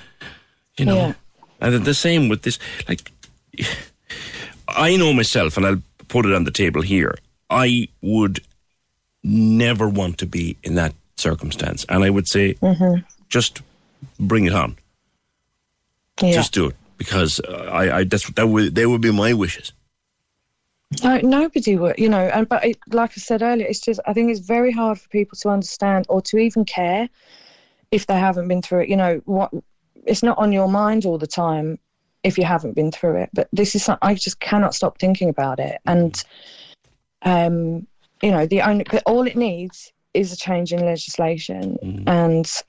you 0.78 0.84
know, 0.86 0.96
Yeah. 0.96 1.14
and 1.60 1.84
the 1.84 1.94
same 1.94 2.28
with 2.28 2.42
this. 2.42 2.58
Like, 2.88 3.10
I 4.68 4.96
know 4.96 5.12
myself, 5.12 5.56
and 5.56 5.66
I'll 5.66 5.82
put 6.08 6.26
it 6.26 6.34
on 6.34 6.44
the 6.44 6.50
table 6.52 6.82
here. 6.82 7.14
I 7.50 7.88
would 8.00 8.40
never 9.22 9.88
want 9.88 10.18
to 10.18 10.26
be 10.26 10.56
in 10.62 10.74
that 10.76 10.94
circumstance, 11.16 11.84
and 11.88 12.04
I 12.04 12.10
would 12.10 12.28
say, 12.28 12.54
Mhm. 12.62 13.04
just 13.28 13.62
bring 14.18 14.46
it 14.46 14.54
on. 14.54 14.76
Yeah. 16.22 16.32
Just 16.32 16.54
do 16.54 16.66
it 16.68 16.76
because 16.98 17.40
I, 17.48 17.98
I 17.98 18.04
that's 18.04 18.28
that 18.34 18.46
would 18.48 18.74
they 18.74 18.86
would 18.86 19.00
be 19.00 19.10
my 19.12 19.32
wishes. 19.34 19.72
No, 21.02 21.18
nobody 21.18 21.76
would, 21.76 21.98
you 21.98 22.08
know. 22.08 22.28
And 22.28 22.48
but 22.48 22.64
it, 22.64 22.78
like 22.90 23.12
I 23.12 23.20
said 23.20 23.42
earlier, 23.42 23.66
it's 23.66 23.80
just 23.80 24.00
I 24.06 24.12
think 24.12 24.30
it's 24.30 24.40
very 24.40 24.72
hard 24.72 25.00
for 25.00 25.08
people 25.08 25.36
to 25.42 25.48
understand 25.48 26.06
or 26.08 26.20
to 26.22 26.38
even 26.38 26.64
care 26.64 27.08
if 27.90 28.06
they 28.06 28.18
haven't 28.18 28.48
been 28.48 28.62
through 28.62 28.80
it. 28.80 28.88
You 28.88 28.96
know 28.96 29.20
what? 29.24 29.52
It's 30.06 30.22
not 30.22 30.38
on 30.38 30.52
your 30.52 30.68
mind 30.68 31.06
all 31.06 31.18
the 31.18 31.26
time 31.26 31.78
if 32.22 32.38
you 32.38 32.44
haven't 32.44 32.74
been 32.74 32.90
through 32.92 33.16
it. 33.16 33.30
But 33.32 33.48
this 33.52 33.74
is 33.74 33.88
I 34.02 34.14
just 34.14 34.40
cannot 34.40 34.74
stop 34.74 34.98
thinking 34.98 35.28
about 35.28 35.58
it. 35.60 35.80
And 35.86 36.22
um, 37.22 37.86
you 38.22 38.30
know, 38.30 38.46
the 38.46 38.62
only 38.62 38.84
but 38.90 39.02
all 39.06 39.26
it 39.26 39.36
needs 39.36 39.92
is 40.14 40.32
a 40.32 40.36
change 40.36 40.72
in 40.72 40.84
legislation, 40.84 41.78
and 42.06 42.62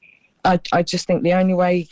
I 0.45 0.59
I 0.71 0.83
just 0.83 1.07
think 1.07 1.23
the 1.23 1.33
only 1.33 1.53
way 1.53 1.87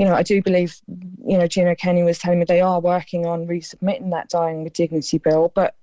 you 0.00 0.06
know, 0.06 0.14
I 0.14 0.22
do 0.22 0.40
believe, 0.40 0.80
you 1.26 1.36
know, 1.36 1.46
Gino 1.46 1.74
Kenny 1.74 2.02
was 2.02 2.18
telling 2.18 2.38
me 2.38 2.46
they 2.46 2.62
are 2.62 2.80
working 2.80 3.26
on 3.26 3.46
resubmitting 3.46 4.10
that 4.12 4.30
dying 4.30 4.64
with 4.64 4.72
dignity 4.72 5.18
bill. 5.18 5.52
But 5.54 5.74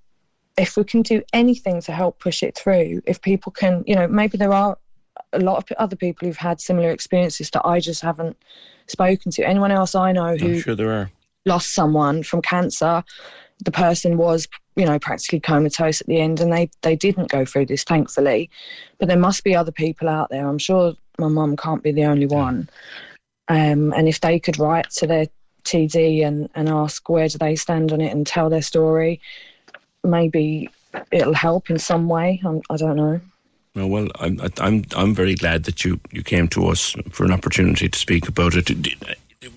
if 0.56 0.76
we 0.76 0.82
can 0.82 1.02
do 1.02 1.22
anything 1.32 1.80
to 1.82 1.92
help 1.92 2.18
push 2.18 2.42
it 2.42 2.58
through, 2.58 3.00
if 3.06 3.22
people 3.22 3.52
can, 3.52 3.84
you 3.86 3.94
know, 3.94 4.08
maybe 4.08 4.36
there 4.36 4.52
are 4.52 4.76
a 5.32 5.38
lot 5.38 5.58
of 5.58 5.76
other 5.78 5.94
people 5.94 6.26
who've 6.26 6.36
had 6.36 6.60
similar 6.60 6.90
experiences 6.90 7.48
that 7.50 7.64
I 7.64 7.78
just 7.78 8.02
haven't 8.02 8.36
spoken 8.88 9.30
to. 9.30 9.46
Anyone 9.46 9.70
else 9.70 9.94
I 9.94 10.10
know 10.10 10.36
who 10.36 10.54
I'm 10.54 10.60
sure 10.62 10.74
there 10.74 10.90
are. 10.90 11.12
lost 11.46 11.72
someone 11.72 12.24
from 12.24 12.42
cancer, 12.42 13.04
the 13.64 13.70
person 13.70 14.16
was, 14.16 14.48
you 14.74 14.84
know, 14.84 14.98
practically 14.98 15.38
comatose 15.38 16.00
at 16.00 16.08
the 16.08 16.20
end, 16.20 16.40
and 16.40 16.52
they 16.52 16.68
they 16.82 16.96
didn't 16.96 17.30
go 17.30 17.44
through 17.44 17.66
this, 17.66 17.84
thankfully. 17.84 18.50
But 18.98 19.06
there 19.06 19.16
must 19.16 19.44
be 19.44 19.54
other 19.54 19.70
people 19.70 20.08
out 20.08 20.28
there. 20.30 20.48
I'm 20.48 20.58
sure 20.58 20.94
my 21.20 21.28
mum 21.28 21.56
can't 21.56 21.84
be 21.84 21.92
the 21.92 22.04
only 22.04 22.26
one. 22.26 22.68
Um, 23.48 23.92
and 23.94 24.08
if 24.08 24.20
they 24.20 24.38
could 24.38 24.58
write 24.58 24.90
to 24.90 25.06
their 25.06 25.26
TD 25.64 26.26
and, 26.26 26.48
and 26.54 26.68
ask 26.68 27.08
where 27.08 27.28
do 27.28 27.38
they 27.38 27.56
stand 27.56 27.92
on 27.92 28.00
it 28.00 28.12
and 28.12 28.26
tell 28.26 28.50
their 28.50 28.62
story, 28.62 29.20
maybe 30.04 30.70
it'll 31.10 31.34
help 31.34 31.70
in 31.70 31.78
some 31.78 32.08
way. 32.08 32.40
I'm, 32.44 32.60
I 32.70 32.76
don't 32.76 32.96
know. 32.96 33.20
Oh, 33.76 33.86
well, 33.86 34.08
I'm 34.18 34.40
I'm 34.58 34.84
I'm 34.96 35.14
very 35.14 35.34
glad 35.34 35.64
that 35.64 35.84
you 35.84 36.00
you 36.10 36.22
came 36.24 36.48
to 36.48 36.66
us 36.66 36.96
for 37.10 37.24
an 37.24 37.32
opportunity 37.32 37.88
to 37.88 37.98
speak 37.98 38.26
about 38.26 38.54
it. 38.56 38.70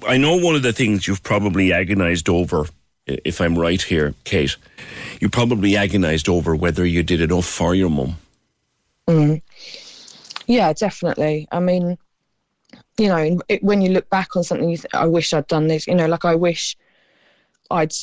I 0.08 0.18
know 0.18 0.36
one 0.36 0.56
of 0.56 0.62
the 0.62 0.74
things 0.74 1.08
you've 1.08 1.24
probably 1.24 1.72
agonised 1.72 2.30
over, 2.30 2.68
if 3.08 3.42
I'm 3.42 3.58
right 3.58 3.82
here, 3.82 4.14
Kate. 4.24 4.58
You 5.20 5.30
probably 5.30 5.76
agonised 5.76 6.30
over 6.30 6.56
whether 6.56 6.86
you 6.86 7.02
did 7.04 7.22
enough 7.22 7.46
for 7.46 7.74
your 7.74 7.89
mum. 7.89 8.18
Mm. 9.08 9.42
Yeah, 10.46 10.74
definitely. 10.74 11.48
I 11.52 11.60
mean, 11.60 11.98
you 13.02 13.08
know, 13.08 13.39
it, 13.47 13.64
when 13.64 13.82
you 13.82 13.89
look 13.89 14.10
back 14.10 14.36
on 14.36 14.43
something, 14.43 14.70
you 14.70 14.78
I 14.93 15.08
wish 15.08 15.34
I'd 15.34 15.47
done 15.47 15.68
this. 15.68 15.88
You 15.88 15.95
know, 15.95 16.06
like 16.08 16.24
I 16.24 16.36
wish 16.36 16.78
I'd 17.72 17.93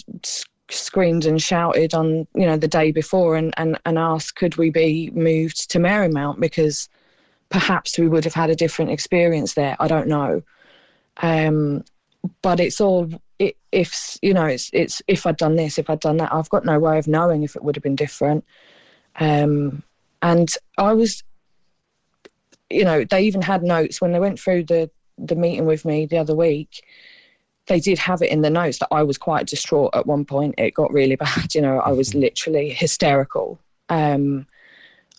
screamed 0.70 1.24
and 1.24 1.40
shouted 1.40 1.94
on, 1.94 2.26
you 2.34 2.46
know, 2.46 2.56
the 2.56 2.66
day 2.66 2.90
before 2.90 3.36
and, 3.36 3.54
and, 3.56 3.78
and 3.86 3.96
asked, 3.96 4.34
could 4.34 4.56
we 4.56 4.70
be 4.70 5.10
moved 5.14 5.70
to 5.70 5.78
Marymount? 5.78 6.40
Because 6.40 6.88
perhaps 7.48 7.96
we 7.96 8.08
would 8.08 8.24
have 8.24 8.34
had 8.34 8.50
a 8.50 8.56
different 8.56 8.90
experience 8.90 9.54
there. 9.54 9.76
I 9.78 9.86
don't 9.86 10.08
know. 10.08 10.42
Um, 11.18 11.84
but 12.42 12.58
it's 12.58 12.80
all 12.80 13.08
i 13.40 13.54
if 13.70 14.18
you 14.20 14.34
know 14.34 14.46
it's 14.46 14.68
it's 14.72 15.00
if 15.06 15.24
I'd 15.26 15.36
done 15.36 15.54
this, 15.54 15.78
if 15.78 15.88
I'd 15.88 16.00
done 16.00 16.16
that. 16.16 16.32
I've 16.32 16.50
got 16.50 16.64
no 16.64 16.80
way 16.80 16.98
of 16.98 17.06
knowing 17.06 17.44
if 17.44 17.54
it 17.54 17.62
would 17.62 17.76
have 17.76 17.84
been 17.84 17.94
different. 17.94 18.44
Um, 19.20 19.84
and 20.22 20.52
I 20.76 20.92
was, 20.94 21.22
you 22.70 22.84
know, 22.84 23.04
they 23.04 23.22
even 23.22 23.42
had 23.42 23.62
notes 23.62 24.00
when 24.00 24.12
they 24.12 24.20
went 24.20 24.38
through 24.38 24.64
the 24.64 24.90
the 25.18 25.34
meeting 25.34 25.66
with 25.66 25.84
me 25.84 26.06
the 26.06 26.18
other 26.18 26.34
week. 26.34 26.84
They 27.66 27.80
did 27.80 27.98
have 27.98 28.22
it 28.22 28.30
in 28.30 28.40
the 28.40 28.50
notes 28.50 28.78
that 28.78 28.88
I 28.90 29.02
was 29.02 29.18
quite 29.18 29.46
distraught 29.46 29.90
at 29.94 30.06
one 30.06 30.24
point. 30.24 30.54
It 30.58 30.74
got 30.74 30.92
really 30.92 31.16
bad. 31.26 31.54
You 31.54 31.60
know, 31.60 31.80
I 31.80 31.92
was 31.92 32.14
literally 32.14 32.70
hysterical. 32.70 33.58
Um, 33.88 34.46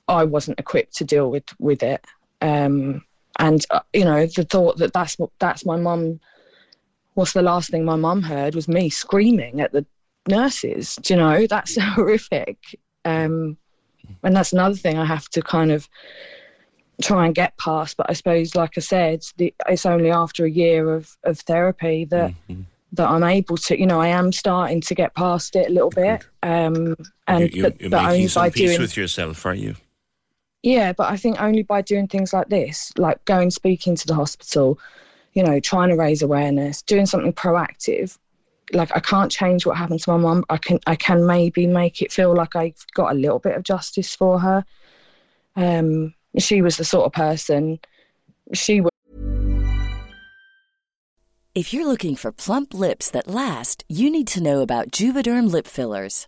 I 0.08 0.24
wasn't 0.24 0.60
equipped 0.60 0.96
to 0.98 1.04
deal 1.04 1.30
with 1.30 1.44
with 1.60 1.84
it. 1.84 2.06
Um, 2.42 3.04
and 3.38 3.66
uh, 3.72 3.82
you 3.94 4.06
know, 4.06 4.26
the 4.26 4.44
thought 4.44 4.78
that 4.78 4.94
that's 4.94 5.18
what 5.18 5.32
that's 5.40 5.66
my 5.66 5.78
mum. 5.78 6.20
What's 7.16 7.34
the 7.34 7.42
last 7.42 7.70
thing 7.70 7.84
my 7.84 7.98
mum 7.98 8.22
heard 8.22 8.56
was 8.56 8.68
me 8.68 8.90
screaming 8.90 9.60
at 9.60 9.74
the 9.74 9.86
nurses. 10.28 10.96
Do 11.02 11.14
you 11.14 11.20
know, 11.20 11.48
that's 11.48 11.80
horrific. 11.82 12.58
Um, 13.06 13.58
and 14.24 14.36
that's 14.36 14.54
another 14.54 14.76
thing 14.76 14.98
I 14.98 15.06
have 15.06 15.30
to 15.30 15.42
kind 15.42 15.72
of 15.72 15.88
try 17.02 17.26
and 17.26 17.36
get 17.36 17.58
past. 17.58 17.98
But 17.98 18.08
I 18.10 18.14
suppose, 18.14 18.56
like 18.56 18.78
I 18.78 18.82
said, 18.82 19.24
the, 19.38 19.54
it's 19.68 19.86
only 19.86 20.12
after 20.12 20.46
a 20.46 20.50
year 20.50 20.94
of, 20.94 21.16
of 21.24 21.40
therapy 21.40 22.06
that 22.06 22.34
that 22.94 23.08
I'm 23.08 23.24
able 23.24 23.58
to. 23.58 23.80
You 23.80 23.86
know, 23.86 24.02
I 24.02 24.08
am 24.08 24.32
starting 24.32 24.82
to 24.82 24.96
get 24.96 25.14
past 25.16 25.56
it 25.56 25.70
a 25.70 25.74
little 25.74 25.92
bit. 25.92 26.26
Um, 26.44 26.96
and 27.28 27.54
you, 27.54 27.64
but, 27.64 27.82
you're 27.82 27.90
but 27.90 28.06
only 28.06 28.28
by 28.28 28.50
peace 28.50 28.70
doing 28.70 28.82
with 28.82 28.98
yourself, 28.98 29.46
are 29.46 29.54
you? 29.54 29.76
yeah, 30.64 30.94
but 30.94 31.12
I 31.12 31.18
think 31.18 31.42
only 31.42 31.64
by 31.64 31.82
doing 31.82 32.08
things 32.08 32.34
like 32.34 32.50
this, 32.50 32.92
like 32.98 33.24
going 33.26 33.50
speaking 33.50 33.96
to 33.96 34.08
the 34.08 34.16
hospital, 34.16 34.80
you 35.34 35.44
know, 35.44 35.60
trying 35.60 35.90
to 35.90 35.96
raise 35.96 36.22
awareness, 36.22 36.82
doing 36.82 37.06
something 37.06 37.34
proactive. 37.34 38.18
Like 38.74 38.96
I 38.96 39.00
can't 39.00 39.32
change 39.32 39.66
what 39.66 39.78
happened 39.78 40.02
to 40.02 40.12
my 40.12 40.18
mum. 40.18 40.46
I 40.50 40.58
can 40.58 40.80
I 40.86 40.96
can 40.96 41.26
maybe 41.26 41.66
make 41.66 42.02
it 42.02 42.12
feel 42.12 42.36
like 42.36 42.56
I 42.56 42.74
got 42.94 43.12
a 43.12 43.16
little 43.16 43.40
bit 43.40 43.56
of 43.56 43.64
justice 43.64 44.14
for 44.14 44.40
her. 44.40 44.66
Um, 45.56 46.14
she 46.38 46.62
was 46.62 46.78
the 46.78 46.84
sort 46.84 47.06
of 47.06 47.14
person. 47.14 47.80
She 48.54 48.82
was. 48.82 48.92
If 51.56 51.74
you're 51.74 51.88
looking 51.88 52.16
for 52.16 52.32
plump 52.32 52.74
lips 52.74 53.10
that 53.12 53.28
last, 53.28 53.84
you 53.90 54.10
need 54.10 54.28
to 54.28 54.42
know 54.42 54.62
about 54.62 54.92
Juvederm 54.92 55.52
lip 55.52 55.68
fillers. 55.68 56.28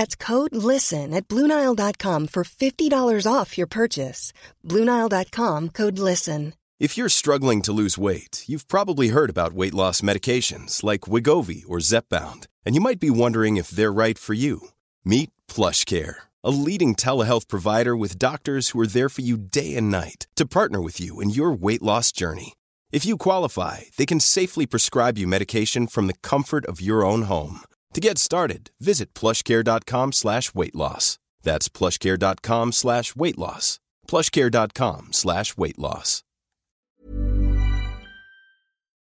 That's 0.00 0.16
code 0.16 0.56
LISTEN 0.56 1.12
at 1.12 1.28
Bluenile.com 1.28 2.28
for 2.28 2.42
$50 2.44 3.26
off 3.30 3.58
your 3.58 3.66
purchase. 3.66 4.32
Bluenile.com 4.66 5.68
code 5.68 5.98
LISTEN. 5.98 6.54
If 6.78 6.96
you're 6.96 7.10
struggling 7.10 7.60
to 7.60 7.74
lose 7.74 7.98
weight, 7.98 8.44
you've 8.46 8.66
probably 8.66 9.08
heard 9.08 9.28
about 9.28 9.52
weight 9.52 9.74
loss 9.74 10.00
medications 10.00 10.82
like 10.82 11.10
Wegovy 11.10 11.64
or 11.68 11.82
Zepbound, 11.82 12.46
and 12.64 12.74
you 12.74 12.80
might 12.80 12.98
be 12.98 13.10
wondering 13.10 13.58
if 13.58 13.68
they're 13.68 13.92
right 13.92 14.18
for 14.18 14.32
you. 14.32 14.68
Meet 15.04 15.32
PlushCare, 15.48 16.14
a 16.42 16.50
leading 16.50 16.94
telehealth 16.94 17.46
provider 17.46 17.94
with 17.94 18.18
doctors 18.18 18.70
who 18.70 18.80
are 18.80 18.92
there 18.96 19.10
for 19.10 19.20
you 19.20 19.36
day 19.36 19.76
and 19.76 19.90
night 19.90 20.26
to 20.36 20.46
partner 20.46 20.80
with 20.80 20.98
you 20.98 21.20
in 21.20 21.28
your 21.28 21.52
weight 21.52 21.82
loss 21.82 22.10
journey. 22.10 22.54
If 22.90 23.04
you 23.04 23.18
qualify, 23.18 23.76
they 23.98 24.06
can 24.06 24.20
safely 24.20 24.64
prescribe 24.64 25.18
you 25.18 25.26
medication 25.26 25.86
from 25.86 26.06
the 26.06 26.20
comfort 26.30 26.64
of 26.64 26.80
your 26.80 27.04
own 27.04 27.24
home. 27.32 27.60
To 27.92 28.00
get 28.00 28.18
started, 28.18 28.70
visit 28.80 29.14
plushcare.com 29.14 30.12
slash 30.12 30.54
weight 30.54 30.76
loss. 30.76 31.18
That's 31.42 31.68
plushcare.com 31.68 32.72
slash 32.72 33.16
weight 33.16 33.38
loss. 33.38 33.80
Plushcare.com 34.06 35.08
slash 35.12 35.56
weight 35.56 35.78
loss. 35.78 36.22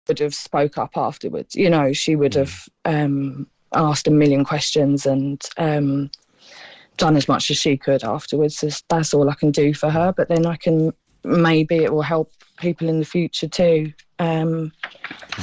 Would 0.06 0.18
have 0.20 0.34
spoke 0.34 0.78
up 0.78 0.96
afterwards. 0.96 1.54
You 1.54 1.68
know, 1.68 1.92
she 1.92 2.16
would 2.16 2.34
have 2.34 2.66
um, 2.86 3.46
asked 3.74 4.06
a 4.08 4.10
million 4.10 4.42
questions 4.42 5.04
and 5.04 5.42
um, 5.58 6.10
done 6.96 7.16
as 7.16 7.28
much 7.28 7.50
as 7.50 7.58
she 7.58 7.76
could 7.76 8.02
afterwards. 8.04 8.62
That's, 8.62 8.82
that's 8.88 9.12
all 9.12 9.28
I 9.28 9.34
can 9.34 9.50
do 9.50 9.74
for 9.74 9.90
her. 9.90 10.14
But 10.16 10.28
then 10.28 10.46
I 10.46 10.56
can 10.56 10.94
maybe 11.28 11.76
it 11.76 11.92
will 11.92 12.02
help 12.02 12.32
people 12.58 12.88
in 12.88 12.98
the 12.98 13.04
future 13.04 13.48
too. 13.48 13.92
Um, 14.18 14.72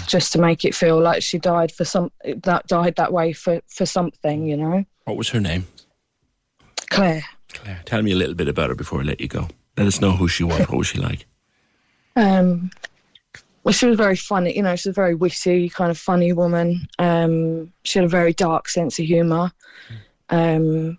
just 0.06 0.34
to 0.34 0.40
make 0.40 0.66
it 0.66 0.76
feel 0.76 0.99
like 0.99 1.24
she 1.24 1.38
died 1.40 1.72
for 1.72 1.86
some 1.86 2.12
that 2.44 2.68
died 2.68 2.95
that 2.98 3.14
way 3.14 3.32
for 3.32 3.62
for 3.68 3.86
something, 3.86 4.45
you 4.45 4.57
know. 4.57 4.84
What 5.06 5.18
was 5.18 5.30
her 5.30 5.40
name? 5.40 5.68
Claire. 6.90 7.24
Claire. 7.53 7.82
Tell 7.86 8.02
me 8.02 8.12
a 8.12 8.16
little 8.16 8.36
bit 8.36 8.49
about 8.49 8.70
her 8.70 8.76
before 8.76 8.99
I 8.99 9.03
let 9.03 9.22
you 9.22 9.28
go. 9.28 9.48
Let 9.78 9.88
us 9.88 10.02
know 10.02 10.12
who 10.12 10.28
she 10.28 10.44
was. 10.44 10.60
What 10.60 10.78
was 10.78 10.88
she 10.88 10.99
like? 10.99 11.26
Um, 12.18 12.72
well, 13.66 13.74
she 13.74 13.88
was 13.88 13.98
very 13.98 14.16
funny. 14.16 14.56
You 14.56 14.62
know, 14.62 14.74
she's 14.78 14.86
a 14.86 14.94
very 14.94 15.16
witty, 15.16 15.68
kind 15.68 15.91
of 15.91 15.98
funny 15.98 16.32
woman. 16.32 16.88
Um, 16.98 17.74
she 17.84 17.99
had 17.99 18.06
a 18.06 18.07
very 18.07 18.32
dark 18.32 18.70
sense 18.70 18.98
of 18.99 19.06
humour. 19.06 19.52
Um, 20.30 20.98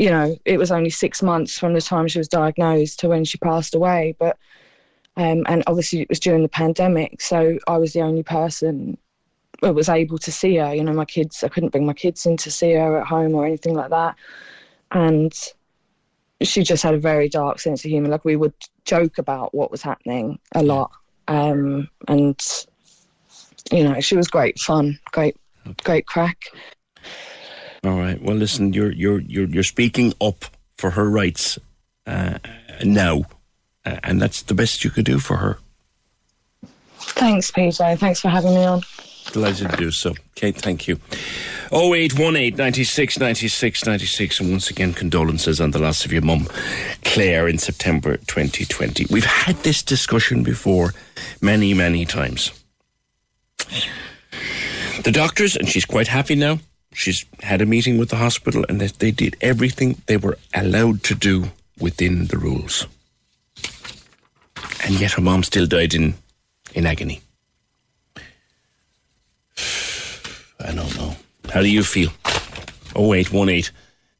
you 0.00 0.08
know, 0.08 0.34
it 0.46 0.56
was 0.56 0.72
only 0.72 0.88
six 0.88 1.22
months 1.22 1.58
from 1.58 1.74
the 1.74 1.80
time 1.82 2.08
she 2.08 2.16
was 2.16 2.26
diagnosed 2.26 2.98
to 3.00 3.08
when 3.10 3.22
she 3.22 3.36
passed 3.36 3.74
away, 3.74 4.16
but 4.18 4.38
um, 5.18 5.44
and 5.46 5.62
obviously 5.66 6.00
it 6.00 6.08
was 6.08 6.18
during 6.18 6.42
the 6.42 6.48
pandemic, 6.48 7.20
so 7.20 7.58
I 7.68 7.76
was 7.76 7.92
the 7.92 8.00
only 8.00 8.22
person 8.22 8.96
that 9.60 9.74
was 9.74 9.90
able 9.90 10.16
to 10.16 10.32
see 10.32 10.56
her. 10.56 10.74
You 10.74 10.84
know, 10.84 10.94
my 10.94 11.04
kids, 11.04 11.44
I 11.44 11.48
couldn't 11.48 11.68
bring 11.68 11.84
my 11.84 11.92
kids 11.92 12.24
in 12.24 12.38
to 12.38 12.50
see 12.50 12.72
her 12.72 12.98
at 12.98 13.06
home 13.06 13.34
or 13.34 13.44
anything 13.44 13.74
like 13.74 13.90
that, 13.90 14.16
and 14.92 15.34
she 16.40 16.62
just 16.62 16.82
had 16.82 16.94
a 16.94 16.98
very 16.98 17.28
dark 17.28 17.60
sense 17.60 17.84
of 17.84 17.90
humour. 17.90 18.08
Like 18.08 18.24
we 18.24 18.36
would 18.36 18.54
joke 18.86 19.18
about 19.18 19.54
what 19.54 19.70
was 19.70 19.82
happening 19.82 20.38
a 20.54 20.62
lot, 20.62 20.92
um, 21.28 21.90
and 22.08 22.40
you 23.70 23.84
know, 23.84 24.00
she 24.00 24.16
was 24.16 24.28
great 24.28 24.58
fun, 24.58 24.98
great, 25.12 25.36
great 25.84 26.06
crack. 26.06 26.38
All 27.82 27.98
right. 27.98 28.20
Well, 28.20 28.36
listen, 28.36 28.72
you're 28.72 28.92
you're 28.92 29.20
you're 29.20 29.48
you're 29.48 29.62
speaking 29.62 30.12
up 30.20 30.44
for 30.76 30.90
her 30.90 31.08
rights 31.08 31.58
uh, 32.06 32.38
now, 32.84 33.22
uh, 33.84 33.96
and 34.02 34.20
that's 34.20 34.42
the 34.42 34.54
best 34.54 34.84
you 34.84 34.90
could 34.90 35.06
do 35.06 35.18
for 35.18 35.38
her. 35.38 35.58
Thanks, 36.98 37.50
PJ. 37.50 37.98
Thanks 37.98 38.20
for 38.20 38.28
having 38.28 38.54
me 38.54 38.64
on. 38.64 38.82
Delighted 39.32 39.70
to 39.70 39.76
do 39.76 39.90
so. 39.90 40.14
Kate, 40.34 40.56
thank 40.56 40.88
you. 40.88 40.98
0818 41.72 42.56
96 42.56 43.18
96 43.20 43.86
96. 43.86 44.40
And 44.40 44.50
once 44.50 44.70
again, 44.70 44.92
condolences 44.92 45.60
on 45.60 45.70
the 45.70 45.78
loss 45.78 46.04
of 46.04 46.12
your 46.12 46.22
mum, 46.22 46.48
Claire, 47.04 47.46
in 47.46 47.58
September 47.58 48.16
2020. 48.16 49.06
We've 49.10 49.24
had 49.24 49.56
this 49.56 49.82
discussion 49.82 50.42
before 50.42 50.94
many, 51.40 51.74
many 51.74 52.04
times. 52.04 52.50
The 55.04 55.12
doctors, 55.12 55.56
and 55.56 55.68
she's 55.68 55.84
quite 55.84 56.08
happy 56.08 56.34
now, 56.34 56.58
she's 56.92 57.24
had 57.40 57.62
a 57.62 57.66
meeting 57.66 57.98
with 57.98 58.10
the 58.10 58.16
hospital 58.16 58.64
and 58.68 58.80
that 58.80 58.98
they 58.98 59.10
did 59.10 59.36
everything 59.40 60.00
they 60.06 60.16
were 60.16 60.38
allowed 60.54 61.02
to 61.04 61.14
do 61.14 61.50
within 61.78 62.26
the 62.26 62.36
rules. 62.38 62.86
And 64.84 64.98
yet 65.00 65.12
her 65.12 65.22
mom 65.22 65.42
still 65.42 65.66
died 65.66 65.94
in, 65.94 66.14
in 66.74 66.86
agony. 66.86 67.20
I 70.58 70.72
don't 70.74 70.96
know. 70.96 71.16
How 71.50 71.62
do 71.62 71.68
you 71.68 71.82
feel? 71.82 72.10
0818 72.96 73.72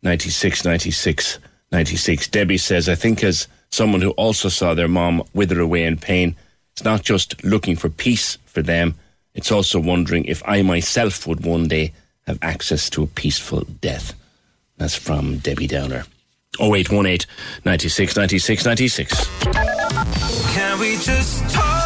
96 0.03 0.65
96 0.65 1.39
96. 1.73 2.29
Debbie 2.29 2.59
says, 2.59 2.89
I 2.89 2.95
think 2.95 3.23
as 3.23 3.47
someone 3.71 4.01
who 4.01 4.11
also 4.11 4.49
saw 4.49 4.75
their 4.75 4.89
mom 4.89 5.23
wither 5.35 5.61
away 5.61 5.85
in 5.85 5.97
pain, 5.97 6.35
it's 6.73 6.85
not 6.85 7.03
just 7.03 7.43
looking 7.45 7.77
for 7.77 7.89
peace 7.89 8.39
for 8.47 8.63
them, 8.63 8.95
it's 9.35 9.53
also 9.53 9.79
wondering 9.79 10.25
if 10.25 10.43
I 10.47 10.63
myself 10.63 11.27
would 11.27 11.45
one 11.45 11.69
day 11.69 11.93
have 12.27 12.39
access 12.43 12.91
to 12.91 13.03
a 13.03 13.07
peaceful 13.07 13.65
death. 13.81 14.15
That's 14.77 14.95
from 14.95 15.39
Debbie 15.39 15.67
Downer. 15.67 16.05
0818 16.61 17.29
96 17.65 18.17
96 18.17 18.65
96. 18.65 19.29
Can 20.55 20.79
we 20.79 20.97
just 20.97 21.49
talk? 21.51 21.81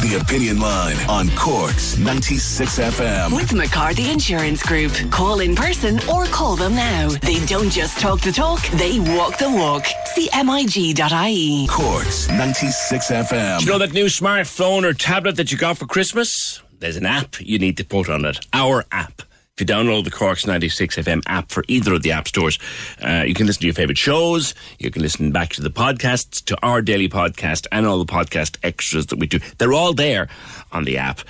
The 0.00 0.16
Opinion 0.22 0.60
Line 0.60 0.96
on 1.08 1.28
Cork's 1.36 1.98
96 1.98 2.78
FM. 2.78 3.34
With 3.34 3.52
McCarthy 3.52 4.10
Insurance 4.10 4.62
Group. 4.62 4.92
Call 5.10 5.40
in 5.40 5.56
person 5.56 5.98
or 6.08 6.24
call 6.26 6.54
them 6.54 6.76
now. 6.76 7.08
They 7.08 7.44
don't 7.46 7.68
just 7.68 7.98
talk 7.98 8.20
the 8.20 8.30
talk, 8.30 8.62
they 8.68 9.00
walk 9.00 9.38
the 9.38 9.50
walk. 9.50 9.84
CMIG.ie. 10.16 10.94
MIG.ie. 10.94 11.66
Cork's 11.68 12.28
96 12.28 13.10
FM. 13.10 13.58
Do 13.58 13.64
you 13.64 13.70
know 13.72 13.78
that 13.78 13.92
new 13.92 14.06
smartphone 14.06 14.84
or 14.84 14.92
tablet 14.94 15.34
that 15.36 15.50
you 15.50 15.58
got 15.58 15.78
for 15.78 15.86
Christmas? 15.86 16.62
There's 16.78 16.96
an 16.96 17.04
app 17.06 17.40
you 17.40 17.58
need 17.58 17.76
to 17.78 17.84
put 17.84 18.08
on 18.08 18.24
it. 18.24 18.38
Our 18.52 18.84
app. 18.92 19.22
If 19.58 19.68
you 19.68 19.74
download 19.74 20.04
the 20.04 20.12
Cork's 20.12 20.46
96 20.46 20.98
FM 20.98 21.20
app 21.26 21.50
for 21.50 21.64
either 21.66 21.92
of 21.92 22.04
the 22.04 22.12
app 22.12 22.28
stores, 22.28 22.60
uh, 23.02 23.24
you 23.26 23.34
can 23.34 23.48
listen 23.48 23.62
to 23.62 23.66
your 23.66 23.74
favourite 23.74 23.98
shows. 23.98 24.54
You 24.78 24.92
can 24.92 25.02
listen 25.02 25.32
back 25.32 25.48
to 25.54 25.62
the 25.62 25.68
podcasts, 25.68 26.44
to 26.44 26.56
our 26.64 26.80
daily 26.80 27.08
podcast, 27.08 27.66
and 27.72 27.84
all 27.84 27.98
the 27.98 28.04
podcast 28.04 28.56
extras 28.62 29.06
that 29.06 29.18
we 29.18 29.26
do. 29.26 29.40
They're 29.58 29.72
all 29.72 29.94
there 29.94 30.28
on 30.70 30.84
the 30.84 30.98
app. 30.98 31.22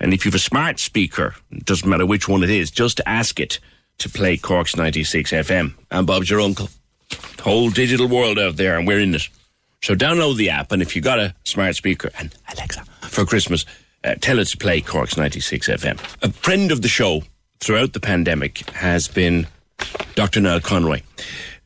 And 0.00 0.14
if 0.14 0.24
you 0.24 0.30
have 0.30 0.36
a 0.36 0.42
smart 0.42 0.80
speaker, 0.80 1.34
it 1.50 1.66
doesn't 1.66 1.86
matter 1.86 2.06
which 2.06 2.26
one 2.26 2.42
it 2.42 2.48
is, 2.48 2.70
just 2.70 3.02
ask 3.04 3.38
it 3.38 3.60
to 3.98 4.08
play 4.08 4.38
Cork's 4.38 4.76
96 4.76 5.30
FM. 5.32 5.74
And 5.90 6.06
Bob's 6.06 6.30
your 6.30 6.40
uncle. 6.40 6.70
Whole 7.40 7.68
digital 7.68 8.08
world 8.08 8.38
out 8.38 8.56
there, 8.56 8.78
and 8.78 8.86
we're 8.88 9.00
in 9.00 9.14
it. 9.14 9.28
So 9.82 9.94
download 9.94 10.38
the 10.38 10.48
app, 10.48 10.72
and 10.72 10.80
if 10.80 10.96
you've 10.96 11.04
got 11.04 11.18
a 11.18 11.34
smart 11.44 11.76
speaker 11.76 12.10
and 12.18 12.34
Alexa 12.50 12.82
for 13.02 13.26
Christmas, 13.26 13.66
uh, 14.02 14.14
tell 14.22 14.38
it 14.38 14.46
to 14.46 14.56
play 14.56 14.80
Cork's 14.80 15.18
96 15.18 15.68
FM. 15.68 15.98
A 16.22 16.32
friend 16.32 16.72
of 16.72 16.80
the 16.80 16.88
show 16.88 17.22
throughout 17.60 17.92
the 17.92 18.00
pandemic 18.00 18.68
has 18.70 19.08
been 19.08 19.46
Dr. 20.14 20.40
Niall 20.40 20.60
Conroy. 20.60 21.00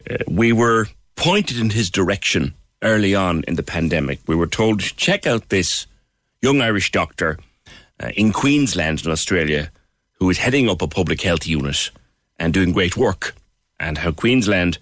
Uh, 0.09 0.17
we 0.27 0.53
were 0.53 0.87
pointed 1.17 1.59
in 1.59 1.71
his 1.71 1.91
direction 1.91 2.55
early 2.83 3.15
on 3.15 3.45
in 3.49 3.57
the 3.57 3.63
pandemic. 3.63 4.21
We 4.27 4.37
were 4.37 4.47
told, 4.47 4.81
check 4.81 5.27
out 5.27 5.49
this 5.49 5.87
young 6.41 6.61
Irish 6.61 6.93
doctor 6.93 7.39
uh, 8.01 8.11
in 8.17 8.33
Queensland 8.33 9.05
in 9.05 9.11
Australia 9.11 9.71
who 10.19 10.31
is 10.31 10.39
heading 10.39 10.69
up 10.69 10.83
a 10.83 10.89
public 10.89 11.23
health 11.23 11.47
unit 11.47 11.91
and 12.39 12.53
doing 12.53 12.73
great 12.73 12.97
work, 12.97 13.35
and 13.81 13.99
how 13.99 14.11
Queensland 14.11 14.79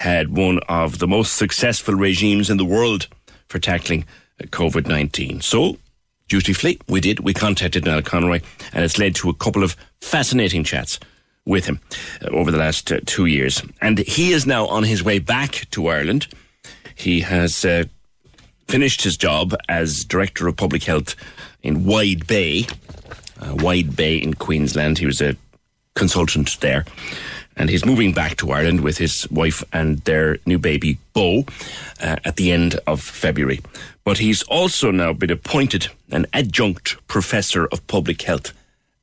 had 0.00 0.36
one 0.36 0.60
of 0.68 0.98
the 0.98 1.06
most 1.06 1.34
successful 1.34 1.94
regimes 1.94 2.50
in 2.50 2.56
the 2.56 2.64
world 2.64 3.08
for 3.48 3.58
tackling 3.58 4.04
COVID 4.40 4.86
19. 4.86 5.40
So, 5.40 5.78
dutifully, 6.28 6.80
we 6.88 7.00
did. 7.00 7.20
We 7.20 7.34
contacted 7.34 7.84
Niall 7.84 8.02
Conroy, 8.02 8.40
and 8.72 8.84
it's 8.84 8.98
led 8.98 9.14
to 9.16 9.30
a 9.30 9.34
couple 9.34 9.62
of 9.62 9.76
fascinating 10.00 10.64
chats 10.64 10.98
with 11.44 11.66
him 11.66 11.80
uh, 12.22 12.28
over 12.28 12.50
the 12.50 12.58
last 12.58 12.90
uh, 12.90 13.00
two 13.06 13.26
years. 13.26 13.62
And 13.80 13.98
he 13.98 14.32
is 14.32 14.46
now 14.46 14.66
on 14.66 14.84
his 14.84 15.02
way 15.02 15.18
back 15.18 15.66
to 15.70 15.86
Ireland. 15.88 16.26
He 16.94 17.20
has 17.20 17.64
uh, 17.64 17.84
finished 18.66 19.02
his 19.02 19.16
job 19.16 19.54
as 19.68 20.04
Director 20.04 20.48
of 20.48 20.56
Public 20.56 20.84
Health 20.84 21.14
in 21.62 21.84
Wide 21.84 22.26
Bay, 22.26 22.66
uh, 23.40 23.54
Wide 23.56 23.96
Bay 23.96 24.16
in 24.16 24.34
Queensland. 24.34 24.98
He 24.98 25.06
was 25.06 25.20
a 25.20 25.36
consultant 25.94 26.60
there. 26.60 26.84
And 27.56 27.70
he's 27.70 27.86
moving 27.86 28.12
back 28.12 28.36
to 28.36 28.50
Ireland 28.52 28.82
with 28.82 28.98
his 28.98 29.30
wife 29.30 29.64
and 29.72 29.98
their 30.00 30.38
new 30.44 30.58
baby, 30.58 30.98
Bo, 31.14 31.44
uh, 32.00 32.16
at 32.24 32.36
the 32.36 32.52
end 32.52 32.78
of 32.86 33.00
February. 33.00 33.60
But 34.04 34.18
he's 34.18 34.42
also 34.44 34.90
now 34.90 35.12
been 35.12 35.30
appointed 35.30 35.88
an 36.10 36.26
adjunct 36.32 36.96
professor 37.08 37.66
of 37.66 37.86
public 37.86 38.22
health 38.22 38.52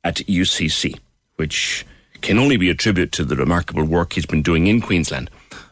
at 0.04 0.16
UCC, 0.16 0.98
which 1.36 1.84
can 2.20 2.38
only 2.38 2.56
be 2.56 2.70
attributed 2.70 3.12
to 3.12 3.24
the 3.24 3.36
remarkable 3.36 3.84
work 3.84 4.12
he's 4.12 4.26
been 4.26 4.42
doing 4.42 4.66
in 4.66 4.80
Queensland 4.80 5.30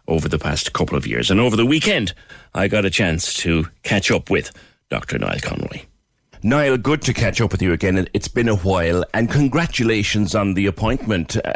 over 0.09 0.29
the 0.29 0.39
past 0.39 0.73
couple 0.73 0.97
of 0.97 1.07
years. 1.07 1.31
And 1.31 1.41
over 1.41 1.57
the 1.57 1.65
weekend, 1.65 2.13
I 2.55 2.69
got 2.69 2.85
a 2.85 2.91
chance 2.91 3.33
to 3.35 3.69
catch 3.85 4.11
up 4.11 4.29
with 4.29 4.51
Dr. 4.91 5.19
Niall 5.19 5.39
Conroy. 5.41 5.83
Niall, 6.43 6.77
good 6.77 7.03
to 7.03 7.15
catch 7.15 7.41
up 7.41 7.53
with 7.53 7.63
you 7.63 7.73
again. 7.73 8.09
It's 8.13 8.29
been 8.29 8.49
a 8.49 8.57
while, 8.57 9.05
and 9.15 9.31
congratulations 9.31 10.35
on 10.35 10.55
the 10.55 10.67
appointment. 10.67 11.37
Uh, 11.37 11.53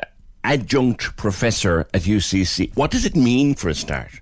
adjunct 0.47 1.17
professor 1.17 1.81
at 1.93 2.03
UCC. 2.03 2.75
What 2.77 2.93
does 2.93 3.05
it 3.05 3.17
mean 3.17 3.57
for 3.57 3.69
a 3.69 3.75
start? 3.75 4.21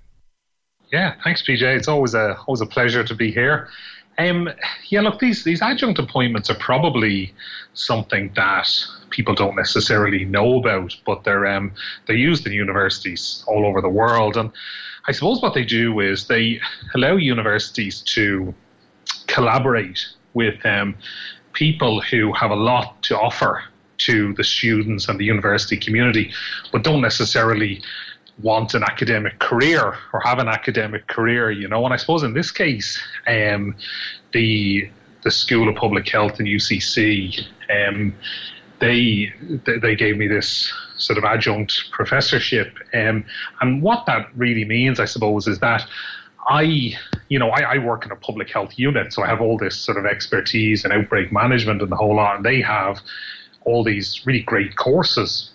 Yeah, 0.91 1.13
thanks, 1.23 1.43
PJ. 1.43 1.61
It's 1.61 1.87
always 1.87 2.15
a 2.15 2.35
always 2.47 2.61
a 2.61 2.65
pleasure 2.65 3.03
to 3.03 3.15
be 3.15 3.31
here. 3.31 3.69
Um, 4.17 4.49
yeah, 4.89 5.01
look, 5.01 5.19
these 5.19 5.43
these 5.43 5.61
adjunct 5.61 5.99
appointments 5.99 6.49
are 6.49 6.55
probably 6.55 7.33
something 7.73 8.31
that 8.35 8.67
people 9.11 9.35
don't 9.35 9.55
necessarily 9.55 10.25
know 10.25 10.57
about, 10.57 10.95
but 11.05 11.23
they're 11.23 11.45
um, 11.45 11.71
they're 12.07 12.15
used 12.15 12.47
in 12.47 12.53
universities 12.53 13.43
all 13.47 13.65
over 13.65 13.79
the 13.81 13.89
world. 13.89 14.35
And 14.35 14.51
I 15.07 15.11
suppose 15.11 15.41
what 15.41 15.53
they 15.53 15.65
do 15.65 15.99
is 15.99 16.27
they 16.27 16.59
allow 16.95 17.15
universities 17.17 18.01
to 18.15 18.53
collaborate 19.27 19.99
with 20.33 20.65
um, 20.65 20.95
people 21.53 22.01
who 22.01 22.33
have 22.33 22.51
a 22.51 22.55
lot 22.55 23.01
to 23.03 23.19
offer 23.19 23.63
to 23.99 24.33
the 24.33 24.43
students 24.43 25.07
and 25.07 25.19
the 25.19 25.25
university 25.25 25.77
community, 25.77 26.31
but 26.71 26.83
don't 26.83 27.01
necessarily 27.01 27.81
want 28.41 28.73
an 28.73 28.83
academic 28.83 29.39
career 29.39 29.95
or 30.13 30.19
have 30.21 30.39
an 30.39 30.47
academic 30.47 31.07
career, 31.07 31.51
you 31.51 31.67
know. 31.67 31.85
And 31.85 31.93
I 31.93 31.97
suppose 31.97 32.23
in 32.23 32.33
this 32.33 32.51
case, 32.51 33.01
um, 33.27 33.75
the 34.33 34.89
the 35.23 35.31
School 35.31 35.67
of 35.69 35.75
Public 35.75 36.07
Health 36.07 36.39
in 36.39 36.45
UCC, 36.45 37.45
um, 37.69 38.13
they 38.79 39.33
they 39.65 39.95
gave 39.95 40.17
me 40.17 40.27
this 40.27 40.71
sort 40.97 41.17
of 41.17 41.23
adjunct 41.23 41.91
professorship, 41.91 42.77
um, 42.93 43.25
and 43.61 43.81
what 43.81 44.05
that 44.05 44.27
really 44.35 44.65
means, 44.65 44.99
I 44.99 45.05
suppose, 45.05 45.47
is 45.47 45.59
that 45.59 45.85
I, 46.47 46.95
you 47.29 47.39
know, 47.39 47.49
I, 47.49 47.61
I, 47.61 47.77
work 47.79 48.05
in 48.05 48.11
a 48.11 48.15
public 48.15 48.51
health 48.51 48.77
unit, 48.77 49.11
so 49.11 49.23
I 49.23 49.27
have 49.27 49.41
all 49.41 49.57
this 49.57 49.75
sort 49.75 49.97
of 49.97 50.05
expertise 50.05 50.85
in 50.85 50.91
outbreak 50.91 51.31
management 51.31 51.81
and 51.81 51.91
the 51.91 51.95
whole 51.95 52.15
lot, 52.15 52.35
and 52.35 52.45
they 52.45 52.61
have 52.61 53.01
all 53.65 53.83
these 53.83 54.25
really 54.25 54.41
great 54.41 54.75
courses. 54.75 55.51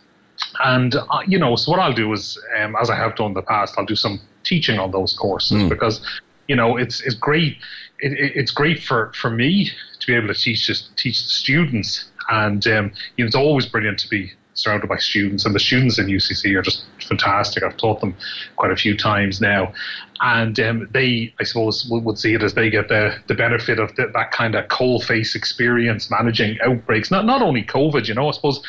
And, 0.64 0.94
uh, 0.94 1.04
you 1.26 1.38
know, 1.38 1.56
so 1.56 1.70
what 1.70 1.80
I'll 1.80 1.92
do 1.92 2.12
is, 2.12 2.38
um, 2.58 2.76
as 2.80 2.90
I 2.90 2.96
have 2.96 3.16
done 3.16 3.28
in 3.28 3.34
the 3.34 3.42
past, 3.42 3.74
I'll 3.78 3.86
do 3.86 3.96
some 3.96 4.20
teaching 4.42 4.78
on 4.78 4.90
those 4.90 5.12
courses 5.12 5.62
mm. 5.62 5.68
because, 5.68 6.00
you 6.48 6.56
know, 6.56 6.76
it's, 6.76 7.00
it's 7.02 7.14
great. 7.14 7.56
It, 8.00 8.12
it, 8.12 8.32
it's 8.34 8.50
great 8.50 8.82
for, 8.82 9.12
for 9.14 9.30
me 9.30 9.70
to 9.98 10.06
be 10.06 10.14
able 10.14 10.28
to 10.28 10.34
teach 10.34 10.66
just 10.66 10.96
teach 10.96 11.22
the 11.22 11.28
students. 11.28 12.10
And, 12.30 12.66
um, 12.66 12.92
you 13.16 13.24
know, 13.24 13.26
it's 13.26 13.36
always 13.36 13.66
brilliant 13.66 13.98
to 14.00 14.08
be 14.08 14.32
surrounded 14.62 14.88
by 14.88 14.98
students, 14.98 15.44
and 15.44 15.54
the 15.54 15.60
students 15.60 15.98
in 15.98 16.06
UCC 16.06 16.56
are 16.56 16.62
just 16.62 16.84
fantastic. 17.08 17.62
I've 17.62 17.76
taught 17.76 18.00
them 18.00 18.14
quite 18.56 18.70
a 18.70 18.76
few 18.76 18.96
times 18.96 19.40
now, 19.40 19.72
and 20.20 20.58
um, 20.60 20.88
they, 20.92 21.34
I 21.40 21.44
suppose, 21.44 21.86
would 21.90 22.18
see 22.18 22.34
it 22.34 22.42
as 22.42 22.54
they 22.54 22.70
get 22.70 22.88
the, 22.88 23.16
the 23.26 23.34
benefit 23.34 23.78
of 23.78 23.94
the, 23.96 24.10
that 24.14 24.32
kind 24.32 24.54
of 24.54 24.68
coal 24.68 25.00
face 25.00 25.34
experience 25.34 26.10
managing 26.10 26.58
outbreaks. 26.62 27.10
Not 27.10 27.24
not 27.26 27.42
only 27.42 27.62
COVID, 27.62 28.06
you 28.06 28.14
know. 28.14 28.28
I 28.28 28.32
suppose 28.32 28.60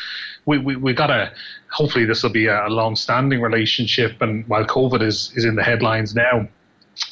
we 0.46 0.58
we 0.58 0.76
we 0.76 0.92
got 0.92 1.08
to. 1.08 1.32
Hopefully, 1.70 2.04
this 2.04 2.22
will 2.22 2.30
be 2.30 2.46
a 2.46 2.66
long-standing 2.68 3.40
relationship. 3.40 4.20
And 4.20 4.46
while 4.46 4.64
COVID 4.64 5.02
is 5.02 5.32
is 5.36 5.44
in 5.44 5.56
the 5.56 5.62
headlines 5.62 6.14
now, 6.14 6.48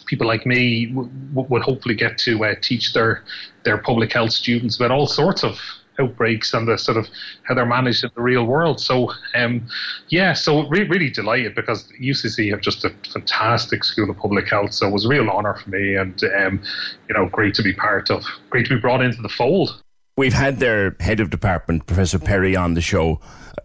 people 0.07 0.27
like 0.27 0.47
me 0.47 0.87
w- 0.87 1.11
would 1.33 1.63
hopefully 1.63 1.95
get 1.95 2.19
to 2.19 2.45
uh, 2.45 2.55
teach 2.61 2.93
their 2.93 3.25
their 3.65 3.79
public 3.79 4.13
health 4.13 4.33
students 4.33 4.77
about 4.77 4.91
all 4.91 5.07
sorts 5.07 5.45
of 5.45 5.59
outbreaks 6.01 6.55
and 6.55 6.67
the 6.67 6.77
sort 6.79 6.97
of 6.97 7.09
how 7.43 7.55
they're 7.55 7.67
managed 7.67 8.05
in 8.05 8.11
the 8.15 8.23
real 8.23 8.45
world. 8.45 8.81
So, 8.81 9.13
um, 9.35 9.67
yeah, 10.09 10.33
so 10.33 10.69
re- 10.69 10.89
really 10.89 11.11
delighted 11.11 11.55
because 11.55 11.89
UCC 12.01 12.51
have 12.51 12.61
just 12.61 12.85
a 12.85 12.91
fantastic 13.13 13.85
school 13.85 14.11
of 14.11 14.17
public 14.17 14.49
health. 14.49 14.73
So 14.75 14.89
it 14.89 14.93
was 14.93 15.05
a 15.05 15.09
real 15.09 15.29
honour 15.29 15.55
for 15.55 15.71
me, 15.71 15.97
and 15.97 16.23
um, 16.25 16.63
you 17.09 17.15
know, 17.15 17.27
great 17.27 17.55
to 17.55 17.63
be 17.63 17.73
part 17.73 18.11
of, 18.11 18.25
great 18.51 18.67
to 18.67 18.75
be 18.75 18.81
brought 18.81 19.03
into 19.03 19.23
the 19.23 19.29
fold. 19.29 19.83
We've 20.17 20.35
had 20.35 20.59
their 20.59 20.97
head 21.01 21.21
of 21.21 21.31
department, 21.31 21.87
Professor 21.87 22.19
Perry, 22.19 22.55
on 22.55 22.75
the 22.75 22.81
show 22.81 23.21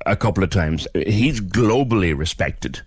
a 0.05 0.15
couple 0.15 0.43
of 0.43 0.49
times. 0.49 0.87
He's 0.93 1.41
globally 1.41 2.17
respected. 2.17 2.81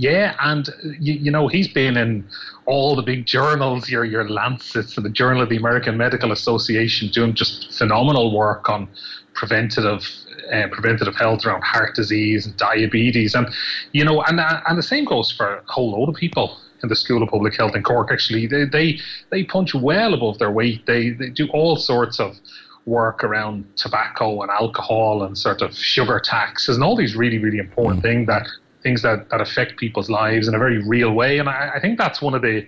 Yeah, 0.00 0.34
and 0.40 0.66
you, 0.98 1.12
you, 1.12 1.30
know 1.30 1.46
he's 1.46 1.68
been 1.68 1.98
in 1.98 2.26
all 2.64 2.96
the 2.96 3.02
big 3.02 3.26
journals, 3.26 3.90
your 3.90 4.06
your 4.06 4.26
Lancets 4.26 4.96
and 4.96 5.04
the 5.04 5.10
Journal 5.10 5.42
of 5.42 5.50
the 5.50 5.58
American 5.58 5.98
Medical 5.98 6.32
Association, 6.32 7.10
doing 7.10 7.34
just 7.34 7.70
phenomenal 7.76 8.34
work 8.34 8.70
on 8.70 8.88
preventative 9.34 10.08
uh, 10.50 10.68
preventative 10.72 11.14
health 11.16 11.44
around 11.44 11.62
heart 11.62 11.94
disease 11.94 12.46
and 12.46 12.56
diabetes, 12.56 13.34
and 13.34 13.48
you 13.92 14.02
know, 14.02 14.22
and 14.22 14.40
uh, 14.40 14.62
and 14.66 14.78
the 14.78 14.82
same 14.82 15.04
goes 15.04 15.30
for 15.30 15.56
a 15.56 15.62
whole 15.70 15.90
load 15.90 16.08
of 16.08 16.14
people 16.14 16.56
in 16.82 16.88
the 16.88 16.96
School 16.96 17.22
of 17.22 17.28
Public 17.28 17.54
Health 17.54 17.76
in 17.76 17.82
Cork. 17.82 18.10
Actually, 18.10 18.46
they 18.46 18.64
they 18.64 18.98
they 19.28 19.44
punch 19.44 19.74
well 19.74 20.14
above 20.14 20.38
their 20.38 20.50
weight. 20.50 20.86
They 20.86 21.10
they 21.10 21.28
do 21.28 21.46
all 21.48 21.76
sorts 21.76 22.18
of 22.18 22.38
work 22.86 23.22
around 23.22 23.66
tobacco 23.76 24.40
and 24.40 24.50
alcohol 24.50 25.24
and 25.24 25.36
sort 25.36 25.60
of 25.60 25.76
sugar 25.76 26.18
taxes 26.18 26.76
and 26.76 26.82
all 26.82 26.96
these 26.96 27.14
really 27.14 27.36
really 27.36 27.58
important 27.58 28.00
mm. 28.00 28.04
things 28.04 28.26
that 28.28 28.48
things 28.82 29.02
that, 29.02 29.28
that 29.30 29.40
affect 29.40 29.76
people's 29.76 30.10
lives 30.10 30.48
in 30.48 30.54
a 30.54 30.58
very 30.58 30.78
real 30.78 31.12
way. 31.12 31.38
And 31.38 31.48
I, 31.48 31.72
I 31.76 31.80
think 31.80 31.98
that's 31.98 32.20
one 32.22 32.34
of 32.34 32.42
the 32.42 32.66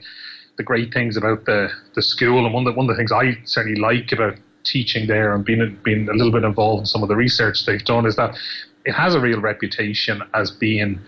the 0.59 0.63
great 0.63 0.93
things 0.93 1.17
about 1.17 1.47
the, 1.47 1.71
the 1.95 2.03
school 2.03 2.45
and 2.45 2.53
one 2.53 2.67
of 2.67 2.75
the, 2.75 2.79
one 2.79 2.85
of 2.89 2.95
the 2.95 3.01
things 3.01 3.11
I 3.11 3.39
certainly 3.45 3.81
like 3.81 4.13
about 4.13 4.35
teaching 4.65 5.07
there 5.07 5.35
and 5.35 5.45
being 5.45 5.79
being 5.83 6.09
a 6.09 6.13
little 6.13 6.31
bit 6.31 6.45
involved 6.45 6.81
in 6.81 6.87
some 6.87 7.03
of 7.03 7.09
the 7.09 7.17
research 7.17 7.65
they've 7.65 7.85
done 7.85 8.07
is 8.07 8.17
that 8.17 8.37
it 8.85 8.93
has 8.93 9.15
a 9.15 9.21
real 9.21 9.41
reputation 9.41 10.23
as 10.35 10.51
being 10.51 11.01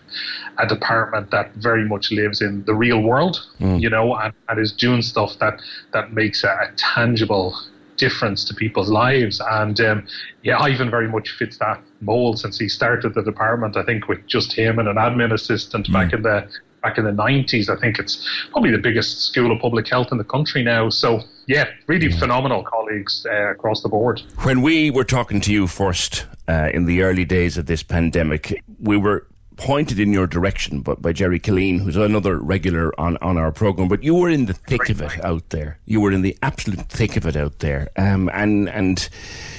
a 0.58 0.66
department 0.66 1.30
that 1.30 1.52
very 1.54 1.86
much 1.86 2.10
lives 2.12 2.40
in 2.40 2.64
the 2.64 2.74
real 2.74 3.02
world, 3.02 3.44
mm. 3.60 3.80
you 3.80 3.90
know, 3.90 4.14
and, 4.16 4.32
and, 4.48 4.60
is 4.60 4.72
doing 4.72 5.02
stuff 5.02 5.36
that 5.40 5.60
that 5.92 6.12
makes 6.12 6.44
a, 6.44 6.48
a 6.48 6.72
tangible 6.76 7.56
difference 7.96 8.44
to 8.44 8.54
people's 8.54 8.90
lives. 8.90 9.40
And 9.50 9.80
um, 9.80 10.06
yeah, 10.42 10.58
Ivan 10.58 10.90
very 10.90 11.08
much 11.08 11.30
fits 11.32 11.58
that 11.58 11.80
mold 12.04 12.38
since 12.38 12.58
he 12.58 12.68
started 12.68 13.14
the 13.14 13.22
department. 13.22 13.76
I 13.76 13.84
think 13.84 14.08
with 14.08 14.26
just 14.26 14.52
him 14.52 14.78
and 14.78 14.88
an 14.88 14.96
admin 14.96 15.32
assistant 15.32 15.88
mm. 15.88 15.92
back 15.92 16.12
in 16.12 16.22
the 16.22 16.48
back 16.82 16.98
in 16.98 17.04
the 17.04 17.10
90s. 17.10 17.74
I 17.74 17.80
think 17.80 17.98
it's 17.98 18.28
probably 18.52 18.70
the 18.70 18.78
biggest 18.78 19.22
school 19.22 19.50
of 19.50 19.58
public 19.58 19.88
health 19.88 20.08
in 20.12 20.18
the 20.18 20.24
country 20.24 20.62
now. 20.62 20.90
So 20.90 21.22
yeah, 21.46 21.64
really 21.86 22.10
yeah. 22.10 22.18
phenomenal 22.18 22.62
colleagues 22.62 23.26
uh, 23.28 23.50
across 23.50 23.82
the 23.82 23.88
board. 23.88 24.20
When 24.42 24.60
we 24.60 24.90
were 24.90 25.04
talking 25.04 25.40
to 25.42 25.52
you 25.52 25.66
first 25.66 26.26
uh, 26.46 26.68
in 26.74 26.84
the 26.84 27.02
early 27.02 27.24
days 27.24 27.56
of 27.56 27.66
this 27.66 27.82
pandemic, 27.82 28.62
we 28.78 28.98
were 28.98 29.26
pointed 29.56 30.00
in 30.00 30.12
your 30.12 30.26
direction 30.26 30.80
but 30.80 31.00
by 31.00 31.12
Gerry 31.12 31.40
Killeen, 31.40 31.80
who's 31.80 31.96
another 31.96 32.38
regular 32.38 32.98
on, 33.00 33.16
on 33.18 33.36
our 33.36 33.52
program. 33.52 33.88
But 33.88 34.02
you 34.02 34.14
were 34.14 34.28
in 34.28 34.46
the 34.46 34.54
thick 34.54 34.88
of 34.90 35.00
it 35.00 35.24
out 35.24 35.50
there. 35.50 35.78
You 35.86 36.00
were 36.00 36.12
in 36.12 36.22
the 36.22 36.36
absolute 36.42 36.88
thick 36.88 37.16
of 37.16 37.26
it 37.26 37.36
out 37.36 37.58
there, 37.60 37.88
um, 37.96 38.30
and 38.32 38.68
and 38.68 39.08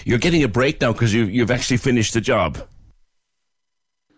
you're 0.03 0.19
getting 0.19 0.43
a 0.43 0.47
break 0.47 0.81
now 0.81 0.91
because 0.91 1.13
you 1.13 1.25
you've 1.25 1.51
actually 1.51 1.77
finished 1.77 2.13
the 2.13 2.21
job. 2.21 2.57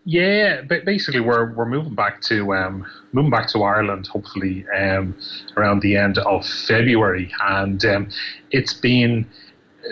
Yeah, 0.09 0.61
but 0.61 0.85
basically 0.85 1.19
we're 1.19 1.53
we're 1.53 1.65
moving 1.65 1.93
back 1.93 2.21
to 2.23 2.53
um, 2.53 2.85
moving 3.11 3.29
back 3.29 3.49
to 3.49 3.63
Ireland 3.63 4.07
hopefully 4.07 4.65
um, 4.73 5.17
around 5.57 5.81
the 5.81 5.97
end 5.97 6.17
of 6.19 6.45
February, 6.45 7.29
and 7.41 7.83
um, 7.83 8.09
it's 8.51 8.73
been 8.73 9.27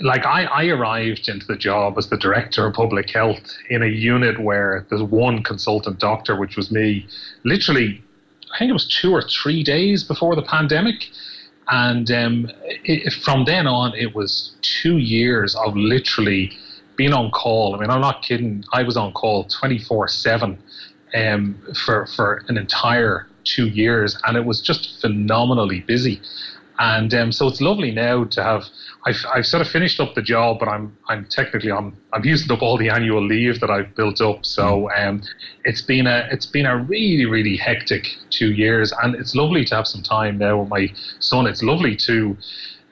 like 0.02 0.26
I, 0.26 0.46
I 0.46 0.66
arrived 0.68 1.30
into 1.30 1.46
the 1.46 1.56
job 1.56 1.98
as 1.98 2.10
the 2.10 2.18
director 2.18 2.66
of 2.66 2.74
public 2.74 3.10
health 3.10 3.58
in 3.70 3.84
a 3.84 3.88
unit 3.88 4.40
where 4.40 4.86
there's 4.90 5.04
one 5.04 5.44
consultant 5.44 6.00
doctor, 6.00 6.36
which 6.36 6.56
was 6.58 6.72
me, 6.72 7.08
literally, 7.44 8.04
I 8.54 8.60
think 8.60 8.70
it 8.70 8.74
was 8.74 8.88
two 8.88 9.12
or 9.12 9.22
three 9.22 9.64
days 9.64 10.04
before 10.04 10.36
the 10.36 10.42
pandemic. 10.42 11.10
And 11.68 12.10
um, 12.12 12.52
it, 12.84 13.12
from 13.14 13.46
then 13.46 13.68
on, 13.68 13.96
it 13.96 14.16
was 14.16 14.56
two 14.62 14.98
years 14.98 15.56
of 15.56 15.76
literally 15.76 16.52
being 16.96 17.14
on 17.14 17.32
call. 17.32 17.76
I 17.76 17.80
mean, 17.80 17.90
I'm 17.90 18.02
not 18.02 18.22
kidding. 18.22 18.64
I 18.72 18.84
was 18.84 18.98
on 18.98 19.14
call 19.14 19.46
24 19.46 20.04
um, 20.04 20.08
7 20.08 20.60
for, 21.86 22.06
for 22.08 22.44
an 22.48 22.58
entire 22.58 23.28
two 23.44 23.68
years, 23.68 24.18
and 24.26 24.38
it 24.38 24.46
was 24.46 24.62
just 24.62 25.02
phenomenally 25.02 25.82
busy. 25.82 26.22
And 26.78 27.14
um, 27.14 27.32
so 27.32 27.48
it's 27.48 27.62
lovely 27.62 27.92
now 27.92 28.26
to 28.26 28.44
have 28.44 28.66
I've, 29.08 29.24
I've 29.32 29.46
sort 29.46 29.62
of 29.62 29.68
finished 29.68 30.00
up 30.00 30.16
the 30.16 30.22
job, 30.22 30.58
but 30.60 30.68
I'm 30.68 30.98
I'm 31.08 31.26
technically 31.26 31.70
on 31.70 31.96
I'm 32.12 32.26
using 32.26 32.52
up 32.52 32.64
all 32.64 32.78
the 32.78 32.90
annual 32.90 33.24
leave 33.24 33.60
that 33.60 33.70
I've 33.70 33.96
built 33.96 34.20
up. 34.20 34.46
So 34.46 34.90
mm. 34.90 35.08
um, 35.08 35.22
it's 35.64 35.82
been 35.82 36.08
a 36.08 36.28
it's 36.32 36.48
been 36.48 36.66
a 36.66 36.78
really 36.78 37.26
really 37.26 37.56
hectic 37.56 38.08
two 38.32 38.52
years, 38.52 38.92
and 39.04 39.16
it's 39.16 39.36
lovely 39.36 39.64
to 39.66 39.76
have 39.76 39.88
some 39.88 40.02
time 40.02 40.40
now 40.40 40.60
with 40.60 40.70
my 40.70 40.92
son. 41.20 41.46
It's 41.46 41.62
lovely 41.62 41.96
to 41.98 42.36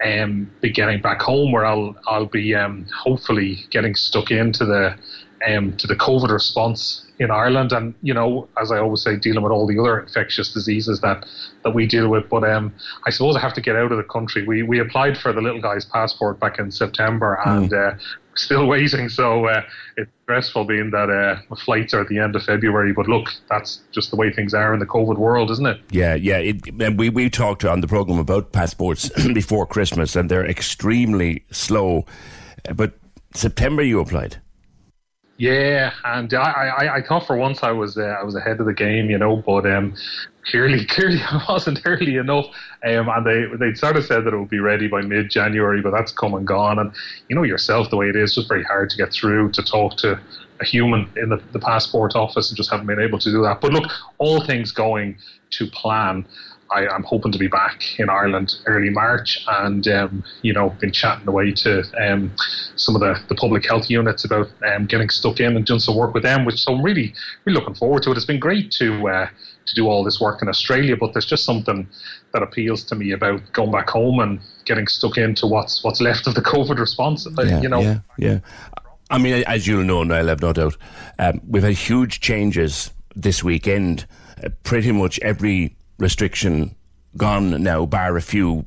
um, 0.06 0.52
be 0.62 0.72
getting 0.72 1.02
back 1.02 1.22
home 1.22 1.52
where 1.52 1.66
I'll 1.66 1.96
I'll 2.06 2.28
be 2.28 2.54
um, 2.54 2.86
hopefully 2.96 3.66
getting 3.72 3.96
stuck 3.96 4.30
into 4.30 4.66
the 4.66 4.96
um, 5.48 5.76
to 5.78 5.88
the 5.88 5.96
COVID 5.96 6.30
response 6.30 7.03
in 7.20 7.32
Ireland, 7.32 7.72
and 7.72 7.94
you 8.02 8.14
know, 8.14 8.48
as 8.60 8.72
I 8.72 8.80
always 8.80 9.02
say, 9.02 9.16
dealing 9.16 9.44
with 9.44 9.52
all 9.52 9.68
the 9.68 9.80
other 9.80 10.00
infectious 10.00 10.54
diseases 10.54 11.02
that 11.02 11.26
that 11.64 11.72
we 11.72 11.86
deal 11.86 12.10
with. 12.10 12.30
But 12.30 12.44
um, 12.44 12.74
I 13.06 13.10
suppose 13.10 13.36
I 13.36 13.40
have 13.40 13.54
to 13.54 13.62
get 13.62 13.76
out 13.76 13.92
of 13.92 13.98
the 13.98 14.04
country. 14.04 14.46
We 14.46 14.64
we 14.64 14.80
applied 14.80 15.18
for 15.18 15.34
the 15.34 15.42
little 15.42 15.62
guy's 15.62 15.86
passport 15.86 16.40
back 16.40 16.60
in 16.60 16.72
September, 16.72 17.40
mm. 17.46 17.58
and 17.58 17.74
uh, 17.74 17.92
still 18.36 18.66
waiting. 18.74 19.10
So 19.10 19.46
uh, 19.46 19.62
it's 19.98 20.12
stressful 20.24 20.66
being 20.66 20.92
that 20.92 21.10
uh, 21.10 21.56
flights 21.56 21.94
are 21.94 22.02
at 22.02 22.08
the 22.08 22.20
end 22.20 22.36
of 22.36 22.44
February. 22.44 22.94
But 22.94 23.08
look, 23.08 23.30
that's 23.50 23.82
just 23.92 24.10
the 24.10 24.16
way 24.16 24.32
things 24.32 24.54
are 24.54 24.74
in 24.74 24.80
the 24.80 24.86
COVID 24.86 25.18
world, 25.18 25.52
isn't 25.52 25.66
it? 25.66 25.82
Yeah, 25.92 26.16
yeah. 26.16 26.38
It, 26.38 26.62
and 26.82 26.98
we, 26.98 27.10
we 27.10 27.30
talked 27.30 27.64
on 27.66 27.82
the 27.82 27.88
programme 27.88 28.20
about 28.20 28.52
passports 28.52 29.10
before 29.34 29.66
Christmas, 29.66 30.16
and 30.16 30.30
they're 30.30 30.46
extremely 30.46 31.44
slow. 31.52 32.06
But 32.74 32.94
September 33.34 33.84
you 33.84 34.00
applied. 34.00 34.40
Yeah, 35.38 35.92
and 36.04 36.32
I, 36.36 36.70
I, 36.78 36.96
I 36.98 37.02
thought 37.02 37.26
for 37.26 37.36
once 37.36 37.64
I 37.64 37.72
was 37.72 37.98
uh, 37.98 38.02
I 38.02 38.24
was 38.24 38.36
ahead 38.36 38.60
of 38.60 38.68
the 38.68 38.74
game, 38.74 39.10
you 39.10 39.18
know, 39.18 39.38
but 39.38 39.66
um, 39.66 39.96
clearly 40.46 40.86
clearly 40.90 41.22
I 41.24 41.44
wasn't 41.50 41.82
early 41.86 42.18
enough. 42.18 42.46
Um, 42.86 43.10
and 43.10 43.26
they 43.26 43.46
they 43.60 43.74
sort 43.74 43.98
of 43.98 44.06
said 44.06 44.26
that 44.26 44.34
it 44.34 44.38
would 44.38 44.50
be 44.50 44.60
ready 44.60 44.88
by 44.88 45.02
mid 45.02 45.32
January, 45.32 45.82
but 45.82 45.92
that's 45.92 46.12
come 46.12 46.36
and 46.36 46.46
gone. 46.46 46.78
And 46.78 46.92
you 47.30 47.36
know 47.36 47.44
yourself 47.44 47.90
the 47.90 47.98
way 47.98 48.10
it 48.10 48.16
is, 48.16 48.36
just 48.36 48.48
very 48.48 48.64
hard 48.64 48.92
to 48.92 48.98
get 48.98 49.12
through 49.12 49.52
to 49.54 49.64
talk 49.64 49.98
to 49.98 50.22
a 50.62 50.66
human 50.66 51.12
in 51.16 51.30
the, 51.30 51.42
the 51.52 51.60
passport 51.60 52.16
office 52.16 52.50
and 52.50 52.58
just 52.58 52.70
haven't 52.70 52.86
been 52.86 53.02
able 53.02 53.18
to 53.18 53.32
do 53.32 53.42
that. 53.42 53.60
But 53.60 53.74
look, 53.74 53.92
all 54.20 54.46
things 54.46 54.72
going 54.72 55.18
to 55.52 55.68
plan. 55.68 56.28
I, 56.72 56.94
am 56.94 57.04
hoping 57.04 57.32
to 57.32 57.38
be 57.38 57.48
back 57.48 58.00
in 58.00 58.10
Ireland 58.10 58.56
early 58.66 58.90
March, 58.90 59.44
and 59.48 59.88
um, 59.88 60.24
you 60.42 60.54
know, 60.54 60.70
been 60.80 60.92
chatting 60.92 61.28
away 61.28 61.52
to 61.52 61.84
um, 62.02 62.32
some 62.76 62.96
of 62.96 63.02
the, 63.02 63.20
the 63.28 63.36
public 63.36 63.66
health 63.66 63.90
units 63.90 64.26
about 64.26 64.50
um, 64.66 64.86
getting 64.86 65.10
stuck 65.10 65.40
in 65.40 65.56
and 65.56 65.66
doing 65.66 65.80
some 65.80 65.96
work 65.96 66.14
with 66.14 66.24
them. 66.24 66.46
Which 66.46 66.60
so 66.60 66.74
I'm 66.74 66.82
really, 66.82 67.14
really 67.46 67.60
looking 67.60 67.76
forward 67.76 68.04
to 68.04 68.12
it. 68.12 68.18
It's 68.18 68.26
been 68.26 68.40
great 68.40 68.72
to 68.74 69.08
uh, 69.08 69.28
to 69.66 69.76
do 69.76 69.88
all 69.88 70.04
this 70.04 70.20
work 70.20 70.42
in 70.42 70.50
Australia, 70.50 70.98
but 70.98 71.14
there's 71.14 71.26
just 71.26 71.46
something 71.46 71.88
that 72.34 72.44
appeals 72.44 72.84
to 72.86 72.96
me 72.96 73.12
about 73.12 73.42
going 73.54 73.72
back 73.72 73.90
home 73.90 74.20
and 74.20 74.40
getting 74.66 74.88
stuck 74.88 75.18
into 75.18 75.48
what's 75.48 75.84
what's 75.84 76.02
left 76.02 76.28
of 76.28 76.36
the 76.36 76.42
COVID 76.54 76.80
response. 76.80 77.28
Yeah, 77.38 77.62
you 77.62 77.70
know, 77.70 77.82
yeah, 77.82 78.00
yeah. 78.18 78.40
I 79.10 79.18
mean, 79.18 79.44
as 79.46 79.68
you'll 79.68 79.84
know, 79.84 80.04
Niall, 80.04 80.30
I've 80.30 80.42
no 80.42 80.54
doubt, 80.54 80.76
um, 81.20 81.40
we've 81.48 81.64
had 81.64 81.74
huge 81.74 82.20
changes 82.20 82.92
this 83.16 83.44
weekend. 83.44 84.08
Uh, 84.44 84.50
pretty 84.64 84.92
much 84.92 85.20
every 85.20 85.76
restriction 86.04 86.76
gone 87.18 87.64
now, 87.64 87.86
bar 87.86 88.18
a 88.18 88.22
few 88.22 88.66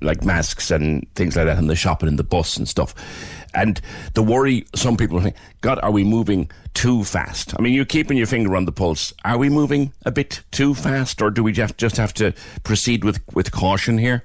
like 0.00 0.24
masks 0.24 0.70
and 0.70 1.06
things 1.14 1.36
like 1.36 1.46
that 1.46 1.58
in 1.58 1.66
the 1.66 1.76
shop 1.76 2.00
and 2.00 2.08
in 2.08 2.16
the 2.16 2.24
bus 2.24 2.56
and 2.56 2.68
stuff. 2.68 2.94
And 3.54 3.80
the 4.14 4.22
worry, 4.22 4.66
some 4.74 4.96
people 4.96 5.20
think, 5.20 5.36
God, 5.60 5.78
are 5.82 5.90
we 5.90 6.04
moving 6.04 6.50
too 6.74 7.04
fast? 7.04 7.54
I 7.58 7.62
mean, 7.62 7.74
you're 7.74 7.84
keeping 7.84 8.16
your 8.16 8.26
finger 8.26 8.56
on 8.56 8.64
the 8.64 8.72
pulse. 8.72 9.12
Are 9.24 9.38
we 9.38 9.48
moving 9.48 9.92
a 10.04 10.10
bit 10.10 10.42
too 10.50 10.74
fast, 10.74 11.20
or 11.22 11.30
do 11.30 11.42
we 11.42 11.52
just 11.52 11.76
just 11.78 11.96
have 11.96 12.14
to 12.14 12.32
proceed 12.64 13.04
with, 13.04 13.20
with 13.34 13.52
caution 13.52 13.98
here? 13.98 14.24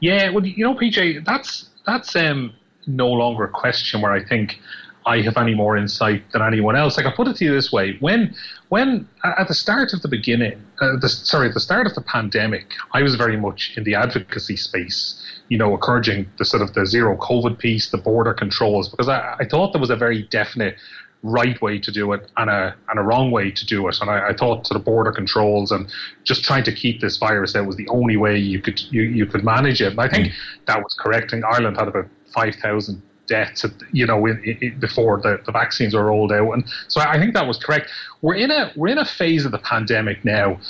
Yeah, 0.00 0.30
well, 0.30 0.44
you 0.44 0.64
know, 0.64 0.74
PJ, 0.74 1.24
that's 1.24 1.68
that's 1.86 2.16
um, 2.16 2.52
no 2.86 3.08
longer 3.08 3.44
a 3.44 3.48
question 3.48 4.00
where 4.00 4.12
I 4.12 4.24
think 4.24 4.58
I 5.06 5.20
have 5.22 5.36
any 5.36 5.54
more 5.54 5.76
insight 5.76 6.22
than 6.32 6.42
anyone 6.42 6.76
else. 6.76 6.96
Like 6.96 7.06
I 7.06 7.12
put 7.12 7.28
it 7.28 7.36
to 7.36 7.44
you 7.44 7.52
this 7.52 7.72
way: 7.72 7.96
when 8.00 8.34
when 8.68 9.08
at 9.24 9.48
the 9.48 9.54
start 9.54 9.92
of 9.92 10.02
the 10.02 10.08
beginning, 10.08 10.60
uh, 10.80 10.96
the, 10.96 11.08
sorry, 11.08 11.48
at 11.48 11.54
the 11.54 11.60
start 11.60 11.86
of 11.86 11.94
the 11.94 12.00
pandemic, 12.00 12.72
I 12.92 13.02
was 13.02 13.14
very 13.16 13.36
much 13.36 13.74
in 13.76 13.84
the 13.84 13.94
advocacy 13.94 14.56
space. 14.56 15.22
You 15.48 15.58
know, 15.58 15.72
encouraging 15.72 16.28
the 16.38 16.44
sort 16.44 16.62
of 16.62 16.74
the 16.74 16.84
zero 16.84 17.16
COVID 17.16 17.58
piece, 17.58 17.90
the 17.90 17.96
border 17.98 18.34
controls, 18.34 18.88
because 18.88 19.08
I, 19.08 19.36
I 19.40 19.44
thought 19.46 19.72
there 19.72 19.80
was 19.80 19.90
a 19.90 19.96
very 19.96 20.24
definite 20.24 20.76
right 21.24 21.60
way 21.60 21.80
to 21.80 21.90
do 21.90 22.12
it 22.12 22.30
and 22.36 22.48
a 22.48 22.76
and 22.90 22.98
a 22.98 23.02
wrong 23.02 23.30
way 23.32 23.50
to 23.50 23.66
do 23.66 23.88
it. 23.88 23.96
And 24.00 24.10
I, 24.10 24.28
I 24.28 24.34
thought 24.34 24.64
to 24.66 24.74
the 24.74 24.78
border 24.78 25.10
controls 25.10 25.72
and 25.72 25.90
just 26.22 26.44
trying 26.44 26.64
to 26.64 26.72
keep 26.72 27.00
this 27.00 27.16
virus 27.16 27.56
out 27.56 27.66
was 27.66 27.76
the 27.76 27.88
only 27.88 28.16
way 28.16 28.38
you 28.38 28.60
could 28.60 28.80
you, 28.92 29.02
you 29.02 29.26
could 29.26 29.42
manage 29.42 29.80
it. 29.80 29.90
And 29.90 30.00
I 30.00 30.08
think 30.08 30.32
that 30.66 30.78
was 30.78 30.94
correct. 30.94 31.32
And 31.32 31.44
Ireland 31.44 31.76
had 31.76 31.88
about 31.88 32.06
five 32.32 32.54
thousand 32.56 33.02
deaths, 33.26 33.64
you 33.92 34.06
know, 34.06 34.24
in, 34.26 34.42
in, 34.60 34.78
before 34.80 35.20
the, 35.20 35.40
the 35.44 35.52
vaccines 35.52 35.94
were 35.94 36.04
rolled 36.04 36.32
out. 36.32 36.52
And 36.52 36.64
so 36.88 37.00
I 37.00 37.18
think 37.18 37.34
that 37.34 37.46
was 37.46 37.58
correct. 37.58 37.90
We're 38.22 38.34
in 38.34 38.50
a 38.50 38.72
we're 38.76 38.88
in 38.88 38.98
a 38.98 39.04
phase 39.04 39.44
of 39.44 39.52
the 39.52 39.58
pandemic 39.58 40.24
now 40.24 40.60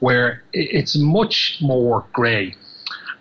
where 0.00 0.42
it's 0.52 0.96
much 0.96 1.58
more 1.60 2.06
grey. 2.12 2.54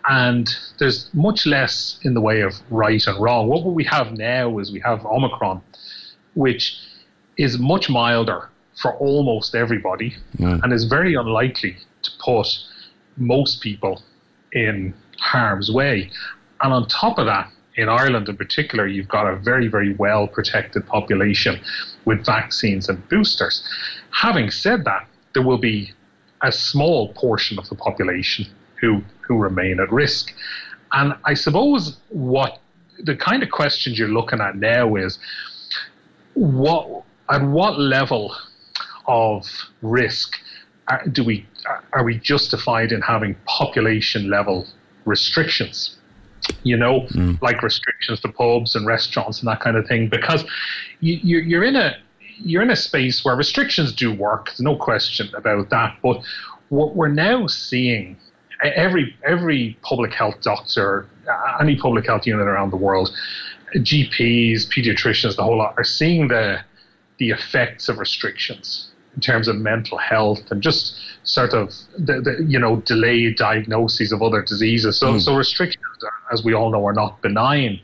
And 0.10 0.50
there's 0.80 1.10
much 1.14 1.46
less 1.46 2.00
in 2.04 2.14
the 2.14 2.22
way 2.22 2.42
of 2.42 2.54
right 2.70 3.06
and 3.06 3.22
wrong. 3.22 3.48
What 3.48 3.66
we 3.66 3.84
have 3.86 4.14
now 4.14 4.58
is 4.60 4.72
we 4.72 4.80
have 4.80 5.06
Omicron, 5.06 5.62
which 6.34 6.80
is 7.38 7.60
much 7.60 7.90
milder 7.90 8.50
for 8.82 8.96
almost 8.98 9.54
everybody 9.56 10.16
and 10.40 10.72
is 10.72 10.86
very 10.86 11.16
unlikely 11.16 11.78
to 12.04 12.12
put 12.24 12.48
most 13.18 13.62
people 13.62 14.02
in 14.54 14.94
harm's 15.20 15.72
way. 15.72 16.10
And 16.62 16.72
on 16.72 16.88
top 16.88 17.18
of 17.18 17.26
that, 17.26 17.52
in 17.78 17.90
Ireland 17.90 18.28
in 18.28 18.36
particular, 18.36 18.88
you've 18.88 19.08
got 19.08 19.32
a 19.32 19.36
very, 19.36 19.68
very 19.68 19.94
well 19.94 20.28
protected 20.28 20.86
population 20.88 21.60
with 22.06 22.26
vaccines 22.26 22.90
and 22.90 23.08
boosters. 23.08 23.64
Having 24.12 24.50
said 24.52 24.84
that, 24.86 25.08
there 25.34 25.44
will 25.44 25.60
be 25.60 25.94
a 26.42 26.52
small 26.52 27.14
portion 27.14 27.58
of 27.60 27.70
the 27.70 27.76
population 27.76 28.48
who, 28.82 29.02
who 29.22 29.38
remain 29.38 29.80
at 29.80 29.92
risk. 29.92 30.34
And 30.92 31.14
I 31.24 31.36
suppose 31.36 31.98
what 32.10 32.60
the 33.04 33.16
kind 33.16 33.44
of 33.44 33.52
questions 33.52 34.00
you're 34.00 34.08
looking 34.08 34.42
at 34.42 34.56
now 34.56 34.96
is 34.96 35.20
what 36.34 37.04
at 37.30 37.44
what 37.44 37.78
level 37.78 38.36
of 39.08 39.46
risk 39.82 40.36
are, 40.88 41.06
do 41.08 41.24
we 41.24 41.46
are 41.94 42.04
we 42.04 42.18
justified 42.18 42.92
in 42.92 43.02
having 43.02 43.36
population 43.46 44.30
level 44.30 44.66
restrictions? 45.06 45.98
You 46.64 46.78
know, 46.78 47.02
mm. 47.12 47.42
like 47.42 47.62
restrictions 47.62 48.20
to 48.22 48.32
pubs 48.32 48.76
and 48.76 48.86
restaurants 48.86 49.40
and 49.40 49.48
that 49.48 49.60
kind 49.60 49.78
of 49.78 49.88
thing, 49.88 50.10
because 50.10 50.46
you, 51.00 51.40
you're 51.40 51.64
in 51.64 51.76
a 51.76 51.98
you're 52.40 52.62
in 52.62 52.70
a 52.70 52.76
space 52.76 53.26
where 53.26 53.36
restrictions 53.36 53.92
do 53.92 54.14
work. 54.14 54.48
There's 54.48 54.60
no 54.60 54.76
question 54.76 55.34
about 55.36 55.70
that. 55.70 55.98
But 56.04 56.22
what 56.70 56.96
we're 56.96 57.08
now 57.08 57.48
seeing, 57.48 58.18
every 58.62 59.16
every 59.26 59.78
public 59.82 60.14
health 60.14 60.42
doctor, 60.42 61.08
any 61.60 61.76
public 61.76 62.06
health 62.06 62.28
unit 62.28 62.48
around 62.48 62.72
the 62.72 62.78
world, 62.78 63.12
GPs, 63.76 64.68
pediatricians, 64.68 65.36
the 65.36 65.44
whole 65.44 65.58
lot, 65.58 65.74
are 65.78 65.84
seeing 65.84 66.28
the 66.28 66.60
the 67.18 67.32
effects 67.32 67.90
of 67.90 67.98
restrictions 67.98 68.92
in 69.18 69.22
terms 69.22 69.48
of 69.48 69.56
mental 69.58 69.98
health 69.98 70.40
and 70.52 70.62
just 70.62 70.96
sort 71.24 71.54
of 71.54 71.74
the, 71.98 72.22
the 72.22 72.46
you 72.48 72.60
know 72.60 72.78
delayed 72.82 73.36
diagnoses 73.36 74.12
of 74.12 74.22
other 74.22 74.44
diseases. 74.44 74.98
So 74.98 75.14
mm. 75.14 75.22
so 75.22 75.36
restrictions, 75.36 75.84
as 76.32 76.44
we 76.44 76.54
all 76.54 76.70
know, 76.72 76.86
are 76.86 76.94
not 76.94 77.22
benign. 77.22 77.82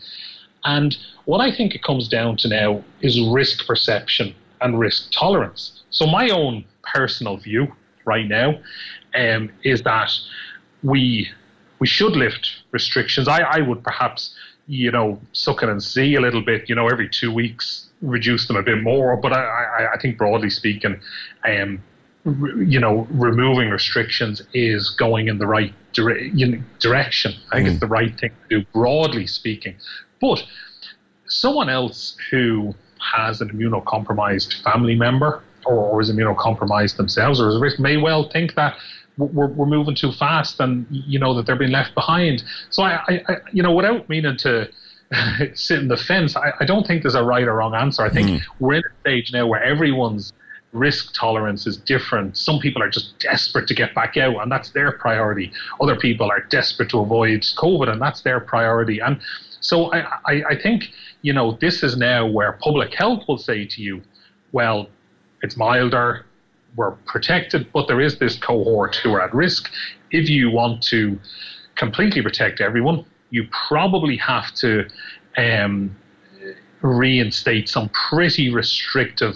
And 0.64 0.96
what 1.26 1.42
I 1.42 1.54
think 1.54 1.74
it 1.74 1.84
comes 1.84 2.08
down 2.08 2.38
to 2.38 2.48
now 2.48 2.84
is 3.02 3.20
risk 3.20 3.66
perception 3.66 4.34
and 4.62 4.80
risk 4.80 5.12
tolerance. 5.12 5.82
So 5.90 6.06
my 6.06 6.30
own 6.30 6.64
personal 6.94 7.38
view 7.38 7.68
right 8.06 8.28
now 8.28 8.60
um, 9.16 9.50
is 9.64 9.82
that 9.82 10.12
we 10.84 11.30
we 11.80 11.88
should 11.88 12.16
lift 12.16 12.48
restrictions. 12.72 13.28
I, 13.28 13.42
I 13.42 13.62
would 13.62 13.84
perhaps 13.84 14.36
you 14.68 14.92
know 14.92 15.20
suck 15.32 15.64
it 15.64 15.70
and 15.70 15.82
see 15.82 16.14
a 16.14 16.22
little 16.22 16.46
bit. 16.46 16.70
You 16.70 16.76
know, 16.76 16.88
every 16.88 17.10
two 17.10 17.34
weeks 17.34 17.90
reduce 18.04 18.48
them 18.48 18.56
a 18.56 18.64
bit 18.64 18.82
more. 18.84 19.18
But 19.18 19.34
I, 19.34 19.44
I, 19.44 19.94
I 19.94 19.98
think 20.00 20.18
broadly 20.18 20.50
speaking, 20.50 21.00
um, 21.46 21.82
you 22.26 22.80
know, 22.80 23.08
removing 23.12 23.70
restrictions 23.70 24.42
is 24.54 24.90
going 24.92 25.28
in 25.28 25.40
the 25.40 25.48
right 25.48 25.74
dire- 25.94 26.30
direction. 26.80 27.34
I 27.52 27.58
think 27.58 27.68
mm. 27.68 27.72
it's 27.72 27.80
the 27.80 27.88
right 27.88 28.18
thing 28.20 28.32
to 28.50 28.60
do, 28.60 28.66
broadly 28.74 29.28
speaking. 29.28 29.76
But 30.22 30.44
someone 31.26 31.70
else 31.70 32.16
who 32.30 32.76
has 33.14 33.42
an 33.42 33.50
immunocompromised 33.50 34.64
family 34.64 34.96
member 34.96 35.44
or, 35.66 35.76
or 35.76 36.02
is 36.02 36.12
immunocompromised 36.12 36.96
themselves 36.96 37.42
or 37.42 37.50
is 37.50 37.60
risk 37.60 37.80
may 37.80 37.98
well 37.98 38.30
think 38.30 38.56
that 38.56 38.78
we're, 39.18 39.48
we're 39.48 39.66
moving 39.66 39.96
too 39.96 40.12
fast 40.12 40.60
and 40.60 40.86
you 40.90 41.20
know 41.20 41.34
that 41.36 41.46
they're 41.46 41.56
being 41.56 41.72
left 41.72 41.94
behind. 41.94 42.44
So 42.70 42.84
I, 42.84 43.02
I, 43.08 43.22
I 43.28 43.36
you 43.52 43.62
know, 43.62 43.74
without 43.74 44.10
meaning 44.10 44.38
to 44.38 44.70
sit 45.54 45.80
in 45.80 45.88
the 45.88 45.98
fence, 45.98 46.36
I, 46.36 46.54
I, 46.60 46.66
don't 46.66 46.86
think 46.88 47.04
there's 47.04 47.16
a 47.16 47.24
right 47.24 47.48
or 47.48 47.56
wrong 47.56 47.76
answer. 47.76 48.04
I 48.04 48.10
think 48.10 48.30
mm. 48.30 48.42
we're 48.60 48.76
in 48.76 48.84
a 48.84 49.02
stage 49.02 49.32
now 49.34 49.48
where 49.48 49.64
everyone's 49.64 50.34
risk 50.72 51.14
tolerance 51.14 51.68
is 51.68 51.78
different. 51.78 52.38
Some 52.38 52.60
people 52.60 52.82
are 52.82 52.90
just 52.90 53.20
desperate 53.20 53.68
to 53.68 53.74
get 53.74 53.94
back 53.94 54.18
out, 54.18 54.42
and 54.42 54.52
that's 54.52 54.72
their 54.72 54.92
priority. 54.94 55.52
Other 55.80 55.96
people 55.96 56.30
are 56.32 56.42
desperate 56.42 56.90
to 56.90 57.00
avoid 57.00 57.42
COVID, 57.42 57.90
and 57.90 58.02
that's 58.02 58.22
their 58.22 58.40
priority. 58.40 59.00
And 59.00 59.20
so 59.60 59.94
I, 59.94 60.00
I, 60.26 60.44
I 60.50 60.62
think, 60.62 60.90
you 61.22 61.34
know, 61.34 61.58
this 61.62 61.84
is 61.84 61.96
now 61.96 62.26
where 62.26 62.54
public 62.54 62.94
health 62.94 63.24
will 63.28 63.38
say 63.38 63.66
to 63.66 63.82
you, 63.82 64.02
well, 64.52 64.90
it's 65.42 65.58
milder, 65.58 66.26
we're 66.76 66.92
protected, 67.06 67.72
but 67.72 67.88
there 67.88 68.02
is 68.02 68.18
this 68.18 68.36
cohort 68.38 68.96
who 68.96 69.14
are 69.14 69.22
at 69.22 69.34
risk. 69.34 69.70
If 70.12 70.28
you 70.30 70.50
want 70.50 70.82
to 70.84 71.20
completely 71.76 72.22
protect 72.22 72.62
everyone, 72.62 73.06
you 73.34 73.48
probably 73.68 74.16
have 74.16 74.54
to 74.54 74.88
um, 75.38 75.96
reinstate 76.84 77.68
some 77.68 77.90
pretty 77.90 78.54
restrictive 78.54 79.36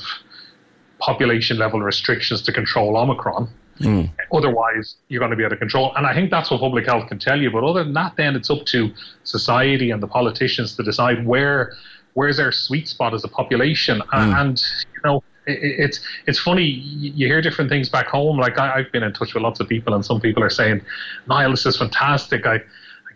population 1.00 1.58
level 1.58 1.82
restrictions 1.82 2.44
to 2.44 2.54
control 2.54 2.96
Omicron. 2.96 3.50
Mm. 3.80 4.12
Otherwise, 4.32 4.98
you're 5.08 5.20
going 5.20 5.32
to 5.32 5.36
be 5.36 5.44
out 5.44 5.52
of 5.52 5.58
control. 5.58 5.96
And 5.96 6.06
I 6.06 6.14
think 6.14 6.30
that's 6.30 6.52
what 6.52 6.60
public 6.60 6.86
health 6.86 7.10
can 7.10 7.18
tell 7.18 7.42
you. 7.42 7.50
But 7.50 7.64
other 7.64 7.84
than 7.84 7.94
that, 7.94 8.14
then 8.18 8.36
it's 8.36 8.52
up 8.52 8.66
to 8.68 8.92
society 9.24 9.90
and 9.90 10.02
the 10.02 10.08
politicians 10.08 10.76
to 10.76 10.84
decide 10.84 11.26
where 11.26 11.74
where's 12.14 12.40
our 12.40 12.52
sweet 12.52 12.88
spot 12.88 13.16
as 13.16 13.24
a 13.24 13.28
population? 13.28 14.02
Mm. 14.14 14.42
And 14.42 14.64
you 14.94 15.02
know, 15.04 15.24
it, 15.48 15.58
it's 15.86 16.02
it's 16.28 16.40
funny. 16.40 16.66
You 16.66 17.26
hear 17.26 17.42
different 17.42 17.72
things 17.72 17.90
back 17.90 18.06
home. 18.06 18.38
Like 18.38 18.60
I, 18.60 18.78
have 18.78 18.92
been 18.92 19.04
in 19.04 19.14
touch 19.14 19.34
with 19.34 19.42
lots 19.42 19.60
of 19.60 19.68
people, 19.68 19.96
and 19.96 20.06
some 20.06 20.22
people 20.22 20.44
are 20.44 20.52
saying, 20.52 20.82
"Niall, 21.28 21.50
this 21.50 21.66
is 21.66 21.78
fantastic." 21.78 22.46
I 22.46 22.62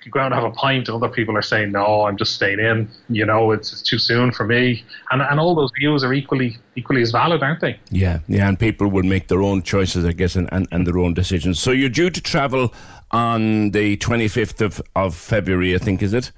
go 0.10 0.20
out 0.20 0.32
and 0.32 0.36
have 0.36 0.44
a 0.44 0.52
pint, 0.52 0.88
and 0.88 0.96
other 0.96 1.10
people 1.10 1.38
are 1.38 1.42
saying, 1.42 1.72
"No, 1.72 2.06
I'm 2.06 2.18
just 2.18 2.34
staying 2.34 2.60
in." 2.60 2.90
You 3.10 3.26
know, 3.26 3.52
it's, 3.52 3.72
it's 3.72 3.82
too 3.82 4.00
soon 4.00 4.32
for 4.32 4.46
me, 4.46 4.84
and 5.12 5.22
and 5.22 5.40
all 5.40 5.54
those 5.54 5.72
views 5.78 6.04
are 6.04 6.14
equally 6.14 6.58
equally 6.76 7.02
as 7.02 7.12
valid, 7.12 7.44
aren't 7.44 7.62
they? 7.62 7.80
Yeah, 7.90 8.20
yeah, 8.28 8.48
and 8.48 8.60
people 8.60 8.88
will 8.88 9.04
make 9.04 9.28
their 9.28 9.42
own 9.42 9.62
choices, 9.62 10.06
I 10.06 10.14
guess, 10.14 10.36
and, 10.36 10.50
and, 10.52 10.68
and 10.72 10.88
their 10.88 10.98
own 10.98 11.14
decisions. 11.14 11.60
So 11.60 11.72
you're 11.72 11.90
due 11.90 12.10
to 12.10 12.22
travel 12.22 12.74
on 13.12 13.72
the 13.72 13.98
25th 13.98 14.62
of, 14.62 14.82
of 14.96 15.14
February, 15.16 15.76
I 15.76 15.80
think, 15.80 16.02
is 16.02 16.14
it? 16.14 16.32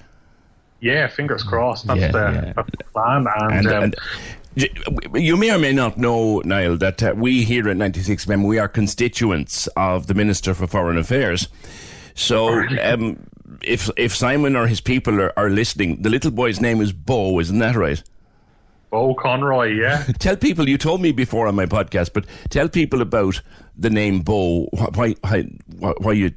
Yeah, 0.79 1.07
fingers 1.07 1.43
crossed. 1.43 1.85
That's, 1.85 1.99
yeah, 1.99 2.11
the, 2.11 2.17
yeah. 2.17 2.53
that's 2.55 2.69
the 2.71 2.83
plan, 2.85 3.27
and, 3.39 3.53
and, 3.53 3.67
um, 3.67 3.83
and 3.83 3.95
you 5.13 5.37
may 5.37 5.51
or 5.51 5.57
may 5.57 5.73
not 5.73 5.97
know, 5.97 6.39
Niall, 6.41 6.77
that 6.77 7.01
uh, 7.01 7.13
we 7.15 7.43
here 7.43 7.69
at 7.69 7.77
96 7.77 8.25
FM, 8.25 8.47
we 8.47 8.59
are 8.59 8.67
constituents 8.67 9.67
of 9.75 10.07
the 10.07 10.13
Minister 10.13 10.53
for 10.53 10.67
Foreign 10.67 10.97
Affairs. 10.97 11.47
So, 12.13 12.61
um, 12.81 13.17
if 13.61 13.89
if 13.97 14.15
Simon 14.15 14.55
or 14.55 14.67
his 14.67 14.81
people 14.81 15.21
are, 15.21 15.33
are 15.37 15.49
listening, 15.49 16.01
the 16.01 16.09
little 16.09 16.31
boy's 16.31 16.59
name 16.59 16.81
is 16.81 16.91
Bo, 16.91 17.39
isn't 17.39 17.59
that 17.59 17.75
right? 17.75 18.01
Bo 18.91 19.15
Conroy, 19.15 19.73
yeah. 19.73 20.03
tell 20.19 20.35
people, 20.35 20.69
you 20.69 20.77
told 20.77 21.01
me 21.01 21.11
before 21.11 21.47
on 21.47 21.55
my 21.55 21.65
podcast, 21.65 22.13
but 22.13 22.25
tell 22.49 22.69
people 22.69 23.01
about 23.01 23.41
the 23.75 23.89
name 23.89 24.21
Bo, 24.21 24.65
why, 24.93 25.15
why, 25.21 25.41
why 25.97 26.11
you 26.11 26.31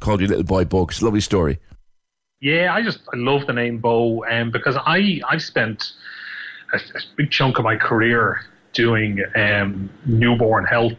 called 0.00 0.20
your 0.20 0.28
little 0.30 0.44
boy 0.44 0.64
Bo. 0.64 0.86
It's 0.86 1.02
a 1.02 1.04
lovely 1.04 1.20
story. 1.20 1.58
Yeah, 2.40 2.74
I 2.74 2.82
just 2.82 3.00
I 3.12 3.16
love 3.16 3.46
the 3.46 3.52
name 3.52 3.78
Bo 3.78 4.24
um, 4.24 4.50
because 4.50 4.76
I, 4.76 5.20
I 5.28 5.36
spent 5.36 5.92
a, 6.72 6.76
a 6.78 7.00
big 7.16 7.30
chunk 7.30 7.58
of 7.58 7.64
my 7.64 7.76
career 7.76 8.40
doing 8.72 9.22
um, 9.36 9.90
newborn 10.06 10.64
health 10.64 10.98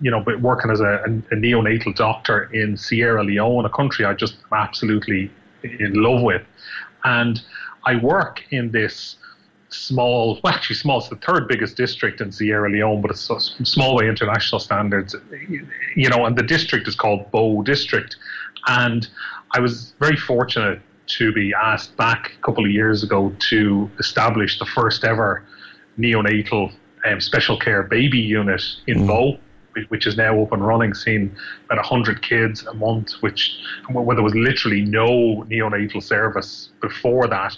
you 0.00 0.10
know, 0.10 0.20
but 0.20 0.40
working 0.40 0.70
as 0.70 0.80
a, 0.80 1.02
a, 1.30 1.34
neonatal 1.36 1.94
doctor 1.94 2.44
in 2.52 2.76
Sierra 2.76 3.22
Leone, 3.22 3.64
a 3.64 3.70
country 3.70 4.04
I 4.04 4.14
just 4.14 4.34
am 4.50 4.58
absolutely 4.58 5.30
in 5.62 5.94
love 5.94 6.22
with. 6.22 6.42
And 7.04 7.40
I 7.84 7.96
work 7.96 8.42
in 8.50 8.70
this 8.72 9.16
small, 9.68 10.40
well, 10.42 10.52
actually 10.52 10.76
small, 10.76 10.98
it's 10.98 11.08
the 11.08 11.16
third 11.16 11.48
biggest 11.48 11.76
district 11.76 12.20
in 12.20 12.32
Sierra 12.32 12.70
Leone, 12.70 13.02
but 13.02 13.10
it's 13.10 13.30
small 13.64 13.98
by 13.98 14.06
international 14.06 14.58
standards, 14.58 15.14
you 15.96 16.08
know, 16.08 16.24
and 16.24 16.36
the 16.36 16.42
district 16.42 16.88
is 16.88 16.94
called 16.94 17.30
Bo 17.30 17.62
District. 17.62 18.16
And 18.66 19.06
I 19.52 19.60
was 19.60 19.94
very 20.00 20.16
fortunate 20.16 20.80
to 21.06 21.32
be 21.32 21.52
asked 21.54 21.96
back 21.96 22.32
a 22.38 22.42
couple 22.44 22.64
of 22.64 22.70
years 22.70 23.02
ago 23.02 23.34
to 23.50 23.90
establish 23.98 24.58
the 24.58 24.66
first 24.66 25.04
ever 25.04 25.44
neonatal 25.98 26.72
um, 27.04 27.20
special 27.20 27.58
care 27.58 27.82
baby 27.82 28.18
unit 28.18 28.62
in 28.86 29.00
mm. 29.00 29.06
Bo 29.06 29.38
which 29.88 30.06
is 30.06 30.16
now 30.16 30.40
up 30.42 30.52
and 30.52 30.66
running, 30.66 30.94
seeing 30.94 31.34
about 31.66 31.78
100 31.78 32.22
kids 32.22 32.64
a 32.66 32.74
month, 32.74 33.12
which 33.20 33.56
where 33.90 34.14
there 34.14 34.24
was 34.24 34.34
literally 34.34 34.82
no 34.82 35.44
neonatal 35.50 36.02
service 36.02 36.70
before 36.80 37.26
that. 37.28 37.56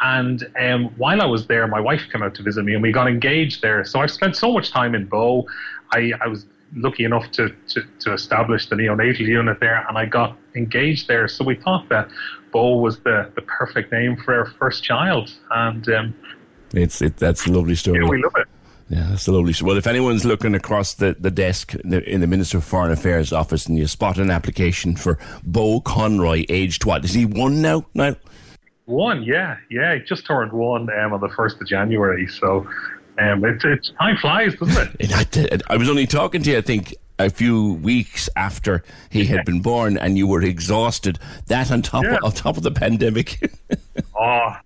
And 0.00 0.48
um, 0.60 0.86
while 0.96 1.20
I 1.20 1.26
was 1.26 1.46
there, 1.46 1.66
my 1.66 1.80
wife 1.80 2.02
came 2.12 2.22
out 2.22 2.34
to 2.36 2.42
visit 2.42 2.64
me 2.64 2.74
and 2.74 2.82
we 2.82 2.92
got 2.92 3.08
engaged 3.08 3.62
there. 3.62 3.84
So 3.84 4.00
I've 4.00 4.10
spent 4.10 4.36
so 4.36 4.52
much 4.52 4.70
time 4.70 4.94
in 4.94 5.06
Bo. 5.06 5.46
I, 5.92 6.12
I 6.20 6.28
was 6.28 6.46
lucky 6.76 7.04
enough 7.04 7.30
to, 7.32 7.48
to, 7.68 7.82
to, 8.00 8.12
establish 8.12 8.68
the 8.68 8.76
neonatal 8.76 9.20
unit 9.20 9.58
there 9.58 9.86
and 9.88 9.96
I 9.96 10.04
got 10.04 10.36
engaged 10.54 11.08
there. 11.08 11.26
So 11.26 11.44
we 11.44 11.56
thought 11.56 11.88
that 11.88 12.08
Bo 12.52 12.76
was 12.76 13.00
the, 13.00 13.30
the 13.34 13.42
perfect 13.42 13.90
name 13.90 14.16
for 14.16 14.34
our 14.34 14.46
first 14.46 14.84
child. 14.84 15.32
And 15.50 15.88
um, 15.88 16.14
it's 16.72 17.00
it, 17.02 17.16
that's 17.16 17.46
a 17.46 17.52
lovely 17.52 17.74
story. 17.74 18.00
Yeah, 18.00 18.08
we 18.08 18.22
love 18.22 18.34
it. 18.36 18.46
Yeah, 18.88 19.06
that's 19.10 19.28
lovely. 19.28 19.54
Well, 19.62 19.76
if 19.76 19.86
anyone's 19.86 20.24
looking 20.24 20.54
across 20.54 20.94
the, 20.94 21.14
the 21.18 21.30
desk 21.30 21.74
in 21.74 21.90
the, 21.90 22.10
in 22.10 22.20
the 22.20 22.26
Minister 22.26 22.58
of 22.58 22.64
Foreign 22.64 22.90
Affairs 22.90 23.32
office 23.32 23.66
and 23.66 23.76
you 23.76 23.86
spot 23.86 24.18
an 24.18 24.30
application 24.30 24.96
for 24.96 25.18
Bo 25.44 25.80
Conroy, 25.80 26.44
aged 26.48 26.86
what? 26.86 27.04
Is 27.04 27.12
he 27.12 27.26
one 27.26 27.60
now? 27.60 27.84
Now? 27.92 28.16
One, 28.86 29.22
yeah, 29.22 29.58
yeah. 29.70 29.96
He 29.96 30.00
just 30.00 30.26
turned 30.26 30.52
one 30.52 30.88
um, 30.98 31.12
on 31.12 31.20
the 31.20 31.28
first 31.36 31.60
of 31.60 31.66
January. 31.66 32.26
So 32.26 32.66
um, 33.18 33.44
it's 33.44 33.62
it's 33.62 33.90
time 33.98 34.16
flies, 34.16 34.54
doesn't 34.54 34.96
it? 34.98 35.60
I, 35.68 35.74
I 35.74 35.76
was 35.76 35.90
only 35.90 36.06
talking 36.06 36.42
to 36.42 36.50
you, 36.52 36.56
I 36.56 36.62
think, 36.62 36.94
a 37.18 37.28
few 37.28 37.74
weeks 37.74 38.30
after 38.36 38.82
he 39.10 39.26
had 39.26 39.44
been 39.44 39.60
born, 39.60 39.98
and 39.98 40.16
you 40.16 40.26
were 40.26 40.42
exhausted. 40.42 41.18
That 41.48 41.70
on 41.70 41.82
top 41.82 42.04
yeah. 42.04 42.16
of, 42.16 42.24
on 42.24 42.32
top 42.32 42.56
of 42.56 42.62
the 42.62 42.70
pandemic. 42.70 43.52
oh, 44.18 44.56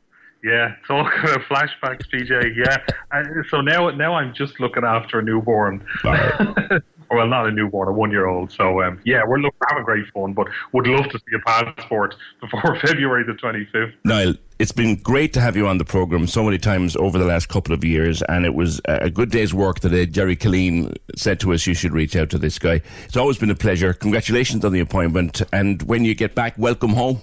yeah, 0.42 0.74
talk 0.86 1.12
about 1.22 1.40
flashbacks, 1.42 2.08
PJ. 2.08 2.56
Yeah, 2.56 2.78
and 3.12 3.44
so 3.48 3.60
now 3.60 3.90
now 3.90 4.14
I'm 4.14 4.34
just 4.34 4.58
looking 4.60 4.84
after 4.84 5.20
a 5.20 5.22
newborn. 5.22 5.84
well, 6.04 7.26
not 7.26 7.46
a 7.46 7.52
newborn, 7.52 7.88
a 7.88 7.92
one-year-old. 7.92 8.50
So 8.50 8.82
um, 8.82 9.00
yeah, 9.04 9.22
we're, 9.26 9.38
look, 9.38 9.54
having 9.68 9.84
great 9.84 10.06
fun, 10.12 10.32
but 10.32 10.48
would 10.72 10.86
love 10.86 11.08
to 11.10 11.18
see 11.18 11.36
a 11.36 11.38
passport 11.46 12.16
before 12.40 12.76
February 12.80 13.24
the 13.24 13.34
25th. 13.34 13.92
Niall, 14.04 14.34
it's 14.58 14.72
been 14.72 14.96
great 14.96 15.32
to 15.34 15.40
have 15.40 15.56
you 15.56 15.68
on 15.68 15.78
the 15.78 15.84
program 15.84 16.26
so 16.26 16.42
many 16.42 16.58
times 16.58 16.96
over 16.96 17.18
the 17.18 17.24
last 17.24 17.48
couple 17.48 17.74
of 17.74 17.84
years, 17.84 18.22
and 18.22 18.44
it 18.44 18.54
was 18.54 18.80
a 18.86 19.10
good 19.10 19.30
day's 19.30 19.54
work 19.54 19.78
today. 19.80 20.06
Gerry 20.06 20.36
Killeen 20.36 20.96
said 21.16 21.38
to 21.40 21.52
us, 21.52 21.66
"You 21.66 21.74
should 21.74 21.92
reach 21.92 22.16
out 22.16 22.30
to 22.30 22.38
this 22.38 22.58
guy." 22.58 22.80
It's 23.04 23.16
always 23.16 23.38
been 23.38 23.50
a 23.50 23.54
pleasure. 23.54 23.92
Congratulations 23.92 24.64
on 24.64 24.72
the 24.72 24.80
appointment, 24.80 25.42
and 25.52 25.82
when 25.82 26.04
you 26.04 26.14
get 26.16 26.34
back, 26.34 26.54
welcome 26.58 26.90
home. 26.90 27.20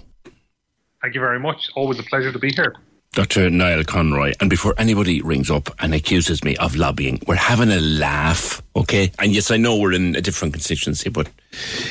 Thank 1.02 1.14
you 1.14 1.20
very 1.20 1.40
much. 1.40 1.70
Always 1.74 1.98
a 1.98 2.02
pleasure 2.02 2.30
to 2.30 2.38
be 2.38 2.52
here. 2.52 2.74
Dr. 3.12 3.50
Niall 3.50 3.82
Conroy, 3.82 4.32
and 4.38 4.48
before 4.48 4.72
anybody 4.78 5.20
rings 5.20 5.50
up 5.50 5.68
and 5.80 5.92
accuses 5.94 6.44
me 6.44 6.56
of 6.58 6.76
lobbying, 6.76 7.20
we're 7.26 7.34
having 7.34 7.68
a 7.70 7.80
laugh, 7.80 8.62
okay? 8.76 9.10
And 9.18 9.32
yes, 9.32 9.50
I 9.50 9.56
know 9.56 9.76
we're 9.76 9.92
in 9.92 10.14
a 10.14 10.20
different 10.20 10.54
constituency, 10.54 11.10
but 11.10 11.28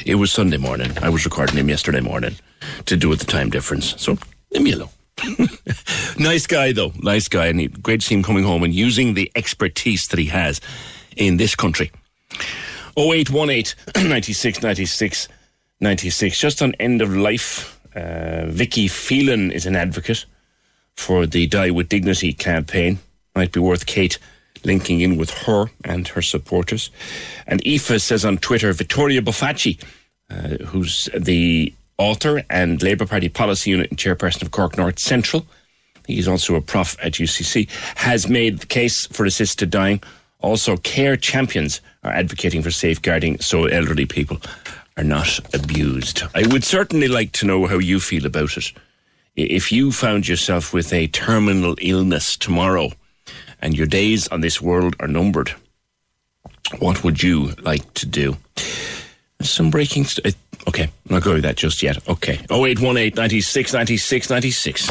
it 0.05 0.15
was 0.15 0.31
Sunday 0.31 0.55
morning. 0.55 0.97
I 1.01 1.09
was 1.09 1.25
recording 1.25 1.57
him 1.57 1.67
yesterday 1.67 1.99
morning 1.99 2.37
to 2.85 2.95
do 2.95 3.09
with 3.09 3.19
the 3.19 3.25
time 3.25 3.49
difference. 3.49 3.95
So 4.01 4.17
leave 4.51 4.63
me 4.63 4.71
alone. 4.71 4.89
nice 6.17 6.47
guy, 6.47 6.71
though. 6.71 6.93
Nice 6.99 7.27
guy. 7.27 7.47
And 7.47 7.59
he, 7.59 7.67
great 7.67 7.99
to 7.99 8.07
see 8.07 8.15
him 8.15 8.23
coming 8.23 8.45
home 8.45 8.63
and 8.63 8.73
using 8.73 9.13
the 9.13 9.29
expertise 9.35 10.07
that 10.07 10.19
he 10.19 10.27
has 10.27 10.61
in 11.17 11.35
this 11.35 11.53
country. 11.53 11.91
0818 12.97 13.75
96 14.09 14.61
96 14.63 15.27
96. 15.81 16.39
Just 16.39 16.61
on 16.61 16.73
end 16.75 17.01
of 17.01 17.13
life, 17.13 17.77
uh, 17.93 18.45
Vicky 18.45 18.87
Phelan 18.87 19.51
is 19.51 19.65
an 19.65 19.75
advocate 19.75 20.25
for 20.99 21.26
the 21.26 21.47
Die 21.47 21.71
with 21.71 21.88
Dignity 21.88 22.34
campaign. 22.34 22.99
Might 23.34 23.53
be 23.53 23.59
worth 23.61 23.85
Kate 23.85 24.19
linking 24.65 24.99
in 24.99 25.15
with 25.17 25.31
her 25.45 25.67
and 25.85 26.05
her 26.09 26.21
supporters. 26.21 26.91
And 27.47 27.65
Aoife 27.65 28.01
says 28.01 28.26
on 28.26 28.38
Twitter, 28.38 28.73
Vittorio 28.73 29.21
Bufacchi, 29.21 29.80
uh, 30.30 30.65
who's 30.65 31.07
the 31.17 31.73
author 31.97 32.43
and 32.49 32.84
Labour 32.84 33.05
Party 33.05 33.30
policy 33.30 33.71
unit 33.71 33.89
and 33.89 33.97
chairperson 33.97 34.41
of 34.41 34.51
Cork 34.51 34.77
North 34.77 34.99
Central, 34.99 35.45
he's 36.05 36.27
also 36.27 36.55
a 36.55 36.61
prof 36.61 36.97
at 37.01 37.13
UCC, 37.13 37.69
has 37.95 38.27
made 38.27 38.59
the 38.59 38.67
case 38.67 39.07
for 39.07 39.26
assisted 39.26 39.69
dying. 39.69 40.03
Also, 40.41 40.76
care 40.77 41.15
champions 41.15 41.80
are 42.03 42.11
advocating 42.11 42.61
for 42.61 42.71
safeguarding 42.71 43.39
so 43.39 43.65
elderly 43.65 44.05
people 44.05 44.38
are 44.97 45.03
not 45.03 45.39
abused. 45.53 46.23
I 46.35 46.45
would 46.47 46.65
certainly 46.65 47.07
like 47.07 47.31
to 47.34 47.45
know 47.45 47.67
how 47.67 47.77
you 47.77 48.01
feel 48.01 48.26
about 48.26 48.57
it 48.57 48.73
if 49.44 49.72
you 49.72 49.91
found 49.91 50.28
yourself 50.28 50.74
with 50.74 50.91
a 50.94 51.07
terminal 51.07 51.76
illness 51.82 52.36
tomorrow 52.36 52.91
and 53.61 53.78
your 53.78 53.88
days 53.88 54.28
on 54.30 54.41
this 54.41 54.61
world 54.61 54.95
are 54.99 55.07
numbered, 55.07 55.53
what 56.80 57.03
would 57.03 57.24
you 57.24 57.53
like 57.61 57.94
to 57.95 58.06
do? 58.06 58.38
Some 59.41 59.70
breaking. 59.70 60.03
St- 60.06 60.28
uh, 60.28 60.38
okay, 60.68 60.84
I'm 60.84 60.91
not 61.16 61.24
going 61.24 61.36
with 61.36 61.44
that 61.44 61.56
just 61.56 61.82
yet. 61.82 62.07
Okay. 62.10 62.34
0818 62.52 63.16
96 63.16 63.74
96 63.74 64.30
96. 64.30 64.88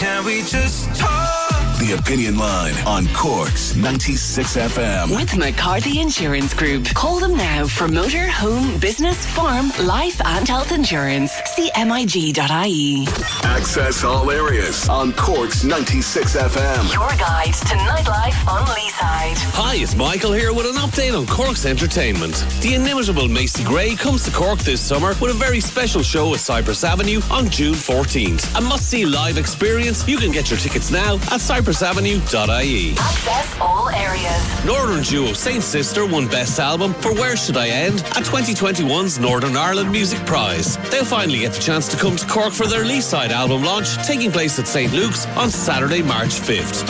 Can 0.00 0.24
we 0.24 0.42
just 0.42 0.94
talk? 0.96 1.47
The 1.88 1.94
Opinion 1.94 2.36
Line 2.36 2.74
on 2.86 3.06
Cork's 3.14 3.74
96 3.74 4.58
FM. 4.58 5.16
With 5.16 5.34
McCarthy 5.38 6.00
Insurance 6.00 6.52
Group. 6.52 6.84
Call 6.88 7.18
them 7.18 7.34
now 7.34 7.66
for 7.66 7.88
motor, 7.88 8.28
home, 8.28 8.78
business, 8.78 9.24
farm, 9.24 9.72
life, 9.86 10.20
and 10.22 10.46
health 10.46 10.70
insurance. 10.70 11.32
See 11.56 11.70
MIG.ie. 11.74 13.06
Access 13.42 14.04
all 14.04 14.30
areas 14.30 14.86
on 14.90 15.14
Cork's 15.14 15.64
96 15.64 16.36
FM. 16.36 16.92
Your 16.92 17.08
guide 17.16 17.54
to 17.54 17.74
nightlife 17.76 18.46
on 18.46 18.66
Leeside. 18.66 19.38
Hi, 19.54 19.76
it's 19.76 19.96
Michael 19.96 20.32
here 20.32 20.52
with 20.52 20.66
an 20.66 20.74
update 20.74 21.18
on 21.18 21.26
Cork's 21.26 21.64
entertainment. 21.64 22.44
The 22.60 22.74
inimitable 22.74 23.28
Macy 23.28 23.64
Gray 23.64 23.94
comes 23.94 24.24
to 24.24 24.30
Cork 24.30 24.58
this 24.58 24.82
summer 24.82 25.14
with 25.22 25.30
a 25.30 25.38
very 25.38 25.60
special 25.60 26.02
show 26.02 26.34
at 26.34 26.40
Cyprus 26.40 26.84
Avenue 26.84 27.22
on 27.30 27.48
June 27.48 27.72
14th. 27.72 28.58
A 28.58 28.60
must 28.60 28.90
see 28.90 29.06
live 29.06 29.38
experience. 29.38 30.06
You 30.06 30.18
can 30.18 30.32
get 30.32 30.50
your 30.50 30.58
tickets 30.58 30.90
now 30.90 31.14
at 31.32 31.40
Cyprus 31.40 31.77
cyprusavenue.ie. 31.78 32.96
Access 32.98 33.60
all 33.60 33.88
areas. 33.90 34.64
Northern 34.64 35.02
duo 35.02 35.32
Saint 35.32 35.62
Sister 35.62 36.06
won 36.06 36.28
Best 36.28 36.58
Album 36.58 36.94
for 36.94 37.12
Where 37.14 37.36
Should 37.36 37.56
I 37.56 37.68
End 37.68 38.00
at 38.00 38.24
2021's 38.24 39.18
Northern 39.18 39.56
Ireland 39.56 39.90
Music 39.90 40.24
Prize. 40.26 40.76
They'll 40.90 41.04
finally 41.04 41.40
get 41.40 41.52
the 41.52 41.60
chance 41.60 41.88
to 41.88 41.96
come 41.96 42.16
to 42.16 42.26
Cork 42.26 42.52
for 42.52 42.66
their 42.66 42.84
Leeside 42.84 43.30
album 43.30 43.48
album 43.48 43.64
launch 43.64 43.96
taking 44.06 44.30
place 44.30 44.58
at 44.58 44.66
St. 44.66 44.92
Luke's 44.92 45.26
on 45.36 45.50
Saturday, 45.50 46.02
March 46.02 46.40
5th. 46.40 46.84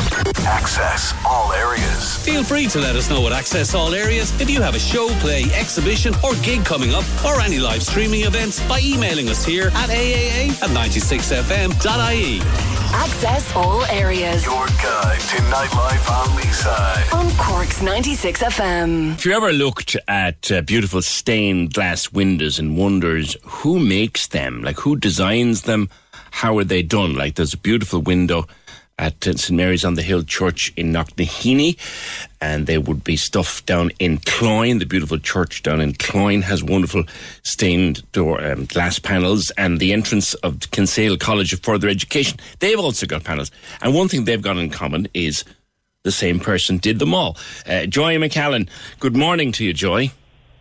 Access 0.46 1.14
all 1.24 1.52
areas. 1.52 2.16
Feel 2.24 2.42
free 2.42 2.66
to 2.68 2.78
let 2.78 2.96
us 2.96 3.10
know 3.10 3.26
at 3.26 3.32
Access 3.32 3.74
All 3.74 3.94
Areas 3.94 4.32
if 4.40 4.50
you 4.50 4.60
have 4.62 4.74
a 4.74 4.78
show, 4.78 5.08
play, 5.20 5.44
exhibition, 5.54 6.14
or 6.24 6.34
gig 6.36 6.64
coming 6.64 6.94
up, 6.94 7.04
or 7.24 7.40
any 7.40 7.58
live 7.58 7.82
streaming 7.82 8.22
events 8.22 8.66
by 8.66 8.80
emailing 8.80 9.28
us 9.28 9.44
here 9.44 9.68
at 9.68 9.90
aaa 9.90 10.48
at 10.62 10.70
96fm.ie. 10.70 12.40
Access 12.94 13.54
all 13.54 13.84
areas 13.84 14.44
Your 14.44 14.66
guide 14.82 15.20
to 15.20 15.36
nightlife 15.50 16.10
on 16.10 16.28
Leeside. 16.38 17.14
on 17.14 17.30
Cork's 17.36 17.82
96 17.82 18.42
FM. 18.42 19.14
If 19.14 19.24
you 19.26 19.32
ever 19.32 19.52
looked 19.52 19.96
at 20.06 20.50
uh, 20.52 20.62
beautiful 20.62 21.02
stained 21.02 21.74
glass 21.74 22.12
windows 22.12 22.58
and 22.58 22.76
wonders 22.76 23.36
who 23.44 23.78
makes 23.78 24.28
them, 24.28 24.62
like 24.62 24.76
who 24.78 24.96
designs 24.96 25.62
them, 25.62 25.88
how 26.30 26.56
are 26.58 26.64
they 26.64 26.82
done? 26.82 27.14
Like 27.16 27.34
there's 27.34 27.54
a 27.54 27.58
beautiful 27.58 28.00
window 28.00 28.46
at 28.98 29.22
St 29.22 29.50
Mary's 29.50 29.84
on 29.84 29.94
the 29.94 30.02
Hill 30.02 30.22
Church 30.22 30.72
in 30.76 30.92
Knocknaheeny, 30.92 31.78
and 32.40 32.66
there 32.66 32.80
would 32.80 33.04
be 33.04 33.16
stuff 33.16 33.64
down 33.64 33.90
in 33.98 34.18
Cloyne. 34.18 34.78
The 34.78 34.86
beautiful 34.86 35.18
church 35.18 35.62
down 35.62 35.80
in 35.80 35.94
Cloyne 35.94 36.42
has 36.42 36.62
wonderful 36.64 37.04
stained 37.42 38.10
door 38.12 38.44
um, 38.44 38.66
glass 38.66 38.98
panels, 38.98 39.50
and 39.52 39.78
the 39.78 39.92
entrance 39.92 40.34
of 40.34 40.70
Kinsale 40.70 41.16
College 41.16 41.52
of 41.52 41.60
Further 41.60 41.88
Education. 41.88 42.38
They've 42.58 42.78
also 42.78 43.06
got 43.06 43.24
panels, 43.24 43.50
and 43.80 43.94
one 43.94 44.08
thing 44.08 44.24
they've 44.24 44.42
got 44.42 44.56
in 44.56 44.70
common 44.70 45.08
is 45.14 45.44
the 46.02 46.12
same 46.12 46.40
person 46.40 46.78
did 46.78 46.98
them 46.98 47.14
all. 47.14 47.36
Uh, 47.66 47.86
Joy 47.86 48.16
McAllen, 48.16 48.68
good 48.98 49.16
morning 49.16 49.52
to 49.52 49.64
you, 49.64 49.72
Joy. 49.72 50.10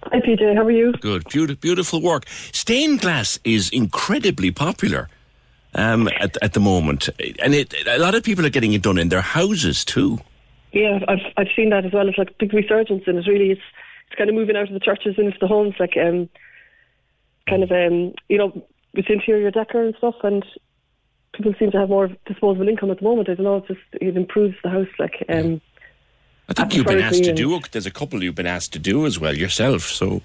Hi, 0.04 0.20
PJ. 0.20 0.56
How 0.56 0.64
are 0.64 0.72
you? 0.72 0.94
Good, 0.94 1.26
beautiful, 1.30 1.60
beautiful 1.60 2.02
work. 2.02 2.28
Stained 2.54 3.02
glass 3.02 3.40
is 3.44 3.70
incredibly 3.70 4.52
popular 4.52 5.10
um, 5.78 6.10
at 6.20 6.36
at 6.42 6.54
the 6.54 6.60
moment, 6.60 7.10
and 7.42 7.54
it, 7.54 7.74
a 7.88 8.00
lot 8.00 8.16
of 8.16 8.24
people 8.24 8.46
are 8.46 8.50
getting 8.50 8.74
it 8.74 8.82
done 8.82 8.98
in 8.98 9.10
their 9.10 9.22
houses 9.22 9.86
too. 9.86 10.20
Yeah, 10.74 11.00
I've 11.08 11.34
I've 11.38 11.48
seen 11.56 11.70
that 11.70 11.86
as 11.86 11.94
well. 11.94 12.08
It's 12.10 12.18
like 12.18 12.32
a 12.32 12.36
big 12.40 12.54
resurgence, 12.54 13.04
and 13.08 13.18
it's 13.18 13.28
really 13.28 13.52
it's 13.52 13.62
it's 14.08 14.18
kind 14.18 14.30
of 14.30 14.36
moving 14.36 14.56
out 14.56 14.68
of 14.68 14.74
the 14.74 14.80
churches 14.80 15.16
and 15.18 15.28
into 15.28 15.40
the 15.40 15.48
homes, 15.48 15.76
like 15.80 15.96
um, 15.98 16.30
kind 17.48 17.64
of 17.64 17.72
um, 17.72 18.14
you 18.28 18.38
know, 18.38 18.52
with 18.94 19.10
interior 19.10 19.52
decor 19.52 19.84
and 19.84 19.96
stuff, 19.98 20.16
and 20.24 20.46
people 21.34 21.54
seem 21.60 21.72
to 21.72 21.80
have 21.80 21.90
more 21.90 22.10
disposable 22.26 22.68
income 22.68 22.92
at 22.92 22.98
the 22.98 23.04
moment. 23.04 23.30
I 23.30 23.36
don't 23.36 23.46
know, 23.46 23.58
it's 23.58 23.68
just 23.68 23.80
it 23.94 24.18
improves 24.18 24.56
the 24.64 24.70
house, 24.70 24.88
like 25.00 25.26
um. 25.30 25.62
I 26.50 26.54
think 26.54 26.76
you've 26.76 26.86
been 26.86 27.00
asked 27.00 27.26
to 27.26 27.34
do. 27.34 27.60
There's 27.72 27.86
a 27.86 27.92
couple 27.92 28.24
you've 28.24 28.34
been 28.34 28.48
asked 28.48 28.72
to 28.72 28.80
do 28.80 29.06
as 29.06 29.20
well 29.20 29.36
yourself. 29.36 29.82
So 29.82 30.22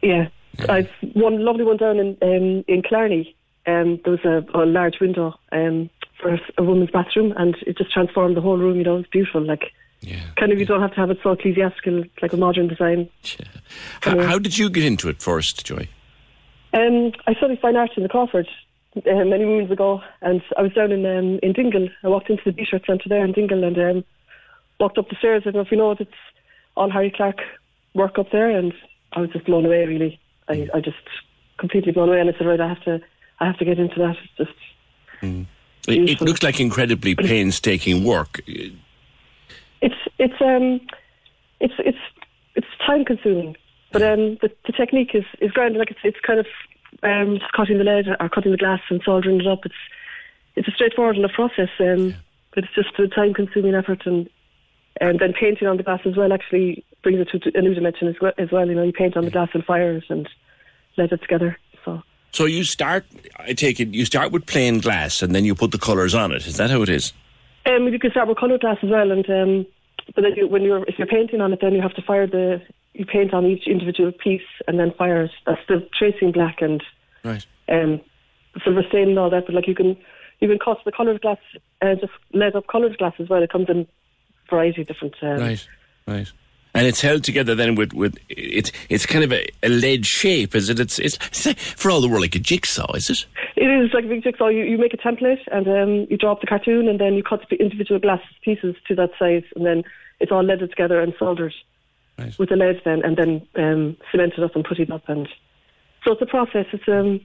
Yeah, 0.00 0.28
I've 0.66 0.88
one 1.12 1.44
lovely 1.44 1.64
one 1.64 1.76
down 1.76 1.98
in 1.98 2.16
um, 2.22 2.64
in 2.68 2.82
Clarny. 2.82 3.34
Um, 3.66 4.00
there 4.04 4.12
was 4.12 4.24
a, 4.24 4.44
a 4.58 4.66
large 4.66 5.00
window 5.00 5.34
um, 5.52 5.88
for 6.20 6.38
a 6.58 6.62
woman's 6.62 6.90
bathroom, 6.90 7.32
and 7.36 7.56
it 7.66 7.78
just 7.78 7.92
transformed 7.92 8.36
the 8.36 8.40
whole 8.40 8.58
room. 8.58 8.76
You 8.78 8.84
know, 8.84 8.98
it's 8.98 9.10
beautiful. 9.10 9.42
Like, 9.44 9.72
kind 10.36 10.52
of, 10.52 10.58
you 10.58 10.66
don't 10.66 10.80
have 10.80 10.94
to 10.94 11.00
have 11.00 11.10
it 11.10 11.18
so 11.22 11.30
ecclesiastical, 11.32 12.04
like 12.20 12.32
a 12.32 12.36
modern 12.36 12.68
design. 12.68 13.08
how, 14.00 14.20
how 14.20 14.38
did 14.38 14.58
you 14.58 14.68
get 14.68 14.84
into 14.84 15.08
it 15.08 15.22
first, 15.22 15.64
Joy? 15.64 15.88
Um, 16.74 17.12
I 17.26 17.34
studied 17.34 17.60
fine 17.60 17.76
art 17.76 17.90
in 17.96 18.02
the 18.02 18.08
Crawford 18.08 18.48
uh, 18.96 19.24
many 19.24 19.44
moons 19.44 19.70
ago, 19.70 20.00
and 20.22 20.42
I 20.56 20.62
was 20.62 20.72
down 20.72 20.90
in 20.90 21.04
um, 21.06 21.38
in 21.42 21.52
Dingle. 21.52 21.88
I 22.02 22.08
walked 22.08 22.30
into 22.30 22.42
the 22.44 22.52
Díseart 22.52 22.86
centre 22.86 23.08
there 23.08 23.24
in 23.24 23.32
Dingle, 23.32 23.62
and 23.64 23.78
um, 23.78 24.04
walked 24.80 24.98
up 24.98 25.08
the 25.08 25.16
stairs. 25.16 25.42
I 25.42 25.50
don't 25.50 25.54
know 25.54 25.60
if 25.60 25.70
you 25.70 25.78
know 25.78 25.92
it, 25.92 26.00
it's 26.00 26.10
all 26.76 26.90
Harry 26.90 27.12
Clarke 27.14 27.42
work 27.94 28.18
up 28.18 28.30
there, 28.32 28.50
and 28.50 28.72
I 29.12 29.20
was 29.20 29.30
just 29.30 29.46
blown 29.46 29.66
away. 29.66 29.84
Really, 29.86 30.18
I, 30.48 30.68
I 30.74 30.80
just 30.80 30.96
completely 31.58 31.92
blown 31.92 32.08
away, 32.08 32.20
and 32.20 32.30
I 32.30 32.36
said, 32.36 32.46
right, 32.46 32.60
I 32.60 32.68
have 32.68 32.82
to, 32.84 33.00
I 33.42 33.46
have 33.46 33.58
to 33.58 33.64
get 33.64 33.78
into 33.78 33.98
that. 33.98 34.16
It's 34.22 34.36
just 34.36 34.56
It, 35.88 36.10
it 36.10 36.20
looks 36.20 36.42
like 36.44 36.60
incredibly 36.60 37.14
painstaking 37.16 38.04
work. 38.04 38.40
it's 38.46 40.00
it's 40.18 40.40
um 40.40 40.80
it's 41.58 41.74
it's 41.78 41.98
it's 42.54 42.66
time 42.86 43.04
consuming, 43.04 43.56
but 43.90 44.02
um 44.02 44.38
the, 44.42 44.50
the 44.66 44.72
technique 44.72 45.10
is 45.14 45.24
is 45.40 45.50
grand. 45.50 45.76
Like 45.76 45.90
it's 45.90 46.00
it's 46.04 46.20
kind 46.20 46.38
of 46.38 46.46
um 47.02 47.38
just 47.40 47.52
cutting 47.52 47.78
the 47.78 47.84
lead 47.84 48.06
or 48.20 48.28
cutting 48.28 48.52
the 48.52 48.58
glass 48.58 48.80
and 48.90 49.02
soldering 49.04 49.40
it 49.40 49.46
up. 49.46 49.66
It's 49.66 49.82
it's 50.54 50.68
a 50.68 50.72
straightforward 50.72 51.16
enough 51.16 51.32
process, 51.32 51.70
um, 51.80 52.14
but 52.54 52.64
it's 52.64 52.74
just 52.74 52.96
a 52.98 53.08
time 53.08 53.34
consuming 53.34 53.74
effort 53.74 54.06
and 54.06 54.28
and 55.00 55.18
then 55.18 55.32
painting 55.32 55.66
on 55.66 55.78
the 55.78 55.82
glass 55.82 56.00
as 56.04 56.16
well 56.16 56.32
actually 56.32 56.84
brings 57.02 57.18
it 57.18 57.28
to 57.30 57.58
a 57.58 57.62
new 57.62 57.74
dimension 57.74 58.06
as 58.06 58.14
well. 58.20 58.32
As 58.38 58.52
well, 58.52 58.68
you 58.68 58.74
know, 58.76 58.84
you 58.84 58.92
paint 58.92 59.16
on 59.16 59.24
the 59.24 59.32
glass 59.32 59.48
and 59.52 59.64
fires 59.64 60.04
and 60.08 60.28
let 60.96 61.10
it 61.10 61.22
together. 61.22 61.58
So 61.84 62.02
So 62.32 62.46
you 62.46 62.64
start, 62.64 63.04
I 63.38 63.52
take 63.52 63.78
it, 63.78 63.88
you 63.88 64.04
start 64.06 64.32
with 64.32 64.46
plain 64.46 64.78
glass 64.80 65.22
and 65.22 65.34
then 65.34 65.44
you 65.44 65.54
put 65.54 65.70
the 65.70 65.78
colours 65.78 66.14
on 66.14 66.32
it. 66.32 66.46
Is 66.46 66.56
that 66.56 66.70
how 66.70 66.80
it 66.82 66.88
is? 66.88 67.12
Um, 67.66 67.86
you 67.88 67.98
can 67.98 68.10
start 68.10 68.26
with 68.28 68.38
coloured 68.38 68.62
glass 68.62 68.78
as 68.82 68.88
well, 68.90 69.12
and 69.12 69.28
um, 69.30 69.66
but 70.16 70.22
then 70.22 70.32
you, 70.36 70.48
when 70.48 70.62
you're 70.62 70.82
if 70.88 70.98
you're 70.98 71.06
painting 71.06 71.40
on 71.40 71.52
it, 71.52 71.60
then 71.60 71.74
you 71.74 71.80
have 71.82 71.94
to 71.94 72.02
fire 72.02 72.26
the 72.26 72.60
you 72.94 73.04
paint 73.06 73.32
on 73.32 73.46
each 73.46 73.66
individual 73.68 74.10
piece 74.12 74.40
and 74.66 74.80
then 74.80 74.92
fire 74.98 75.24
it. 75.24 75.30
That's 75.46 75.60
the 75.68 75.88
tracing 75.96 76.32
black 76.32 76.60
and 76.60 76.82
Right. 77.22 77.46
um, 77.68 78.00
silver 78.64 78.82
stain 78.88 79.10
and 79.10 79.18
all 79.18 79.30
that. 79.30 79.46
But 79.46 79.54
like 79.54 79.68
you 79.68 79.76
can 79.76 79.96
you 80.40 80.48
can 80.48 80.58
cut 80.58 80.78
the 80.84 80.90
coloured 80.90 81.20
glass 81.20 81.38
and 81.80 82.00
just 82.00 82.12
lead 82.32 82.56
up 82.56 82.66
coloured 82.66 82.98
glass 82.98 83.14
as 83.20 83.28
well. 83.28 83.42
It 83.42 83.52
comes 83.52 83.68
in 83.68 83.86
variety 84.50 84.80
of 84.80 84.88
different. 84.88 85.14
Um, 85.22 85.38
Right, 85.38 85.68
right. 86.08 86.32
And 86.74 86.86
it's 86.86 87.02
held 87.02 87.22
together 87.22 87.54
then 87.54 87.74
with, 87.74 87.92
with 87.92 88.16
it's 88.30 88.72
it's 88.88 89.04
kind 89.04 89.24
of 89.24 89.32
a, 89.32 89.46
a 89.62 89.68
lead 89.68 90.06
shape, 90.06 90.54
is 90.54 90.70
it? 90.70 90.80
It's, 90.80 90.98
it's 90.98 91.18
it's 91.46 91.72
for 91.72 91.90
all 91.90 92.00
the 92.00 92.08
world 92.08 92.22
like 92.22 92.34
a 92.34 92.38
jigsaw, 92.38 92.90
is 92.94 93.10
it? 93.10 93.26
It 93.56 93.66
is 93.66 93.92
like 93.92 94.04
a 94.04 94.08
big 94.08 94.22
jigsaw. 94.22 94.48
You, 94.48 94.64
you 94.64 94.78
make 94.78 94.94
a 94.94 94.96
template 94.96 95.40
and 95.52 95.68
um, 95.68 96.06
you 96.08 96.16
draw 96.16 96.32
up 96.32 96.40
the 96.40 96.46
cartoon 96.46 96.88
and 96.88 96.98
then 96.98 97.14
you 97.14 97.22
cut 97.22 97.44
the 97.50 97.56
individual 97.56 98.00
glass 98.00 98.20
pieces 98.42 98.74
to 98.88 98.94
that 98.94 99.10
size 99.18 99.44
and 99.54 99.66
then 99.66 99.82
it's 100.18 100.32
all 100.32 100.42
leaded 100.42 100.70
together 100.70 101.00
and 101.00 101.12
soldered 101.18 101.54
with 102.38 102.48
the 102.48 102.56
lead 102.56 102.80
then 102.84 103.02
and 103.04 103.16
then 103.16 103.46
um, 103.56 103.96
cemented 104.10 104.44
up 104.44 104.54
and 104.54 104.64
put 104.64 104.78
it 104.78 104.90
up 104.90 105.02
and 105.08 105.28
so 106.04 106.12
it's 106.12 106.22
a 106.22 106.26
process. 106.26 106.66
It's 106.72 106.88
um 106.88 107.20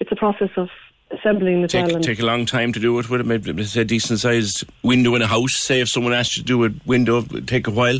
it's 0.00 0.12
a 0.12 0.16
process 0.16 0.50
of 0.56 0.68
assembling 1.10 1.62
the 1.62 1.68
Take 1.68 2.00
take 2.00 2.20
a 2.20 2.26
long 2.26 2.46
time 2.46 2.72
to 2.72 2.80
do 2.80 2.98
it. 2.98 3.08
Would 3.08 3.20
it 3.20 3.26
maybe 3.26 3.50
a 3.50 3.84
decent 3.84 4.20
sized 4.20 4.64
window 4.82 5.14
in 5.14 5.22
a 5.22 5.26
house? 5.26 5.58
Say 5.58 5.80
if 5.80 5.88
someone 5.88 6.12
asked 6.12 6.36
you 6.36 6.42
to 6.42 6.46
do 6.46 6.64
a 6.64 6.70
window, 6.86 7.18
it 7.18 7.32
would 7.32 7.48
take 7.48 7.66
a 7.66 7.70
while. 7.70 7.98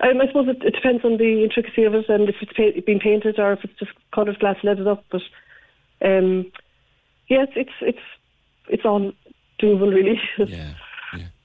Um, 0.00 0.20
I 0.20 0.26
suppose 0.26 0.48
it, 0.48 0.62
it 0.62 0.74
depends 0.74 1.04
on 1.04 1.16
the 1.16 1.42
intricacy 1.44 1.84
of 1.84 1.94
it 1.94 2.08
and 2.08 2.28
if 2.28 2.36
it's 2.40 2.52
pa- 2.52 2.80
been 2.84 2.98
painted 3.00 3.38
or 3.38 3.52
if 3.52 3.64
it's 3.64 3.78
just 3.78 3.92
coloured 4.14 4.38
glass 4.38 4.56
leaded 4.62 4.86
up. 4.86 5.04
But 5.10 5.22
um, 6.04 6.50
yeah, 7.28 7.42
it's 7.44 7.52
it's 7.56 7.70
it's, 7.80 7.98
it's 8.68 8.84
all 8.84 9.12
doable 9.60 9.92
really. 9.94 10.20
Yeah. 10.38 10.70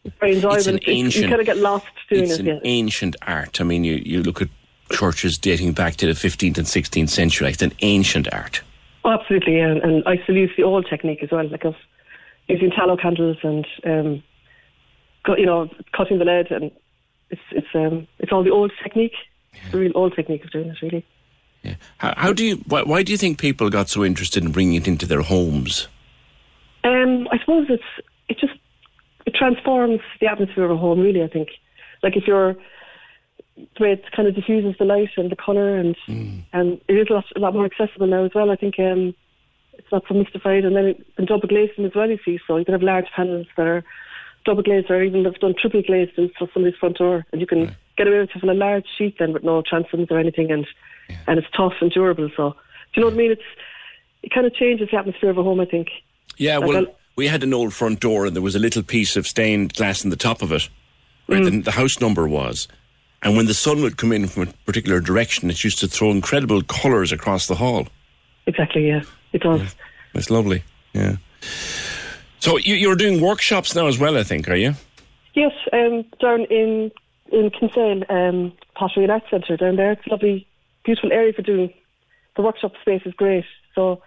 It's 0.04 0.16
very 0.20 0.34
enjoyable. 0.34 0.58
It's 0.58 0.66
an 0.66 0.76
It's- 0.78 0.88
it's- 0.90 0.98
ancient. 1.06 1.24
you 1.26 1.30
kind 1.30 1.42
of 1.42 1.46
get 1.46 1.58
lost 1.58 1.86
doing 2.10 2.24
it's 2.24 2.34
it. 2.34 2.40
an 2.40 2.46
Yeah. 2.48 2.60
ancient 2.64 3.16
art. 3.28 3.62
I 3.62 3.64
mean, 3.64 3.84
you 3.84 4.02
you 4.04 4.24
look 4.24 4.42
at 4.42 4.48
churches 4.92 5.38
dating 5.38 5.74
back 5.74 5.96
to 5.98 6.08
the 6.08 6.14
15th 6.14 6.58
and 6.58 6.66
16th 6.66 7.10
century. 7.10 7.50
It's 7.50 7.62
an 7.62 7.72
ancient 7.84 8.28
art. 8.34 8.62
Oh, 9.06 9.12
absolutely, 9.12 9.58
yeah. 9.58 9.76
And 9.84 10.04
I 10.08 10.18
still 10.24 10.36
use 10.36 10.50
the 10.58 10.64
old 10.64 10.88
technique 10.90 11.22
as 11.22 11.30
well, 11.32 11.48
like 11.48 11.66
of 11.66 11.76
using 12.48 12.72
tallow 12.72 12.98
candles 12.98 13.38
and 13.44 13.66
um, 13.86 14.24
you 15.38 15.46
know, 15.46 15.70
cutting 15.96 16.18
the 16.18 16.26
lead, 16.26 16.50
and 16.50 16.72
it's 17.32 17.42
it's 17.52 17.68
um 17.74 18.08
it's 18.20 18.32
all 18.32 18.44
the 18.44 18.52
old 18.52 18.72
technique, 18.84 19.16
the 19.72 19.80
real 19.80 19.92
old 19.96 20.16
technique 20.16 20.44
of 20.44 20.52
doing 20.52 20.70
it, 20.70 20.82
really. 20.82 21.06
How, 21.98 22.14
how 22.18 22.34
do 22.34 22.44
you? 22.44 22.56
Why, 22.68 22.84
why 22.84 23.04
do 23.04 23.12
you 23.12 23.18
think 23.18 23.40
people 23.40 23.70
got 23.70 23.90
so 23.90 24.04
interested 24.04 24.44
in 24.44 24.52
bringing 24.52 24.76
it 24.76 24.88
into 24.88 25.06
their 25.06 25.22
homes? 25.22 25.88
Um, 26.84 27.28
I 27.32 27.38
suppose 27.40 27.68
it's 27.70 27.84
it 28.30 28.40
just 28.40 28.54
it 29.26 29.36
transforms 29.36 30.02
the 30.20 30.28
atmosphere 30.28 30.66
of 30.66 30.72
a 30.72 30.78
home, 30.78 31.00
really. 31.00 31.24
I 31.24 31.28
think, 31.28 31.50
like 32.02 32.18
if 32.18 32.26
you're 32.26 32.56
the 33.56 33.84
way 33.84 33.92
it 33.92 34.04
kind 34.16 34.28
of 34.28 34.36
diffuses 34.36 34.76
the 34.80 34.86
light 34.86 35.12
and 35.18 35.32
the 35.32 35.36
colour, 35.36 35.78
and 35.78 35.96
and 36.54 36.82
it 36.88 36.94
is 36.94 37.08
a 37.10 37.14
lot, 37.14 37.26
a 37.36 37.40
lot 37.40 37.54
more 37.54 37.66
accessible 37.66 38.08
now 38.08 38.26
as 38.26 38.32
well. 38.34 38.50
I 38.50 38.56
think 38.56 38.80
um, 38.80 39.14
it's 39.74 39.92
not 39.92 40.04
so 40.08 40.16
mystified, 40.16 40.66
and 40.66 40.76
then 40.76 40.86
it, 40.86 41.06
and 41.18 41.28
double 41.28 41.48
glazing 41.48 41.86
as 41.86 41.92
well. 41.96 42.10
You 42.10 42.20
see, 42.26 42.40
so 42.48 42.58
you 42.58 42.66
can 42.66 42.74
have 42.74 42.82
large 42.84 43.08
panels 43.16 43.48
that 43.56 43.68
are 43.68 43.84
double 44.46 44.64
glazed, 44.64 44.90
or 44.90 45.02
even 45.04 45.24
they've 45.24 45.34
done 45.40 45.56
triple 45.60 45.82
glazed 45.82 46.18
in 46.18 46.30
for 46.38 46.48
somebody's 46.54 46.78
front 46.80 46.98
door, 46.98 47.26
and 47.32 47.42
you 47.42 47.48
can 47.48 47.76
get 47.98 48.08
away 48.08 48.20
with 48.20 48.30
having 48.32 48.50
a 48.50 48.54
large 48.54 48.86
sheet 48.98 49.16
then 49.20 49.34
with 49.34 49.44
no 49.44 49.62
transoms 49.62 50.10
or 50.12 50.20
anything, 50.20 50.52
and 50.52 50.66
and 51.28 51.38
it's 51.40 51.48
tough 51.56 51.74
and 51.82 51.92
durable. 51.92 52.30
So, 52.38 52.52
do 52.52 52.56
you 52.96 53.02
know 53.02 53.08
what 53.08 53.14
I 53.16 53.18
mean? 53.18 53.32
It's 53.32 53.42
it 54.24 54.32
kind 54.34 54.46
of 54.46 54.54
changes 54.54 54.90
the 54.92 54.98
atmosphere 54.98 55.30
of 55.30 55.38
a 55.38 55.44
home. 55.44 55.60
I 55.60 55.66
think. 55.66 55.90
Yeah, 56.38 56.58
Like 56.58 56.68
well, 56.70 56.84
a- 56.86 56.92
we 57.18 57.28
had 57.28 57.44
an 57.44 57.54
old 57.54 57.74
front 57.74 58.00
door, 58.00 58.26
and 58.26 58.36
there 58.36 58.42
was 58.42 58.56
a 58.56 58.60
little 58.60 58.84
piece 58.84 59.16
of 59.18 59.28
stained 59.28 59.74
glass 59.76 60.04
in 60.04 60.10
the 60.10 60.16
top 60.16 60.42
of 60.42 60.52
it, 60.52 60.70
where 61.28 61.40
Mm. 61.42 61.46
the, 61.52 61.62
the 61.64 61.72
house 61.72 62.00
number 62.00 62.28
was. 62.28 62.68
And 63.24 63.36
when 63.38 63.46
the 63.46 63.54
sun 63.54 63.82
would 63.84 63.98
come 63.98 64.12
in 64.12 64.28
from 64.28 64.44
a 64.44 64.54
particular 64.66 65.00
direction, 65.00 65.52
it 65.52 65.64
used 65.64 65.78
to 65.80 65.88
throw 65.88 66.10
incredible 66.10 66.64
colours 66.64 67.12
across 67.12 67.46
the 67.48 67.54
hall. 67.56 67.88
Exactly. 68.48 68.88
Yeah, 68.88 69.04
it 69.34 69.44
does. 69.44 69.76
It's 70.16 70.32
lovely. 70.32 70.64
Yeah. 70.94 71.18
So 72.42 72.58
you, 72.58 72.76
you're 72.76 72.96
doing 72.96 73.22
workshops 73.22 73.76
now 73.76 73.88
as 73.88 73.98
well, 74.00 74.18
I 74.18 74.24
think, 74.24 74.50
are 74.50 74.56
you? 74.56 74.74
Yes, 75.34 75.52
um, 75.72 76.04
down 76.20 76.42
in 76.46 76.92
in 77.32 77.50
Kinsale, 77.50 78.04
um, 78.10 78.52
Pottery 78.76 79.04
and 79.04 79.12
Arts 79.12 79.28
Centre 79.30 79.56
down 79.56 79.78
there. 79.78 79.94
It's 79.94 80.06
a 80.08 80.10
lovely, 80.10 80.46
beautiful 80.84 81.14
area 81.14 81.32
for 81.32 81.44
doing. 81.44 81.74
The 82.36 82.42
workshop 82.42 82.74
space 82.82 83.04
is 83.06 83.14
great. 83.14 83.46
So 83.76 84.02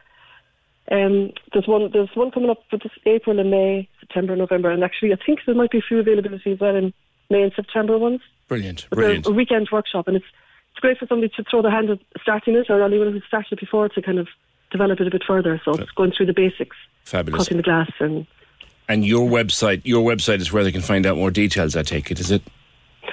Um, 0.91 1.33
there's 1.53 1.67
one 1.67 1.91
there's 1.93 2.11
one 2.15 2.31
coming 2.31 2.51
up 2.51 2.63
for 2.69 2.77
this 2.77 2.93
April 3.07 3.39
and 3.41 3.51
May, 3.51 3.89
September, 4.01 4.37
November, 4.37 4.71
and 4.71 4.85
actually 4.85 5.13
I 5.15 5.17
think 5.25 5.39
there 5.47 5.55
might 5.55 5.71
be 5.71 5.79
a 5.79 5.89
few 5.89 5.99
availability 5.99 6.53
as 6.53 6.61
well 6.61 6.77
in 6.77 6.93
May 7.31 7.43
and 7.43 7.53
September 7.57 7.97
ones. 7.97 8.21
Brilliant, 8.49 8.87
But 8.91 8.97
brilliant. 8.99 9.27
a 9.27 9.31
weekend 9.31 9.69
workshop, 9.73 10.09
and 10.09 10.17
it's 10.19 10.27
it's 10.73 10.81
great 10.81 10.99
for 10.99 11.07
somebody 11.07 11.33
to 11.37 11.45
throw 11.49 11.63
their 11.63 11.71
hand 11.71 11.89
at 11.89 12.01
starting 12.21 12.55
it, 12.57 12.69
or 12.69 12.83
anyone 12.83 13.13
who's 13.13 13.25
started 13.27 13.53
it 13.53 13.61
before 13.61 13.89
to 13.89 14.03
kind 14.03 14.19
of 14.19 14.29
develop 14.75 15.01
it 15.01 15.07
a 15.07 15.11
bit 15.11 15.23
further. 15.27 15.61
So 15.65 15.75
it's 15.75 15.91
going 15.93 16.13
through 16.13 16.27
the 16.27 16.33
basics, 16.45 16.77
Fabulous. 17.05 17.39
cutting 17.45 17.57
the 17.59 17.63
glass, 17.63 17.91
and 18.01 18.27
And 18.89 19.05
your 19.07 19.29
website, 19.29 19.81
your 19.85 20.03
website 20.05 20.41
is 20.41 20.53
where 20.53 20.65
they 20.65 20.73
can 20.73 20.83
find 20.83 21.07
out 21.07 21.17
more 21.17 21.31
details. 21.31 21.77
I 21.77 21.83
take 21.83 22.11
it, 22.11 22.19
is 22.21 22.31
it? 22.31 22.43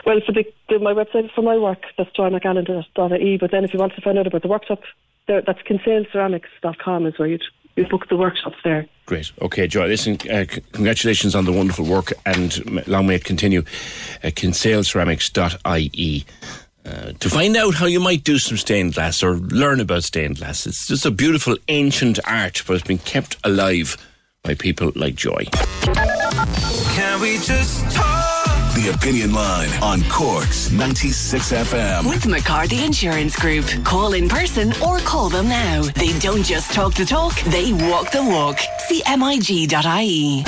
well, 0.06 0.20
for 0.26 0.32
the, 0.32 0.44
the 0.70 0.80
my 0.80 0.94
website 0.94 1.26
is 1.26 1.32
for 1.36 1.42
my 1.44 1.58
work. 1.58 1.82
That's 1.98 2.10
joymcallan.ie. 2.18 3.38
But 3.38 3.52
then 3.52 3.64
if 3.64 3.74
you 3.74 3.80
want 3.80 3.94
to 3.96 4.02
find 4.02 4.18
out 4.18 4.28
about 4.28 4.42
the 4.42 4.48
workshop, 4.48 4.82
there, 5.28 5.42
that's 5.46 5.62
kinsaleceramics.com 5.62 7.06
is 7.06 7.18
where 7.20 7.28
you 7.28 7.40
you 7.78 7.86
book 7.88 8.10
the 8.10 8.18
workshops 8.18 8.58
there. 8.66 8.86
Great. 9.06 9.32
Okay, 9.42 9.66
Joy. 9.66 9.88
Listen, 9.88 10.16
uh, 10.30 10.44
c- 10.50 10.62
congratulations 10.74 11.36
on 11.36 11.46
the 11.46 11.54
wonderful 11.54 11.86
work, 11.86 12.12
and 12.26 12.86
long 12.88 13.08
may 13.08 13.16
it 13.16 13.24
continue. 13.24 13.62
Uh, 14.24 14.28
kinsaleceramics.ie. 14.28 16.26
Uh, 16.84 17.12
to 17.20 17.30
find 17.30 17.56
out 17.56 17.76
how 17.76 17.86
you 17.86 18.00
might 18.00 18.24
do 18.24 18.40
some 18.40 18.58
stained 18.58 18.96
glass 18.96 19.22
or 19.22 19.36
learn 19.36 19.80
about 19.80 20.04
stained 20.04 20.38
glass. 20.38 20.66
It's 20.66 20.88
just 20.88 21.06
a 21.06 21.12
beautiful 21.12 21.56
ancient 21.68 22.20
art, 22.26 22.64
but 22.66 22.74
it's 22.74 22.88
been 22.88 22.98
kept 22.98 23.38
alive 23.44 23.98
by 24.44 24.56
people 24.56 24.92
like 24.96 25.16
Joy. 25.16 25.46
Can 26.96 27.22
we 27.22 27.38
just 27.38 27.84
talk? 27.92 28.28
The 28.74 28.94
Opinion 28.96 29.34
Line 29.34 29.70
on 29.84 30.02
Cork's 30.10 30.72
96 30.72 31.52
FM. 31.52 32.10
With 32.10 32.26
McCarthy 32.26 32.84
Insurance 32.84 33.36
Group. 33.36 33.66
Call 33.84 34.14
in 34.14 34.28
person 34.28 34.74
or 34.82 35.00
call 35.00 35.30
them 35.30 35.50
now. 35.50 35.84
They 35.84 36.18
don't 36.20 36.44
just 36.44 36.72
talk 36.72 36.94
the 36.96 37.06
talk, 37.06 37.40
they 37.42 37.74
walk 37.74 38.12
the 38.12 38.24
walk. 38.24 38.60
See 38.88 39.04
MIG.ie. 39.06 40.44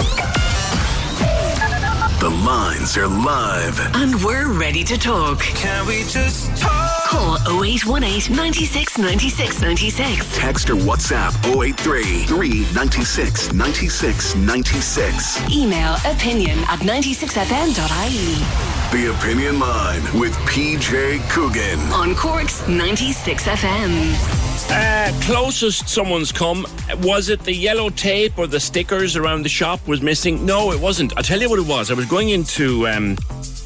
The 2.24 2.30
lines 2.30 2.96
are 2.96 3.06
live. 3.06 3.78
And 3.96 4.16
we're 4.24 4.54
ready 4.54 4.82
to 4.86 4.98
talk. 4.98 5.42
Can 5.42 5.86
we 5.86 6.04
just 6.04 6.56
talk? 6.56 7.04
Call 7.04 7.36
0818 7.62 8.34
96 8.34 8.98
96 8.98 9.62
96. 9.62 10.38
Text 10.38 10.70
or 10.70 10.76
WhatsApp 10.76 11.34
083 11.54 12.24
396 12.24 13.52
96 13.52 14.36
96. 14.38 15.52
Email 15.52 15.96
opinion 16.06 16.60
at 16.70 16.80
96fm.ie. 16.80 18.83
The 18.94 19.10
Opinion 19.10 19.60
Line 19.60 20.04
with 20.20 20.34
PJ 20.46 21.28
Coogan. 21.32 21.80
On 21.92 22.14
Cork's 22.14 22.68
96 22.68 23.48
FM. 23.48 24.70
Uh, 24.70 25.12
closest 25.24 25.90
someone's 25.90 26.32
come. 26.32 26.68
Was 27.02 27.30
it 27.30 27.40
the 27.40 27.56
yellow 27.56 27.90
tape 27.90 28.38
or 28.38 28.46
the 28.46 28.60
stickers 28.60 29.16
around 29.16 29.42
the 29.42 29.50
shop 29.50 29.88
was 29.88 30.04
missing? 30.04 30.46
No, 30.46 30.72
it 30.72 30.80
wasn't. 30.80 31.18
I'll 31.18 31.24
tell 31.24 31.42
you 31.42 31.50
what 31.50 31.58
it 31.58 31.66
was. 31.66 31.90
I 31.90 31.96
was 31.96 32.06
going 32.06 32.30
into 32.30 32.88
um, 32.88 33.16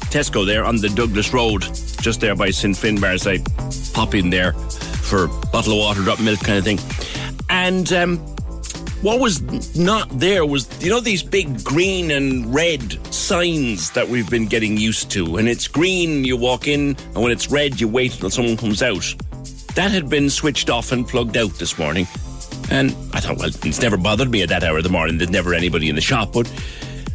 Tesco 0.08 0.46
there 0.46 0.64
on 0.64 0.76
the 0.76 0.88
Douglas 0.88 1.34
Road, 1.34 1.60
just 2.00 2.22
there 2.22 2.34
by 2.34 2.48
St. 2.48 2.74
Finbarr's. 2.74 3.26
I 3.26 3.36
pop 3.92 4.14
in 4.14 4.30
there 4.30 4.54
for 4.54 5.24
a 5.24 5.28
bottle 5.52 5.74
of 5.74 5.78
water, 5.78 6.00
drop 6.04 6.20
milk 6.20 6.40
kind 6.40 6.56
of 6.56 6.64
thing. 6.64 6.78
And 7.50 7.92
um, 7.92 8.36
what 9.02 9.20
was 9.20 9.76
not 9.76 10.08
there 10.18 10.44
was, 10.44 10.68
you 10.82 10.90
know, 10.90 11.00
these 11.00 11.22
big 11.22 11.62
green 11.62 12.10
and 12.10 12.52
red 12.52 12.98
signs 13.14 13.90
that 13.92 14.08
we've 14.08 14.28
been 14.28 14.46
getting 14.46 14.76
used 14.76 15.10
to. 15.12 15.36
And 15.36 15.48
it's 15.48 15.68
green, 15.68 16.24
you 16.24 16.36
walk 16.36 16.66
in, 16.66 16.96
and 17.14 17.22
when 17.22 17.30
it's 17.30 17.50
red, 17.50 17.80
you 17.80 17.88
wait 17.88 18.14
until 18.14 18.30
someone 18.30 18.56
comes 18.56 18.82
out. 18.82 19.04
That 19.74 19.90
had 19.92 20.08
been 20.08 20.28
switched 20.28 20.70
off 20.70 20.90
and 20.90 21.06
plugged 21.06 21.36
out 21.36 21.52
this 21.52 21.78
morning. 21.78 22.06
And 22.70 22.90
I 23.12 23.20
thought, 23.20 23.38
well, 23.38 23.48
it's 23.48 23.80
never 23.80 23.96
bothered 23.96 24.30
me 24.30 24.42
at 24.42 24.48
that 24.48 24.64
hour 24.64 24.78
of 24.78 24.82
the 24.82 24.90
morning. 24.90 25.18
There's 25.18 25.30
never 25.30 25.54
anybody 25.54 25.88
in 25.88 25.94
the 25.94 26.00
shop, 26.00 26.32
but 26.32 26.50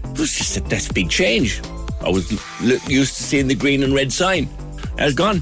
it 0.03 0.19
was 0.19 0.31
just 0.31 0.57
a, 0.57 0.61
that's 0.61 0.91
big 0.91 1.10
change. 1.10 1.61
I 2.01 2.10
was 2.10 2.31
l- 2.61 2.80
used 2.89 3.18
to 3.18 3.23
seeing 3.23 3.47
the 3.47 3.55
green 3.55 3.84
and 3.84 3.93
red 3.93 4.11
sign. 4.11 4.49
It's 4.97 5.15
gone. 5.15 5.41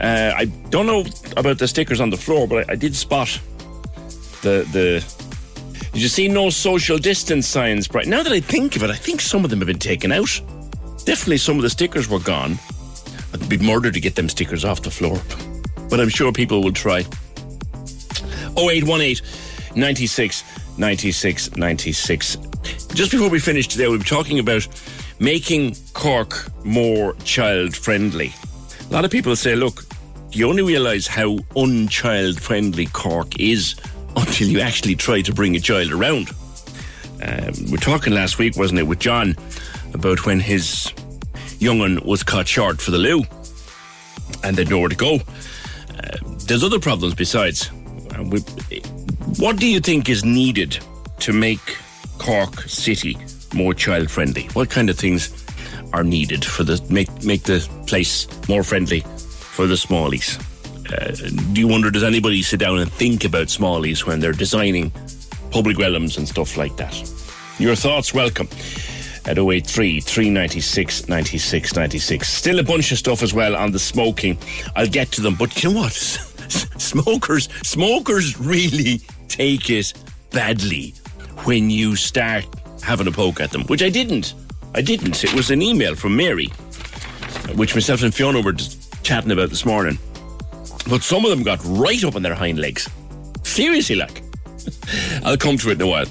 Uh, 0.00 0.32
I 0.36 0.46
don't 0.70 0.86
know 0.86 1.04
about 1.36 1.58
the 1.58 1.68
stickers 1.68 2.00
on 2.00 2.10
the 2.10 2.16
floor, 2.16 2.48
but 2.48 2.68
I, 2.68 2.72
I 2.72 2.76
did 2.76 2.96
spot 2.96 3.38
the 4.42 4.66
the. 4.72 5.04
Did 5.92 6.00
you 6.00 6.08
see 6.08 6.26
no 6.26 6.48
social 6.48 6.96
distance 6.96 7.46
signs? 7.46 7.92
Right 7.92 8.06
now 8.06 8.22
that 8.22 8.32
I 8.32 8.40
think 8.40 8.76
of 8.76 8.82
it, 8.82 8.88
I 8.88 8.96
think 8.96 9.20
some 9.20 9.44
of 9.44 9.50
them 9.50 9.58
have 9.58 9.66
been 9.66 9.78
taken 9.78 10.10
out. 10.10 10.40
Definitely, 11.04 11.36
some 11.36 11.56
of 11.56 11.62
the 11.62 11.68
stickers 11.68 12.08
were 12.08 12.18
gone. 12.18 12.58
It'd 13.34 13.48
be 13.48 13.58
murder 13.58 13.90
to 13.90 14.00
get 14.00 14.14
them 14.14 14.30
stickers 14.30 14.64
off 14.64 14.80
the 14.80 14.90
floor, 14.90 15.20
but 15.90 16.00
I'm 16.00 16.08
sure 16.08 16.32
people 16.32 16.62
will 16.62 16.72
try. 16.72 17.00
0818 18.56 19.16
96 19.76 20.44
96 20.78 21.56
96. 21.56 22.36
Just 22.94 23.10
before 23.10 23.28
we 23.28 23.38
finish 23.38 23.68
today, 23.68 23.86
we'll 23.86 23.98
be 23.98 24.04
talking 24.04 24.38
about 24.38 24.66
making 25.18 25.76
Cork 25.92 26.46
more 26.64 27.14
child 27.24 27.76
friendly. 27.76 28.32
A 28.88 28.92
lot 28.92 29.04
of 29.04 29.10
people 29.10 29.36
say, 29.36 29.56
look, 29.56 29.84
you 30.30 30.48
only 30.48 30.62
realise 30.62 31.06
how 31.06 31.38
unchild 31.54 32.40
friendly 32.40 32.86
Cork 32.86 33.38
is 33.38 33.74
until 34.16 34.48
you 34.48 34.60
actually 34.60 34.96
try 34.96 35.22
to 35.22 35.32
bring 35.32 35.56
a 35.56 35.60
child 35.60 35.92
around. 35.92 36.30
Um, 37.22 37.52
we 37.66 37.72
were 37.72 37.76
talking 37.78 38.12
last 38.12 38.38
week, 38.38 38.56
wasn't 38.56 38.80
it, 38.80 38.84
with 38.84 38.98
John 38.98 39.36
about 39.94 40.26
when 40.26 40.40
his 40.40 40.92
young 41.58 41.78
one 41.78 42.00
was 42.04 42.22
caught 42.22 42.48
short 42.48 42.80
for 42.80 42.90
the 42.90 42.98
loo 42.98 43.22
and 44.42 44.56
they'd 44.56 44.68
nowhere 44.68 44.88
to 44.88 44.96
go. 44.96 45.14
Uh, 45.14 46.18
there's 46.46 46.64
other 46.64 46.80
problems 46.80 47.14
besides. 47.14 47.70
Uh, 48.14 48.24
we, 48.24 48.40
what 49.38 49.56
do 49.56 49.66
you 49.66 49.80
think 49.80 50.08
is 50.08 50.24
needed 50.24 50.78
to 51.20 51.32
make 51.32 51.78
Cork 52.18 52.62
City 52.62 53.16
more 53.54 53.74
child 53.74 54.10
friendly? 54.10 54.44
What 54.54 54.70
kind 54.70 54.90
of 54.90 54.98
things 54.98 55.32
are 55.92 56.04
needed 56.04 56.44
for 56.44 56.64
the 56.64 56.82
make 56.90 57.22
make 57.22 57.42
the 57.44 57.66
place 57.86 58.26
more 58.48 58.62
friendly 58.62 59.00
for 59.00 59.66
the 59.66 59.74
smallies? 59.74 60.40
Uh, 60.92 61.12
do 61.52 61.60
you 61.60 61.68
wonder 61.68 61.90
does 61.90 62.02
anybody 62.02 62.42
sit 62.42 62.60
down 62.60 62.78
and 62.78 62.92
think 62.92 63.24
about 63.24 63.46
smallies 63.46 64.04
when 64.04 64.20
they're 64.20 64.32
designing 64.32 64.92
public 65.50 65.78
realms 65.78 66.18
and 66.18 66.28
stuff 66.28 66.56
like 66.56 66.76
that? 66.76 66.94
Your 67.58 67.74
thoughts 67.74 68.12
welcome 68.12 68.48
at 69.24 69.38
083 69.38 70.00
396 70.00 71.08
96 71.08 71.76
96. 71.76 72.28
Still 72.28 72.58
a 72.58 72.62
bunch 72.62 72.92
of 72.92 72.98
stuff 72.98 73.22
as 73.22 73.32
well 73.32 73.56
on 73.56 73.72
the 73.72 73.78
smoking. 73.78 74.36
I'll 74.76 74.86
get 74.86 75.12
to 75.12 75.20
them, 75.20 75.34
but 75.34 75.62
you 75.62 75.70
know 75.70 75.80
what? 75.80 75.92
smokers 76.78 77.48
smokers 77.62 78.38
really 78.38 79.00
take 79.28 79.70
it 79.70 79.94
badly 80.30 80.94
when 81.44 81.70
you 81.70 81.96
start 81.96 82.44
having 82.82 83.06
a 83.06 83.12
poke 83.12 83.40
at 83.40 83.50
them, 83.50 83.62
which 83.64 83.82
I 83.82 83.88
didn't. 83.88 84.34
I 84.74 84.82
didn't. 84.82 85.24
It 85.24 85.32
was 85.34 85.50
an 85.50 85.62
email 85.62 85.94
from 85.94 86.16
Mary, 86.16 86.48
which 87.54 87.74
myself 87.74 88.02
and 88.02 88.14
Fiona 88.14 88.40
were 88.40 88.54
chatting 89.02 89.30
about 89.30 89.50
this 89.50 89.64
morning. 89.64 89.98
But 90.88 91.02
some 91.02 91.24
of 91.24 91.30
them 91.30 91.42
got 91.42 91.60
right 91.64 92.02
up 92.04 92.16
on 92.16 92.22
their 92.22 92.34
hind 92.34 92.58
legs. 92.58 92.88
Seriously, 93.42 93.96
like. 93.96 94.22
I'll 95.24 95.36
come 95.36 95.56
to 95.58 95.70
it 95.70 95.80
in 95.80 95.82
a 95.82 95.86
while. 95.86 96.06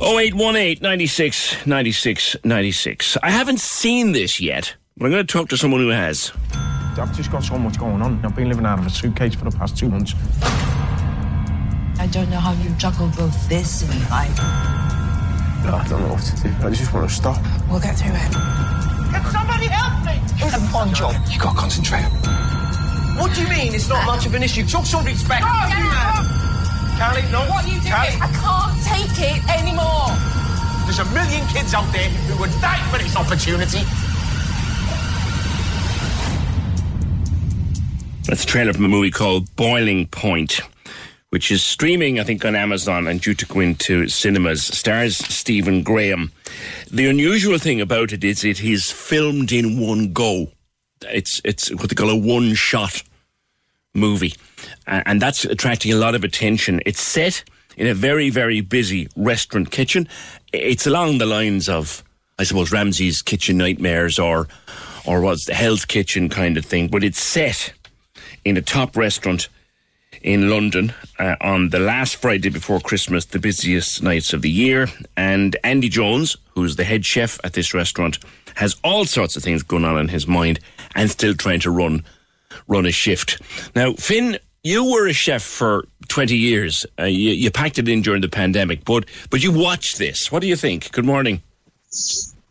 0818 0.00 0.82
96 0.82 1.66
96 1.66 2.36
96. 2.44 3.16
I 3.22 3.30
haven't 3.30 3.60
seen 3.60 4.12
this 4.12 4.40
yet, 4.40 4.76
but 4.96 5.06
I'm 5.06 5.10
going 5.10 5.26
to 5.26 5.32
talk 5.32 5.48
to 5.48 5.56
someone 5.56 5.80
who 5.80 5.88
has. 5.88 6.32
I've 6.52 7.16
just 7.16 7.30
got 7.30 7.44
so 7.44 7.58
much 7.58 7.78
going 7.78 8.02
on. 8.02 8.24
I've 8.24 8.34
been 8.34 8.48
living 8.48 8.66
out 8.66 8.78
of 8.80 8.86
a 8.86 8.90
suitcase 8.90 9.34
for 9.34 9.44
the 9.44 9.56
past 9.56 9.76
two 9.76 9.88
months. 9.88 10.14
I 12.00 12.08
don't 12.10 12.30
know 12.30 12.38
how 12.38 12.52
you 12.62 12.70
juggle 12.76 13.08
both 13.16 13.48
this 13.48 13.82
and 13.82 14.00
life. 14.10 14.38
I 14.40 15.84
don't 15.88 16.00
know 16.00 16.14
what 16.14 16.22
to 16.22 16.42
do. 16.42 16.66
I 16.66 16.70
just 16.70 16.92
want 16.94 17.08
to 17.08 17.14
stop. 17.14 17.42
We'll 17.68 17.80
get 17.80 17.98
through 17.98 18.14
it. 18.14 18.32
Can 19.12 19.24
somebody 19.30 19.66
help 19.66 20.04
me? 20.06 20.20
It's 20.44 20.56
a 20.56 20.60
fun 20.72 20.94
job. 20.94 21.14
You 21.30 21.38
got 21.40 21.52
to 21.52 21.58
concentrate. 21.58 22.04
What 23.18 23.34
do 23.34 23.42
you 23.42 23.48
mean? 23.48 23.74
It's 23.74 23.88
not 23.88 24.06
much 24.06 24.26
of 24.26 24.34
an 24.34 24.42
issue. 24.42 24.64
Talk 24.64 24.86
some 24.86 25.04
respect. 25.04 25.42
Carly, 25.42 27.22
no. 27.30 27.40
What 27.50 27.64
are 27.64 27.68
you 27.68 27.80
doing? 27.80 27.92
I 27.92 28.30
can't 28.32 28.78
take 28.86 29.18
it 29.18 29.42
anymore. 29.50 30.14
There's 30.84 31.00
a 31.00 31.04
million 31.12 31.46
kids 31.48 31.74
out 31.74 31.92
there 31.92 32.08
who 32.08 32.40
would 32.40 32.50
die 32.60 32.78
for 32.90 32.98
this 32.98 33.16
opportunity. 33.16 33.80
That's 38.24 38.44
a 38.44 38.46
trailer 38.46 38.72
from 38.72 38.84
a 38.84 38.88
movie 38.88 39.10
called 39.10 39.54
Boiling 39.56 40.06
Point, 40.06 40.60
which 41.30 41.50
is 41.50 41.62
streaming, 41.62 42.20
I 42.20 42.24
think, 42.24 42.44
on 42.44 42.54
Amazon 42.54 43.06
and 43.06 43.20
due 43.20 43.34
to 43.34 43.46
go 43.46 43.60
into 43.60 44.08
cinemas. 44.08 44.64
Stars 44.64 45.16
Stephen 45.16 45.82
Graham. 45.82 46.30
The 46.90 47.08
unusual 47.08 47.58
thing 47.58 47.80
about 47.80 48.12
it 48.12 48.22
is 48.24 48.44
it 48.44 48.62
is 48.62 48.90
filmed 48.90 49.50
in 49.50 49.80
one 49.80 50.12
go. 50.12 50.52
It's 51.02 51.40
it's 51.44 51.70
what 51.74 51.88
they 51.88 51.94
call 51.94 52.10
a 52.10 52.16
one 52.16 52.54
shot 52.54 53.02
movie, 53.94 54.34
and 54.86 55.20
that's 55.20 55.44
attracting 55.44 55.92
a 55.92 55.96
lot 55.96 56.14
of 56.14 56.24
attention. 56.24 56.80
It's 56.86 57.00
set 57.00 57.44
in 57.76 57.86
a 57.86 57.94
very 57.94 58.30
very 58.30 58.60
busy 58.60 59.08
restaurant 59.16 59.70
kitchen. 59.70 60.08
It's 60.52 60.86
along 60.86 61.18
the 61.18 61.26
lines 61.26 61.68
of, 61.68 62.02
I 62.38 62.44
suppose, 62.44 62.72
Ramsay's 62.72 63.22
Kitchen 63.22 63.58
Nightmares 63.58 64.18
or 64.18 64.48
or 65.06 65.20
what's 65.20 65.46
the 65.46 65.54
Hell's 65.54 65.84
Kitchen 65.84 66.28
kind 66.28 66.56
of 66.56 66.64
thing, 66.64 66.88
but 66.88 67.04
it's 67.04 67.20
set 67.20 67.72
in 68.44 68.56
a 68.56 68.62
top 68.62 68.96
restaurant 68.96 69.48
in 70.22 70.50
London 70.50 70.92
uh, 71.18 71.36
on 71.40 71.70
the 71.70 71.78
last 71.78 72.16
Friday 72.16 72.48
before 72.48 72.80
Christmas, 72.80 73.24
the 73.24 73.38
busiest 73.38 74.02
nights 74.02 74.32
of 74.32 74.42
the 74.42 74.50
year. 74.50 74.88
And 75.16 75.56
Andy 75.62 75.88
Jones, 75.88 76.36
who's 76.54 76.76
the 76.76 76.84
head 76.84 77.04
chef 77.06 77.38
at 77.44 77.52
this 77.52 77.72
restaurant, 77.72 78.18
has 78.56 78.76
all 78.82 79.04
sorts 79.04 79.36
of 79.36 79.42
things 79.42 79.62
going 79.62 79.84
on 79.84 79.98
in 79.98 80.08
his 80.08 80.26
mind 80.26 80.58
and 80.98 81.10
still 81.10 81.34
trying 81.34 81.60
to 81.60 81.70
run 81.70 82.04
run 82.66 82.84
a 82.84 82.90
shift. 82.92 83.40
Now, 83.74 83.94
Finn, 83.94 84.38
you 84.62 84.84
were 84.84 85.06
a 85.06 85.12
chef 85.12 85.42
for 85.42 85.86
20 86.08 86.36
years. 86.36 86.84
Uh, 86.98 87.04
you, 87.04 87.30
you 87.30 87.50
packed 87.50 87.78
it 87.78 87.88
in 87.88 88.02
during 88.02 88.20
the 88.20 88.28
pandemic, 88.28 88.84
but 88.84 89.06
but 89.30 89.42
you 89.42 89.52
watched 89.52 89.98
this. 89.98 90.30
What 90.32 90.42
do 90.42 90.48
you 90.48 90.56
think? 90.56 90.90
Good 90.92 91.06
morning. 91.06 91.40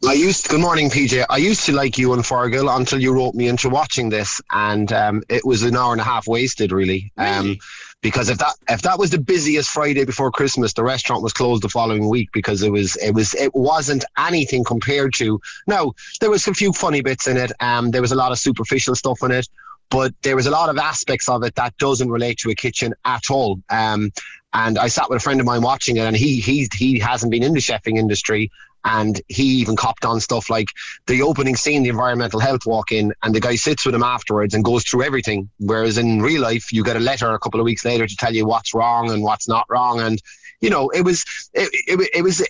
I 0.08 0.14
used 0.14 0.48
good 0.48 0.62
morning, 0.62 0.90
PJ. 0.90 1.26
I 1.30 1.38
used 1.38 1.66
to 1.66 1.74
like 1.74 1.98
you 1.98 2.14
and 2.14 2.24
Fergal 2.24 2.76
until 2.76 3.02
you 3.02 3.14
wrote 3.14 3.36
me 3.36 3.48
into 3.48 3.68
watching 3.68 4.10
this, 4.10 4.42
and 4.52 4.92
um, 4.94 5.24
it 5.28 5.44
was 5.44 5.64
an 5.64 5.76
hour 5.76 5.92
and 5.92 6.02
a 6.02 6.04
half 6.04 6.28
wasted, 6.28 6.72
really. 6.72 7.12
Um, 7.18 7.58
because 8.02 8.30
if 8.30 8.38
that 8.38 8.54
if 8.70 8.82
that 8.84 9.00
was 9.00 9.10
the 9.10 9.18
busiest 9.18 9.70
Friday 9.70 10.06
before 10.06 10.32
Christmas, 10.32 10.74
the 10.74 10.84
restaurant 10.84 11.24
was 11.24 11.34
closed 11.34 11.64
the 11.64 11.70
following 11.70 12.10
week 12.10 12.30
because 12.32 12.62
it 12.62 12.72
was 12.72 12.96
it 12.98 13.12
was 13.12 13.34
it 13.34 13.54
wasn't 13.56 14.06
anything 14.18 14.64
compared 14.64 15.14
to. 15.16 15.40
No, 15.68 15.94
there 16.22 16.30
was 16.30 16.48
a 16.48 16.54
few 16.54 16.74
funny 16.74 17.02
bits 17.02 17.28
in 17.28 17.38
it. 17.38 17.52
Um, 17.60 17.92
there 17.92 18.02
was 18.02 18.12
a 18.12 18.16
lot 18.16 18.32
of 18.32 18.40
superficial 18.40 18.96
stuff 18.96 19.24
in 19.24 19.32
it, 19.32 19.48
but 19.90 20.14
there 20.22 20.36
was 20.36 20.46
a 20.46 20.52
lot 20.52 20.70
of 20.70 20.78
aspects 20.78 21.28
of 21.28 21.44
it 21.44 21.56
that 21.56 21.76
doesn't 21.78 22.10
relate 22.10 22.38
to 22.40 22.52
a 22.52 22.56
kitchen 22.56 22.94
at 23.06 23.32
all. 23.32 23.60
Um, 23.70 24.12
and 24.54 24.78
I 24.78 24.88
sat 24.88 25.10
with 25.10 25.18
a 25.18 25.20
friend 25.20 25.40
of 25.40 25.46
mine 25.46 25.62
watching 25.62 25.98
it, 25.98 26.02
and 26.02 26.16
he 26.16 26.40
he 26.40 26.68
he 26.74 27.00
hasn't 27.00 27.32
been 27.32 27.44
in 27.44 27.54
the 27.54 27.60
chefing 27.60 27.98
industry, 27.98 28.52
and 28.86 29.22
he 29.28 29.44
even 29.44 29.76
copped 29.76 30.06
on 30.06 30.20
stuff 30.20 30.50
like 30.50 30.70
the 31.08 31.22
opening 31.22 31.56
scene, 31.56 31.84
the 31.84 31.90
environmental 31.90 32.40
health 32.40 32.66
walk 32.66 32.92
in, 32.92 33.14
and 33.24 33.34
the 33.34 33.40
guy 33.40 33.56
sits 33.56 33.86
with 33.86 33.96
him 33.96 34.04
afterwards 34.04 34.54
and 34.54 34.64
goes 34.64 34.84
through 34.84 35.04
everything. 35.04 35.50
Whereas 35.60 35.98
in 35.98 36.22
real 36.22 36.42
life, 36.42 36.72
you 36.72 36.84
get 36.84 36.96
a 36.96 37.02
letter 37.02 37.32
a 37.34 37.40
couple 37.40 37.60
of 37.60 37.66
weeks 37.66 37.86
later 37.86 38.08
to 38.08 38.16
tell 38.16 38.34
you 38.34 38.46
what's 38.46 38.74
wrong 38.74 39.12
and 39.12 39.24
what's 39.24 39.48
not 39.48 39.66
wrong, 39.70 40.00
and 40.00 40.22
you 40.62 40.70
know 40.70 40.90
it 40.90 41.02
was 41.02 41.26
it, 41.54 41.70
it, 41.88 42.10
it 42.14 42.22
was 42.22 42.46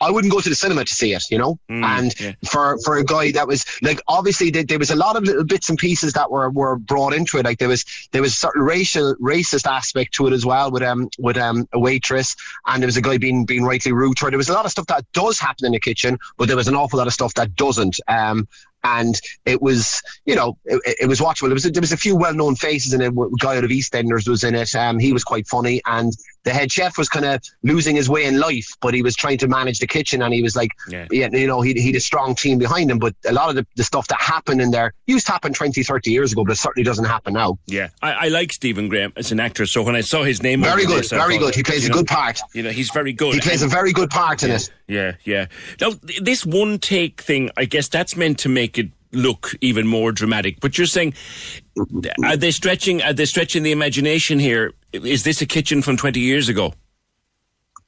I 0.00 0.10
wouldn't 0.10 0.32
go 0.32 0.40
to 0.40 0.48
the 0.48 0.54
cinema 0.54 0.84
to 0.84 0.94
see 0.94 1.14
it, 1.14 1.24
you 1.30 1.38
know. 1.38 1.58
Mm, 1.70 1.84
and 1.84 2.20
yeah. 2.20 2.32
for 2.50 2.78
for 2.84 2.98
a 2.98 3.04
guy 3.04 3.32
that 3.32 3.46
was 3.46 3.64
like, 3.80 4.00
obviously 4.08 4.50
there, 4.50 4.64
there 4.64 4.78
was 4.78 4.90
a 4.90 4.96
lot 4.96 5.16
of 5.16 5.24
little 5.24 5.44
bits 5.44 5.70
and 5.70 5.78
pieces 5.78 6.12
that 6.12 6.30
were, 6.30 6.50
were 6.50 6.76
brought 6.76 7.14
into 7.14 7.38
it. 7.38 7.44
Like 7.44 7.58
there 7.58 7.68
was 7.68 7.84
there 8.12 8.20
was 8.20 8.36
certain 8.36 8.62
racial 8.62 9.14
racist 9.16 9.66
aspect 9.66 10.12
to 10.14 10.26
it 10.26 10.32
as 10.32 10.44
well 10.44 10.70
with 10.70 10.82
um 10.82 11.08
with 11.18 11.38
um 11.38 11.66
a 11.72 11.78
waitress, 11.78 12.36
and 12.66 12.82
there 12.82 12.88
was 12.88 12.98
a 12.98 13.02
guy 13.02 13.16
being 13.16 13.46
being 13.46 13.64
rightly 13.64 13.92
rude 13.92 14.18
to 14.18 14.26
her. 14.26 14.30
There 14.30 14.38
was 14.38 14.50
a 14.50 14.54
lot 14.54 14.66
of 14.66 14.70
stuff 14.70 14.86
that 14.88 15.04
does 15.12 15.38
happen 15.38 15.64
in 15.64 15.72
the 15.72 15.80
kitchen, 15.80 16.18
but 16.36 16.48
there 16.48 16.56
was 16.56 16.68
an 16.68 16.74
awful 16.74 16.98
lot 16.98 17.06
of 17.06 17.14
stuff 17.14 17.32
that 17.34 17.56
doesn't. 17.56 17.98
Um, 18.06 18.46
and 18.84 19.20
it 19.44 19.60
was, 19.60 20.00
you 20.26 20.36
know, 20.36 20.56
it, 20.64 20.96
it 21.00 21.06
was 21.08 21.20
watchable. 21.20 21.48
There 21.48 21.54
was, 21.54 21.66
a, 21.66 21.70
there 21.70 21.80
was 21.80 21.92
a 21.92 21.96
few 21.96 22.14
well-known 22.14 22.54
faces 22.54 22.94
in 22.94 23.00
it. 23.00 23.12
A 23.12 23.28
guy 23.40 23.56
out 23.56 23.64
of 23.64 23.70
EastEnders 23.70 24.28
was 24.28 24.44
in 24.44 24.54
it. 24.54 24.74
Um, 24.76 25.00
he 25.00 25.12
was 25.12 25.24
quite 25.24 25.48
funny, 25.48 25.80
and 25.86 26.12
the 26.46 26.54
head 26.54 26.70
chef 26.70 26.96
was 26.96 27.08
kind 27.08 27.24
of 27.24 27.42
losing 27.64 27.96
his 27.96 28.08
way 28.08 28.24
in 28.24 28.38
life, 28.38 28.72
but 28.80 28.94
he 28.94 29.02
was 29.02 29.16
trying 29.16 29.36
to 29.36 29.48
manage 29.48 29.80
the 29.80 29.86
kitchen, 29.86 30.22
and 30.22 30.32
he 30.32 30.42
was 30.42 30.54
like, 30.54 30.70
Yeah. 30.88 31.06
yeah, 31.10 31.28
you 31.32 31.48
know, 31.48 31.60
he 31.60 31.74
he 31.74 31.88
had 31.88 31.96
a 31.96 32.00
strong 32.00 32.36
team 32.36 32.56
behind 32.56 32.88
him. 32.88 33.00
But 33.00 33.16
a 33.28 33.32
lot 33.32 33.50
of 33.50 33.56
the, 33.56 33.66
the 33.74 33.82
stuff 33.82 34.06
that 34.08 34.20
happened 34.20 34.62
in 34.62 34.70
there 34.70 34.94
used 35.08 35.26
to 35.26 35.32
happen 35.32 35.52
20, 35.52 35.82
30 35.82 36.10
years 36.10 36.32
ago, 36.32 36.44
but 36.44 36.52
it 36.52 36.56
certainly 36.56 36.84
doesn't 36.84 37.04
happen 37.04 37.34
now. 37.34 37.58
Yeah, 37.66 37.88
I, 38.00 38.12
I 38.12 38.28
like 38.28 38.52
Stephen 38.52 38.88
Graham 38.88 39.12
as 39.16 39.32
an 39.32 39.40
actor. 39.40 39.66
So 39.66 39.82
when 39.82 39.96
I 39.96 40.02
saw 40.02 40.22
his 40.22 40.40
name, 40.40 40.62
Very 40.62 40.86
good, 40.86 41.08
very 41.10 41.36
good. 41.36 41.54
He 41.56 41.64
plays 41.64 41.84
a 41.84 41.88
know, 41.88 41.96
good 41.96 42.06
part. 42.06 42.38
You 42.54 42.62
know, 42.62 42.70
he's 42.70 42.90
very 42.90 43.12
good. 43.12 43.34
He 43.34 43.40
plays 43.40 43.62
a 43.62 43.68
very 43.68 43.92
good 43.92 44.10
part 44.10 44.44
in 44.44 44.50
yeah, 44.50 44.56
it. 44.56 44.70
Yeah, 44.86 45.12
yeah. 45.24 45.46
Now 45.80 45.94
this 46.22 46.46
one 46.46 46.78
take 46.78 47.20
thing, 47.20 47.50
I 47.56 47.64
guess 47.64 47.88
that's 47.88 48.16
meant 48.16 48.38
to 48.40 48.48
make 48.48 48.78
it 48.78 48.90
look 49.12 49.52
even 49.60 49.86
more 49.86 50.12
dramatic. 50.12 50.60
But 50.60 50.78
you're 50.78 50.86
saying, 50.86 51.14
are 52.24 52.36
they 52.36 52.50
stretching? 52.50 53.02
Are 53.02 53.12
they 53.12 53.24
stretching 53.24 53.62
the 53.62 53.72
imagination 53.72 54.38
here? 54.38 54.72
Is 55.04 55.24
this 55.24 55.40
a 55.42 55.46
kitchen 55.46 55.82
from 55.82 55.96
20 55.96 56.20
years 56.20 56.48
ago? 56.48 56.74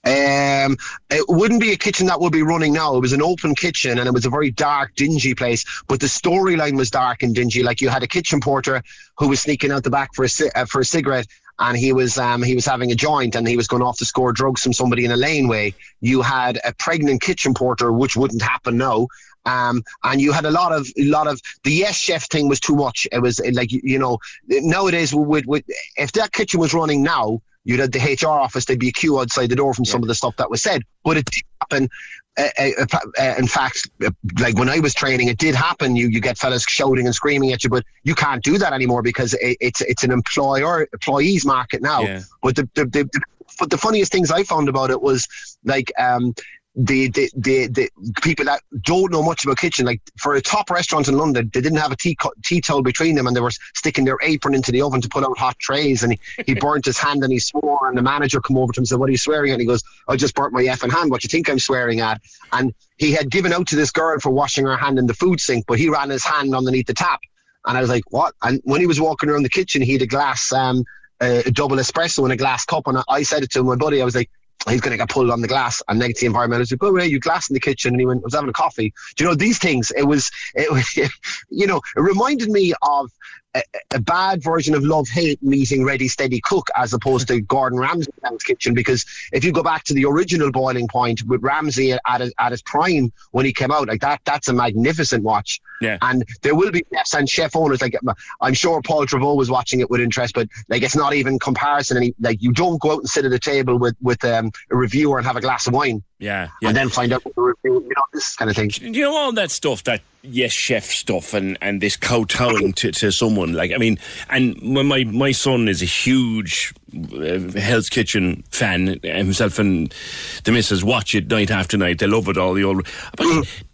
Um, 0.04 0.76
it 1.10 1.24
wouldn't 1.28 1.60
be 1.60 1.72
a 1.72 1.76
kitchen 1.76 2.06
that 2.06 2.20
would 2.20 2.32
be 2.32 2.42
running 2.42 2.72
now. 2.72 2.96
It 2.96 3.00
was 3.00 3.12
an 3.12 3.20
open 3.20 3.54
kitchen 3.54 3.98
and 3.98 4.06
it 4.06 4.12
was 4.12 4.24
a 4.24 4.30
very 4.30 4.50
dark, 4.50 4.94
dingy 4.94 5.34
place. 5.34 5.64
But 5.88 6.00
the 6.00 6.06
storyline 6.06 6.76
was 6.76 6.90
dark 6.90 7.22
and 7.22 7.34
dingy. 7.34 7.62
Like 7.62 7.80
you 7.80 7.88
had 7.88 8.02
a 8.02 8.06
kitchen 8.06 8.40
porter 8.40 8.82
who 9.18 9.28
was 9.28 9.40
sneaking 9.40 9.72
out 9.72 9.82
the 9.82 9.90
back 9.90 10.10
for 10.14 10.24
a 10.24 10.28
uh, 10.54 10.64
for 10.66 10.80
a 10.80 10.84
cigarette, 10.84 11.26
and 11.58 11.76
he 11.76 11.92
was 11.92 12.16
um, 12.16 12.42
he 12.42 12.54
was 12.54 12.64
having 12.64 12.92
a 12.92 12.94
joint 12.94 13.34
and 13.34 13.46
he 13.46 13.56
was 13.56 13.66
going 13.66 13.82
off 13.82 13.98
to 13.98 14.04
score 14.04 14.32
drugs 14.32 14.62
from 14.62 14.72
somebody 14.72 15.04
in 15.04 15.10
a 15.10 15.16
laneway. 15.16 15.74
You 16.00 16.22
had 16.22 16.60
a 16.64 16.72
pregnant 16.74 17.20
kitchen 17.20 17.52
porter, 17.52 17.92
which 17.92 18.16
wouldn't 18.16 18.42
happen 18.42 18.76
now. 18.76 19.08
Um, 19.48 19.82
and 20.04 20.20
you 20.20 20.32
had 20.32 20.44
a 20.44 20.50
lot 20.50 20.72
of 20.72 20.86
a 20.98 21.04
lot 21.04 21.26
of 21.26 21.40
the 21.64 21.72
yes 21.72 21.94
chef 21.96 22.28
thing 22.28 22.48
was 22.48 22.60
too 22.60 22.76
much. 22.76 23.08
It 23.10 23.20
was 23.20 23.40
uh, 23.40 23.50
like 23.52 23.72
you, 23.72 23.98
know 23.98 24.18
nowadays 24.48 25.14
with, 25.14 25.46
with 25.46 25.64
if 25.96 26.12
that 26.12 26.32
kitchen 26.32 26.60
was 26.60 26.74
running 26.74 27.02
now, 27.02 27.40
you'd 27.64 27.80
have 27.80 27.92
the 27.92 28.18
HR 28.20 28.28
office. 28.28 28.66
There'd 28.66 28.78
be 28.78 28.88
a 28.88 28.92
queue 28.92 29.18
outside 29.18 29.48
the 29.48 29.56
door 29.56 29.72
from 29.72 29.86
some 29.86 30.02
of 30.02 30.08
the 30.08 30.14
stuff 30.14 30.36
that 30.36 30.50
was 30.50 30.62
said. 30.62 30.82
But 31.02 31.16
it 31.16 31.24
did 31.26 31.42
happen. 31.62 31.88
Uh, 32.36 32.48
uh, 32.58 32.86
uh, 33.18 33.34
in 33.36 33.48
fact, 33.48 33.90
uh, 34.04 34.10
like 34.38 34.56
when 34.56 34.68
I 34.68 34.78
was 34.78 34.94
training, 34.94 35.28
it 35.28 35.38
did 35.38 35.54
happen. 35.54 35.96
You 35.96 36.08
you 36.08 36.20
get 36.20 36.36
fellas 36.36 36.64
shouting 36.68 37.06
and 37.06 37.14
screaming 37.14 37.52
at 37.52 37.64
you, 37.64 37.70
but 37.70 37.84
you 38.04 38.14
can't 38.14 38.44
do 38.44 38.58
that 38.58 38.72
anymore 38.72 39.02
because 39.02 39.34
it, 39.34 39.56
it's 39.60 39.80
it's 39.80 40.04
an 40.04 40.12
employer 40.12 40.86
employees 40.92 41.44
market 41.44 41.82
now. 41.82 42.02
Yeah. 42.02 42.20
But 42.42 42.56
the, 42.56 42.68
the, 42.74 42.84
the, 42.84 43.04
the 43.12 43.20
but 43.58 43.70
the 43.70 43.78
funniest 43.78 44.12
things 44.12 44.30
I 44.30 44.44
found 44.44 44.68
about 44.68 44.90
it 44.90 45.00
was 45.02 45.26
like 45.64 45.90
um 45.98 46.34
the, 46.78 47.08
the 47.08 47.30
the 47.34 47.66
the 47.66 47.90
people 48.22 48.44
that 48.44 48.62
don't 48.82 49.10
know 49.10 49.22
much 49.22 49.44
about 49.44 49.58
kitchen, 49.58 49.84
like 49.84 50.00
for 50.16 50.36
a 50.36 50.40
top 50.40 50.70
restaurant 50.70 51.08
in 51.08 51.18
London, 51.18 51.50
they 51.52 51.60
didn't 51.60 51.78
have 51.78 51.90
a 51.90 51.96
tea 51.96 52.14
co- 52.14 52.32
tea 52.44 52.60
towel 52.60 52.82
between 52.82 53.16
them, 53.16 53.26
and 53.26 53.34
they 53.34 53.40
were 53.40 53.50
sticking 53.74 54.04
their 54.04 54.18
apron 54.22 54.54
into 54.54 54.70
the 54.70 54.80
oven 54.80 55.00
to 55.00 55.08
put 55.08 55.24
out 55.24 55.36
hot 55.36 55.58
trays. 55.58 56.04
And 56.04 56.12
he, 56.12 56.44
he 56.46 56.54
burnt 56.60 56.84
his 56.84 56.96
hand 56.96 57.24
and 57.24 57.32
he 57.32 57.40
swore. 57.40 57.88
And 57.88 57.98
the 57.98 58.02
manager 58.02 58.40
come 58.40 58.56
over 58.56 58.72
to 58.72 58.78
him 58.78 58.82
and 58.82 58.88
said, 58.88 59.00
"What 59.00 59.08
are 59.08 59.12
you 59.12 59.18
swearing 59.18 59.50
at?" 59.50 59.54
And 59.54 59.62
he 59.62 59.66
goes, 59.66 59.82
"I 60.06 60.14
just 60.14 60.36
burnt 60.36 60.52
my 60.52 60.62
effing 60.62 60.92
hand. 60.92 61.10
What 61.10 61.20
do 61.20 61.24
you 61.24 61.30
think 61.30 61.50
I'm 61.50 61.58
swearing 61.58 61.98
at?" 61.98 62.22
And 62.52 62.72
he 62.96 63.10
had 63.10 63.28
given 63.28 63.52
out 63.52 63.66
to 63.68 63.76
this 63.76 63.90
girl 63.90 64.20
for 64.20 64.30
washing 64.30 64.64
her 64.64 64.76
hand 64.76 65.00
in 65.00 65.06
the 65.08 65.14
food 65.14 65.40
sink, 65.40 65.64
but 65.66 65.80
he 65.80 65.88
ran 65.88 66.10
his 66.10 66.24
hand 66.24 66.54
underneath 66.54 66.86
the 66.86 66.94
tap. 66.94 67.20
And 67.66 67.76
I 67.76 67.80
was 67.80 67.90
like, 67.90 68.04
"What?" 68.10 68.34
And 68.42 68.60
when 68.62 68.80
he 68.80 68.86
was 68.86 69.00
walking 69.00 69.30
around 69.30 69.42
the 69.42 69.48
kitchen, 69.48 69.82
he 69.82 69.94
had 69.94 70.02
a 70.02 70.06
glass. 70.06 70.52
Um, 70.52 70.84
a 71.20 71.42
a 71.46 71.50
double 71.50 71.78
espresso 71.78 72.24
in 72.24 72.30
a 72.30 72.36
glass 72.36 72.64
cup, 72.64 72.86
and 72.86 72.98
I, 72.98 73.02
I 73.08 73.22
said 73.24 73.42
it 73.42 73.50
to 73.50 73.64
my 73.64 73.74
buddy. 73.74 74.00
I 74.00 74.04
was 74.04 74.14
like, 74.14 74.30
he's 74.68 74.80
going 74.80 74.90
to 74.92 74.96
get 74.96 75.08
pulled 75.08 75.30
on 75.30 75.40
the 75.40 75.48
glass 75.48 75.82
and 75.88 75.98
negative 75.98 76.26
environmental. 76.26 76.66
Like, 76.70 76.82
oh, 76.82 76.96
yeah, 76.96 77.04
you 77.04 77.20
glass 77.20 77.48
in 77.48 77.54
the 77.54 77.60
kitchen. 77.60 77.94
And 77.94 78.00
he 78.00 78.06
went, 78.06 78.20
I 78.20 78.24
was 78.24 78.34
having 78.34 78.50
a 78.50 78.52
coffee. 78.52 78.92
Do 79.16 79.24
you 79.24 79.30
know 79.30 79.34
these 79.36 79.58
things? 79.58 79.92
It 79.96 80.04
was, 80.04 80.30
it, 80.54 80.70
was- 80.70 80.96
you 81.50 81.66
know, 81.66 81.80
it 81.96 82.00
reminded 82.00 82.50
me 82.50 82.74
of 82.82 83.10
a, 83.58 83.96
a 83.96 84.00
bad 84.00 84.42
version 84.42 84.74
of 84.74 84.82
love 84.82 85.08
hate 85.08 85.42
meeting 85.42 85.84
Ready 85.84 86.08
Steady 86.08 86.40
Cook 86.40 86.68
as 86.76 86.92
opposed 86.92 87.28
to 87.28 87.40
Gordon 87.40 87.78
Ramsay's 87.78 88.08
kitchen. 88.44 88.74
Because 88.74 89.04
if 89.32 89.44
you 89.44 89.52
go 89.52 89.62
back 89.62 89.84
to 89.84 89.94
the 89.94 90.04
original 90.04 90.50
boiling 90.50 90.88
point 90.88 91.22
with 91.26 91.42
Ramsay 91.42 91.92
at 91.92 92.20
his, 92.20 92.32
at 92.38 92.52
his 92.52 92.62
prime 92.62 93.12
when 93.32 93.46
he 93.46 93.52
came 93.52 93.70
out, 93.70 93.88
like 93.88 94.00
that, 94.00 94.20
that's 94.24 94.48
a 94.48 94.52
magnificent 94.52 95.24
watch. 95.24 95.60
Yeah. 95.80 95.98
And 96.02 96.24
there 96.42 96.54
will 96.54 96.70
be 96.70 96.84
chefs 96.92 97.14
and 97.14 97.28
chef 97.28 97.54
owners 97.54 97.80
like 97.80 97.94
I'm 98.40 98.54
sure 98.54 98.82
Paul 98.82 99.06
Trevor 99.06 99.34
was 99.34 99.50
watching 99.50 99.80
it 99.80 99.90
with 99.90 100.00
interest, 100.00 100.34
but 100.34 100.48
like 100.68 100.82
it's 100.82 100.96
not 100.96 101.14
even 101.14 101.38
comparison. 101.38 101.96
Any 101.96 102.14
like 102.20 102.42
you 102.42 102.52
don't 102.52 102.80
go 102.80 102.92
out 102.92 102.98
and 103.00 103.08
sit 103.08 103.24
at 103.24 103.32
a 103.32 103.38
table 103.38 103.78
with 103.78 103.96
with 104.02 104.24
um, 104.24 104.50
a 104.70 104.76
reviewer 104.76 105.18
and 105.18 105.26
have 105.26 105.36
a 105.36 105.40
glass 105.40 105.66
of 105.66 105.74
wine 105.74 106.02
Yeah, 106.20 106.48
yeah. 106.60 106.68
and 106.68 106.76
then 106.76 106.88
find 106.88 107.12
out 107.12 107.24
what 107.24 107.34
the 107.36 107.40
review, 107.42 107.74
you 107.80 107.94
know, 107.94 108.02
this 108.12 108.34
kind 108.34 108.50
of 108.50 108.56
thing. 108.56 108.70
you 108.80 109.02
know 109.04 109.16
all 109.16 109.32
that 109.32 109.50
stuff 109.52 109.84
that 109.84 110.00
yes 110.22 110.52
chef 110.52 110.84
stuff 110.84 111.32
and 111.32 111.56
and 111.62 111.80
this 111.80 111.96
kowtowing 111.96 112.72
to, 112.72 112.90
to 112.90 113.12
someone 113.12 113.52
like 113.52 113.70
i 113.72 113.76
mean 113.76 113.96
and 114.30 114.58
when 114.74 114.84
my 114.84 115.04
my 115.04 115.30
son 115.30 115.68
is 115.68 115.80
a 115.80 115.84
huge 115.84 116.74
uh, 117.14 117.38
hell's 117.60 117.88
kitchen 117.88 118.42
fan 118.50 118.98
himself 119.04 119.60
and 119.60 119.94
the 120.42 120.50
missus 120.50 120.82
watch 120.82 121.14
it 121.14 121.28
night 121.28 121.52
after 121.52 121.76
night 121.76 122.00
they 122.00 122.06
love 122.08 122.26
it 122.28 122.36
all 122.36 122.52
the 122.52 122.64
old 122.64 122.84
but 123.16 123.26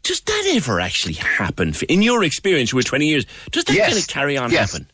does 0.03 0.21
that 0.21 0.53
ever 0.55 0.81
actually 0.81 1.15
happen 1.15 1.73
in 1.89 2.03
your 2.03 2.23
experience 2.23 2.75
with 2.75 2.85
20 2.85 3.07
years 3.09 3.25
does 3.51 3.65
that 3.65 3.73
Yes. 3.75 3.89
kind 3.89 3.99
of 4.03 4.07
carry 4.09 4.37
on 4.37 4.51
Yes. 4.51 4.73
happen 4.73 4.87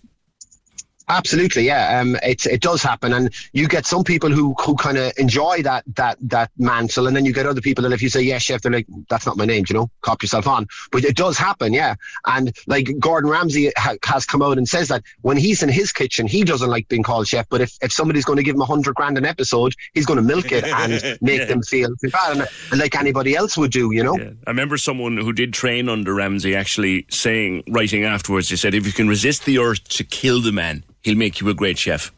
Absolutely, 1.11 1.65
yeah. 1.67 2.01
Um, 2.01 2.17
it 2.23 2.47
it 2.47 2.61
does 2.61 2.83
happen, 2.83 3.13
and 3.13 3.35
you 3.53 3.67
get 3.69 3.85
some 3.85 4.05
people 4.05 4.31
who 4.31 4.55
who 4.65 4.77
kind 4.77 4.97
of 4.97 5.13
enjoy 5.19 5.61
that 5.63 5.83
that 5.97 6.17
that 6.23 6.51
mantle, 6.57 7.07
and 7.09 7.17
then 7.17 7.25
you 7.25 7.33
get 7.33 7.47
other 7.47 7.61
people 7.61 7.83
that 7.83 7.93
if 7.93 8.01
you 8.01 8.09
say 8.09 8.23
yes, 8.23 8.43
chef, 8.43 8.63
they're 8.63 8.71
like, 8.73 8.87
that's 9.09 9.27
not 9.27 9.37
my 9.37 9.45
name, 9.45 9.65
you 9.69 9.75
know, 9.75 9.91
cop 10.03 10.23
yourself 10.23 10.47
on. 10.47 10.67
But 10.93 11.05
it 11.05 11.17
does 11.17 11.37
happen, 11.37 11.73
yeah. 11.73 11.97
And 12.27 12.57
like 12.69 12.89
Gordon 13.01 13.29
Ramsay 13.29 13.73
ha- 13.77 13.97
has 14.05 14.25
come 14.25 14.41
out 14.41 14.57
and 14.57 14.69
says 14.69 14.87
that 14.89 15.03
when 15.23 15.37
he's 15.37 15.63
in 15.65 15.69
his 15.69 15.91
kitchen, 15.93 16.27
he 16.29 16.45
doesn't 16.45 16.71
like 16.71 16.87
being 16.89 17.03
called 17.03 17.27
chef. 17.27 17.47
But 17.49 17.61
if, 17.61 17.77
if 17.83 17.93
somebody's 17.93 18.25
going 18.25 18.37
to 18.37 18.43
give 18.45 18.55
him 18.55 18.61
a 18.63 18.67
hundred 18.67 18.95
grand 18.95 19.19
an 19.19 19.27
episode, 19.27 19.75
he's 19.95 20.07
going 20.07 20.17
to 20.19 20.23
milk 20.23 20.53
it 20.53 20.65
and 20.65 20.93
make 21.21 21.41
Yeah. 21.41 21.45
them 21.47 21.63
feel 21.63 21.91
bad, 22.13 22.49
and, 22.71 22.79
like 22.81 22.95
anybody 22.95 23.35
else 23.35 23.59
would 23.59 23.73
do, 23.73 23.93
you 23.93 24.05
know. 24.05 24.17
I 24.47 24.51
remember 24.51 24.77
someone 24.77 25.17
who 25.17 25.33
did 25.33 25.53
train 25.53 25.89
under 25.89 26.15
Ramsay 26.15 26.55
actually 26.55 27.07
saying, 27.11 27.65
writing 27.69 28.05
afterwards, 28.05 28.49
he 28.49 28.57
said, 28.57 28.75
if 28.75 28.87
you 28.87 28.93
can 28.93 29.09
resist 29.09 29.45
the 29.45 29.59
urge 29.59 29.83
to 29.97 30.05
kill 30.05 30.41
the 30.41 30.53
man, 30.53 30.85
he'll 31.03 31.17
make 31.17 31.41
you 31.41 31.49
a 31.49 31.55
great 31.55 31.79
chef. 31.79 32.13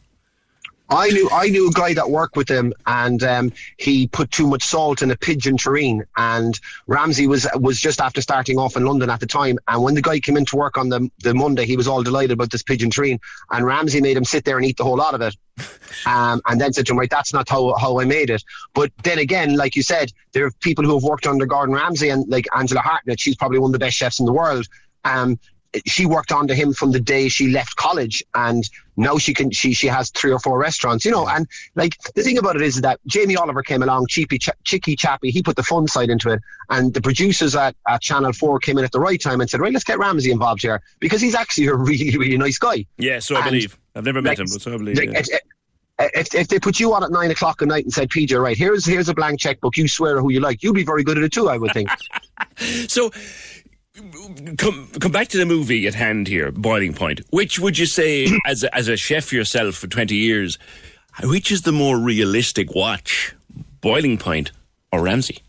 I 0.89 1.09
knew 1.09 1.29
I 1.31 1.47
knew 1.47 1.69
a 1.69 1.71
guy 1.71 1.93
that 1.93 2.09
worked 2.09 2.35
with 2.35 2.49
him, 2.49 2.73
and 2.85 3.23
um, 3.23 3.53
he 3.77 4.07
put 4.07 4.29
too 4.31 4.45
much 4.45 4.63
salt 4.63 5.01
in 5.01 5.09
a 5.11 5.15
pigeon 5.15 5.57
terrine. 5.57 6.03
And 6.17 6.59
Ramsay 6.87 7.25
was 7.25 7.47
was 7.55 7.79
just 7.79 8.01
after 8.01 8.21
starting 8.21 8.59
off 8.59 8.75
in 8.75 8.85
London 8.85 9.09
at 9.09 9.19
the 9.19 9.25
time. 9.25 9.57
And 9.67 9.81
when 9.81 9.95
the 9.95 10.01
guy 10.01 10.19
came 10.19 10.37
in 10.37 10.45
to 10.45 10.55
work 10.55 10.77
on 10.77 10.89
the 10.89 11.09
the 11.23 11.33
Monday, 11.33 11.65
he 11.65 11.77
was 11.77 11.87
all 11.87 12.03
delighted 12.03 12.31
about 12.31 12.51
this 12.51 12.63
pigeon 12.63 12.89
terrine. 12.89 13.19
And 13.49 13.65
Ramsay 13.65 14.01
made 14.01 14.17
him 14.17 14.25
sit 14.25 14.45
there 14.45 14.57
and 14.57 14.65
eat 14.65 14.77
the 14.77 14.83
whole 14.83 14.97
lot 14.97 15.13
of 15.13 15.21
it. 15.21 15.35
Um, 16.07 16.41
and 16.47 16.59
then 16.59 16.73
said 16.73 16.87
to 16.87 16.93
him, 16.93 16.99
"Right, 16.99 17.09
that's 17.09 17.33
not 17.33 17.47
how 17.47 17.75
how 17.75 17.99
I 17.99 18.05
made 18.05 18.31
it." 18.31 18.43
But 18.73 18.91
then 19.03 19.19
again, 19.19 19.55
like 19.55 19.75
you 19.75 19.83
said, 19.83 20.11
there 20.33 20.43
are 20.45 20.51
people 20.59 20.83
who 20.83 20.95
have 20.95 21.03
worked 21.03 21.27
under 21.27 21.45
Gordon 21.45 21.75
Ramsay 21.75 22.09
and 22.09 22.27
like 22.27 22.45
Angela 22.57 22.81
Hartnett. 22.81 23.19
She's 23.19 23.35
probably 23.35 23.59
one 23.59 23.69
of 23.69 23.73
the 23.73 23.79
best 23.79 23.95
chefs 23.95 24.19
in 24.19 24.25
the 24.25 24.33
world. 24.33 24.67
Um, 25.05 25.39
she 25.85 26.05
worked 26.05 26.31
under 26.31 26.53
him 26.53 26.71
from 26.73 26.91
the 26.91 26.99
day 26.99 27.27
she 27.27 27.47
left 27.49 27.75
college 27.77 28.23
and 28.35 28.69
now 28.97 29.17
she 29.17 29.33
can 29.33 29.49
she 29.49 29.73
she 29.73 29.87
has 29.87 30.11
three 30.11 30.31
or 30.31 30.37
four 30.39 30.59
restaurants 30.59 31.03
you 31.03 31.11
know 31.11 31.27
and 31.27 31.47
like 31.75 31.95
the 32.15 32.21
thing 32.21 32.37
about 32.37 32.55
it 32.55 32.61
is 32.61 32.79
that 32.81 32.99
Jamie 33.07 33.35
Oliver 33.35 33.63
came 33.63 33.81
along 33.81 34.05
cheapy 34.07 34.37
ch- 34.37 34.49
chicky 34.63 34.95
chappy 34.95 35.31
he 35.31 35.41
put 35.41 35.55
the 35.55 35.63
fun 35.63 35.87
side 35.87 36.09
into 36.09 36.29
it 36.29 36.39
and 36.69 36.93
the 36.93 37.01
producers 37.01 37.55
at, 37.55 37.75
at 37.87 38.01
Channel 38.01 38.33
4 38.33 38.59
came 38.59 38.77
in 38.77 38.85
at 38.85 38.91
the 38.91 38.99
right 38.99 39.19
time 39.19 39.41
and 39.41 39.49
said 39.49 39.59
right 39.61 39.73
let's 39.73 39.83
get 39.83 39.97
Ramsay 39.97 40.31
involved 40.31 40.61
here 40.61 40.81
because 40.99 41.21
he's 41.21 41.33
actually 41.35 41.67
a 41.67 41.75
really 41.89 42.15
really 42.17 42.37
nice 42.37 42.59
guy 42.59 42.85
Yeah, 42.97 43.17
so 43.19 43.35
I 43.35 43.39
And, 43.39 43.45
believe. 43.49 43.77
I've 43.95 44.05
never 44.05 44.21
met 44.21 44.29
like, 44.31 44.39
him, 44.39 44.47
but 44.51 44.61
so 44.61 44.73
I 44.73 44.77
believe. 44.77 44.97
like, 44.97 45.11
yeah. 45.11 45.19
it- 45.19 45.29
it- 45.29 45.41
if, 46.15 46.33
if 46.33 46.47
they 46.47 46.59
put 46.59 46.79
you 46.79 46.91
on 46.95 47.03
at 47.03 47.11
nine 47.11 47.29
o'clock 47.29 47.61
at 47.61 47.67
night 47.67 47.83
and 47.83 47.93
said, 47.93 48.09
PJ, 48.09 48.37
right, 48.41 48.57
here's 48.57 48.83
here's 48.83 49.09
a 49.09 49.13
blank 49.13 49.39
checkbook, 49.39 49.77
you 49.77 49.87
swear 49.87 50.19
who 50.19 50.31
you 50.31 50.39
like, 50.39 50.63
you'd 50.63 50.73
be 50.73 50.83
very 50.83 51.03
good 51.03 51.17
at 51.19 51.23
it 51.23 51.31
too, 51.31 51.49
I 51.49 51.57
would 51.57 51.71
think. 51.71 51.87
So, 52.87 53.11
come 54.57 54.87
come 54.99 55.11
back 55.11 55.27
to 55.29 55.37
the 55.37 55.45
movie 55.45 55.87
at 55.87 55.93
hand 55.93 56.27
here, 56.27 56.51
Boiling 56.51 56.93
Point. 56.93 57.21
Which 57.29 57.59
would 57.59 57.77
you 57.77 57.85
say, 57.85 58.27
as 58.45 58.63
a, 58.63 58.75
as 58.75 58.87
a 58.87 58.97
chef 58.97 59.31
yourself 59.31 59.75
for 59.75 59.87
twenty 59.87 60.15
years, 60.15 60.57
which 61.23 61.51
is 61.51 61.61
the 61.61 61.71
more 61.71 61.97
realistic 61.97 62.73
watch, 62.73 63.33
Boiling 63.81 64.17
Point 64.17 64.51
or 64.91 65.03
Ramsay? 65.03 65.39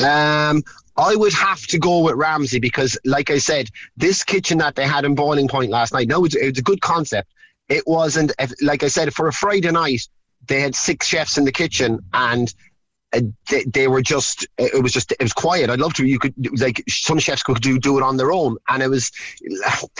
Um, 0.00 0.62
I 0.96 1.14
would 1.14 1.32
have 1.34 1.66
to 1.68 1.78
go 1.78 2.00
with 2.00 2.14
Ramsay 2.14 2.58
because, 2.58 2.98
like 3.04 3.30
I 3.30 3.38
said, 3.38 3.68
this 3.96 4.24
kitchen 4.24 4.58
that 4.58 4.74
they 4.74 4.86
had 4.86 5.04
in 5.04 5.14
Boiling 5.14 5.48
Point 5.48 5.70
last 5.70 5.92
night, 5.92 6.08
no, 6.08 6.24
it's, 6.24 6.34
it's 6.34 6.58
a 6.58 6.62
good 6.62 6.80
concept. 6.80 7.30
It 7.68 7.84
wasn't, 7.86 8.32
like 8.60 8.82
I 8.82 8.88
said, 8.88 9.14
for 9.14 9.28
a 9.28 9.32
Friday 9.32 9.70
night, 9.70 10.08
they 10.46 10.60
had 10.60 10.74
six 10.74 11.06
chefs 11.06 11.38
in 11.38 11.44
the 11.44 11.52
kitchen 11.52 12.00
and 12.12 12.52
they, 13.12 13.64
they 13.64 13.88
were 13.88 14.02
just, 14.02 14.46
it 14.58 14.82
was 14.82 14.92
just, 14.92 15.12
it 15.12 15.22
was 15.22 15.32
quiet. 15.32 15.70
I'd 15.70 15.80
love 15.80 15.94
to, 15.94 16.06
you 16.06 16.18
could, 16.18 16.34
like, 16.60 16.82
some 16.88 17.18
chefs 17.18 17.42
could 17.42 17.60
do, 17.60 17.78
do 17.78 17.98
it 17.98 18.02
on 18.02 18.16
their 18.16 18.32
own. 18.32 18.56
And 18.68 18.82
it 18.82 18.88
was, 18.88 19.10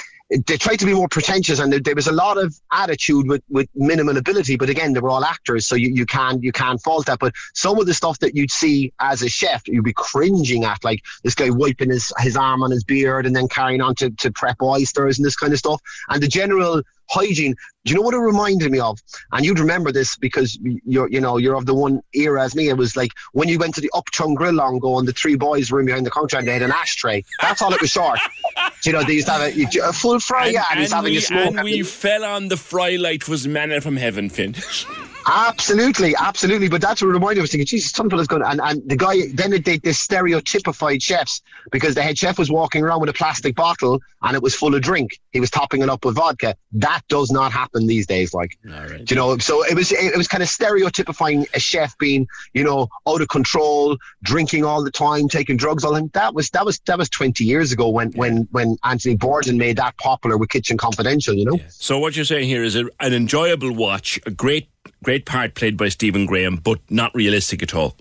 they 0.46 0.56
tried 0.56 0.78
to 0.78 0.86
be 0.86 0.94
more 0.94 1.08
pretentious 1.08 1.58
and 1.58 1.72
there, 1.72 1.80
there 1.80 1.94
was 1.94 2.06
a 2.06 2.12
lot 2.12 2.38
of 2.38 2.58
attitude 2.72 3.28
with, 3.28 3.42
with 3.50 3.68
minimal 3.74 4.16
ability 4.16 4.56
but 4.56 4.70
again 4.70 4.94
they 4.94 5.00
were 5.00 5.10
all 5.10 5.24
actors 5.24 5.66
so 5.66 5.74
you, 5.74 5.90
you 5.92 6.06
can't 6.06 6.42
you 6.42 6.52
can't 6.52 6.80
fault 6.80 7.04
that 7.04 7.18
but 7.18 7.34
some 7.52 7.78
of 7.78 7.84
the 7.84 7.92
stuff 7.92 8.18
that 8.20 8.34
you'd 8.34 8.50
see 8.50 8.92
as 9.00 9.20
a 9.20 9.28
chef 9.28 9.62
you'd 9.68 9.84
be 9.84 9.92
cringing 9.92 10.64
at 10.64 10.82
like 10.84 11.02
this 11.22 11.34
guy 11.34 11.50
wiping 11.50 11.90
his, 11.90 12.12
his 12.18 12.34
arm 12.34 12.62
on 12.62 12.70
his 12.70 12.82
beard 12.82 13.26
and 13.26 13.36
then 13.36 13.46
carrying 13.46 13.82
on 13.82 13.94
to, 13.94 14.08
to 14.10 14.30
prep 14.32 14.56
oysters 14.62 15.18
and 15.18 15.26
this 15.26 15.36
kind 15.36 15.52
of 15.52 15.58
stuff 15.58 15.82
and 16.08 16.22
the 16.22 16.28
general 16.28 16.82
hygiene. 17.12 17.54
Do 17.84 17.92
you 17.92 17.96
know 17.96 18.02
what 18.02 18.14
it 18.14 18.18
reminded 18.18 18.70
me 18.70 18.78
of? 18.78 18.98
And 19.32 19.44
you'd 19.44 19.58
remember 19.58 19.92
this 19.92 20.16
because 20.16 20.58
you're 20.62 21.08
you 21.10 21.20
know 21.20 21.36
you're 21.36 21.56
of 21.56 21.66
the 21.66 21.74
one 21.74 22.00
era 22.14 22.42
as 22.42 22.54
me. 22.54 22.68
It 22.68 22.76
was 22.76 22.96
like 22.96 23.12
when 23.32 23.48
you 23.48 23.58
went 23.58 23.74
to 23.74 23.80
the 23.80 23.90
Upchung 23.94 24.34
Grill 24.34 24.54
long 24.54 24.76
ago 24.76 24.98
and 24.98 25.06
the 25.06 25.12
three 25.12 25.36
boys 25.36 25.70
were 25.70 25.80
in 25.80 25.86
behind 25.86 26.06
the 26.06 26.10
counter 26.10 26.38
and 26.38 26.46
they 26.46 26.52
had 26.52 26.62
an 26.62 26.72
ashtray. 26.72 27.24
That's 27.40 27.60
all 27.62 27.72
it 27.72 27.80
was 27.80 27.90
short 27.90 28.18
you 28.84 28.92
know 28.92 29.02
they 29.04 29.14
used 29.14 29.26
to 29.26 29.32
have 29.32 29.56
a, 29.56 29.88
a 29.88 29.92
full 29.92 30.18
fry 30.18 30.46
yeah 30.46 30.64
and, 30.70 30.80
he's 30.80 30.92
having 30.92 31.12
we, 31.12 31.18
a 31.18 31.20
smoke 31.20 31.54
and 31.54 31.62
we 31.62 31.82
fell 31.82 32.24
on 32.24 32.48
the 32.48 32.56
fry 32.56 32.96
light 32.96 33.28
was 33.28 33.46
manna 33.46 33.80
from 33.80 33.96
heaven, 33.96 34.28
Finn. 34.28 34.54
Absolutely, 35.26 36.14
absolutely. 36.16 36.68
But 36.68 36.80
that's 36.80 37.02
what 37.02 37.08
it 37.08 37.12
reminded 37.12 37.36
me. 37.36 37.40
I 37.40 37.42
was 37.42 37.50
thinking, 37.50 37.66
Jesus, 37.66 37.92
fella's 37.92 38.26
going. 38.26 38.42
And, 38.42 38.60
and 38.62 38.88
the 38.88 38.96
guy 38.96 39.16
then 39.34 39.50
they, 39.50 39.58
they 39.58 39.78
stereotypified 39.78 41.02
chefs 41.02 41.42
because 41.70 41.94
the 41.94 42.02
head 42.02 42.18
chef 42.18 42.38
was 42.38 42.50
walking 42.50 42.82
around 42.82 43.00
with 43.00 43.10
a 43.10 43.12
plastic 43.12 43.54
bottle 43.54 44.00
and 44.22 44.34
it 44.34 44.42
was 44.42 44.54
full 44.54 44.74
of 44.74 44.82
drink. 44.82 45.20
He 45.30 45.40
was 45.40 45.50
topping 45.50 45.82
it 45.82 45.88
up 45.88 46.04
with 46.04 46.16
vodka. 46.16 46.56
That 46.72 47.02
does 47.08 47.30
not 47.30 47.52
happen 47.52 47.86
these 47.86 48.06
days. 48.06 48.34
Like, 48.34 48.58
Do 49.04 49.14
you 49.14 49.16
know, 49.16 49.38
so 49.38 49.64
it 49.64 49.74
was 49.74 49.92
it 49.92 50.16
was 50.16 50.28
kind 50.28 50.42
of 50.42 50.48
stereotypifying 50.48 51.46
a 51.54 51.60
chef 51.60 51.96
being, 51.98 52.26
you 52.54 52.64
know, 52.64 52.88
out 53.08 53.20
of 53.20 53.28
control, 53.28 53.96
drinking 54.22 54.64
all 54.64 54.82
the 54.82 54.90
time, 54.90 55.28
taking 55.28 55.56
drugs 55.56 55.84
all 55.84 55.92
the 55.92 56.00
time. 56.00 56.10
That 56.14 56.34
was 56.34 56.50
that 56.50 56.64
was 56.64 56.78
that 56.86 56.98
was 56.98 57.08
twenty 57.08 57.44
years 57.44 57.72
ago 57.72 57.88
when 57.88 58.12
when 58.12 58.48
when 58.50 58.76
Anthony 58.84 59.16
Bourdain 59.16 59.56
made 59.56 59.76
that 59.76 59.96
popular 59.98 60.36
with 60.36 60.50
Kitchen 60.50 60.76
Confidential. 60.76 61.34
You 61.34 61.44
know. 61.44 61.58
So 61.68 61.98
what 61.98 62.16
you're 62.16 62.24
saying 62.24 62.48
here 62.48 62.62
is 62.62 62.76
a, 62.76 62.86
an 63.00 63.12
enjoyable 63.12 63.72
watch, 63.72 64.20
a 64.26 64.30
great 64.30 64.68
great 65.02 65.26
part 65.26 65.54
played 65.54 65.76
by 65.76 65.88
Stephen 65.88 66.26
Graham, 66.26 66.56
but 66.56 66.78
not 66.90 67.14
realistic 67.14 67.62
at 67.62 67.74
all. 67.74 67.96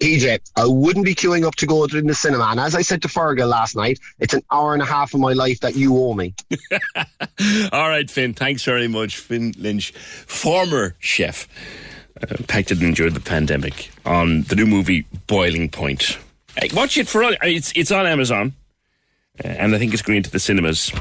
PJ, 0.00 0.38
I 0.54 0.64
wouldn't 0.64 1.04
be 1.04 1.14
queuing 1.14 1.44
up 1.44 1.56
to 1.56 1.66
go 1.66 1.86
to 1.86 2.00
the 2.00 2.14
cinema. 2.14 2.44
And 2.44 2.60
as 2.60 2.76
I 2.76 2.82
said 2.82 3.02
to 3.02 3.08
Fergal 3.08 3.48
last 3.48 3.74
night, 3.74 3.98
it's 4.20 4.32
an 4.32 4.42
hour 4.52 4.72
and 4.72 4.80
a 4.80 4.84
half 4.84 5.12
of 5.12 5.18
my 5.18 5.32
life 5.32 5.58
that 5.60 5.74
you 5.74 5.96
owe 5.96 6.14
me. 6.14 6.34
All 7.72 7.88
right, 7.88 8.08
Finn. 8.08 8.32
Thanks 8.32 8.64
very 8.64 8.86
much, 8.86 9.16
Finn 9.16 9.54
Lynch, 9.58 9.90
former 9.92 10.94
chef, 11.00 11.48
uh, 12.22 12.36
packed 12.46 12.70
it 12.70 12.78
and 12.78 12.86
enjoyed 12.86 13.14
the 13.14 13.20
pandemic 13.20 13.90
on 14.06 14.42
the 14.42 14.54
new 14.54 14.66
movie 14.66 15.04
Boiling 15.26 15.68
Point. 15.68 16.16
Hey, 16.56 16.68
watch 16.72 16.96
it 16.96 17.08
for 17.08 17.24
all. 17.24 17.34
It's 17.42 17.72
it's 17.76 17.92
on 17.92 18.06
Amazon, 18.06 18.52
uh, 19.44 19.48
and 19.48 19.74
I 19.74 19.78
think 19.78 19.92
it's 19.92 20.02
going 20.02 20.22
to 20.22 20.30
the 20.30 20.40
cinemas. 20.40 20.92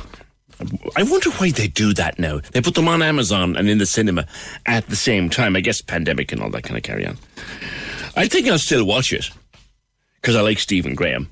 I 0.96 1.04
wonder 1.04 1.30
why 1.32 1.52
they 1.52 1.68
do 1.68 1.94
that 1.94 2.18
now. 2.18 2.40
They 2.52 2.62
put 2.62 2.76
them 2.76 2.88
on 2.88 3.02
Amazon 3.02 3.56
and 3.56 3.70
in 3.70 3.78
the 3.78 3.86
cinema 3.86 4.26
at 4.66 4.88
the 4.88 4.96
same 4.96 5.30
time. 5.30 5.56
I 5.56 5.62
guess 5.62 5.82
pandemic 5.82 6.32
and 6.32 6.42
all 6.42 6.50
that 6.52 6.64
kind 6.64 6.78
of 6.78 6.84
carry 6.84 7.06
on. 7.06 7.18
I 8.16 8.28
think 8.28 8.48
I'll 8.48 8.58
still 8.58 8.86
watch 8.86 9.14
it 9.14 9.30
because 10.22 10.36
I 10.36 10.42
like 10.42 10.60
Stephen 10.60 10.96
Graham. 10.96 11.30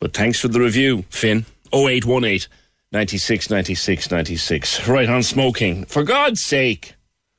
But 0.00 0.14
thanks 0.14 0.40
for 0.40 0.48
the 0.48 0.60
review, 0.60 1.04
Finn. 1.10 1.44
0818 1.72 2.48
96 2.92 3.50
96 3.50 4.10
96. 4.10 4.88
Right 4.88 5.08
on 5.08 5.22
smoking. 5.22 5.84
For 5.84 6.02
God's 6.02 6.42
sake, 6.42 6.94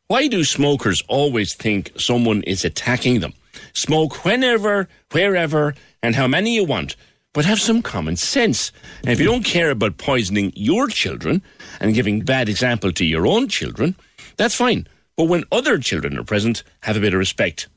why 0.07 0.27
do 0.27 0.43
smokers 0.43 1.01
always 1.07 1.55
think 1.55 1.91
someone 1.97 2.43
is 2.43 2.63
attacking 2.63 3.21
them? 3.21 3.33
Smoke 3.73 4.23
whenever, 4.23 4.87
wherever, 5.11 5.73
and 6.03 6.15
how 6.15 6.27
many 6.27 6.55
you 6.55 6.63
want, 6.63 6.95
but 7.33 7.45
have 7.45 7.59
some 7.59 7.81
common 7.81 8.15
sense. 8.15 8.71
And 9.01 9.09
if 9.09 9.19
you 9.19 9.25
don't 9.25 9.43
care 9.43 9.69
about 9.69 9.97
poisoning 9.97 10.51
your 10.55 10.87
children 10.87 11.41
and 11.79 11.93
giving 11.93 12.21
bad 12.21 12.49
example 12.49 12.91
to 12.93 13.05
your 13.05 13.27
own 13.27 13.47
children, 13.47 13.95
that's 14.37 14.55
fine. 14.55 14.87
But 15.15 15.25
when 15.25 15.43
other 15.51 15.77
children 15.77 16.17
are 16.17 16.23
present, 16.23 16.63
have 16.81 16.97
a 16.97 17.01
bit 17.01 17.13
of 17.13 17.19
respect. 17.19 17.67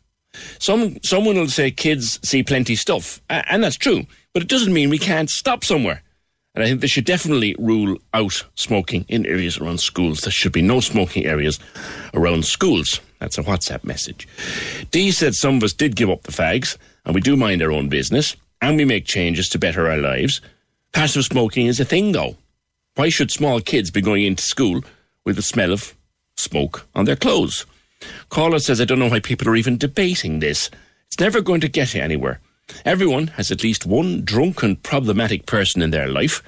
Some 0.58 0.98
someone 1.02 1.36
will 1.36 1.48
say 1.48 1.70
kids 1.70 2.18
see 2.26 2.42
plenty 2.42 2.74
stuff, 2.74 3.20
and 3.28 3.62
that's 3.62 3.76
true. 3.76 4.06
But 4.32 4.42
it 4.42 4.48
doesn't 4.48 4.72
mean 4.72 4.88
we 4.88 4.98
can't 4.98 5.28
stop 5.28 5.64
somewhere. 5.64 6.02
And 6.54 6.62
I 6.62 6.66
think 6.66 6.80
they 6.80 6.86
should 6.86 7.04
definitely 7.06 7.56
rule 7.58 7.96
out 8.12 8.44
smoking 8.54 9.06
in 9.08 9.26
areas 9.26 9.58
around 9.58 9.80
schools. 9.80 10.20
There 10.20 10.30
should 10.30 10.52
be 10.52 10.62
no 10.62 10.80
smoking 10.80 11.24
areas 11.24 11.58
around 12.12 12.44
schools. 12.44 13.00
That's 13.20 13.38
a 13.38 13.42
WhatsApp 13.42 13.84
message. 13.84 14.28
Dee 14.90 15.12
said 15.12 15.34
some 15.34 15.56
of 15.56 15.62
us 15.62 15.72
did 15.72 15.96
give 15.96 16.10
up 16.10 16.22
the 16.22 16.32
fags, 16.32 16.76
and 17.04 17.14
we 17.14 17.20
do 17.20 17.36
mind 17.36 17.62
our 17.62 17.72
own 17.72 17.88
business, 17.88 18.36
and 18.62 18.76
we 18.76 18.84
make 18.86 19.04
changes 19.04 19.48
to 19.50 19.58
better 19.58 19.90
our 19.90 19.98
lives. 19.98 20.40
Passive 20.92 21.24
smoking 21.24 21.66
is 21.66 21.80
a 21.80 21.84
thing, 21.84 22.12
though. 22.12 22.36
Why 22.94 23.08
should 23.08 23.30
small 23.30 23.60
kids 23.60 23.90
be 23.90 24.00
going 24.00 24.24
into 24.24 24.42
school 24.42 24.82
with 25.24 25.36
the 25.36 25.42
smell 25.42 25.72
of 25.72 25.94
smoke 26.36 26.86
on 26.94 27.04
their 27.04 27.16
clothes? 27.16 27.66
Caller 28.28 28.60
says, 28.60 28.80
I 28.80 28.84
don't 28.84 28.98
know 28.98 29.08
why 29.08 29.20
people 29.20 29.48
are 29.48 29.56
even 29.56 29.76
debating 29.76 30.38
this. 30.38 30.70
It's 31.08 31.20
never 31.20 31.40
going 31.40 31.60
to 31.62 31.68
get 31.68 31.94
anywhere. 31.94 32.40
Everyone 32.84 33.28
has 33.28 33.50
at 33.50 33.62
least 33.62 33.84
one 33.84 34.24
drunken, 34.24 34.76
problematic 34.76 35.44
person 35.46 35.82
in 35.82 35.90
their 35.90 36.08
life. 36.08 36.42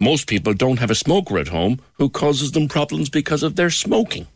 Most 0.00 0.26
people 0.26 0.54
don't 0.54 0.78
have 0.78 0.90
a 0.90 0.94
smoker 0.94 1.38
at 1.38 1.48
home 1.48 1.80
who 1.94 2.08
causes 2.08 2.52
them 2.52 2.68
problems 2.68 3.10
because 3.10 3.42
of 3.42 3.56
their 3.56 3.70
smoking. 3.70 4.26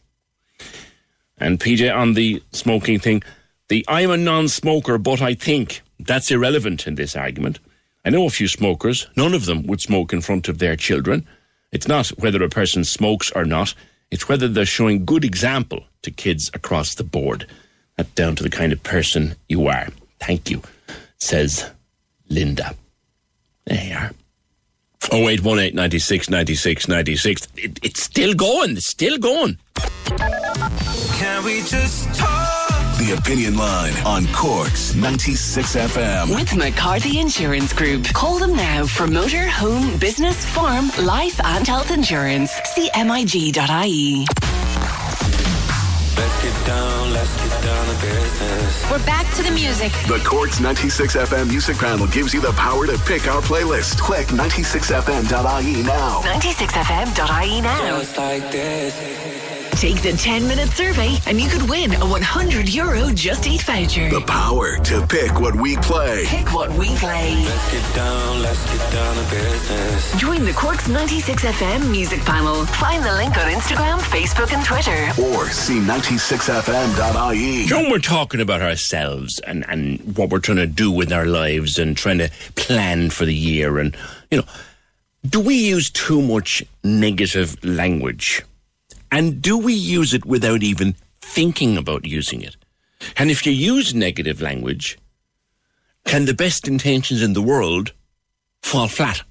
And 1.39 1.59
PJ, 1.59 1.95
on 1.95 2.15
the 2.15 2.43
smoking 2.53 2.99
thing, 2.99 3.23
the 3.69 3.85
I'm 3.89 4.11
a 4.11 4.17
non 4.17 4.49
smoker, 4.49 4.99
but 4.99 5.23
I 5.23 5.35
think 5.35 5.83
that's 6.07 6.31
irrelevant 6.31 6.87
in 6.87 6.95
this 6.95 7.17
argument. 7.17 7.59
I 8.05 8.11
know 8.11 8.27
a 8.27 8.31
few 8.31 8.49
smokers, 8.49 9.07
none 9.17 9.35
of 9.35 9.47
them 9.47 9.67
would 9.67 9.81
smoke 9.81 10.13
in 10.13 10.21
front 10.21 10.49
of 10.49 10.59
their 10.59 10.77
children. 10.77 11.27
It's 11.71 11.89
not 11.89 12.09
whether 12.19 12.43
a 12.43 12.49
person 12.49 12.85
smokes 12.85 13.31
or 13.33 13.45
not, 13.45 13.75
it's 14.11 14.29
whether 14.29 14.49
they're 14.49 14.67
showing 14.67 15.05
good 15.05 15.25
example 15.25 15.85
to 16.03 16.11
kids 16.11 16.51
across 16.53 16.95
the 16.95 17.05
board. 17.05 17.47
That's 17.97 18.11
down 18.11 18.37
to 18.37 18.43
the 18.43 18.51
kind 18.51 18.73
of 18.73 18.83
person 18.83 19.37
you 19.49 19.69
are. 19.69 19.89
Thank 20.21 20.51
you, 20.51 20.63
says 21.19 21.71
Linda. 22.29 22.75
There 23.67 23.85
you 23.85 23.95
are. 23.95 24.11
0818 25.11 25.75
96 25.75 26.31
96 26.31 26.89
96. 26.89 27.49
It, 27.57 27.79
it's 27.83 28.03
still 28.03 28.35
going. 28.35 28.73
It's 28.73 28.87
still 28.87 29.19
going. 29.19 29.59
Can 31.19 31.45
we 31.45 31.61
just 31.63 32.15
talk? 32.15 32.62
The 33.03 33.15
Opinion 33.15 33.57
Line 33.57 33.95
on 34.07 34.29
Cork's 34.33 34.95
96 34.95 35.75
FM. 35.75 36.37
With 36.37 36.55
McCarthy 36.55 37.19
Insurance 37.19 37.73
Group. 37.73 38.05
Call 38.13 38.39
them 38.39 38.55
now 38.55 38.87
for 38.87 39.09
motor, 39.09 39.49
home, 39.49 39.99
business, 39.99 40.45
farm, 40.45 40.89
life, 41.03 41.41
and 41.45 41.67
health 41.67 41.91
insurance. 41.91 42.53
See 42.77 42.91
MIG.ie. 42.95 44.25
get 46.43 46.67
down, 46.67 47.13
let's 47.13 47.37
get 47.43 47.63
down 47.65 47.87
to 47.87 48.01
business. 48.03 48.89
We're 48.89 49.05
back 49.05 49.35
to 49.35 49.43
the 49.43 49.51
music. 49.51 49.91
The 50.07 50.23
Corks 50.25 50.61
96 50.61 51.17
FM 51.17 51.49
music 51.49 51.79
panel 51.79 52.07
gives 52.07 52.33
you 52.33 52.41
the 52.41 52.53
power 52.53 52.87
to 52.87 52.97
pick 52.99 53.27
our 53.27 53.43
playlist. 53.43 53.99
Click 53.99 54.29
96fm.ie 54.29 55.83
now. 55.83 56.21
96fm.ie 56.21 57.61
now. 57.63 57.99
Just 57.99 58.17
like 58.17 58.53
this. 58.53 59.62
Take 59.83 60.01
the 60.01 60.13
10 60.13 60.47
minute 60.47 60.69
survey 60.69 61.17
and 61.27 61.41
you 61.41 61.49
could 61.49 61.69
win 61.69 61.93
a 61.95 62.07
100 62.07 62.73
euro 62.73 63.11
Just 63.15 63.49
Eat 63.49 63.63
voucher. 63.63 64.09
The 64.11 64.21
power 64.21 64.79
to 64.79 65.05
pick 65.09 65.41
what 65.41 65.57
we 65.57 65.77
play. 65.79 66.23
Pick 66.25 66.55
what 66.55 66.71
we 66.79 66.95
play. 66.99 67.35
Let's 67.45 67.73
get 67.73 67.97
down, 67.97 68.43
let's 68.43 68.65
get 68.73 68.93
down 68.93 69.17
to 69.17 69.31
business. 69.33 70.21
Join 70.21 70.45
the 70.45 70.53
Corks 70.53 70.87
96 70.87 71.45
FM 71.45 71.91
music 71.91 72.21
panel. 72.21 72.65
Find 72.65 73.03
the 73.03 73.13
link 73.15 73.37
on 73.37 73.51
Instagram, 73.51 73.99
Facebook, 73.99 74.53
and 74.53 74.65
Twitter. 74.65 75.11
Or 75.21 75.49
see 75.49 75.81
96fm.ie. 75.81 77.67
When 77.69 77.91
we're 77.91 77.99
talking 77.99 78.41
about 78.41 78.63
ourselves 78.63 79.41
and, 79.41 79.69
and 79.69 80.17
what 80.17 80.31
we're 80.31 80.39
trying 80.39 80.59
to 80.59 80.69
do 80.69 80.93
with 80.93 81.13
our 81.13 81.27
lives 81.27 81.81
and 81.81 81.97
trying 81.97 82.19
to 82.19 82.31
plan 82.55 83.11
for 83.11 83.25
the 83.25 83.35
year, 83.35 83.81
and, 83.81 83.97
you 84.31 84.39
know, 84.39 84.45
do 85.29 85.41
we 85.41 85.57
use 85.57 85.91
too 85.91 86.23
much 86.23 86.63
negative 86.85 87.57
language? 87.65 88.45
And 89.13 89.43
do 89.43 89.59
we 89.59 89.75
use 89.75 90.15
it 90.15 90.25
without 90.25 90.63
even 90.63 90.97
thinking 91.21 91.77
about 91.77 92.07
using 92.07 92.41
it? 92.41 92.57
And 93.19 93.31
if 93.31 93.45
you 93.45 93.53
use 93.53 93.95
negative 93.95 94.41
language, 94.41 94.99
can 96.07 96.25
the 96.25 96.35
best 96.35 96.67
intentions 96.67 97.23
in 97.23 97.35
the 97.35 97.43
world 97.43 97.93
fall 98.63 98.89
flat? 98.89 99.23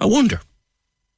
I 0.00 0.06
wonder. 0.06 0.40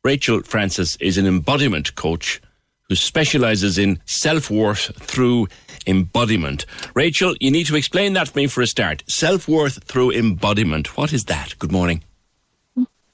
Rachel 0.04 0.42
Francis 0.42 0.96
is 1.00 1.16
an 1.16 1.26
embodiment 1.26 1.94
coach 1.94 2.42
who 2.88 2.94
specializes 2.94 3.78
in 3.78 3.98
self 4.04 4.50
worth 4.50 4.94
through 5.02 5.48
embodiment. 5.86 6.66
Rachel, 6.94 7.34
you 7.40 7.50
need 7.50 7.66
to 7.66 7.76
explain 7.76 8.12
that 8.14 8.28
to 8.28 8.36
me 8.36 8.46
for 8.46 8.60
a 8.60 8.66
start. 8.66 9.02
Self 9.06 9.48
worth 9.48 9.82
through 9.84 10.12
embodiment. 10.12 10.96
What 10.96 11.12
is 11.12 11.24
that? 11.24 11.58
Good 11.58 11.72
morning. 11.72 12.02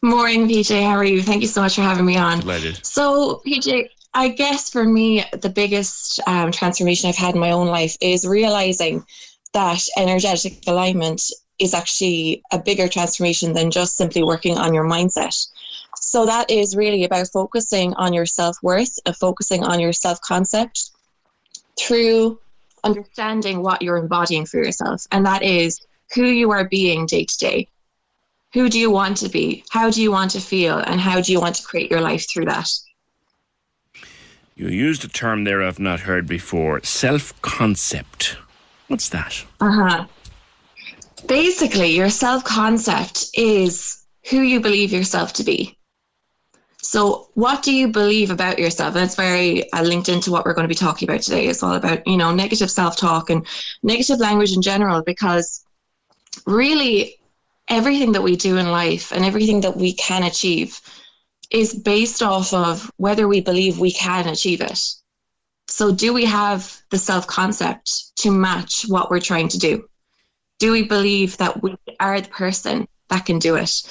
Morning, 0.07 0.47
PJ. 0.47 0.85
How 0.85 0.93
are 0.93 1.05
you? 1.05 1.21
Thank 1.21 1.43
you 1.43 1.49
so 1.49 1.61
much 1.61 1.75
for 1.75 1.81
having 1.81 2.07
me 2.07 2.17
on. 2.17 2.39
Delighted. 2.39 2.79
So, 2.87 3.43
PJ, 3.45 3.89
I 4.15 4.29
guess 4.29 4.71
for 4.71 4.85
me, 4.85 5.25
the 5.33 5.49
biggest 5.49 6.21
um, 6.29 6.53
transformation 6.53 7.09
I've 7.09 7.17
had 7.17 7.35
in 7.35 7.41
my 7.41 7.51
own 7.51 7.67
life 7.67 7.97
is 8.01 8.25
realizing 8.25 9.05
that 9.53 9.81
energetic 9.97 10.63
alignment 10.69 11.23
is 11.59 11.75
actually 11.75 12.41
a 12.53 12.59
bigger 12.61 12.87
transformation 12.87 13.53
than 13.53 13.73
just 13.73 13.97
simply 13.97 14.23
working 14.23 14.57
on 14.57 14.73
your 14.73 14.85
mindset. 14.85 15.45
So, 15.97 16.25
that 16.25 16.53
is 16.53 16.77
really 16.77 17.03
about 17.03 17.27
focusing 17.33 17.93
on 17.95 18.13
your 18.13 18.27
self 18.27 18.57
worth 18.63 19.01
and 19.07 19.17
focusing 19.17 19.65
on 19.65 19.81
your 19.81 19.93
self 19.93 20.21
concept 20.21 20.93
through 21.81 22.39
understanding 22.85 23.61
what 23.61 23.83
you're 23.83 23.97
embodying 23.97 24.47
for 24.47 24.59
yourself. 24.59 25.05
And 25.11 25.27
that 25.27 25.43
is 25.43 25.85
who 26.15 26.27
you 26.27 26.53
are 26.53 26.69
being 26.69 27.07
day 27.07 27.25
to 27.25 27.39
day 27.39 27.69
who 28.57 28.71
do 28.71 28.81
you 28.81 28.91
want 28.91 29.19
to 29.19 29.29
be? 29.29 29.63
How 29.69 29.91
do 29.91 30.01
you 30.01 30.11
want 30.11 30.31
to 30.31 30.41
feel? 30.41 30.79
And 30.79 30.99
how 30.99 31.21
do 31.21 31.31
you 31.31 31.39
want 31.39 31.57
to 31.57 31.63
create 31.63 31.91
your 31.91 32.01
life 32.01 32.25
through 32.27 32.47
that? 32.47 32.71
You 34.55 34.69
used 34.69 35.05
a 35.05 35.09
term 35.09 35.45
there 35.45 35.63
I've 35.63 35.79
not 35.79 36.01
heard 36.01 36.27
before 36.27 36.83
self 36.83 37.39
concept. 37.43 38.39
What's 38.89 39.11
that? 39.11 39.45
Uh 39.61 39.71
huh. 39.71 40.07
Basically, 41.27 41.95
your 41.95 42.09
self 42.09 42.45
concept 42.45 43.27
is 43.35 44.07
who 44.31 44.41
you 44.41 44.59
believe 44.61 44.91
yourself 44.91 45.35
to 45.35 45.45
be. 45.45 45.77
So, 46.81 47.29
what 47.35 47.63
do 47.63 47.75
you 47.75 47.89
believe 47.89 48.31
about 48.31 48.59
yourself? 48.59 48.95
And 48.95 49.05
it's 49.05 49.17
very 49.17 49.71
uh, 49.75 49.83
linked 49.83 50.09
into 50.09 50.31
what 50.31 50.47
we're 50.47 50.55
going 50.55 50.65
to 50.65 50.75
be 50.77 50.85
talking 50.87 51.07
about 51.07 51.21
today. 51.21 51.47
It's 51.47 51.63
all 51.63 51.75
about, 51.75 52.07
you 52.07 52.17
know, 52.17 52.33
negative 52.35 52.71
self 52.71 52.97
talk 52.97 53.29
and 53.29 53.47
negative 53.83 54.19
language 54.19 54.55
in 54.55 54.63
general, 54.63 55.03
because 55.03 55.63
really, 56.47 57.19
everything 57.69 58.13
that 58.13 58.23
we 58.23 58.37
do 58.37 58.57
in 58.57 58.71
life 58.71 59.13
and 59.13 59.25
everything 59.25 59.61
that 59.63 59.77
we 59.77 59.93
can 59.95 60.23
achieve 60.23 60.81
is 61.51 61.75
based 61.75 62.23
off 62.23 62.53
of 62.53 62.91
whether 62.97 63.29
we 63.29 63.41
believe 63.41 63.79
we 63.79 63.93
can 63.93 64.29
achieve 64.29 64.61
it. 64.61 64.81
So, 65.69 65.93
do 65.93 66.13
we 66.13 66.25
have 66.27 66.81
the 66.91 66.99
self 66.99 67.27
concept 67.27 68.17
to 68.17 68.31
match 68.31 68.83
what 68.89 69.11
we're 69.11 69.21
trying 69.21 69.49
to 69.49 69.59
do? 69.59 69.89
Do 70.59 70.73
we 70.73 70.85
believe 70.85 71.37
that 71.39 71.63
we 71.63 71.77
are 72.01 72.21
the 72.21 72.29
person 72.29 72.87
that 73.09 73.27
can 73.27 73.39
do 73.39 73.57
it? 73.57 73.83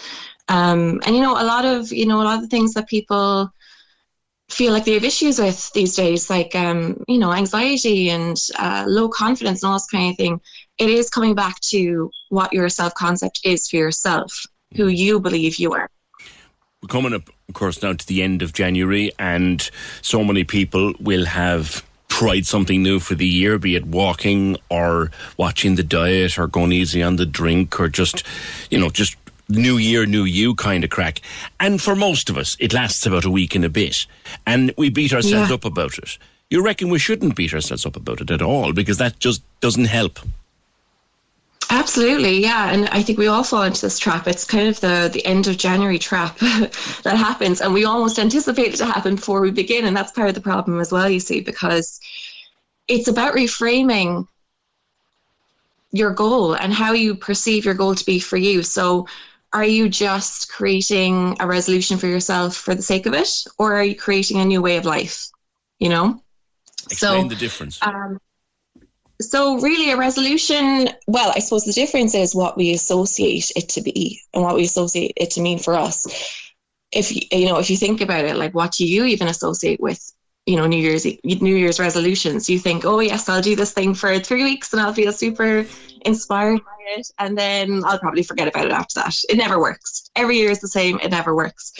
Um, 0.47 1.01
and 1.05 1.15
you 1.15 1.21
know, 1.21 1.33
a 1.33 1.43
lot 1.43 1.65
of 1.65 1.91
you 1.91 2.05
know, 2.05 2.21
a 2.21 2.23
lot 2.23 2.43
of 2.43 2.49
things 2.49 2.73
that 2.73 2.87
people 2.87 3.51
feel 4.49 4.71
like 4.71 4.85
they 4.85 4.93
have 4.93 5.03
issues 5.03 5.39
with 5.39 5.71
these 5.73 5.95
days, 5.95 6.29
like 6.29 6.55
um, 6.55 7.03
you 7.07 7.17
know, 7.17 7.33
anxiety 7.33 8.09
and 8.09 8.37
uh, 8.57 8.85
low 8.87 9.09
confidence 9.09 9.63
and 9.63 9.69
all 9.69 9.75
this 9.75 9.87
kind 9.87 10.11
of 10.11 10.17
thing. 10.17 10.39
It 10.77 10.89
is 10.89 11.09
coming 11.09 11.35
back 11.35 11.59
to 11.61 12.11
what 12.29 12.53
your 12.53 12.69
self 12.69 12.93
concept 12.95 13.41
is 13.43 13.67
for 13.67 13.77
yourself, 13.77 14.45
who 14.75 14.85
hmm. 14.85 14.95
you 14.95 15.19
believe 15.19 15.57
you 15.57 15.73
are. 15.73 15.89
We're 16.81 16.87
coming 16.87 17.13
up, 17.13 17.29
of 17.49 17.55
course, 17.55 17.81
now 17.81 17.93
to 17.93 18.07
the 18.07 18.21
end 18.21 18.41
of 18.41 18.53
January, 18.53 19.11
and 19.17 19.67
so 20.01 20.23
many 20.23 20.43
people 20.43 20.93
will 20.99 21.25
have 21.25 21.83
tried 22.09 22.45
something 22.45 22.83
new 22.83 22.99
for 22.99 23.15
the 23.15 23.27
year, 23.27 23.57
be 23.57 23.75
it 23.75 23.85
walking 23.85 24.57
or 24.69 25.11
watching 25.37 25.75
the 25.75 25.83
diet 25.83 26.37
or 26.37 26.47
going 26.47 26.71
easy 26.71 27.01
on 27.01 27.15
the 27.15 27.25
drink 27.25 27.79
or 27.79 27.89
just, 27.89 28.23
you 28.69 28.79
know, 28.79 28.89
just 28.89 29.17
new 29.49 29.77
year, 29.77 30.05
new 30.05 30.23
you 30.23 30.55
kind 30.55 30.83
of 30.83 30.89
crack. 30.89 31.21
And 31.59 31.81
for 31.81 31.95
most 31.95 32.29
of 32.29 32.37
us, 32.37 32.55
it 32.59 32.73
lasts 32.73 33.05
about 33.05 33.25
a 33.25 33.31
week 33.31 33.55
and 33.55 33.65
a 33.65 33.69
bit. 33.69 34.05
And 34.45 34.73
we 34.77 34.89
beat 34.89 35.13
ourselves 35.13 35.49
Yeah. 35.49 35.55
up 35.55 35.65
about 35.65 35.97
it. 35.97 36.17
You 36.49 36.63
reckon 36.63 36.89
we 36.89 36.99
shouldn't 36.99 37.35
beat 37.35 37.53
ourselves 37.53 37.85
up 37.85 37.95
about 37.95 38.21
it 38.21 38.31
at 38.31 38.41
all 38.41 38.71
because 38.71 38.97
that 38.99 39.19
just 39.19 39.41
doesn't 39.59 39.85
help. 39.85 40.19
Absolutely, 41.69 42.41
yeah, 42.41 42.71
and 42.71 42.87
I 42.89 43.01
think 43.01 43.17
we 43.17 43.27
all 43.27 43.43
fall 43.43 43.63
into 43.63 43.81
this 43.81 43.97
trap. 43.97 44.27
It's 44.27 44.45
kind 44.45 44.67
of 44.67 44.79
the 44.81 45.09
the 45.11 45.25
end 45.25 45.47
of 45.47 45.57
January 45.57 45.97
trap 45.97 46.37
that 46.39 47.15
happens, 47.17 47.61
and 47.61 47.73
we 47.73 47.85
almost 47.85 48.19
anticipate 48.19 48.73
it 48.73 48.77
to 48.77 48.85
happen 48.85 49.15
before 49.15 49.41
we 49.41 49.51
begin, 49.51 49.85
and 49.85 49.95
that's 49.95 50.11
part 50.11 50.29
of 50.29 50.35
the 50.35 50.41
problem 50.41 50.79
as 50.79 50.91
well. 50.91 51.09
You 51.09 51.19
see, 51.19 51.41
because 51.41 51.99
it's 52.87 53.07
about 53.07 53.33
reframing 53.33 54.27
your 55.91 56.11
goal 56.11 56.55
and 56.55 56.73
how 56.73 56.93
you 56.93 57.15
perceive 57.15 57.65
your 57.65 57.73
goal 57.73 57.95
to 57.95 58.05
be 58.05 58.19
for 58.19 58.37
you. 58.37 58.61
So, 58.61 59.07
are 59.53 59.65
you 59.65 59.89
just 59.89 60.51
creating 60.51 61.37
a 61.39 61.47
resolution 61.47 61.97
for 61.97 62.07
yourself 62.07 62.55
for 62.55 62.75
the 62.75 62.81
sake 62.81 63.05
of 63.05 63.13
it, 63.13 63.29
or 63.57 63.75
are 63.75 63.83
you 63.83 63.95
creating 63.95 64.39
a 64.39 64.45
new 64.45 64.61
way 64.61 64.77
of 64.77 64.85
life? 64.85 65.29
You 65.79 65.89
know, 65.89 66.21
Explain 66.91 67.27
the 67.27 67.35
difference. 67.35 67.79
um, 67.81 68.19
so 69.21 69.59
really 69.59 69.91
a 69.91 69.97
resolution 69.97 70.89
well 71.07 71.31
i 71.35 71.39
suppose 71.39 71.63
the 71.63 71.71
difference 71.71 72.13
is 72.13 72.35
what 72.35 72.57
we 72.57 72.73
associate 72.73 73.51
it 73.55 73.69
to 73.69 73.81
be 73.81 74.19
and 74.33 74.43
what 74.43 74.55
we 74.55 74.63
associate 74.63 75.13
it 75.15 75.31
to 75.31 75.41
mean 75.41 75.57
for 75.57 75.73
us. 75.73 76.05
If 76.91 77.11
you 77.31 77.45
know 77.45 77.57
if 77.57 77.69
you 77.69 77.77
think 77.77 78.01
about 78.01 78.25
it 78.25 78.35
like 78.35 78.53
what 78.53 78.73
do 78.73 78.85
you 78.85 79.05
even 79.05 79.27
associate 79.27 79.79
with 79.79 80.13
you 80.45 80.55
know 80.55 80.67
new 80.67 80.77
year's 80.77 81.05
new 81.23 81.55
year's 81.55 81.79
resolutions? 81.79 82.49
You 82.49 82.59
think 82.59 82.85
oh 82.85 82.99
yes 82.99 83.27
i'll 83.27 83.41
do 83.41 83.55
this 83.55 83.73
thing 83.73 83.93
for 83.93 84.19
three 84.19 84.43
weeks 84.43 84.71
and 84.71 84.81
i'll 84.81 84.93
feel 84.93 85.11
super 85.11 85.65
inspired 86.05 86.63
by 86.63 86.97
it 86.97 87.07
and 87.17 87.37
then 87.37 87.83
i'll 87.85 87.99
probably 87.99 88.23
forget 88.23 88.47
about 88.47 88.65
it 88.65 88.71
after 88.71 88.99
that. 89.01 89.15
It 89.29 89.37
never 89.37 89.59
works. 89.59 90.09
Every 90.15 90.37
year 90.37 90.51
is 90.51 90.61
the 90.61 90.67
same. 90.67 90.99
It 91.01 91.11
never 91.11 91.35
works. 91.35 91.73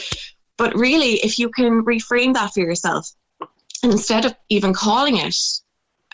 But 0.58 0.76
really 0.76 1.14
if 1.16 1.38
you 1.40 1.50
can 1.50 1.86
reframe 1.86 2.34
that 2.34 2.54
for 2.54 2.62
yourself 2.62 3.10
instead 3.84 4.26
of 4.26 4.36
even 4.50 4.74
calling 4.74 5.18
it 5.18 5.36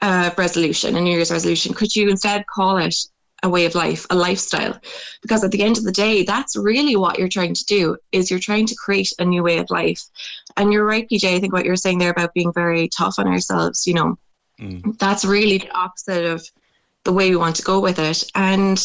a 0.02 0.34
resolution, 0.38 0.95
a 0.95 1.02
New 1.02 1.14
Year's 1.14 1.32
resolution, 1.32 1.73
could 1.73 1.95
you 1.95 2.10
instead 2.10 2.45
call 2.48 2.78
it 2.78 2.95
a 3.44 3.49
way 3.49 3.65
of 3.65 3.76
life, 3.76 4.06
a 4.10 4.15
lifestyle? 4.15 4.80
Because 5.22 5.44
at 5.44 5.52
the 5.52 5.64
end 5.64 5.78
of 5.78 5.84
the 5.84 5.91
day, 5.91 6.23
that's 6.23 6.56
really 6.56 6.95
what 6.95 7.19
you're 7.19 7.30
trying 7.30 7.53
to 7.53 7.65
do 7.65 7.98
is 8.11 8.30
you're 8.30 8.40
trying 8.40 8.65
to 8.68 8.76
create 8.76 9.14
a 9.19 9.26
new 9.26 9.44
way 9.44 9.57
of 9.57 9.69
life. 9.69 10.02
And 10.57 10.73
you're 10.73 10.86
right, 10.86 11.07
PJ, 11.10 11.36
I 11.36 11.40
think 11.40 11.53
what 11.53 11.65
you're 11.65 11.76
saying 11.76 11.99
there 11.99 12.11
about 12.11 12.34
being 12.34 12.53
very 12.53 12.88
tough 12.88 13.15
on 13.19 13.28
ourselves, 13.28 13.86
you 13.88 13.94
know, 13.94 14.18
mm. 14.60 14.98
that's 14.98 15.26
really 15.26 15.60
the 15.60 15.72
opposite 15.72 16.26
of 16.26 16.45
the 17.03 17.14
way 17.14 17.30
we 17.30 17.36
want 17.36 17.56
to 17.57 17.64
go 17.64 17.80
with 17.80 17.99
it. 17.99 18.23
And 18.36 18.78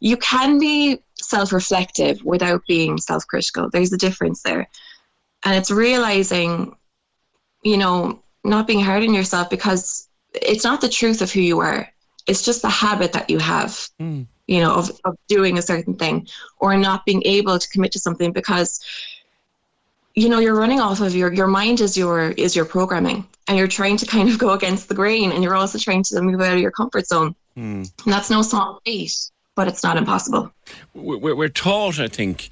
you 0.00 0.16
can 0.16 0.58
be 0.58 1.02
self 1.14 1.52
reflective 1.52 2.22
without 2.24 2.62
being 2.68 2.98
self 2.98 3.26
critical. 3.26 3.68
There's 3.70 3.92
a 3.92 3.98
difference 3.98 4.42
there. 4.42 4.68
And 5.44 5.54
it's 5.54 5.70
realizing, 5.70 6.76
you 7.62 7.76
know, 7.76 8.22
not 8.44 8.66
being 8.66 8.80
hard 8.80 9.02
on 9.02 9.14
yourself 9.14 9.50
because 9.50 10.07
it's 10.42 10.64
not 10.64 10.80
the 10.80 10.88
truth 10.88 11.22
of 11.22 11.32
who 11.32 11.40
you 11.40 11.60
are. 11.60 11.88
It's 12.26 12.44
just 12.44 12.62
the 12.62 12.68
habit 12.68 13.12
that 13.14 13.30
you 13.30 13.38
have, 13.38 13.88
you 13.98 14.60
know, 14.60 14.74
of, 14.74 14.90
of 15.04 15.16
doing 15.28 15.56
a 15.56 15.62
certain 15.62 15.94
thing 15.94 16.28
or 16.58 16.76
not 16.76 17.06
being 17.06 17.22
able 17.24 17.58
to 17.58 17.68
commit 17.70 17.92
to 17.92 17.98
something 17.98 18.32
because 18.32 18.80
you 20.14 20.28
know 20.28 20.38
you're 20.38 20.56
running 20.56 20.80
off 20.80 21.00
of 21.00 21.14
your 21.14 21.32
your 21.32 21.46
mind 21.46 21.80
is 21.80 21.96
your 21.96 22.30
is 22.30 22.56
your 22.56 22.64
programming 22.64 23.26
and 23.46 23.56
you're 23.56 23.68
trying 23.68 23.96
to 23.96 24.06
kind 24.06 24.28
of 24.28 24.38
go 24.38 24.50
against 24.50 24.88
the 24.88 24.94
grain 24.94 25.30
and 25.32 25.44
you're 25.44 25.54
also 25.54 25.78
trying 25.78 26.02
to 26.02 26.20
move 26.20 26.40
out 26.40 26.54
of 26.54 26.60
your 26.60 26.72
comfort 26.72 27.06
zone 27.06 27.34
Hmm. 27.54 27.82
and 28.04 28.12
that's 28.12 28.30
no 28.30 28.42
small 28.42 28.80
feat 28.84 29.30
but 29.54 29.68
it's 29.68 29.82
not 29.82 29.96
impossible 29.96 30.52
we're, 30.94 31.34
we're 31.34 31.48
taught, 31.48 31.98
I 32.00 32.08
think, 32.08 32.50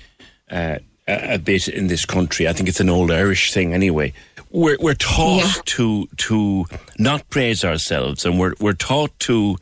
uh, 0.50 0.78
a, 1.06 1.34
a 1.34 1.38
bit 1.38 1.68
in 1.68 1.86
this 1.86 2.04
country. 2.04 2.48
I 2.48 2.52
think 2.52 2.68
it's 2.68 2.80
an 2.80 2.88
old 2.88 3.10
Irish 3.10 3.52
thing 3.52 3.72
anyway. 3.72 4.12
We're, 4.50 4.76
we're 4.80 4.94
taught 4.94 5.44
Yeah. 5.44 5.62
to 5.64 6.06
to 6.16 6.66
not 6.98 7.28
praise 7.30 7.64
ourselves, 7.64 8.24
and 8.24 8.38
we're 8.38 8.54
we're 8.60 8.72
taught 8.72 9.18
to, 9.20 9.56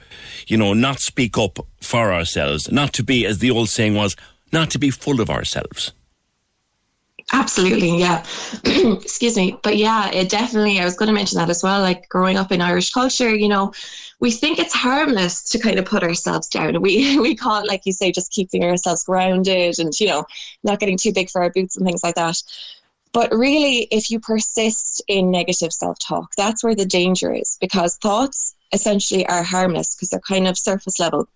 you 0.47 0.57
know, 0.57 0.75
not 0.75 1.01
speak 1.01 1.37
up 1.39 1.59
for 1.81 2.13
ourselves, 2.13 2.71
not 2.71 2.93
to 2.95 3.03
be, 3.03 3.27
as 3.27 3.39
the 3.39 3.51
old 3.51 3.69
saying 3.69 3.95
was, 3.95 4.15
not 4.53 4.71
to 4.71 4.79
be 4.79 4.91
full 4.91 5.21
of 5.21 5.31
ourselves. 5.31 5.93
Absolutely, 7.33 7.99
yeah. 7.99 8.23
Excuse 8.65 9.37
me. 9.37 9.59
But 9.63 9.79
yeah, 9.79 10.11
it 10.11 10.29
definitely, 10.29 10.79
I 10.79 10.85
was 10.85 10.95
going 10.95 11.07
to 11.07 11.15
mention 11.15 11.39
that 11.39 11.49
as 11.49 11.63
well. 11.63 11.81
Like 11.81 12.07
growing 12.11 12.37
up 12.37 12.53
in 12.53 12.61
Irish 12.61 12.91
culture, 12.91 13.35
you 13.35 13.49
know, 13.49 13.73
we 14.21 14.31
think 14.31 14.59
it's 14.59 14.75
harmless 14.75 15.43
to 15.51 15.59
kind 15.59 15.79
of 15.79 15.87
put 15.87 16.03
ourselves 16.03 16.49
down. 16.49 16.83
We, 16.83 17.19
we 17.27 17.35
call 17.35 17.63
it, 17.63 17.67
like 17.67 17.87
you 17.87 17.93
say, 17.93 18.13
just 18.13 18.31
keeping 18.31 18.63
ourselves 18.63 19.05
grounded 19.05 19.79
and, 19.79 19.99
you 19.99 20.09
know, 20.09 20.27
not 20.63 20.81
getting 20.81 20.99
too 20.99 21.13
big 21.13 21.31
for 21.31 21.43
our 21.43 21.51
boots 21.51 21.79
and 21.79 21.87
things 21.87 22.03
like 22.05 22.17
that. 22.17 22.43
But 23.15 23.33
really, 23.33 23.87
if 23.93 24.11
you 24.11 24.19
persist 24.19 25.01
in 25.07 25.31
negative 25.31 25.73
self 25.73 25.99
talk, 26.01 26.35
that's 26.37 26.65
where 26.65 26.75
the 26.75 26.85
danger 26.85 27.33
is 27.33 27.57
because 27.61 27.97
thoughts 27.97 28.57
essentially 28.73 29.25
are 29.29 29.45
harmless 29.45 29.95
because 29.95 30.09
they're 30.11 30.21
kind 30.21 30.49
of 30.49 30.59
surface 30.59 30.99
level. 30.99 31.29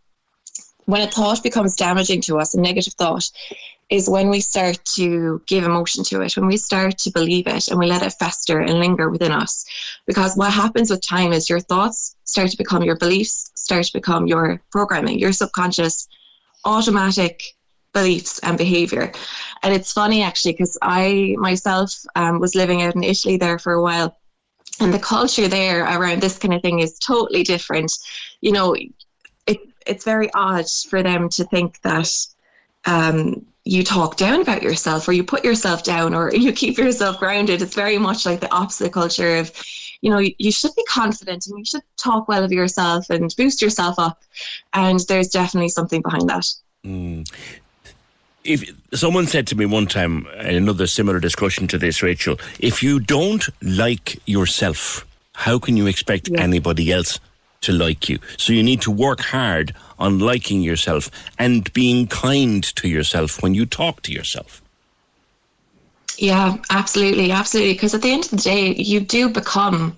When 0.86 1.02
a 1.02 1.06
thought 1.10 1.40
becomes 1.42 1.76
damaging 1.76 2.22
to 2.22 2.38
us, 2.40 2.52
a 2.54 2.60
negative 2.60 2.94
thought, 2.94 3.30
is 3.90 4.10
when 4.10 4.28
we 4.28 4.40
start 4.40 4.84
to 4.96 5.40
give 5.46 5.62
emotion 5.62 6.02
to 6.04 6.20
it, 6.20 6.36
when 6.36 6.48
we 6.48 6.56
start 6.56 6.98
to 6.98 7.12
believe 7.12 7.46
it 7.46 7.68
and 7.68 7.78
we 7.78 7.86
let 7.86 8.02
it 8.02 8.12
fester 8.18 8.58
and 8.58 8.80
linger 8.80 9.08
within 9.08 9.30
us. 9.30 9.64
Because 10.04 10.36
what 10.36 10.52
happens 10.52 10.90
with 10.90 11.06
time 11.06 11.32
is 11.32 11.48
your 11.48 11.60
thoughts 11.60 12.16
start 12.24 12.50
to 12.50 12.56
become 12.56 12.82
your 12.82 12.96
beliefs, 12.96 13.52
start 13.54 13.84
to 13.84 13.92
become 13.92 14.26
your 14.26 14.60
programming, 14.72 15.20
your 15.20 15.32
subconscious, 15.32 16.08
automatic 16.64 17.40
beliefs 17.92 18.38
and 18.40 18.58
behavior. 18.58 19.12
And 19.62 19.74
it's 19.74 19.92
funny 19.92 20.22
actually, 20.22 20.52
because 20.52 20.78
I 20.82 21.34
myself 21.38 21.92
um, 22.16 22.38
was 22.38 22.54
living 22.54 22.82
out 22.82 22.94
in 22.96 23.02
Italy 23.02 23.36
there 23.36 23.58
for 23.58 23.74
a 23.74 23.82
while. 23.82 24.16
And 24.80 24.94
the 24.94 24.98
culture 24.98 25.48
there 25.48 25.84
around 25.84 26.22
this 26.22 26.38
kind 26.38 26.54
of 26.54 26.62
thing 26.62 26.78
is 26.78 26.98
totally 26.98 27.42
different. 27.42 27.92
You 28.40 28.52
know, 28.52 28.74
it, 28.74 29.58
it's 29.86 30.04
very 30.04 30.32
odd 30.34 30.66
for 30.88 31.02
them 31.02 31.28
to 31.30 31.44
think 31.44 31.80
that 31.82 32.10
um, 32.84 33.44
you 33.64 33.82
talk 33.82 34.16
down 34.16 34.40
about 34.40 34.62
yourself 34.62 35.06
or 35.08 35.12
you 35.12 35.22
put 35.24 35.44
yourself 35.44 35.82
down 35.82 36.14
or 36.14 36.32
you 36.34 36.52
keep 36.52 36.78
yourself 36.78 37.18
grounded. 37.18 37.62
It's 37.62 37.74
very 37.74 37.98
much 37.98 38.24
like 38.24 38.40
the 38.40 38.52
opposite 38.52 38.92
culture 38.92 39.36
of, 39.36 39.52
you 40.00 40.10
know, 40.10 40.18
you, 40.18 40.52
should 40.52 40.74
be 40.76 40.84
confident 40.84 41.46
and 41.46 41.58
you 41.58 41.64
should 41.64 41.82
talk 41.96 42.28
well 42.28 42.44
of 42.44 42.52
yourself 42.52 43.10
and 43.10 43.34
boost 43.36 43.60
yourself 43.60 43.98
up. 43.98 44.22
And 44.72 45.00
there's 45.00 45.28
definitely 45.28 45.70
something 45.70 46.02
behind 46.02 46.28
that. 46.30 46.46
Mm. 46.86 47.28
If 48.48 48.64
someone 48.94 49.26
said 49.26 49.46
to 49.48 49.56
me 49.56 49.66
one 49.66 49.86
time, 49.86 50.26
in 50.38 50.54
another 50.54 50.86
similar 50.86 51.20
discussion 51.20 51.68
to 51.68 51.76
this, 51.76 52.02
Rachel, 52.02 52.40
if 52.58 52.82
you 52.82 52.98
don't 52.98 53.46
like 53.60 54.18
yourself, 54.26 55.06
how 55.34 55.58
can 55.58 55.76
you 55.76 55.86
expect 55.86 56.30
anybody 56.34 56.90
else 56.90 57.20
to 57.60 57.72
like 57.72 58.08
you? 58.08 58.18
So 58.38 58.54
you 58.54 58.62
need 58.62 58.80
to 58.82 58.90
work 58.90 59.20
hard 59.20 59.74
on 59.98 60.18
liking 60.18 60.62
yourself 60.62 61.10
and 61.38 61.70
being 61.74 62.06
kind 62.06 62.64
to 62.76 62.88
yourself 62.88 63.42
when 63.42 63.52
you 63.52 63.66
talk 63.66 64.00
to 64.02 64.12
yourself. 64.12 64.62
Yeah, 66.16 66.56
absolutely, 66.70 67.30
absolutely. 67.30 67.74
Because 67.74 67.92
at 67.92 68.00
the 68.00 68.10
end 68.10 68.24
of 68.24 68.30
the 68.30 68.36
day, 68.38 68.74
you 68.74 69.00
do 69.00 69.28
become 69.28 69.94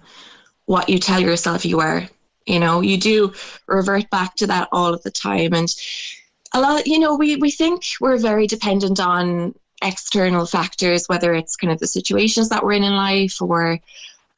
what 0.66 0.88
you 0.88 0.98
tell 0.98 1.20
yourself 1.20 1.64
you 1.64 1.78
are. 1.78 2.08
You 2.46 2.58
know, 2.58 2.80
you 2.80 2.96
do 2.96 3.32
revert 3.68 4.10
back 4.10 4.34
to 4.36 4.48
that 4.48 4.68
all 4.72 4.92
of 4.92 5.04
the 5.04 5.10
time. 5.12 5.54
And 5.54 5.72
a 6.52 6.60
lot, 6.60 6.86
you 6.86 6.98
know, 6.98 7.16
we, 7.16 7.36
we 7.36 7.50
think 7.50 7.82
we're 8.00 8.18
very 8.18 8.46
dependent 8.46 8.98
on 9.00 9.54
external 9.82 10.46
factors, 10.46 11.06
whether 11.06 11.32
it's 11.32 11.56
kind 11.56 11.72
of 11.72 11.78
the 11.78 11.86
situations 11.86 12.48
that 12.48 12.64
we're 12.64 12.72
in 12.72 12.84
in 12.84 12.92
life 12.92 13.40
or 13.40 13.78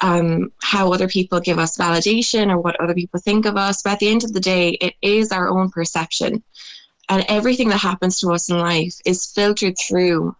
um, 0.00 0.52
how 0.60 0.92
other 0.92 1.08
people 1.08 1.40
give 1.40 1.58
us 1.58 1.78
validation 1.78 2.50
or 2.50 2.58
what 2.58 2.80
other 2.80 2.94
people 2.94 3.20
think 3.20 3.46
of 3.46 3.56
us. 3.56 3.82
But 3.82 3.94
at 3.94 3.98
the 4.00 4.08
end 4.08 4.24
of 4.24 4.32
the 4.32 4.40
day, 4.40 4.70
it 4.70 4.94
is 5.00 5.32
our 5.32 5.48
own 5.48 5.70
perception. 5.70 6.42
And 7.08 7.24
everything 7.28 7.68
that 7.70 7.78
happens 7.78 8.20
to 8.20 8.32
us 8.32 8.48
in 8.48 8.58
life 8.58 8.96
is 9.04 9.26
filtered 9.26 9.76
through 9.78 10.36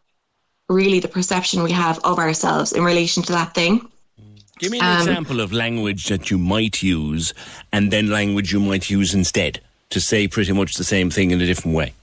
really 0.69 1.01
the 1.01 1.09
perception 1.09 1.63
we 1.63 1.73
have 1.73 1.99
of 2.05 2.19
ourselves 2.19 2.73
in 2.73 2.85
relation 2.85 3.23
to 3.25 3.33
that 3.33 3.55
thing. 3.55 3.89
Give 4.59 4.71
me 4.71 4.79
an 4.79 4.85
Um, 4.85 5.09
example 5.09 5.41
of 5.41 5.53
language 5.53 6.07
that 6.07 6.31
you 6.31 6.39
might 6.39 6.83
use 6.83 7.35
and 7.73 7.91
then 7.91 8.09
language 8.09 8.53
you 8.53 8.61
might 8.61 8.89
use 8.91 9.13
instead 9.13 9.61
to 9.93 10.01
say 10.01 10.27
pretty 10.27 10.53
much 10.53 10.75
the 10.75 10.85
same 10.85 11.11
thing 11.11 11.31
in 11.31 11.41
a 11.41 11.47
different 11.47 11.77
way. 11.77 11.95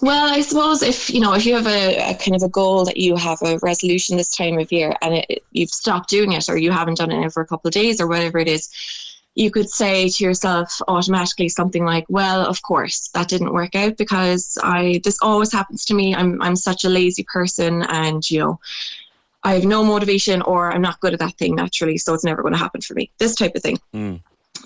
Well, 0.00 0.32
I 0.32 0.40
suppose 0.40 0.82
if 0.82 1.10
you 1.10 1.20
know 1.20 1.34
if 1.34 1.46
you 1.46 1.54
have 1.54 1.66
a, 1.66 2.10
a 2.10 2.14
kind 2.14 2.34
of 2.34 2.42
a 2.42 2.48
goal 2.48 2.84
that 2.86 2.96
you 2.96 3.16
have 3.16 3.38
a 3.42 3.58
resolution 3.62 4.16
this 4.16 4.28
time 4.28 4.58
of 4.58 4.72
year 4.72 4.94
and 5.02 5.14
it, 5.14 5.44
you've 5.52 5.70
stopped 5.70 6.08
doing 6.08 6.32
it 6.32 6.48
or 6.48 6.56
you 6.56 6.72
haven't 6.72 6.98
done 6.98 7.12
it 7.12 7.32
for 7.32 7.42
a 7.42 7.46
couple 7.46 7.68
of 7.68 7.74
days 7.74 8.00
or 8.00 8.06
whatever 8.06 8.38
it 8.38 8.48
is, 8.48 8.70
you 9.34 9.50
could 9.50 9.68
say 9.68 10.08
to 10.08 10.24
yourself 10.24 10.80
automatically 10.88 11.48
something 11.48 11.84
like, 11.84 12.06
"Well, 12.08 12.46
of 12.46 12.62
course 12.62 13.08
that 13.14 13.28
didn't 13.28 13.52
work 13.52 13.74
out 13.74 13.96
because 13.96 14.58
I 14.62 15.00
this 15.04 15.18
always 15.22 15.52
happens 15.52 15.84
to 15.86 15.94
me. 15.94 16.14
I'm 16.14 16.40
I'm 16.42 16.56
such 16.56 16.84
a 16.84 16.88
lazy 16.88 17.24
person 17.32 17.82
and 17.82 18.28
you 18.30 18.40
know." 18.40 18.60
I 19.46 19.52
have 19.52 19.64
no 19.66 19.84
motivation 19.84 20.40
or 20.40 20.72
I'm 20.72 20.80
not 20.80 21.00
good 21.00 21.12
at 21.12 21.18
that 21.18 21.36
thing 21.36 21.54
naturally, 21.54 21.98
so 21.98 22.14
it's 22.14 22.24
never 22.24 22.40
going 22.40 22.54
to 22.54 22.58
happen 22.58 22.80
for 22.80 22.94
me. 22.94 23.10
This 23.18 23.34
type 23.34 23.54
of 23.54 23.62
thing. 23.62 23.78
Mm. 23.92 24.22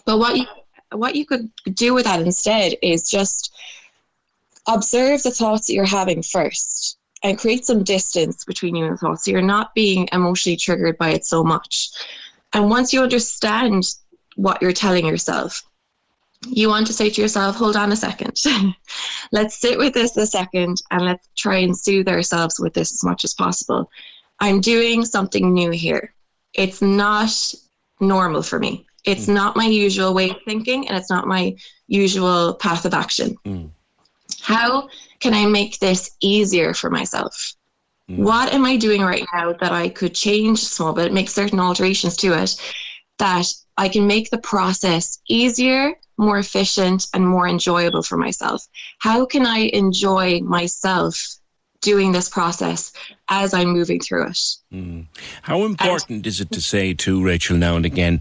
But 0.06 0.20
what 0.20 0.36
you 0.36 0.46
what 0.92 1.14
you 1.14 1.26
could 1.26 1.50
do 1.74 1.94
with 1.94 2.04
that 2.04 2.20
instead 2.20 2.74
is 2.82 3.08
just 3.08 3.54
observe 4.66 5.22
the 5.22 5.30
thoughts 5.30 5.66
that 5.66 5.74
you're 5.74 5.84
having 5.84 6.22
first 6.22 6.98
and 7.22 7.38
create 7.38 7.64
some 7.64 7.82
distance 7.82 8.44
between 8.44 8.76
you 8.76 8.84
and 8.84 8.94
the 8.94 8.98
thoughts 8.98 9.24
so 9.24 9.30
you're 9.30 9.42
not 9.42 9.74
being 9.74 10.08
emotionally 10.12 10.56
triggered 10.56 10.96
by 10.98 11.10
it 11.10 11.24
so 11.24 11.42
much. 11.42 11.90
And 12.52 12.70
once 12.70 12.92
you 12.92 13.02
understand 13.02 13.84
what 14.36 14.62
you're 14.62 14.72
telling 14.72 15.06
yourself, 15.06 15.62
you 16.46 16.68
want 16.68 16.86
to 16.86 16.92
say 16.92 17.10
to 17.10 17.20
yourself, 17.20 17.56
hold 17.56 17.76
on 17.76 17.90
a 17.90 17.96
second. 17.96 18.40
let's 19.32 19.56
sit 19.56 19.76
with 19.76 19.92
this 19.92 20.16
a 20.16 20.26
second 20.26 20.80
and 20.90 21.04
let's 21.04 21.28
try 21.36 21.56
and 21.56 21.76
soothe 21.76 22.08
ourselves 22.08 22.60
with 22.60 22.74
this 22.74 22.92
as 22.92 23.04
much 23.04 23.24
as 23.24 23.34
possible. 23.34 23.90
I'm 24.38 24.60
doing 24.60 25.04
something 25.04 25.52
new 25.52 25.70
here. 25.70 26.14
It's 26.54 26.80
not 26.80 27.32
normal 28.00 28.42
for 28.42 28.60
me. 28.60 28.87
It's 29.08 29.28
not 29.28 29.56
my 29.56 29.66
usual 29.66 30.12
way 30.12 30.30
of 30.30 30.36
thinking 30.44 30.88
and 30.88 30.96
it's 30.96 31.10
not 31.10 31.26
my 31.26 31.56
usual 31.86 32.54
path 32.54 32.84
of 32.84 32.94
action. 32.94 33.36
Mm. 33.44 33.70
How 34.40 34.88
can 35.20 35.34
I 35.34 35.46
make 35.46 35.78
this 35.78 36.10
easier 36.20 36.74
for 36.74 36.90
myself? 36.90 37.54
Mm. 38.10 38.18
What 38.18 38.52
am 38.52 38.64
I 38.64 38.76
doing 38.76 39.02
right 39.02 39.24
now 39.32 39.54
that 39.54 39.72
I 39.72 39.88
could 39.88 40.14
change 40.14 40.60
small 40.60 40.92
bit, 40.92 41.12
make 41.12 41.30
certain 41.30 41.60
alterations 41.60 42.16
to 42.18 42.34
it 42.34 42.60
that 43.18 43.46
I 43.76 43.88
can 43.88 44.06
make 44.06 44.30
the 44.30 44.38
process 44.38 45.18
easier, 45.28 45.94
more 46.18 46.38
efficient, 46.38 47.06
and 47.14 47.26
more 47.26 47.48
enjoyable 47.48 48.02
for 48.02 48.16
myself? 48.16 48.66
How 48.98 49.24
can 49.24 49.46
I 49.46 49.70
enjoy 49.72 50.40
myself 50.40 51.37
doing 51.80 52.12
this 52.12 52.28
process 52.28 52.92
as 53.28 53.54
I'm 53.54 53.68
moving 53.68 54.00
through 54.00 54.26
it? 54.26 54.38
Mm. 54.72 55.06
How 55.42 55.64
important 55.64 56.26
is 56.26 56.40
it 56.40 56.50
to 56.52 56.60
say 56.60 56.94
to 56.94 57.24
Rachel 57.24 57.56
now 57.56 57.76
and 57.76 57.86
again, 57.86 58.20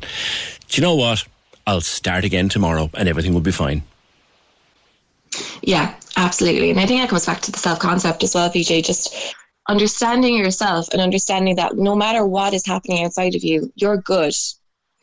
do 0.70 0.82
you 0.82 0.82
know 0.82 0.96
what? 0.96 1.24
I'll 1.66 1.82
start 1.82 2.24
again 2.24 2.50
tomorrow 2.50 2.90
and 2.94 3.10
everything 3.10 3.34
will 3.34 3.42
be 3.42 3.52
fine. 3.52 3.84
Yeah, 5.62 5.94
absolutely. 6.16 6.72
And 6.72 6.80
I 6.80 6.86
think 6.86 7.02
that 7.02 7.10
comes 7.10 7.26
back 7.26 7.42
to 7.42 7.52
the 7.52 7.60
self 7.60 7.80
concept 7.80 8.24
as 8.24 8.34
well, 8.34 8.50
PJ. 8.50 8.86
Just 8.86 9.36
understanding 9.68 10.36
yourself 10.36 10.88
and 10.94 11.02
understanding 11.02 11.56
that 11.58 11.76
no 11.76 11.96
matter 11.96 12.26
what 12.26 12.54
is 12.54 12.66
happening 12.66 13.04
outside 13.04 13.36
of 13.36 13.44
you, 13.44 13.72
you're 13.76 13.98
good. 13.98 14.34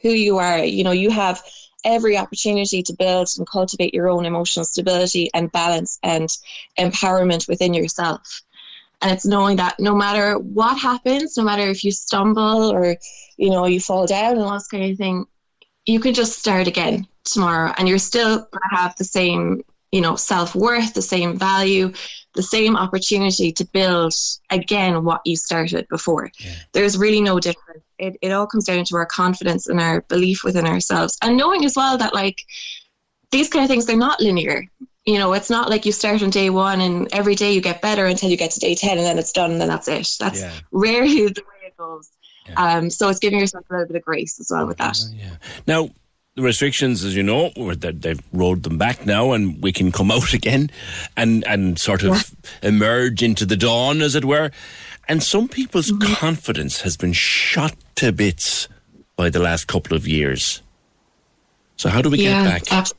Who 0.00 0.10
you 0.10 0.38
are, 0.38 0.58
you 0.58 0.84
know, 0.84 0.92
you 0.92 1.10
have 1.10 1.42
every 1.84 2.16
opportunity 2.16 2.82
to 2.82 2.94
build 2.94 3.28
and 3.36 3.48
cultivate 3.48 3.94
your 3.94 4.08
own 4.08 4.24
emotional 4.24 4.64
stability 4.64 5.30
and 5.34 5.52
balance 5.52 5.98
and 6.02 6.28
empowerment 6.78 7.48
within 7.48 7.74
yourself. 7.74 8.42
And 9.02 9.12
it's 9.12 9.26
knowing 9.26 9.56
that 9.56 9.78
no 9.78 9.94
matter 9.94 10.38
what 10.38 10.78
happens, 10.78 11.36
no 11.36 11.44
matter 11.44 11.68
if 11.68 11.84
you 11.84 11.92
stumble 11.92 12.72
or, 12.72 12.96
you 13.36 13.50
know, 13.50 13.66
you 13.66 13.80
fall 13.80 14.06
down 14.06 14.32
and 14.32 14.40
all 14.40 14.54
this 14.54 14.68
kind 14.68 14.90
of 14.90 14.96
thing, 14.96 15.26
you 15.84 16.00
can 16.00 16.14
just 16.14 16.38
start 16.38 16.66
again 16.66 17.06
tomorrow 17.24 17.72
and 17.76 17.88
you're 17.88 17.98
still 17.98 18.40
to 18.40 18.60
have 18.70 18.96
the 18.96 19.04
same 19.04 19.62
you 19.94 20.00
know 20.00 20.16
self-worth 20.16 20.92
the 20.94 21.02
same 21.14 21.38
value 21.38 21.92
the 22.34 22.42
same 22.42 22.76
opportunity 22.76 23.52
to 23.52 23.64
build 23.64 24.12
again 24.50 25.04
what 25.04 25.20
you 25.24 25.36
started 25.36 25.86
before. 25.88 26.32
There's 26.72 26.98
really 26.98 27.20
no 27.20 27.38
difference. 27.38 27.84
It, 27.96 28.16
it 28.22 28.32
all 28.32 28.48
comes 28.48 28.64
down 28.64 28.84
to 28.86 28.96
our 28.96 29.06
confidence 29.06 29.68
and 29.68 29.80
our 29.80 30.00
belief 30.02 30.42
within 30.42 30.66
ourselves. 30.66 31.16
And 31.22 31.36
knowing 31.36 31.64
as 31.64 31.76
well 31.76 31.96
that 31.98 32.12
like 32.12 32.42
these 33.30 33.48
kind 33.48 33.64
of 33.64 33.70
things 33.70 33.86
they're 33.86 33.96
not 33.96 34.20
linear. 34.20 34.64
You 35.06 35.18
know 35.18 35.32
it's 35.34 35.48
not 35.48 35.70
like 35.70 35.86
you 35.86 35.92
start 35.92 36.24
on 36.24 36.30
day 36.30 36.50
one 36.50 36.80
and 36.80 37.08
every 37.12 37.36
day 37.36 37.52
you 37.52 37.60
get 37.60 37.80
better 37.80 38.06
until 38.06 38.30
you 38.30 38.36
get 38.36 38.50
to 38.52 38.58
day 38.60 38.74
10 38.74 38.98
and 38.98 39.06
then 39.06 39.18
it's 39.18 39.32
done 39.32 39.52
and 39.52 39.60
then 39.60 39.68
that's 39.68 39.86
it. 39.86 40.08
That's 40.18 40.40
Yeah. 40.40 40.52
rarely 40.72 41.28
the 41.38 41.42
way 41.42 41.68
it 41.68 41.76
goes. 41.76 42.10
Um, 42.56 42.90
so 42.90 43.08
it's 43.10 43.20
giving 43.20 43.38
yourself 43.38 43.64
a 43.70 43.72
little 43.74 43.86
bit 43.86 43.96
of 43.96 44.02
grace 44.02 44.40
as 44.40 44.50
well 44.50 44.66
with 44.66 44.78
that. 44.78 44.98
Yeah. 45.12 45.36
Now, 45.68 45.90
the 46.36 46.42
restrictions, 46.42 47.04
as 47.04 47.14
you 47.14 47.22
know, 47.22 47.50
they've 47.50 48.20
rolled 48.32 48.64
them 48.64 48.76
back 48.76 49.06
now, 49.06 49.32
and 49.32 49.62
we 49.62 49.72
can 49.72 49.92
come 49.92 50.10
out 50.10 50.32
again, 50.34 50.70
and 51.16 51.46
and 51.46 51.78
sort 51.78 52.02
of 52.02 52.34
emerge 52.62 53.22
into 53.22 53.46
the 53.46 53.56
dawn, 53.56 54.02
as 54.02 54.14
it 54.14 54.24
were. 54.24 54.50
And 55.08 55.22
some 55.22 55.48
people's 55.48 55.92
confidence 56.00 56.80
has 56.80 56.96
been 56.96 57.12
shot 57.12 57.74
to 57.96 58.10
bits 58.10 58.68
by 59.16 59.28
the 59.28 59.38
last 59.38 59.66
couple 59.66 59.94
of 59.96 60.08
years. 60.08 60.62
So 61.76 61.90
how 61.90 62.00
do 62.00 62.08
we 62.08 62.18
Yeah, 62.18 62.42
get 62.42 62.64
back? 62.64 62.72
ab- 62.72 62.96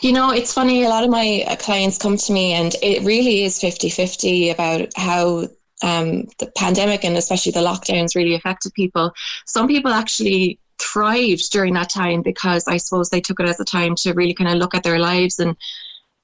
You 0.00 0.12
know, 0.12 0.30
it's 0.30 0.52
funny, 0.52 0.84
a 0.84 0.88
lot 0.88 1.02
of 1.02 1.10
my 1.10 1.44
uh, 1.48 1.56
clients 1.56 1.98
come 1.98 2.16
to 2.16 2.32
me 2.32 2.52
and 2.52 2.76
it 2.82 3.02
really 3.02 3.42
is 3.42 3.60
50 3.60 3.90
50 3.90 4.50
about 4.50 4.88
how 4.96 5.48
um, 5.82 6.28
the 6.38 6.52
pandemic 6.56 7.04
and 7.04 7.16
especially 7.16 7.50
the 7.50 7.60
lockdowns 7.60 8.14
really 8.14 8.36
affected 8.36 8.72
people. 8.74 9.12
Some 9.44 9.66
people 9.66 9.92
actually 9.92 10.60
thrived 10.78 11.50
during 11.50 11.74
that 11.74 11.90
time 11.90 12.22
because 12.22 12.66
I 12.66 12.76
suppose 12.76 13.08
they 13.08 13.20
took 13.20 13.40
it 13.40 13.48
as 13.48 13.60
a 13.60 13.64
time 13.64 13.94
to 13.96 14.14
really 14.14 14.34
kind 14.34 14.50
of 14.50 14.56
look 14.56 14.74
at 14.74 14.82
their 14.82 14.98
lives 14.98 15.38
and 15.38 15.56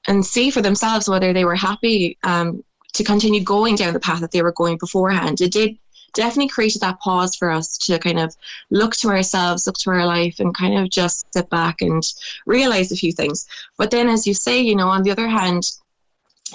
and 0.07 0.25
see 0.25 0.51
for 0.51 0.61
themselves 0.61 1.09
whether 1.09 1.33
they 1.33 1.45
were 1.45 1.55
happy 1.55 2.19
um, 2.25 2.63
to 2.93 3.05
continue 3.05 3.43
going 3.43 3.75
down 3.75 3.95
the 3.95 4.01
path 4.01 4.21
that 4.21 4.33
they 4.33 4.43
were 4.43 4.53
going 4.53 4.77
beforehand. 4.79 5.41
It 5.41 5.53
did 5.53 5.79
definitely 6.13 6.49
created 6.49 6.81
that 6.81 7.01
pause 7.01 7.35
for 7.35 7.51
us 7.51 7.77
to 7.77 7.99
kind 7.99 8.21
of 8.21 8.37
look 8.71 8.95
to 8.95 9.09
ourselves, 9.09 9.67
look 9.67 9.77
to 9.79 9.91
our 9.91 10.07
life, 10.07 10.39
and 10.39 10.57
kind 10.57 10.79
of 10.79 10.91
just 10.91 11.27
sit 11.33 11.51
back 11.51 11.83
and 11.83 12.03
realize 12.47 12.93
a 12.93 12.97
few 12.97 13.13
things. 13.13 13.47
But 13.77 13.91
then, 13.91 14.09
as 14.09 14.27
you 14.27 14.35
say, 14.35 14.61
you 14.61 14.77
know, 14.77 14.89
on 14.89 15.03
the 15.03 15.11
other 15.11 15.27
hand, 15.27 15.71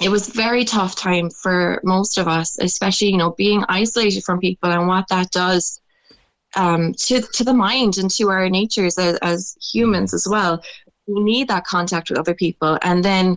it 0.00 0.08
was 0.08 0.28
very 0.28 0.64
tough 0.64 0.96
time 0.96 1.28
for 1.28 1.80
most 1.84 2.16
of 2.16 2.26
us, 2.26 2.58
especially 2.58 3.10
you 3.10 3.18
know 3.18 3.32
being 3.32 3.64
isolated 3.68 4.24
from 4.24 4.40
people 4.40 4.70
and 4.70 4.86
what 4.86 5.08
that 5.08 5.30
does 5.30 5.80
um, 6.56 6.94
to 6.94 7.20
to 7.20 7.44
the 7.44 7.54
mind 7.54 7.98
and 7.98 8.10
to 8.12 8.28
our 8.30 8.48
natures 8.48 8.98
as, 8.98 9.16
as 9.22 9.56
humans 9.60 10.14
as 10.14 10.26
well. 10.28 10.62
We 11.06 11.20
need 11.22 11.48
that 11.48 11.64
contact 11.64 12.10
with 12.10 12.18
other 12.18 12.34
people, 12.34 12.78
and 12.82 13.04
then 13.04 13.36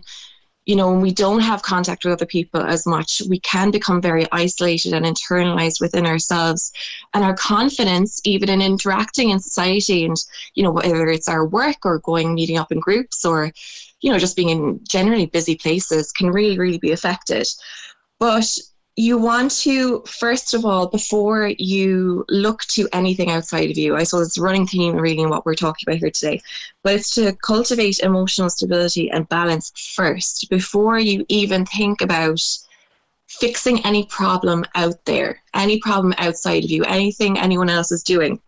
you 0.66 0.76
know 0.76 0.90
when 0.90 1.00
we 1.00 1.12
don't 1.12 1.40
have 1.40 1.62
contact 1.62 2.04
with 2.04 2.14
other 2.14 2.26
people 2.26 2.60
as 2.60 2.86
much, 2.86 3.22
we 3.28 3.40
can 3.40 3.70
become 3.70 4.00
very 4.00 4.26
isolated 4.32 4.92
and 4.92 5.04
internalized 5.04 5.80
within 5.80 6.06
ourselves, 6.06 6.72
and 7.14 7.24
our 7.24 7.34
confidence, 7.34 8.20
even 8.24 8.48
in 8.48 8.62
interacting 8.62 9.30
in 9.30 9.40
society, 9.40 10.04
and 10.04 10.16
you 10.54 10.62
know 10.62 10.72
whether 10.72 11.08
it's 11.08 11.28
our 11.28 11.46
work 11.46 11.78
or 11.84 11.98
going 12.00 12.34
meeting 12.34 12.58
up 12.58 12.72
in 12.72 12.80
groups 12.80 13.24
or 13.24 13.52
you 14.00 14.10
know 14.10 14.18
just 14.18 14.36
being 14.36 14.50
in 14.50 14.80
generally 14.88 15.26
busy 15.26 15.56
places, 15.56 16.12
can 16.12 16.30
really 16.30 16.58
really 16.58 16.78
be 16.78 16.92
affected. 16.92 17.46
But 18.18 18.58
you 18.96 19.18
want 19.18 19.50
to 19.50 20.00
first 20.06 20.54
of 20.54 20.64
all 20.64 20.86
before 20.86 21.50
you 21.58 22.24
look 22.28 22.62
to 22.62 22.88
anything 22.92 23.30
outside 23.30 23.70
of 23.70 23.76
you 23.76 23.96
i 23.96 24.04
suppose 24.04 24.28
it's 24.28 24.38
a 24.38 24.42
running 24.42 24.66
theme 24.66 24.94
really 24.94 25.20
in 25.20 25.28
what 25.28 25.44
we're 25.44 25.54
talking 25.54 25.88
about 25.88 25.98
here 25.98 26.10
today 26.10 26.40
but 26.82 26.94
it's 26.94 27.10
to 27.10 27.32
cultivate 27.44 27.98
emotional 28.00 28.48
stability 28.48 29.10
and 29.10 29.28
balance 29.28 29.72
first 29.96 30.48
before 30.48 30.98
you 30.98 31.24
even 31.28 31.66
think 31.66 32.00
about 32.00 32.40
fixing 33.26 33.84
any 33.84 34.06
problem 34.06 34.64
out 34.76 35.04
there 35.06 35.42
any 35.54 35.80
problem 35.80 36.14
outside 36.18 36.62
of 36.62 36.70
you 36.70 36.84
anything 36.84 37.36
anyone 37.38 37.68
else 37.68 37.90
is 37.90 38.04
doing 38.04 38.40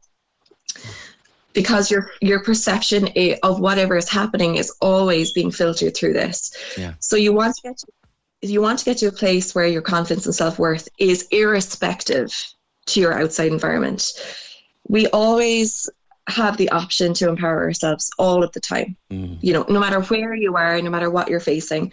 because 1.54 1.90
your 1.90 2.10
your 2.20 2.40
perception 2.44 3.08
of 3.42 3.58
whatever 3.58 3.96
is 3.96 4.08
happening 4.08 4.56
is 4.56 4.70
always 4.80 5.32
being 5.32 5.50
filtered 5.50 5.96
through 5.96 6.12
this 6.12 6.54
Yeah. 6.78 6.92
so 7.00 7.16
you 7.16 7.32
want 7.32 7.56
to 7.56 7.62
get 7.62 7.78
to 7.78 7.86
if 8.46 8.50
you 8.52 8.62
want 8.62 8.78
to 8.78 8.84
get 8.84 8.98
to 8.98 9.06
a 9.06 9.12
place 9.12 9.54
where 9.54 9.66
your 9.66 9.82
confidence 9.82 10.26
and 10.26 10.34
self-worth 10.34 10.88
is 10.98 11.26
irrespective 11.30 12.32
to 12.86 13.00
your 13.00 13.12
outside 13.12 13.52
environment 13.52 14.12
we 14.88 15.06
always 15.08 15.88
have 16.28 16.56
the 16.56 16.68
option 16.70 17.14
to 17.14 17.28
empower 17.28 17.62
ourselves 17.62 18.10
all 18.18 18.42
of 18.42 18.52
the 18.52 18.60
time. 18.60 18.96
You 19.40 19.52
know 19.52 19.64
no 19.68 19.80
matter 19.80 20.00
where 20.00 20.34
you 20.34 20.56
are 20.56 20.80
no 20.80 20.90
matter 20.90 21.10
what 21.10 21.28
you're 21.28 21.40
facing. 21.40 21.92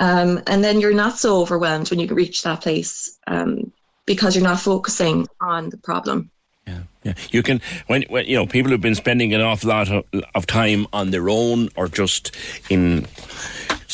Um, 0.00 0.42
and 0.48 0.64
then 0.64 0.80
you're 0.80 0.94
not 0.94 1.18
so 1.18 1.40
overwhelmed 1.40 1.90
when 1.90 2.00
you 2.00 2.08
reach 2.08 2.42
that 2.42 2.62
place 2.62 3.16
um, 3.28 3.72
because 4.06 4.34
you're 4.34 4.42
not 4.42 4.58
focusing 4.58 5.28
on 5.40 5.70
the 5.70 5.76
problem. 5.76 6.30
Yeah, 6.66 6.80
Yeah, 7.04 7.14
you 7.30 7.42
can 7.44 7.60
when, 7.86 8.02
when 8.08 8.26
you 8.26 8.36
know 8.36 8.46
people 8.46 8.72
have 8.72 8.80
been 8.80 8.94
spending 8.94 9.34
an 9.34 9.40
awful 9.40 9.68
lot 9.68 9.90
of, 9.90 10.04
of 10.34 10.46
time 10.46 10.86
on 10.92 11.10
their 11.10 11.28
own 11.28 11.68
or 11.76 11.88
just 11.88 12.34
in 12.70 13.06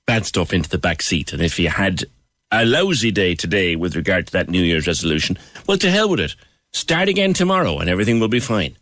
bad 0.06 0.26
stuff 0.26 0.54
into 0.54 0.70
the 0.70 0.78
back 0.78 1.02
seat. 1.02 1.34
And 1.34 1.42
if 1.42 1.60
you 1.60 1.70
had 1.70 2.04
a 2.52 2.66
lousy 2.66 3.12
day 3.12 3.36
today 3.36 3.76
with 3.76 3.96
regard 3.96 4.28
to 4.28 4.34
that 4.34 4.50
New 4.50 4.62
Year's 4.62 4.88
resolution, 4.88 5.38
well, 5.68 5.78
to 5.78 5.90
hell 5.90 6.10
with 6.10 6.20
it. 6.20 6.36
Start 6.74 7.08
again 7.08 7.34
tomorrow 7.34 7.80
and 7.80 7.90
everything 7.90 8.20
will 8.20 8.28
be 8.28 8.40
fine. 8.40 8.76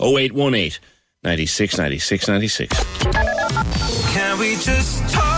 0818 0.00 0.80
96 1.22 1.78
96 1.78 2.28
96. 2.28 2.84
Can 4.12 4.38
we 4.38 4.56
just 4.56 5.08
talk? 5.14 5.35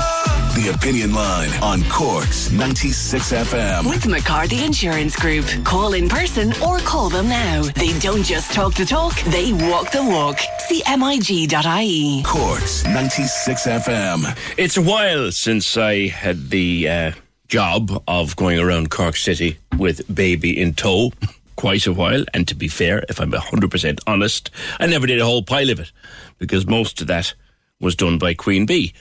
The 0.68 0.74
Opinion 0.74 1.14
Line 1.14 1.48
on 1.62 1.82
Cork's 1.84 2.50
96 2.52 3.32
FM. 3.32 3.88
With 3.88 4.06
McCarthy 4.06 4.66
Insurance 4.66 5.16
Group. 5.16 5.46
Call 5.64 5.94
in 5.94 6.10
person 6.10 6.52
or 6.62 6.78
call 6.80 7.08
them 7.08 7.26
now. 7.26 7.62
They 7.62 7.98
don't 8.00 8.22
just 8.22 8.52
talk 8.52 8.74
the 8.74 8.84
talk, 8.84 9.18
they 9.22 9.54
walk 9.54 9.92
the 9.92 10.04
walk. 10.04 10.38
See 10.58 10.82
MIG.ie. 10.86 12.22
Cork's 12.22 12.84
96 12.84 13.66
FM. 13.66 14.38
It's 14.58 14.76
a 14.76 14.82
while 14.82 15.32
since 15.32 15.78
I 15.78 16.08
had 16.08 16.50
the 16.50 16.86
uh, 16.86 17.12
job 17.46 18.02
of 18.06 18.36
going 18.36 18.58
around 18.58 18.90
Cork 18.90 19.16
City 19.16 19.56
with 19.78 20.14
baby 20.14 20.60
in 20.60 20.74
tow. 20.74 21.12
Quite 21.56 21.86
a 21.86 21.94
while, 21.94 22.24
and 22.34 22.46
to 22.46 22.54
be 22.54 22.68
fair, 22.68 23.06
if 23.08 23.20
I'm 23.20 23.32
100% 23.32 24.00
honest, 24.06 24.50
I 24.78 24.86
never 24.86 25.06
did 25.06 25.18
a 25.18 25.24
whole 25.24 25.42
pile 25.42 25.70
of 25.70 25.80
it 25.80 25.90
because 26.36 26.66
most 26.66 27.00
of 27.00 27.06
that 27.06 27.32
was 27.80 27.96
done 27.96 28.18
by 28.18 28.34
Queen 28.34 28.66
Bee 28.66 28.92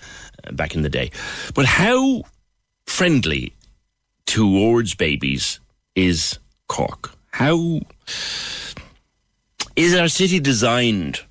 back 0.54 0.76
in 0.76 0.82
the 0.82 0.90
day. 0.90 1.12
But 1.54 1.66
how 1.66 2.24
friendly 2.86 3.54
towards 4.26 4.96
babies 4.96 5.60
is 5.96 6.40
Cork? 6.68 7.12
How 7.32 7.82
is 9.76 9.96
our 9.96 10.08
city 10.08 10.40
designed 10.40 11.22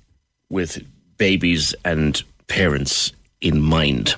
with 0.49 0.81
babies 1.17 1.75
and 1.83 2.21
parents 2.47 3.11
in 3.41 3.61
mind? 3.61 4.15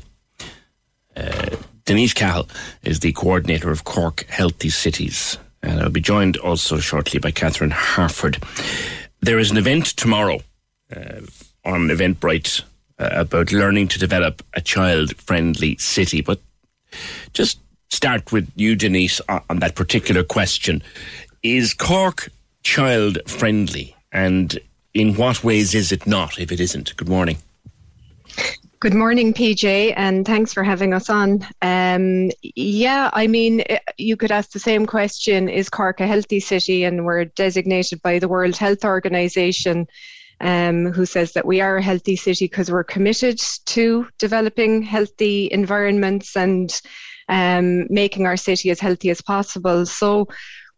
Uh, 1.15 1.55
Denise 1.85 2.13
Cahill 2.13 2.47
is 2.83 2.99
the 2.99 3.11
coordinator 3.13 3.71
of 3.71 3.83
Cork 3.83 4.25
Healthy 4.29 4.69
Cities, 4.69 5.37
and 5.63 5.81
I'll 5.81 5.89
be 5.89 6.01
joined 6.01 6.37
also 6.37 6.77
shortly 6.79 7.19
by 7.19 7.31
Catherine 7.31 7.71
Harford. 7.71 8.41
There 9.21 9.39
is 9.39 9.49
an 9.49 9.57
event 9.57 9.87
tomorrow 9.87 10.39
uh, 10.95 11.21
on 11.65 11.87
Eventbrite 11.87 12.61
uh, 12.99 13.09
about 13.13 13.51
learning 13.51 13.87
to 13.89 13.99
develop 13.99 14.43
a 14.53 14.61
child-friendly 14.61 15.77
city, 15.77 16.21
but 16.21 16.39
just 17.33 17.59
start 17.89 18.31
with 18.31 18.51
you, 18.55 18.75
Denise, 18.75 19.21
on, 19.29 19.59
that 19.59 19.75
particular 19.75 20.23
question. 20.23 20.83
is 21.43 21.73
Cork 21.73 22.29
child 22.63 23.17
friendly? 23.25 23.95
And 24.11 24.59
in 24.93 25.15
what 25.15 25.43
ways 25.43 25.75
is 25.75 25.91
it 25.91 26.05
not, 26.05 26.39
if 26.39 26.51
it 26.51 26.59
isn't? 26.59 26.95
Good 26.97 27.09
morning. 27.09 27.37
Good 28.81 28.93
morning, 28.93 29.33
PJ, 29.33 29.93
and 29.97 30.25
thanks 30.25 30.53
for 30.53 30.63
having 30.63 30.93
us 30.93 31.09
on. 31.09 31.45
Um, 31.61 32.31
yeah, 32.41 33.09
I 33.11 33.27
mean, 33.27 33.61
eh, 33.67 33.79
you 33.97 34.15
could 34.15 34.31
ask 34.31 34.51
the 34.51 34.59
same 34.59 34.85
question 34.85 35.49
Is 35.49 35.69
Cork 35.69 35.99
a 35.99 36.07
healthy 36.07 36.39
city? 36.39 36.85
And 36.85 37.05
we're 37.05 37.25
designated 37.25 38.01
by 38.01 38.19
the 38.19 38.29
World 38.29 38.55
Health 38.55 38.85
Organization, 38.85 39.85
um, 40.41 40.91
who 40.91 41.05
says 41.05 41.33
that 41.33 41.45
we 41.45 41.61
are 41.61 41.77
a 41.77 41.83
healthy 41.83 42.15
city 42.15 42.45
because 42.45 42.71
we're 42.71 42.83
committed 42.83 43.39
to 43.65 44.07
developing 44.17 44.81
healthy 44.81 45.49
environments 45.51 46.35
and 46.35 46.81
um, 47.27 47.85
making 47.89 48.25
our 48.25 48.37
city 48.37 48.69
as 48.69 48.79
healthy 48.79 49.09
as 49.09 49.21
possible. 49.21 49.85
So, 49.85 50.27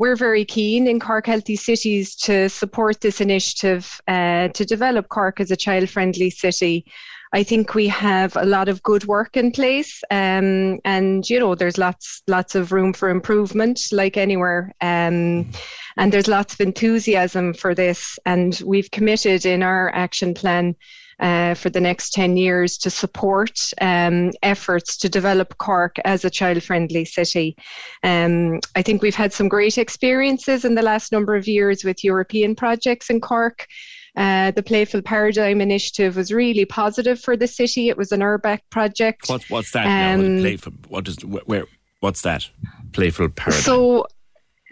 we're 0.02 0.16
very 0.16 0.46
keen 0.46 0.88
in 0.88 1.00
Cork 1.00 1.28
Healthy 1.28 1.58
Cities 1.58 2.16
to 2.16 2.50
support 2.50 3.02
this 3.02 3.22
initiative 3.22 4.02
uh, 4.08 4.48
to 4.48 4.66
develop 4.66 5.10
Cork 5.10 5.40
as 5.40 5.52
a 5.52 5.56
child 5.56 5.92
friendly 5.92 6.32
city. 6.32 6.88
I 7.34 7.44
think 7.44 7.76
we 7.76 7.88
have 7.88 8.36
a 8.36 8.46
lot 8.46 8.68
of 8.68 8.84
good 8.84 9.06
work 9.06 9.38
in 9.38 9.52
place, 9.52 10.04
um, 10.12 10.80
and 10.84 11.30
you 11.30 11.40
know, 11.40 11.56
there's 11.56 11.78
lots 11.78 12.24
lots 12.28 12.56
of 12.56 12.72
room 12.72 12.92
for 12.94 13.10
improvement, 13.10 13.80
like 13.92 14.18
anywhere. 14.18 14.74
Um, 14.82 15.50
and 15.98 16.12
there's 16.12 16.28
lots 16.28 16.54
of 16.54 16.62
enthusiasm 16.62 17.54
for 17.54 17.74
this, 17.74 18.20
and 18.26 18.62
we've 18.66 18.92
committed 18.92 19.46
in 19.46 19.64
our 19.64 19.94
action 19.94 20.34
plan. 20.34 20.76
Uh, 21.20 21.54
for 21.54 21.70
the 21.70 21.80
next 21.80 22.14
10 22.14 22.36
years 22.36 22.80
to 22.80 22.90
support 22.90 23.52
um, 23.80 24.32
efforts 24.42 24.98
to 24.98 25.08
develop 25.08 25.56
Cork 25.60 25.98
as 26.04 26.26
a 26.26 26.32
child 26.32 26.64
friendly 26.64 27.06
city. 27.06 27.56
Um, 28.02 28.60
I 28.76 28.82
think 28.82 29.04
we've 29.04 29.14
had 29.14 29.32
some 29.32 29.48
great 29.48 29.78
experiences 29.78 30.66
in 30.66 30.74
the 30.74 30.82
last 30.82 31.12
number 31.12 31.36
of 31.36 31.48
years 31.48 31.84
with 31.84 32.04
European 32.04 32.56
projects 32.56 33.12
in 33.12 33.22
Cork. 33.22 33.68
Uh, 34.16 34.52
the 34.52 34.64
Playful 34.64 35.02
Paradigm 35.02 35.62
initiative 35.62 36.18
was 36.18 36.34
really 36.34 36.66
positive 36.66 37.20
for 37.20 37.38
the 37.38 37.48
city. 37.48 37.88
It 37.88 37.98
was 37.98 38.12
an 38.12 38.20
URBACT 38.20 38.70
project. 38.70 39.30
What's 39.30 39.50
what's 39.50 39.72
that? 39.72 39.86
now? 39.86 40.14
Um, 40.16 40.40
Playful. 40.40 40.74
What 40.90 41.08
is 41.08 41.24
where? 41.24 41.66
What's 42.02 42.22
that? 42.24 42.50
Playful 42.94 43.30
paradigm. 43.30 43.62
So, 43.62 44.08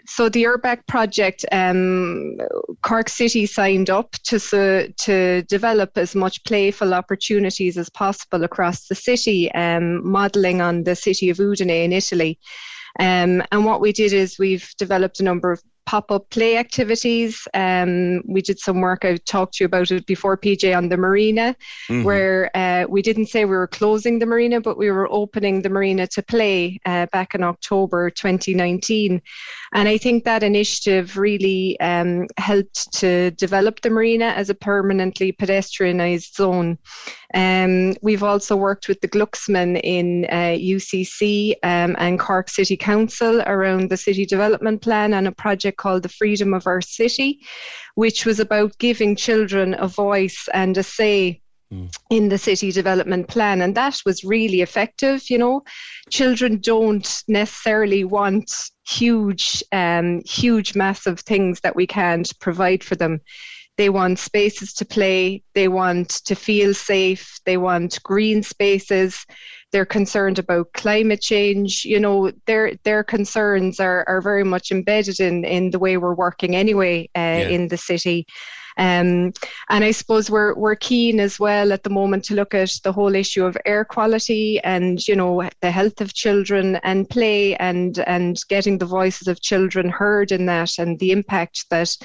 so 0.06 0.28
the 0.28 0.42
URBACT 0.42 0.86
project, 0.88 1.46
um, 1.52 2.36
Cork 2.82 3.08
City 3.08 3.46
signed 3.46 3.88
up 3.88 4.10
to 4.24 4.38
so, 4.40 4.88
to 4.98 5.42
develop 5.42 5.96
as 5.96 6.14
much 6.14 6.42
playful 6.44 6.92
opportunities 6.92 7.78
as 7.78 7.88
possible 7.88 8.42
across 8.42 8.88
the 8.88 8.96
city, 8.96 9.50
um, 9.52 10.06
modelling 10.06 10.60
on 10.60 10.82
the 10.82 10.96
city 10.96 11.30
of 11.30 11.38
Udine 11.38 11.84
in 11.84 11.92
Italy. 11.92 12.38
Um, 12.98 13.42
and 13.52 13.64
what 13.64 13.80
we 13.80 13.92
did 13.92 14.12
is 14.12 14.38
we've 14.38 14.68
developed 14.76 15.20
a 15.20 15.24
number 15.24 15.52
of 15.52 15.62
pop-up 15.86 16.28
play 16.30 16.56
activities. 16.56 17.46
Um, 17.54 18.22
we 18.26 18.40
did 18.42 18.58
some 18.58 18.80
work. 18.80 19.04
I 19.04 19.16
talked 19.16 19.54
to 19.54 19.64
you 19.64 19.66
about 19.66 19.90
it 19.90 20.06
before, 20.06 20.36
PJ, 20.36 20.76
on 20.76 20.88
the 20.88 20.96
marina, 20.96 21.56
Mhm. 21.88 22.04
where 22.04 22.50
uh, 22.54 22.86
we 22.88 23.02
didn't 23.02 23.26
say 23.26 23.44
we 23.44 23.56
were 23.56 23.66
closing 23.66 24.18
the 24.18 24.26
marina, 24.26 24.60
but 24.60 24.78
we 24.78 24.90
were 24.90 25.10
opening 25.10 25.62
the 25.62 25.68
marina 25.68 26.06
to 26.08 26.22
play 26.22 26.78
uh, 26.86 27.06
back 27.06 27.34
in 27.34 27.42
October 27.42 28.10
2019. 28.10 29.20
And 29.72 29.88
I 29.88 29.98
think 29.98 30.24
that 30.24 30.42
initiative 30.42 31.16
really 31.16 31.78
um, 31.80 32.26
helped 32.36 32.92
to 33.00 33.30
develop 33.32 33.80
the 33.80 33.90
marina 33.90 34.26
as 34.26 34.50
a 34.50 34.54
permanently 34.54 35.32
pedestrianised 35.32 36.34
zone. 36.34 36.78
Um, 37.34 37.94
we've 38.02 38.22
also 38.22 38.56
worked 38.56 38.88
with 38.88 39.00
the 39.00 39.08
Glucksman 39.08 39.80
in 39.82 40.26
uh, 40.26 40.56
UCC 40.58 41.52
um, 41.62 41.94
and 41.98 42.18
Cork 42.18 42.48
City 42.48 42.76
Council 42.76 43.40
around 43.42 43.88
the 43.88 43.96
city 43.96 44.26
development 44.26 44.82
plan 44.82 45.14
and 45.14 45.28
a 45.28 45.32
project 45.32 45.78
called 45.78 46.02
the 46.02 46.08
Freedom 46.08 46.54
of 46.54 46.66
Our 46.66 46.80
City, 46.80 47.40
which 47.94 48.26
was 48.26 48.40
about 48.40 48.76
giving 48.78 49.14
children 49.14 49.76
a 49.78 49.86
voice 49.86 50.48
and 50.52 50.76
a 50.76 50.82
say 50.82 51.40
in 52.10 52.28
the 52.28 52.38
city 52.38 52.72
development 52.72 53.28
plan. 53.28 53.62
And 53.62 53.76
that 53.76 54.00
was 54.04 54.24
really 54.24 54.60
effective 54.60 55.30
you 55.30 55.38
know. 55.38 55.62
Children 56.10 56.58
don't 56.60 57.22
necessarily 57.28 58.02
want 58.02 58.52
huge 58.88 59.62
um, 59.70 60.22
huge 60.26 60.74
massive 60.74 61.20
things 61.20 61.60
that 61.60 61.76
we 61.76 61.86
can't 61.86 62.32
provide 62.40 62.82
for 62.82 62.96
them 62.96 63.20
they 63.80 63.88
want 63.88 64.18
spaces 64.18 64.74
to 64.74 64.84
play. 64.84 65.42
They 65.54 65.66
want 65.66 66.10
to 66.26 66.34
feel 66.34 66.74
safe. 66.74 67.40
They 67.46 67.56
want 67.56 67.98
green 68.02 68.42
spaces. 68.42 69.24
They're 69.72 69.86
concerned 69.86 70.38
about 70.38 70.74
climate 70.74 71.22
change. 71.22 71.86
You 71.86 71.98
know 71.98 72.30
their 72.44 72.74
their 72.84 73.02
concerns 73.02 73.80
are, 73.80 74.04
are 74.06 74.20
very 74.20 74.44
much 74.44 74.70
embedded 74.70 75.18
in 75.18 75.46
in 75.46 75.70
the 75.70 75.78
way 75.78 75.96
we're 75.96 76.22
working 76.26 76.56
anyway 76.56 77.08
uh, 77.16 77.46
in 77.48 77.68
the 77.68 77.78
city. 77.78 78.26
Um, 78.76 79.32
and 79.68 79.84
I 79.84 79.92
suppose 79.92 80.30
we're 80.30 80.54
we're 80.54 80.76
keen 80.76 81.18
as 81.18 81.40
well 81.40 81.72
at 81.72 81.82
the 81.82 81.90
moment 81.90 82.24
to 82.24 82.34
look 82.34 82.54
at 82.54 82.72
the 82.84 82.92
whole 82.92 83.14
issue 83.14 83.44
of 83.44 83.56
air 83.64 83.84
quality 83.84 84.60
and 84.60 85.06
you 85.08 85.16
know 85.16 85.48
the 85.60 85.70
health 85.70 86.00
of 86.00 86.14
children 86.14 86.76
and 86.82 87.08
play 87.08 87.56
and 87.56 87.98
and 88.00 88.38
getting 88.48 88.78
the 88.78 88.86
voices 88.86 89.26
of 89.26 89.40
children 89.40 89.88
heard 89.88 90.32
in 90.32 90.46
that 90.46 90.78
and 90.78 90.98
the 90.98 91.12
impact 91.12 91.64
that 91.70 91.96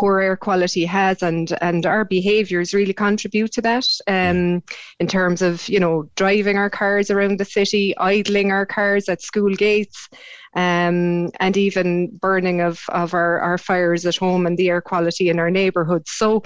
poor 0.00 0.18
air 0.20 0.36
quality 0.36 0.86
has 0.86 1.22
and 1.22 1.52
and 1.60 1.84
our 1.84 2.06
behaviours 2.06 2.72
really 2.72 2.94
contribute 2.94 3.52
to 3.52 3.60
that 3.60 3.86
um, 4.06 4.62
in 4.98 5.06
terms 5.06 5.42
of 5.42 5.68
you 5.68 5.78
know 5.78 6.08
driving 6.16 6.56
our 6.56 6.70
cars 6.70 7.10
around 7.10 7.38
the 7.38 7.44
city, 7.44 7.94
idling 7.98 8.50
our 8.50 8.64
cars 8.64 9.08
at 9.10 9.20
school 9.20 9.54
gates. 9.54 10.08
Um, 10.56 11.30
and 11.38 11.56
even 11.56 12.08
burning 12.08 12.60
of, 12.60 12.82
of 12.88 13.14
our, 13.14 13.38
our 13.38 13.56
fires 13.56 14.04
at 14.04 14.16
home 14.16 14.46
and 14.46 14.58
the 14.58 14.68
air 14.68 14.80
quality 14.80 15.28
in 15.28 15.38
our 15.38 15.48
neighbourhoods. 15.48 16.10
So 16.10 16.42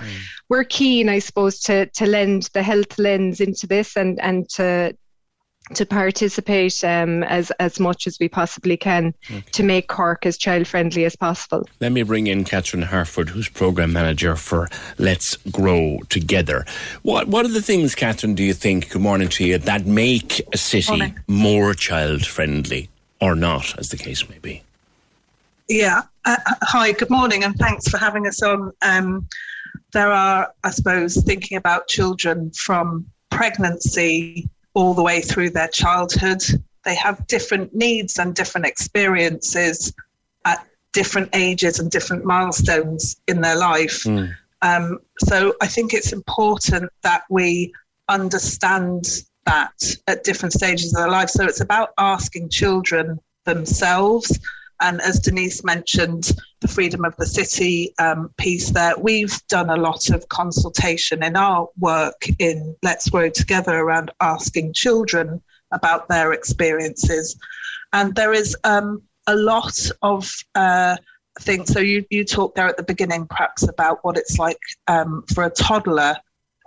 we're 0.50 0.64
keen, 0.64 1.08
I 1.08 1.20
suppose, 1.20 1.58
to, 1.60 1.86
to 1.86 2.04
lend 2.04 2.50
the 2.52 2.62
health 2.62 2.98
lens 2.98 3.40
into 3.40 3.66
this 3.66 3.96
and, 3.96 4.20
and 4.20 4.46
to 4.50 4.94
to 5.72 5.86
participate 5.86 6.84
um, 6.84 7.22
as 7.24 7.50
as 7.52 7.80
much 7.80 8.06
as 8.06 8.18
we 8.20 8.28
possibly 8.28 8.76
can 8.76 9.14
to 9.52 9.62
make 9.62 9.88
Cork 9.88 10.26
as 10.26 10.36
child 10.36 10.66
friendly 10.66 11.04
as 11.04 11.16
possible. 11.16 11.66
Let 11.80 11.92
me 11.92 12.02
bring 12.02 12.26
in 12.26 12.44
Catherine 12.44 12.82
Harford, 12.82 13.30
who's 13.30 13.48
program 13.48 13.92
manager 13.92 14.36
for 14.36 14.68
Let's 14.98 15.36
Grow 15.50 16.00
Together. 16.10 16.66
What 17.02 17.28
what 17.28 17.46
are 17.46 17.52
the 17.52 17.62
things, 17.62 17.94
Catherine, 17.94 18.34
do 18.34 18.42
you 18.42 18.52
think, 18.52 18.90
good 18.90 19.02
morning 19.02 19.28
to 19.30 19.44
you, 19.44 19.58
that 19.58 19.86
make 19.86 20.42
a 20.52 20.58
city 20.58 20.90
Morning. 20.90 21.18
more 21.28 21.72
child 21.72 22.26
friendly 22.26 22.90
or 23.20 23.34
not, 23.34 23.78
as 23.78 23.88
the 23.88 23.96
case 23.96 24.28
may 24.28 24.38
be? 24.38 24.62
Yeah. 25.68 26.02
Uh, 26.26 26.36
hi, 26.62 26.92
good 26.92 27.10
morning, 27.10 27.42
and 27.42 27.56
thanks 27.56 27.88
for 27.88 27.96
having 27.96 28.26
us 28.26 28.42
on. 28.42 28.72
Um, 28.82 29.26
there 29.92 30.12
are, 30.12 30.52
I 30.62 30.70
suppose, 30.70 31.22
thinking 31.22 31.56
about 31.56 31.88
children 31.88 32.50
from 32.50 33.06
pregnancy 33.30 34.48
all 34.74 34.94
the 34.94 35.02
way 35.02 35.20
through 35.20 35.50
their 35.50 35.68
childhood. 35.68 36.42
They 36.84 36.94
have 36.96 37.26
different 37.26 37.74
needs 37.74 38.18
and 38.18 38.34
different 38.34 38.66
experiences 38.66 39.92
at 40.44 40.66
different 40.92 41.30
ages 41.32 41.78
and 41.80 41.90
different 41.90 42.24
milestones 42.24 43.16
in 43.26 43.40
their 43.40 43.56
life. 43.56 44.06
Um, 44.62 44.98
so 45.20 45.54
I 45.60 45.66
think 45.66 45.94
it's 45.94 46.12
important 46.12 46.90
that 47.02 47.24
we 47.30 47.72
understand 48.08 49.06
that 49.46 49.72
at 50.06 50.24
different 50.24 50.52
stages 50.52 50.92
of 50.94 51.00
their 51.00 51.10
life. 51.10 51.30
So 51.30 51.44
it's 51.44 51.60
about 51.60 51.90
asking 51.98 52.48
children 52.48 53.18
themselves. 53.44 54.38
And 54.84 55.00
as 55.00 55.18
Denise 55.18 55.64
mentioned, 55.64 56.32
the 56.60 56.68
freedom 56.68 57.06
of 57.06 57.16
the 57.16 57.24
city 57.24 57.94
um, 57.98 58.28
piece 58.36 58.68
there, 58.68 58.92
we've 58.98 59.34
done 59.48 59.70
a 59.70 59.76
lot 59.76 60.10
of 60.10 60.28
consultation 60.28 61.22
in 61.22 61.36
our 61.36 61.70
work 61.78 62.26
in 62.38 62.76
Let's 62.82 63.08
Grow 63.08 63.30
Together 63.30 63.78
around 63.78 64.10
asking 64.20 64.74
children 64.74 65.40
about 65.72 66.06
their 66.08 66.34
experiences. 66.34 67.34
And 67.94 68.14
there 68.14 68.34
is 68.34 68.54
um, 68.64 69.00
a 69.26 69.34
lot 69.34 69.74
of 70.02 70.30
uh, 70.54 70.98
things. 71.40 71.72
So 71.72 71.80
you, 71.80 72.04
you 72.10 72.22
talked 72.22 72.56
there 72.56 72.68
at 72.68 72.76
the 72.76 72.82
beginning, 72.82 73.26
perhaps, 73.26 73.66
about 73.66 74.04
what 74.04 74.18
it's 74.18 74.38
like 74.38 74.60
um, 74.86 75.24
for 75.32 75.44
a 75.44 75.50
toddler 75.50 76.14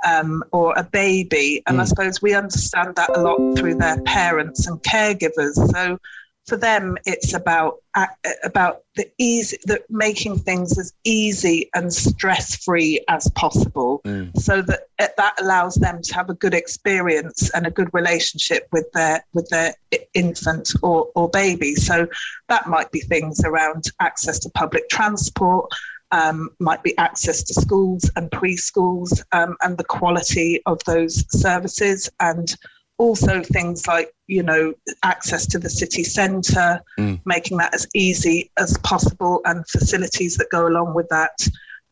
um, 0.08 0.44
or 0.52 0.74
a 0.76 0.84
baby. 0.84 1.62
And 1.68 1.80
I 1.80 1.84
suppose 1.84 2.20
we 2.20 2.34
understand 2.34 2.96
that 2.96 3.16
a 3.16 3.22
lot 3.22 3.56
through 3.56 3.76
their 3.76 4.02
parents 4.02 4.66
and 4.66 4.82
caregivers. 4.82 5.54
So 5.72 6.00
for 6.48 6.58
them, 6.58 6.98
it's 7.06 7.34
about 7.34 7.76
uh, 7.94 8.08
about 8.44 8.84
the 8.96 9.10
easy, 9.18 9.58
the 9.66 9.84
making 9.90 10.40
things 10.40 10.78
as 10.78 10.94
easy 11.04 11.70
and 11.76 11.94
stress 11.94 12.56
free 12.64 13.04
as 13.10 13.30
possible, 13.32 14.02
so 14.36 14.62
that 14.62 14.82
uh, 15.00 15.08
that 15.18 15.40
allows 15.42 15.76
them 15.76 16.02
to 16.02 16.14
have 16.16 16.30
a 16.30 16.34
good 16.34 16.54
experience 16.54 17.52
and 17.54 17.68
a 17.68 17.72
good 17.72 17.90
relationship 17.94 18.68
with 18.72 18.90
their 18.94 19.26
with 19.34 19.48
their 19.50 19.76
infant 20.14 20.72
or 20.82 21.10
or 21.16 21.30
baby. 21.30 21.76
So 21.76 22.08
that 22.48 22.68
might 22.68 22.92
be 22.92 23.02
things 23.02 23.44
around 23.44 23.86
access 24.00 24.40
to 24.40 24.50
public 24.52 24.88
transport, 24.90 25.70
um, 26.12 26.50
might 26.60 26.84
be 26.84 26.98
access 26.98 27.44
to 27.44 27.54
schools 27.54 28.10
and 28.16 28.32
preschools 28.32 29.22
um, 29.34 29.58
and 29.62 29.78
the 29.78 29.84
quality 29.84 30.62
of 30.66 30.80
those 30.86 31.26
services 31.30 32.10
and 32.20 32.56
also 32.98 33.42
things 33.44 33.88
like 33.88 34.12
you 34.28 34.44
know 34.44 34.74
access 35.04 35.46
to 35.48 35.60
the 35.60 35.70
city 35.70 36.04
centre, 36.04 36.82
Mm. 37.00 37.20
making 37.26 37.58
that 37.58 37.74
as 37.74 37.88
easy 37.94 38.52
as 38.58 38.78
possible, 38.80 39.42
and 39.46 39.68
facilities 39.68 40.36
that 40.38 40.50
go 40.50 40.68
along 40.68 40.94
with 40.96 41.08
that. 41.10 41.38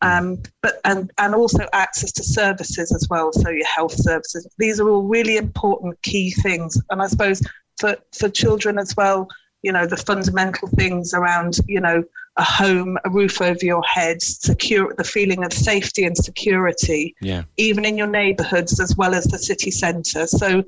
Um, 0.02 0.42
but 0.62 0.74
and 0.84 1.10
and 1.18 1.34
also 1.34 1.66
access 1.72 2.12
to 2.12 2.22
services 2.22 2.92
as 2.94 3.08
well. 3.08 3.32
So 3.32 3.48
your 3.48 3.66
health 3.66 3.94
services. 3.94 4.46
These 4.58 4.78
are 4.80 4.88
all 4.90 5.04
really 5.04 5.36
important 5.38 6.00
key 6.02 6.30
things. 6.32 6.78
And 6.90 7.00
I 7.00 7.06
suppose 7.06 7.40
for 7.80 7.96
for 8.18 8.28
children 8.28 8.78
as 8.78 8.94
well, 8.96 9.26
you 9.62 9.72
know, 9.72 9.86
the 9.86 9.96
fundamental 9.96 10.68
things 10.68 11.14
around 11.14 11.58
you 11.66 11.80
know 11.80 12.04
a 12.38 12.44
home, 12.44 12.98
a 13.06 13.08
roof 13.10 13.40
over 13.40 13.64
your 13.64 13.82
head, 13.84 14.20
secure 14.20 14.92
the 14.98 15.04
feeling 15.04 15.42
of 15.42 15.54
safety 15.54 16.04
and 16.04 16.14
security 16.14 17.14
Yeah. 17.22 17.44
even 17.56 17.86
in 17.86 17.96
your 17.96 18.08
neighbourhoods 18.08 18.78
as 18.78 18.94
well 18.98 19.14
as 19.14 19.24
the 19.24 19.38
city 19.38 19.70
centre. 19.70 20.26
So, 20.26 20.62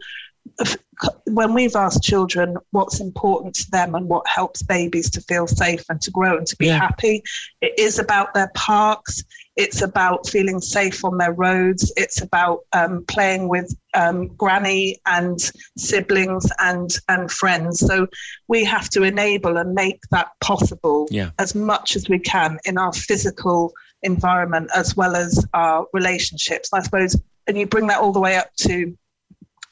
when 1.27 1.55
we've 1.55 1.77
asked 1.77 2.03
children 2.03 2.57
what's 2.71 3.01
important 3.01 3.55
to 3.55 3.71
them 3.71 3.95
and 3.95 4.09
what 4.09 4.27
helps 4.27 4.63
babies 4.63 5.09
to 5.11 5.21
feel 5.23 5.47
safe 5.47 5.85
and 5.89 6.01
to 6.01 6.11
grow 6.11 6.37
and 6.37 6.47
to 6.47 6.57
be 6.57 6.67
happy, 6.69 7.23
it 7.61 7.79
is 7.79 7.99
about 7.99 8.35
their 8.35 8.51
parks. 8.55 9.23
It's 9.57 9.83
about 9.83 10.29
feeling 10.29 10.61
safe 10.61 11.05
on 11.05 11.19
their 11.19 11.33
roads. 11.33 11.93
It's 11.97 12.21
about 12.23 12.61
um, 12.73 13.05
playing 13.07 13.49
with 13.49 13.77
um, 13.95 14.29
granny 14.29 14.99
and 15.07 15.39
siblings 15.77 16.51
and 16.59 16.91
and 17.09 17.31
friends. 17.31 17.81
So 17.81 18.07
we 18.49 18.65
have 18.65 18.89
to 18.91 19.03
enable 19.03 19.57
and 19.57 19.75
make 19.75 20.01
that 20.11 20.29
possible 20.41 21.09
Yeah. 21.11 21.31
as 21.39 21.55
much 21.55 21.97
as 21.97 22.09
we 22.09 22.19
can 22.19 22.59
in 22.65 22.79
our 22.79 22.93
physical 22.93 23.73
environment 24.03 24.71
as 24.75 24.97
well 24.97 25.17
as 25.17 25.45
our 25.55 25.87
relationships. 25.93 26.71
I 26.73 26.81
suppose, 26.83 27.17
and 27.47 27.57
you 27.59 27.67
bring 27.67 27.89
that 27.89 27.99
all 28.01 28.13
the 28.13 28.21
way 28.21 28.37
up 28.37 28.55
to 28.59 28.97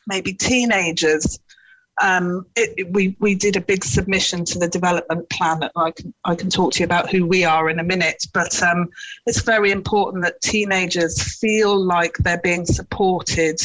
maybe 0.07 0.33
teenagers. 0.33 1.39
Um, 2.03 2.45
it, 2.57 2.75
it- 2.77 2.93
we 2.93 3.17
we 3.21 3.35
did 3.35 3.57
a 3.57 3.61
big 3.61 3.85
submission 3.85 4.45
to 4.47 4.59
the 4.59 4.69
development 4.69 5.29
plan, 5.31 5.63
and 5.63 5.73
I 5.77 5.91
can 5.93 6.13
I 6.25 6.35
can 6.35 6.51
talk 6.51 6.73
to 6.75 6.81
you 6.81 6.85
about 6.85 7.11
who 7.11 7.27
we 7.27 7.45
are 7.45 7.71
in 7.71 7.79
a 7.79 7.85
minute. 7.85 8.25
But 8.35 8.63
um, 8.63 8.89
it's 9.27 9.41
very 9.41 9.71
important 9.71 10.23
that 10.25 10.41
teenagers 10.43 11.23
feel 11.39 11.79
like 11.83 12.17
they're 12.19 12.41
being 12.43 12.67
supported 12.67 13.59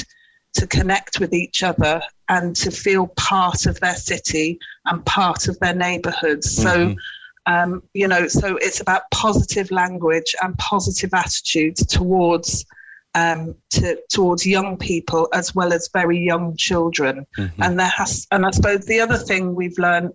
to 0.54 0.68
connect 0.68 1.20
with 1.20 1.34
each 1.34 1.64
other 1.64 2.02
and 2.30 2.56
to 2.58 2.72
feel 2.72 3.08
part 3.18 3.66
of 3.66 3.80
their 3.80 3.96
city 3.96 4.60
and 4.86 5.06
part 5.06 5.48
of 5.48 5.58
their 5.60 5.74
neighbourhoods. 5.76 6.50
So 6.52 6.96
um, 7.48 7.84
you 7.94 8.08
know, 8.08 8.28
so 8.28 8.58
it's 8.58 8.80
about 8.82 9.10
positive 9.12 9.72
language 9.72 10.36
and 10.42 10.58
positive 10.58 11.14
attitudes 11.14 11.86
towards 11.86 12.66
um, 13.16 13.56
to 13.72 13.98
towards 14.10 14.46
young 14.46 14.78
people 14.78 15.28
as 15.34 15.54
well 15.54 15.74
as 15.74 15.90
very 15.92 16.20
young 16.20 16.56
children. 16.56 17.26
And 17.60 17.80
there 17.80 17.88
has, 17.88 18.28
and 18.32 18.46
I 18.46 18.52
suppose 18.52 18.86
the 18.86 19.00
other 19.02 19.18
thing 19.18 19.54
we've 19.54 19.78
learned 19.78 20.12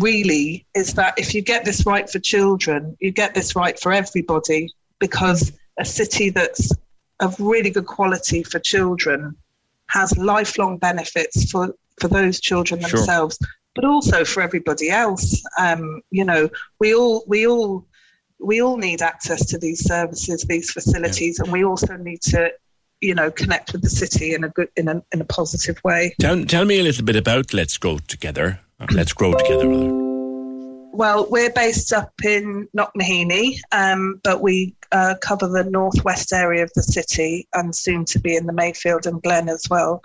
really 0.00 0.66
is 0.74 0.94
that 0.94 1.14
if 1.18 1.34
you 1.34 1.42
get 1.42 1.64
this 1.64 1.84
right 1.86 2.08
for 2.08 2.18
children, 2.18 2.96
you 3.00 3.10
get 3.10 3.34
this 3.34 3.56
right 3.56 3.78
for 3.78 3.92
everybody 3.92 4.72
because 4.98 5.52
a 5.78 5.84
city 5.84 6.30
that's 6.30 6.72
of 7.20 7.38
really 7.40 7.70
good 7.70 7.86
quality 7.86 8.42
for 8.42 8.58
children 8.58 9.36
has 9.88 10.16
lifelong 10.18 10.78
benefits 10.78 11.50
for 11.50 11.74
for 12.00 12.08
those 12.08 12.40
children 12.40 12.80
Sure. 12.80 12.90
themselves 12.90 13.38
but 13.74 13.84
also 13.84 14.24
for 14.24 14.42
everybody 14.42 14.90
else 14.90 15.42
um, 15.58 16.00
you 16.10 16.24
know 16.24 16.48
we 16.80 16.94
all 16.94 17.24
we 17.26 17.46
all 17.46 17.86
we 18.42 18.60
all 18.60 18.76
need 18.76 19.02
access 19.02 19.46
to 19.46 19.58
these 19.58 19.84
services 19.84 20.44
these 20.48 20.70
facilities 20.70 21.38
and 21.38 21.52
we 21.52 21.64
also 21.64 21.96
need 21.96 22.20
to 22.20 22.50
you 23.00 23.14
know 23.14 23.30
connect 23.30 23.72
with 23.72 23.82
the 23.82 23.90
city 23.90 24.34
in 24.34 24.44
a 24.44 24.48
good 24.48 24.68
in 24.76 24.88
a, 24.88 25.02
in 25.12 25.20
a 25.20 25.24
positive 25.24 25.78
way 25.84 26.14
Tell, 26.20 26.44
tell 26.44 26.64
me 26.64 26.78
a 26.78 26.82
little 26.82 27.04
bit 27.04 27.16
about 27.16 27.52
Let's 27.52 27.76
Grow 27.78 27.98
Together. 27.98 28.60
Let's 28.90 29.12
Grow 29.12 29.32
Together, 29.34 29.68
rather. 29.68 30.02
Well, 30.94 31.26
we're 31.30 31.50
based 31.50 31.92
up 31.92 32.12
in 32.22 32.68
Knocknaheeny, 32.76 33.56
um, 33.72 34.20
but 34.22 34.42
we 34.42 34.76
uh, 34.92 35.14
cover 35.22 35.48
the 35.48 35.64
northwest 35.64 36.32
area 36.32 36.62
of 36.62 36.70
the 36.74 36.82
city 36.82 37.48
and 37.54 37.74
soon 37.74 38.04
to 38.06 38.20
be 38.20 38.36
in 38.36 38.46
the 38.46 38.52
Mayfield 38.52 39.06
and 39.06 39.22
Glen 39.22 39.48
as 39.48 39.64
well. 39.70 40.02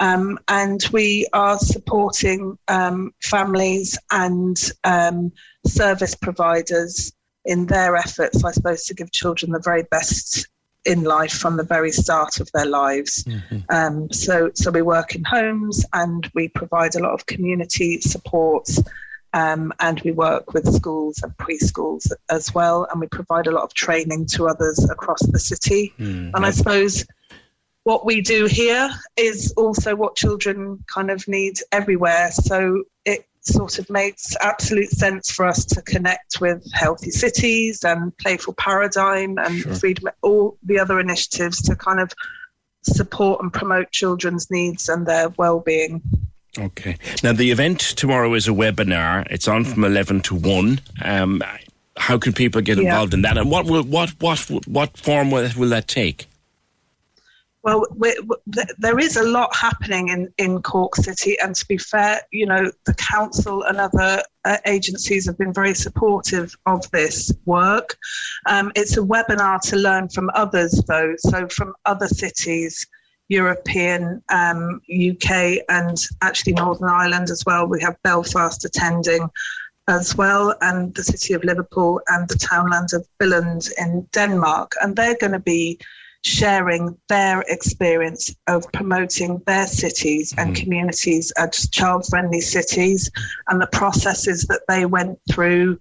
Um, 0.00 0.38
and 0.48 0.84
we 0.92 1.26
are 1.32 1.58
supporting 1.58 2.58
um, 2.66 3.14
families 3.22 3.96
and 4.10 4.56
um, 4.82 5.32
service 5.64 6.16
providers 6.16 7.12
in 7.46 7.66
their 7.66 7.96
efforts, 7.96 8.44
I 8.44 8.50
suppose, 8.50 8.84
to 8.84 8.94
give 8.94 9.10
children 9.12 9.52
the 9.52 9.60
very 9.60 9.84
best 9.90 10.48
in 10.84 11.02
life 11.02 11.32
from 11.32 11.56
the 11.56 11.64
very 11.64 11.90
start 11.90 12.38
of 12.40 12.50
their 12.52 12.66
lives. 12.66 13.24
Um, 13.70 14.10
so, 14.12 14.50
so 14.54 14.70
we 14.70 14.82
work 14.82 15.14
in 15.14 15.24
homes 15.24 15.84
and 15.92 16.30
we 16.34 16.48
provide 16.48 16.94
a 16.94 17.00
lot 17.00 17.12
of 17.12 17.26
community 17.26 18.00
supports. 18.00 18.80
Um, 19.32 19.72
and 19.80 20.00
we 20.00 20.12
work 20.12 20.54
with 20.54 20.72
schools 20.72 21.20
and 21.22 21.36
preschools 21.36 22.10
as 22.30 22.54
well, 22.54 22.86
and 22.90 23.00
we 23.00 23.06
provide 23.06 23.46
a 23.46 23.50
lot 23.50 23.64
of 23.64 23.74
training 23.74 24.26
to 24.26 24.48
others 24.48 24.88
across 24.88 25.20
the 25.26 25.38
city. 25.38 25.92
Hmm. 25.98 26.30
And 26.32 26.46
I 26.46 26.52
suppose 26.52 27.04
what 27.82 28.06
we 28.06 28.22
do 28.22 28.46
here 28.46 28.88
is 29.16 29.52
also 29.58 29.94
what 29.94 30.16
children 30.16 30.82
kind 30.92 31.10
of 31.10 31.28
need 31.28 31.58
everywhere. 31.70 32.30
So 32.32 32.84
sort 33.46 33.78
of 33.78 33.88
makes 33.88 34.36
absolute 34.40 34.90
sense 34.90 35.30
for 35.30 35.46
us 35.46 35.64
to 35.64 35.82
connect 35.82 36.40
with 36.40 36.66
healthy 36.72 37.10
cities 37.10 37.84
and 37.84 38.16
playful 38.18 38.54
paradigm 38.54 39.38
and 39.38 39.62
freedom, 39.78 40.08
all 40.22 40.58
the 40.62 40.78
other 40.78 40.98
initiatives 41.00 41.62
to 41.62 41.76
kind 41.76 42.00
of 42.00 42.12
support 42.82 43.42
and 43.42 43.52
promote 43.52 43.90
children's 43.92 44.50
needs 44.50 44.88
and 44.88 45.06
their 45.06 45.28
well-being. 45.30 46.02
Okay. 46.58 46.96
Now, 47.22 47.32
the 47.32 47.50
event 47.50 47.80
tomorrow 47.80 48.32
is 48.34 48.48
a 48.48 48.52
webinar. 48.52 49.26
It's 49.30 49.46
on 49.46 49.64
from 49.64 49.84
11 49.84 50.22
to 50.22 50.34
1. 50.34 50.80
Um, 51.04 51.42
how 51.98 52.18
can 52.18 52.32
people 52.32 52.60
get 52.62 52.78
Yeah. 52.78 52.84
involved 52.84 53.14
in 53.14 53.22
that? 53.22 53.36
And 53.38 53.50
what 53.50 53.66
will 53.66 53.82
what 53.82 54.10
what 54.20 54.38
what 54.66 54.96
form 54.98 55.30
will, 55.30 55.48
will 55.56 55.68
that 55.70 55.88
take? 55.88 56.26
Well, 57.66 57.84
we, 57.96 58.14
we, 58.28 58.36
th- 58.54 58.68
there 58.78 59.00
is 59.00 59.16
a 59.16 59.24
lot 59.24 59.52
happening 59.56 60.10
in, 60.10 60.32
in 60.38 60.62
Cork 60.62 60.94
City, 60.94 61.36
and 61.40 61.52
to 61.56 61.66
be 61.66 61.76
fair, 61.76 62.20
you 62.30 62.46
know, 62.46 62.70
the 62.84 62.94
council 62.94 63.64
and 63.64 63.78
other 63.78 64.22
uh, 64.44 64.58
agencies 64.66 65.26
have 65.26 65.36
been 65.36 65.52
very 65.52 65.74
supportive 65.74 66.54
of 66.66 66.88
this 66.92 67.32
work. 67.44 67.96
Um, 68.46 68.70
it's 68.76 68.96
a 68.96 69.00
webinar 69.00 69.60
to 69.62 69.76
learn 69.76 70.08
from 70.10 70.30
others, 70.34 70.80
though, 70.86 71.14
so 71.18 71.48
from 71.48 71.74
other 71.86 72.06
cities, 72.06 72.86
European, 73.26 74.22
um, 74.28 74.80
UK, 74.88 75.58
and 75.68 76.06
actually 76.22 76.52
Northern 76.52 76.88
Ireland 76.88 77.30
as 77.30 77.42
well. 77.46 77.66
We 77.66 77.82
have 77.82 78.00
Belfast 78.04 78.64
attending 78.64 79.28
as 79.88 80.14
well, 80.14 80.54
and 80.60 80.94
the 80.94 81.02
city 81.02 81.34
of 81.34 81.42
Liverpool 81.42 82.00
and 82.06 82.28
the 82.28 82.38
townland 82.38 82.90
of 82.92 83.04
Billund 83.20 83.68
in 83.76 84.06
Denmark, 84.12 84.70
and 84.80 84.94
they're 84.94 85.18
going 85.18 85.32
to 85.32 85.40
be 85.40 85.80
sharing 86.26 86.98
their 87.08 87.42
experience 87.48 88.34
of 88.48 88.64
promoting 88.72 89.40
their 89.46 89.66
cities 89.66 90.34
and 90.36 90.56
communities 90.56 91.32
as 91.38 91.68
child-friendly 91.70 92.40
cities 92.40 93.10
and 93.48 93.60
the 93.60 93.68
processes 93.68 94.44
that 94.48 94.62
they 94.68 94.86
went 94.86 95.18
through. 95.30 95.78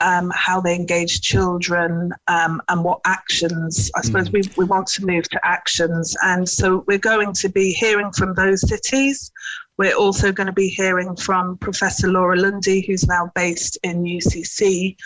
Um, 0.00 0.32
how 0.34 0.60
they 0.60 0.74
engage 0.74 1.20
children 1.20 2.12
um, 2.26 2.60
and 2.68 2.82
what 2.82 3.00
actions. 3.04 3.88
I 3.94 4.00
suppose 4.00 4.32
we, 4.32 4.42
we 4.56 4.64
want 4.64 4.88
to 4.88 5.06
move 5.06 5.28
to 5.28 5.38
actions. 5.44 6.16
And 6.24 6.48
so 6.48 6.82
we're 6.88 6.98
going 6.98 7.32
to 7.34 7.48
be 7.48 7.70
hearing 7.70 8.10
from 8.10 8.34
those 8.34 8.68
cities. 8.68 9.30
We're 9.78 9.94
also 9.94 10.32
going 10.32 10.48
to 10.48 10.52
be 10.52 10.66
hearing 10.66 11.14
from 11.14 11.56
Professor 11.58 12.08
Laura 12.08 12.36
Lundy, 12.36 12.84
who's 12.84 13.06
now 13.06 13.30
based 13.36 13.78
in 13.84 14.02
UCC, 14.02 14.96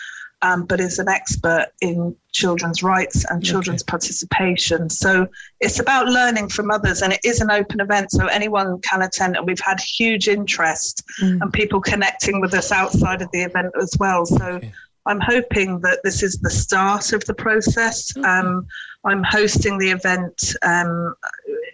um, 0.41 0.65
but 0.65 0.79
is 0.79 0.99
an 0.99 1.09
expert 1.09 1.67
in 1.81 2.15
children's 2.31 2.83
rights 2.83 3.25
and 3.29 3.43
children's 3.43 3.81
participation. 3.81 4.89
So 4.89 5.27
it's 5.59 5.79
about 5.79 6.07
learning 6.07 6.49
from 6.49 6.69
others, 6.69 7.01
and 7.01 7.11
it 7.11 7.21
is 7.23 7.41
an 7.41 7.49
open 7.49 7.79
event, 7.79 8.11
so 8.11 8.27
anyone 8.27 8.79
can 8.81 9.01
attend. 9.01 9.35
And 9.35 9.47
we've 9.47 9.59
had 9.59 9.79
huge 9.79 10.27
interest 10.27 11.03
and 11.41 11.51
people 11.53 11.81
connecting 11.81 12.39
with 12.39 12.53
us 12.53 12.71
outside 12.71 13.21
of 13.21 13.31
the 13.31 13.41
event 13.41 13.73
as 13.81 13.95
well. 13.99 14.25
So 14.25 14.59
I'm 15.07 15.21
hoping 15.21 15.79
that 15.79 16.01
this 16.03 16.21
is 16.21 16.37
the 16.37 16.49
start 16.49 17.13
of 17.13 17.25
the 17.25 17.33
process. 17.33 18.15
Um, 18.17 18.67
I'm 19.05 19.23
hosting 19.23 19.77
the 19.77 19.89
event, 19.89 20.53
um, 20.63 21.15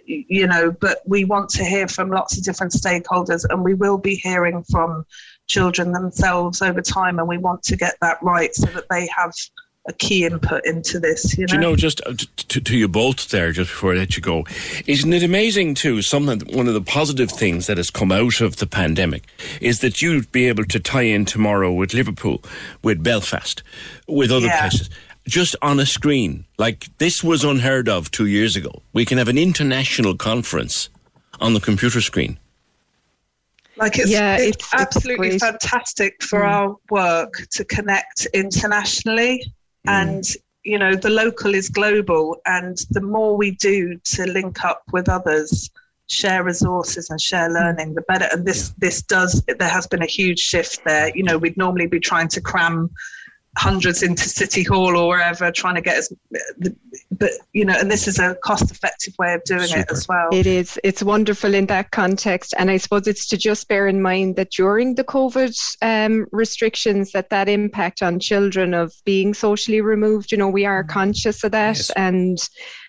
you 0.06 0.46
know, 0.48 0.72
but 0.72 1.00
we 1.06 1.26
want 1.26 1.50
to 1.52 1.66
hear 1.66 1.88
from 1.88 2.12
lots 2.12 2.38
of 2.38 2.44
different 2.44 2.74
stakeholders, 2.74 3.44
and 3.50 3.64
we 3.64 3.74
will 3.74 3.98
be 3.98 4.16
hearing 4.16 4.64
from 4.64 5.06
children 5.54 5.92
themselves 5.92 6.62
over 6.62 6.82
time, 6.82 7.20
and 7.20 7.28
we 7.28 7.38
want 7.38 7.62
to 7.64 7.76
get 7.76 7.96
that 8.02 8.18
right 8.24 8.54
so 8.56 8.66
that 8.68 8.86
they 8.90 9.08
have 9.16 9.32
a 9.88 9.94
key 9.94 10.26
input 10.26 10.66
into 10.66 11.00
this. 11.00 11.38
You 11.38 11.44
know, 11.44 11.48
Do 11.48 11.56
you 11.56 11.62
know, 11.62 11.76
just 11.76 12.02
uh, 12.06 12.14
to, 12.48 12.62
to 12.62 12.78
you 12.78 12.88
both 12.88 13.28
there, 13.30 13.52
just 13.52 13.70
before 13.70 13.94
I 13.94 13.98
let 13.98 14.16
you 14.16 14.22
go, 14.22 14.46
isn't 14.88 15.12
it 15.14 15.24
amazing 15.24 15.76
too? 15.76 16.02
Something, 16.02 16.40
one 16.58 16.68
of 16.68 16.74
the 16.74 16.82
positive 16.82 17.30
things 17.30 17.68
that 17.68 17.78
has 17.78 17.90
come 17.92 18.12
out 18.12 18.40
of 18.42 18.56
the 18.58 18.66
pandemic 18.66 19.24
is 19.62 19.80
that 19.82 20.02
you'd 20.02 20.32
be 20.32 20.48
able 20.48 20.66
to 20.66 20.80
tie 20.80 21.02
in 21.16 21.26
tomorrow 21.26 21.72
with 21.72 21.94
Liverpool, 21.94 22.42
with 22.82 23.04
Belfast, 23.04 23.62
with 24.08 24.32
other 24.32 24.48
Yeah. 24.48 24.62
places, 24.62 24.90
just 25.28 25.56
on 25.62 25.80
a 25.80 25.86
screen. 25.86 26.46
Like 26.58 26.88
this 26.98 27.24
was 27.24 27.44
unheard 27.44 27.88
of 27.90 28.10
two 28.10 28.26
years 28.28 28.56
ago. 28.56 28.82
We 28.94 29.04
can 29.06 29.18
have 29.18 29.28
an 29.28 29.38
international 29.38 30.16
conference 30.16 30.90
on 31.42 31.54
the 31.54 31.60
computer 31.60 32.00
screen. 32.02 32.38
Like 33.78 33.98
it's, 33.98 34.10
Yeah, 34.10 34.36
it's, 34.36 34.44
it's- 34.44 34.70
it's 34.74 34.82
absolutely 34.82 35.30
great. 35.30 35.42
fantastic 35.42 36.22
for 36.24 36.42
Mm. 36.42 36.50
our 36.52 36.76
work 36.92 37.34
to 37.52 37.66
connect 37.66 38.28
internationally, 38.34 39.44
and 39.88 40.24
you 40.64 40.78
know 40.80 40.96
the 40.96 41.10
local 41.10 41.54
is 41.56 41.70
global, 41.70 42.38
and 42.46 42.78
the 42.92 43.02
more 43.02 43.36
we 43.36 43.52
do 43.52 43.98
to 44.16 44.26
link 44.26 44.64
up 44.64 44.84
with 44.92 45.10
others, 45.10 45.70
share 46.08 46.44
resources 46.44 47.10
and 47.10 47.20
share 47.20 47.50
learning, 47.50 47.96
the 47.96 48.02
better. 48.04 48.28
And 48.32 48.46
this 48.46 48.70
this 48.78 49.02
does 49.02 49.44
there 49.60 49.70
has 49.70 49.88
been 49.88 50.04
a 50.04 50.08
huge 50.20 50.40
shift 50.40 50.84
there. 50.86 51.12
You 51.16 51.24
know, 51.24 51.38
we'd 51.38 51.58
normally 51.58 51.88
be 51.88 52.00
trying 52.00 52.28
to 52.30 52.42
cram 52.42 52.90
hundreds 53.58 54.02
into 54.02 54.24
city 54.24 54.64
hall 54.64 54.98
or 54.98 55.08
wherever 55.08 55.52
trying 55.52 55.76
to 55.76 55.82
get 55.82 55.98
as 55.98 56.12
but 57.12 57.32
you 57.54 57.64
know 57.64 57.76
and 57.80 57.92
this 57.92 58.08
is 58.08 58.18
a 58.18 58.36
cost 58.44 58.72
effective 58.72 59.14
way 59.20 59.34
of 59.34 59.44
doing 59.44 59.70
it 59.70 59.92
as 59.92 60.08
well. 60.08 60.30
It 60.32 60.48
is. 60.48 60.80
It's 60.84 61.04
wonderful 61.04 61.54
in 61.54 61.68
that 61.68 61.92
context, 61.92 62.54
and 62.58 62.72
I 62.72 62.78
suppose 62.78 63.08
it's 63.08 63.28
to 63.30 63.38
just 63.38 63.68
bear 63.68 63.88
in 63.88 64.02
mind 64.02 64.36
that 64.38 64.52
during 64.52 64.96
the 64.96 65.04
COVID 65.04 65.56
um, 65.82 66.28
restrictions, 66.32 67.12
that 67.12 67.30
that 67.30 67.50
impact 67.50 68.02
on 68.02 68.20
children 68.20 68.74
of 68.74 68.94
being 69.06 69.34
socially 69.34 69.82
removed. 69.82 70.32
You 70.32 70.38
know, 70.38 70.50
we 70.50 70.66
are 70.66 70.84
conscious 70.84 71.44
of 71.44 71.52
that, 71.52 71.90
and 71.96 72.38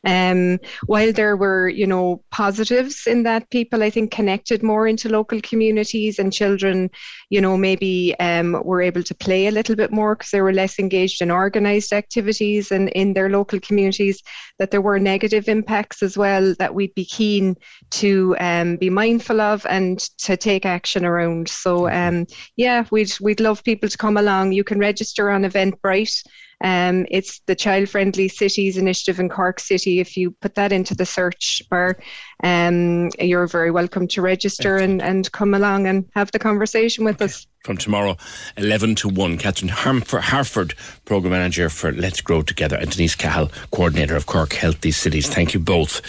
um, 0.07 0.59
while 0.87 1.13
there 1.13 1.37
were, 1.37 1.69
you 1.69 1.87
know, 1.87 2.23
positives 2.31 3.07
in 3.07 3.23
that, 3.25 3.51
people 3.51 3.83
I 3.83 3.91
think 3.91 4.11
connected 4.11 4.63
more 4.63 4.87
into 4.87 5.09
local 5.09 5.41
communities, 5.41 6.19
and 6.19 6.33
children, 6.33 6.91
you 7.31 7.41
know, 7.41 7.57
maybe 7.57 8.15
um, 8.21 8.63
were 8.65 8.83
able 8.83 9.03
to 9.03 9.15
play 9.15 9.47
a 9.47 9.51
little 9.51 9.77
bit 9.77 9.93
more 9.93 10.15
because 10.15 10.31
they 10.31 10.41
were 10.41 10.53
less 10.53 10.79
engaged 10.79 11.23
in 11.23 11.31
organised 11.31 11.93
activities 11.93 12.73
and 12.73 12.89
in 12.91 13.15
their 13.15 13.31
local 13.31 13.61
communities. 13.61 14.23
That 14.59 14.71
there 14.71 14.81
were 14.81 14.99
negative 14.99 15.49
impacts 15.49 16.03
as 16.03 16.17
well 16.17 16.55
that 16.59 16.75
we'd 16.75 16.95
be 16.95 17.05
keen 17.05 17.57
to 17.91 18.37
um, 18.39 18.77
be 18.77 18.91
mindful 18.91 19.41
of 19.41 19.67
and 19.67 19.99
to 20.19 20.37
take 20.37 20.65
action 20.65 21.05
around. 21.05 21.49
So 21.49 21.89
um, 21.91 22.27
yeah, 22.57 22.85
we'd 22.91 23.13
we'd 23.21 23.41
love 23.41 23.65
people 23.65 23.89
to 23.89 23.99
come 23.99 24.17
along. 24.17 24.53
You 24.53 24.65
can 24.65 24.79
register 24.79 25.31
on 25.31 25.43
Eventbrite. 25.43 26.25
Um, 26.61 27.07
it's 27.11 27.41
the 27.47 27.55
Child 27.55 27.89
Friendly 27.89 28.29
Cities 28.29 28.77
Initiative 28.77 29.21
in 29.21 29.29
Cork 29.29 29.61
City. 29.61 30.01
If 30.01 30.17
you 30.17 30.31
put 30.31 30.55
that 30.55 30.73
into 30.73 30.95
the 30.95 31.07
search 31.07 31.63
bar, 31.71 31.99
um, 32.43 33.11
you're 33.19 33.47
very 33.47 33.71
welcome 33.71 34.09
to 34.09 34.23
register 34.23 34.77
and, 34.77 35.03
and 35.03 35.31
come 35.33 35.55
along 35.55 35.87
and 35.87 36.09
have 36.15 36.31
the 36.33 36.39
conversation 36.39 37.05
with 37.05 37.21
us. 37.21 37.47
from 37.65 37.77
tomorrow, 37.77 38.17
11 38.57 38.95
to 38.97 39.09
1. 39.09 39.39
Catherine 39.39 39.69
Harmford, 39.69 40.23
Harford, 40.23 40.75
Programme 41.05 41.33
Manager 41.33 41.69
for 41.69 41.93
Let's 41.93 42.21
Grow 42.21 42.43
Together, 42.43 42.77
and 42.77 42.91
Denise 42.91 43.15
Cahill, 43.15 43.51
Coordinator 43.71 44.17
of 44.17 44.27
Cork 44.27 44.53
Healthy 44.53 44.93
Cities. 44.93 45.29
Thank 45.29 45.55
you 45.55 45.61
both. 45.61 46.01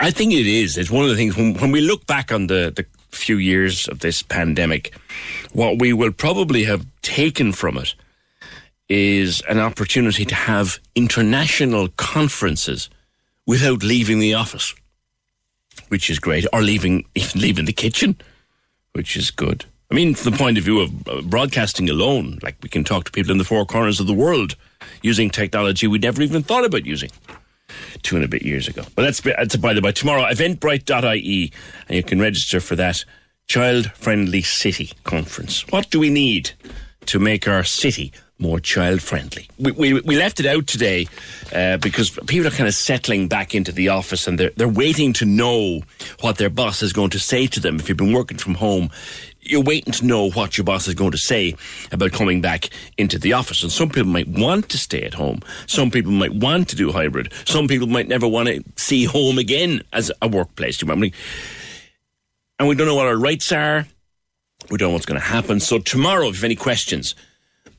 I 0.00 0.10
think 0.10 0.32
it 0.32 0.46
is. 0.46 0.78
It's 0.78 0.90
one 0.90 1.04
of 1.04 1.10
the 1.10 1.16
things, 1.16 1.36
when, 1.36 1.54
when 1.54 1.70
we 1.70 1.80
look 1.80 2.06
back 2.06 2.32
on 2.32 2.46
the, 2.46 2.72
the 2.74 2.86
few 3.10 3.36
years 3.36 3.88
of 3.88 3.98
this 4.00 4.22
pandemic, 4.22 4.94
what 5.52 5.78
we 5.78 5.92
will 5.92 6.12
probably 6.12 6.64
have 6.64 6.86
taken 7.02 7.52
from 7.52 7.76
it 7.76 7.94
is 8.90 9.40
an 9.48 9.58
opportunity 9.58 10.24
to 10.24 10.34
have 10.34 10.80
international 10.96 11.88
conferences 11.96 12.90
without 13.46 13.82
leaving 13.82 14.18
the 14.18 14.34
office, 14.34 14.74
which 15.88 16.10
is 16.10 16.18
great, 16.18 16.44
or 16.52 16.60
leaving 16.60 17.04
even 17.14 17.40
leaving 17.40 17.64
the 17.64 17.72
kitchen, 17.72 18.16
which 18.92 19.16
is 19.16 19.30
good. 19.30 19.64
I 19.90 19.94
mean, 19.94 20.14
from 20.14 20.32
the 20.32 20.38
point 20.38 20.58
of 20.58 20.64
view 20.64 20.80
of 20.80 21.08
uh, 21.08 21.22
broadcasting 21.22 21.88
alone, 21.88 22.38
like 22.42 22.56
we 22.62 22.68
can 22.68 22.84
talk 22.84 23.04
to 23.04 23.12
people 23.12 23.32
in 23.32 23.38
the 23.38 23.44
four 23.44 23.64
corners 23.64 23.98
of 24.00 24.06
the 24.06 24.14
world 24.14 24.56
using 25.02 25.30
technology 25.30 25.86
we 25.86 25.98
never 25.98 26.22
even 26.22 26.42
thought 26.42 26.64
about 26.64 26.86
using 26.86 27.10
two 28.02 28.16
and 28.16 28.24
a 28.24 28.28
bit 28.28 28.42
years 28.42 28.68
ago. 28.68 28.82
But 28.94 29.02
that's, 29.02 29.20
that's 29.20 29.56
by 29.56 29.72
the 29.72 29.82
by. 29.82 29.92
Tomorrow, 29.92 30.24
eventbrite.ie, 30.24 31.52
and 31.88 31.96
you 31.96 32.02
can 32.02 32.20
register 32.20 32.60
for 32.60 32.76
that 32.76 33.04
child 33.48 33.90
friendly 33.92 34.42
city 34.42 34.92
conference. 35.02 35.66
What 35.68 35.90
do 35.90 35.98
we 35.98 36.08
need 36.10 36.52
to 37.06 37.18
make 37.18 37.48
our 37.48 37.64
city 37.64 38.12
more 38.40 38.58
child 38.58 39.02
friendly? 39.02 39.48
We, 39.58 39.72
we, 39.72 40.00
we 40.00 40.16
left 40.16 40.40
it 40.40 40.46
out 40.46 40.66
today 40.66 41.06
uh, 41.52 41.76
because 41.76 42.10
people 42.26 42.48
are 42.48 42.50
kind 42.50 42.68
of 42.68 42.74
settling 42.74 43.28
back 43.28 43.54
into 43.54 43.72
the 43.72 43.88
office 43.88 44.26
and 44.26 44.38
they're, 44.38 44.50
they're 44.56 44.68
waiting 44.68 45.12
to 45.14 45.24
know 45.24 45.82
what 46.20 46.38
their 46.38 46.50
boss 46.50 46.82
is 46.82 46.92
going 46.92 47.10
to 47.10 47.18
say 47.18 47.46
to 47.48 47.60
them. 47.60 47.76
If 47.76 47.88
you've 47.88 47.98
been 47.98 48.12
working 48.12 48.38
from 48.38 48.54
home, 48.54 48.90
you're 49.40 49.62
waiting 49.62 49.92
to 49.94 50.06
know 50.06 50.30
what 50.30 50.56
your 50.56 50.64
boss 50.64 50.86
is 50.88 50.94
going 50.94 51.12
to 51.12 51.18
say 51.18 51.56
about 51.92 52.12
coming 52.12 52.40
back 52.40 52.70
into 52.98 53.18
the 53.18 53.32
office. 53.32 53.62
And 53.62 53.72
some 53.72 53.88
people 53.88 54.10
might 54.10 54.28
want 54.28 54.68
to 54.70 54.78
stay 54.78 55.02
at 55.02 55.14
home. 55.14 55.40
Some 55.66 55.90
people 55.90 56.12
might 56.12 56.34
want 56.34 56.68
to 56.68 56.76
do 56.76 56.92
hybrid. 56.92 57.32
Some 57.44 57.66
people 57.68 57.86
might 57.86 58.08
never 58.08 58.28
want 58.28 58.48
to 58.48 58.62
see 58.76 59.04
home 59.04 59.38
again 59.38 59.82
as 59.92 60.10
a 60.22 60.28
workplace. 60.28 60.82
And 60.82 61.00
we 61.00 62.74
don't 62.74 62.86
know 62.86 62.94
what 62.94 63.06
our 63.06 63.16
rights 63.16 63.50
are. 63.52 63.86
We 64.70 64.78
don't 64.78 64.90
know 64.90 64.92
what's 64.92 65.06
going 65.06 65.20
to 65.20 65.26
happen. 65.26 65.58
So 65.58 65.78
tomorrow, 65.78 66.28
if 66.28 66.34
you 66.34 66.40
have 66.40 66.44
any 66.44 66.54
questions 66.54 67.14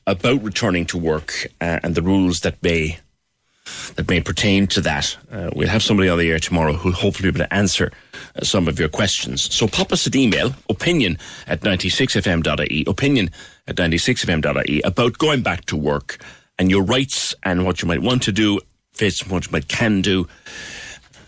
about 0.06 0.42
returning 0.42 0.86
to 0.86 0.98
work 0.98 1.46
uh, 1.60 1.80
and 1.82 1.94
the 1.94 2.02
rules 2.02 2.40
that 2.40 2.62
may 2.62 2.98
that 3.94 4.08
may 4.08 4.20
pertain 4.20 4.66
to 4.66 4.80
that. 4.80 5.16
Uh, 5.30 5.50
we'll 5.54 5.68
have 5.68 5.82
somebody 5.82 6.08
on 6.08 6.18
the 6.18 6.30
air 6.30 6.38
tomorrow 6.38 6.72
who'll 6.72 6.92
hopefully 6.92 7.30
be 7.30 7.36
able 7.38 7.46
to 7.46 7.54
answer 7.54 7.92
uh, 8.36 8.44
some 8.44 8.66
of 8.68 8.78
your 8.78 8.88
questions. 8.88 9.54
So 9.54 9.68
pop 9.68 9.92
us 9.92 10.06
an 10.06 10.16
email, 10.16 10.54
opinion 10.68 11.18
at 11.46 11.60
96fm.ie, 11.60 12.84
opinion 12.86 13.30
at 13.66 13.76
96fm.ie 13.76 14.82
about 14.82 15.18
going 15.18 15.42
back 15.42 15.64
to 15.66 15.76
work 15.76 16.18
and 16.58 16.70
your 16.70 16.82
rights 16.82 17.34
and 17.44 17.64
what 17.64 17.82
you 17.82 17.88
might 17.88 18.02
want 18.02 18.22
to 18.24 18.32
do, 18.32 18.60
face 18.92 19.26
what 19.26 19.46
you 19.46 19.52
might 19.52 19.68
can 19.68 20.00
do. 20.02 20.26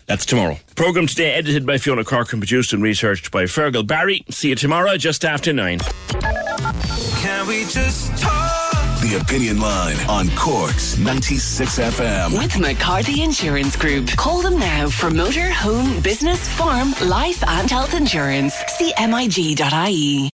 That's 0.07 0.25
tomorrow. 0.25 0.59
Program 0.75 1.07
today 1.07 1.33
edited 1.33 1.65
by 1.65 1.77
Fiona 1.77 2.03
Cork 2.03 2.31
and 2.31 2.41
produced 2.41 2.73
and 2.73 2.83
researched 2.83 3.31
by 3.31 3.45
Fergal 3.45 3.87
Barry. 3.87 4.23
See 4.29 4.49
you 4.49 4.55
tomorrow 4.55 4.97
just 4.97 5.25
after 5.25 5.51
nine. 5.51 5.79
Can 5.79 7.47
we 7.47 7.61
just 7.65 8.15
talk? 8.21 8.64
The 9.05 9.17
Opinion 9.17 9.59
Line 9.59 9.97
on 10.09 10.29
Cork's 10.35 10.97
96 10.97 11.77
FM. 11.77 12.39
With 12.39 12.57
McCarthy 12.57 13.21
Insurance 13.21 13.75
Group. 13.75 14.07
Call 14.17 14.41
them 14.41 14.57
now 14.57 14.89
for 14.89 15.11
motor, 15.11 15.51
home, 15.51 16.01
business, 16.01 16.49
farm, 16.49 16.95
life 17.03 17.43
and 17.47 17.69
health 17.69 17.93
insurance. 17.93 18.55
See 18.79 18.93
mig.ie. 18.97 20.31